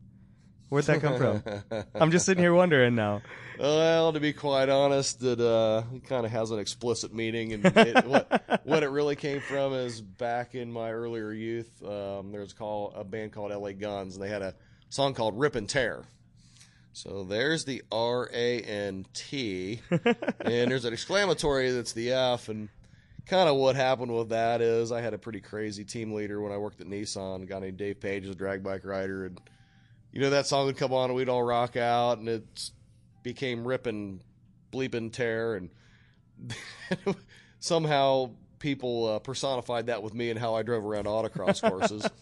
Where'd 0.69 0.87
that 0.87 1.01
come 1.01 1.17
from? 1.17 1.85
I'm 1.95 2.11
just 2.11 2.27
sitting 2.27 2.43
here 2.43 2.55
wondering 2.55 2.97
now. 2.97 3.23
Well, 3.57 4.13
to 4.13 4.19
be 4.19 4.33
quite 4.33 4.69
honest, 4.69 5.23
it 5.23 5.41
uh, 5.41 5.83
kind 6.09 6.27
of 6.27 6.33
has 6.33 6.51
an 6.51 6.59
explicit 6.59 7.15
meaning, 7.15 7.53
and 7.53 7.65
it, 7.65 8.05
what 8.07 8.61
what 8.65 8.83
it 8.83 8.89
really 8.89 9.15
came 9.15 9.41
from 9.41 9.75
is 9.75 10.01
back 10.01 10.55
in 10.57 10.73
my 10.73 10.91
earlier 10.91 11.31
youth. 11.31 11.71
Um, 11.85 12.33
there 12.33 12.41
was 12.41 12.53
call 12.53 12.93
a 12.97 13.05
band 13.05 13.33
called 13.33 13.53
L.A. 13.53 13.75
Guns, 13.75 14.17
and 14.17 14.25
they 14.25 14.29
had 14.29 14.43
a 14.43 14.55
song 14.89 15.15
called 15.15 15.39
"Rip 15.39 15.55
and 15.55 15.69
Tear." 15.69 16.05
So 16.95 17.25
there's 17.25 17.67
the 17.67 17.83
R 17.93 18.29
A 18.33 18.61
N 18.63 19.05
T, 19.13 19.83
and 19.91 20.71
there's 20.71 20.87
an 20.87 20.95
exclamatory 20.95 21.71
that's 21.71 21.93
the 21.93 22.13
F, 22.13 22.49
and 22.49 22.71
kind 23.27 23.49
of 23.49 23.57
what 23.57 23.77
happened 23.77 24.15
with 24.15 24.31
that 24.31 24.61
is 24.61 24.93
I 24.93 25.01
had 25.01 25.15
a 25.15 25.19
pretty 25.19 25.41
crazy 25.41 25.85
team 25.85 26.13
leader 26.13 26.41
when 26.41 26.53
I 26.53 26.59
worked 26.59 26.81
at 26.81 26.87
Nissan, 26.87 27.43
a 27.43 27.47
guy 27.47 27.59
named 27.59 27.77
Dave 27.77 28.01
Page, 28.01 28.23
was 28.23 28.35
a 28.35 28.39
drag 28.39 28.63
bike 28.63 28.85
rider, 28.85 29.27
and 29.27 29.41
you 30.13 30.21
know 30.21 30.31
that 30.31 30.47
song 30.47 30.67
would 30.67 30.77
come 30.77 30.93
on 30.93 31.11
and 31.11 31.15
we'd 31.17 31.29
all 31.29 31.43
rock 31.43 31.77
out, 31.77 32.19
and 32.19 32.29
it 32.29 32.71
became 33.23 33.67
ripping, 33.67 34.23
bleeping 34.73 35.13
tear, 35.13 35.57
and 35.57 35.71
somehow 37.59 38.31
people 38.59 39.07
uh, 39.07 39.19
personified 39.19 39.87
that 39.87 40.03
with 40.03 40.15
me 40.15 40.31
and 40.31 40.39
how 40.39 40.55
I 40.55 40.63
drove 40.63 40.85
around 40.85 41.05
autocross 41.05 41.61
courses. 41.69 42.09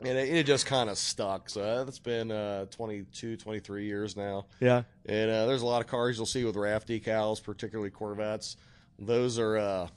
And 0.00 0.16
it, 0.16 0.28
it 0.28 0.46
just 0.46 0.64
kind 0.64 0.88
of 0.88 0.96
stuck. 0.96 1.50
So 1.50 1.84
that's 1.84 1.98
been 1.98 2.30
uh, 2.30 2.66
22, 2.66 3.36
23 3.36 3.84
years 3.84 4.16
now. 4.16 4.46
Yeah. 4.60 4.84
And 5.06 5.28
uh, 5.28 5.46
there's 5.46 5.62
a 5.62 5.66
lot 5.66 5.80
of 5.80 5.88
cars 5.88 6.16
you'll 6.16 6.26
see 6.26 6.44
with 6.44 6.54
RAF 6.54 6.86
decals, 6.86 7.42
particularly 7.42 7.90
Corvettes. 7.90 8.56
Those 9.00 9.40
are 9.40 9.56
uh, 9.56 9.88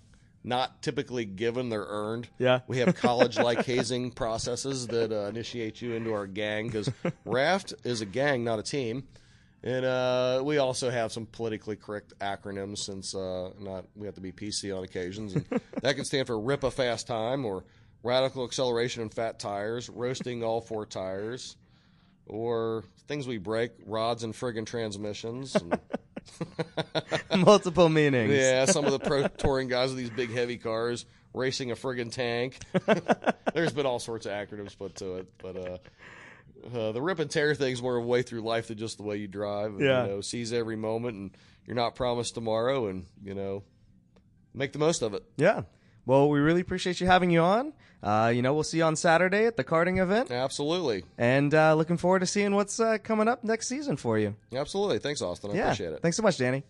not 0.43 0.81
typically 0.81 1.25
given; 1.25 1.69
they're 1.69 1.85
earned. 1.87 2.27
Yeah. 2.37 2.59
we 2.67 2.77
have 2.79 2.95
college-like 2.95 3.65
hazing 3.65 4.11
processes 4.11 4.87
that 4.87 5.11
uh, 5.11 5.27
initiate 5.27 5.81
you 5.81 5.93
into 5.93 6.13
our 6.13 6.27
gang 6.27 6.67
because 6.67 6.89
Raft 7.25 7.73
is 7.83 8.01
a 8.01 8.05
gang, 8.05 8.43
not 8.43 8.59
a 8.59 8.63
team. 8.63 9.07
And 9.63 9.85
uh, 9.85 10.41
we 10.43 10.57
also 10.57 10.89
have 10.89 11.11
some 11.11 11.27
politically 11.27 11.75
correct 11.75 12.13
acronyms 12.19 12.79
since 12.79 13.13
uh, 13.13 13.51
not 13.59 13.85
we 13.95 14.07
have 14.07 14.15
to 14.15 14.21
be 14.21 14.31
PC 14.31 14.75
on 14.75 14.83
occasions, 14.83 15.35
and 15.35 15.45
that 15.81 15.95
can 15.95 16.05
stand 16.05 16.27
for 16.27 16.39
RIP 16.39 16.63
a 16.63 16.71
fast 16.71 17.05
time 17.05 17.45
or 17.45 17.63
radical 18.03 18.43
acceleration 18.43 19.03
and 19.03 19.13
fat 19.13 19.37
tires, 19.39 19.87
roasting 19.87 20.43
all 20.43 20.61
four 20.61 20.87
tires, 20.87 21.57
or 22.25 22.83
things 23.07 23.27
we 23.27 23.37
break, 23.37 23.71
rods 23.85 24.23
and 24.23 24.33
friggin' 24.33 24.65
transmissions. 24.65 25.55
And, 25.55 25.79
Multiple 27.37 27.89
meanings. 27.89 28.33
yeah, 28.33 28.65
some 28.65 28.85
of 28.85 28.91
the 28.91 28.99
pro 29.07 29.27
touring 29.27 29.67
guys 29.67 29.89
with 29.89 29.97
these 29.97 30.09
big 30.09 30.31
heavy 30.31 30.57
cars 30.57 31.05
racing 31.33 31.71
a 31.71 31.75
friggin' 31.75 32.11
tank. 32.11 32.59
There's 33.53 33.73
been 33.73 33.85
all 33.85 33.99
sorts 33.99 34.25
of 34.25 34.31
acronyms 34.33 34.77
put 34.77 34.95
to 34.95 35.15
it, 35.17 35.27
but 35.41 35.55
uh, 35.57 35.77
uh, 36.77 36.91
the 36.91 37.01
rip 37.01 37.19
and 37.19 37.29
tear 37.31 37.55
thing's 37.55 37.81
more 37.81 37.97
of 37.97 38.03
a 38.03 38.07
way 38.07 38.21
through 38.21 38.41
life 38.41 38.67
than 38.67 38.77
just 38.77 38.97
the 38.97 39.03
way 39.03 39.17
you 39.17 39.27
drive. 39.27 39.71
And, 39.71 39.81
Yeah. 39.81 40.03
you 40.03 40.09
know, 40.09 40.21
seize 40.21 40.51
every 40.53 40.75
moment, 40.75 41.17
and 41.17 41.31
you're 41.65 41.75
not 41.75 41.95
promised 41.95 42.33
tomorrow, 42.35 42.87
and 42.87 43.05
you 43.23 43.33
know, 43.33 43.63
make 44.53 44.73
the 44.73 44.79
most 44.79 45.01
of 45.01 45.13
it. 45.13 45.23
Yeah. 45.37 45.61
Well, 46.05 46.29
we 46.29 46.39
really 46.39 46.61
appreciate 46.61 46.99
you 46.99 47.07
having 47.07 47.31
you 47.31 47.41
on. 47.41 47.73
Uh, 48.03 48.31
you 48.33 48.41
know, 48.41 48.53
we'll 48.53 48.63
see 48.63 48.79
you 48.79 48.83
on 48.83 48.95
Saturday 48.95 49.45
at 49.45 49.57
the 49.57 49.63
karting 49.63 50.01
event, 50.01 50.31
Absolutely, 50.31 51.03
and 51.19 51.53
uh, 51.53 51.75
looking 51.75 51.97
forward 51.97 52.19
to 52.19 52.25
seeing 52.25 52.55
what's 52.55 52.79
uh, 52.79 52.97
coming 53.03 53.27
up 53.27 53.43
next 53.43 53.67
season 53.67 53.95
for 53.95 54.17
you. 54.17 54.35
absolutely. 54.55 54.97
Thanks, 54.97 55.21
Austin. 55.21 55.51
I 55.51 55.53
yeah. 55.53 55.61
appreciate 55.65 55.93
it. 55.93 56.01
Thanks 56.01 56.17
so 56.17 56.23
much, 56.23 56.37
Danny. 56.37 56.63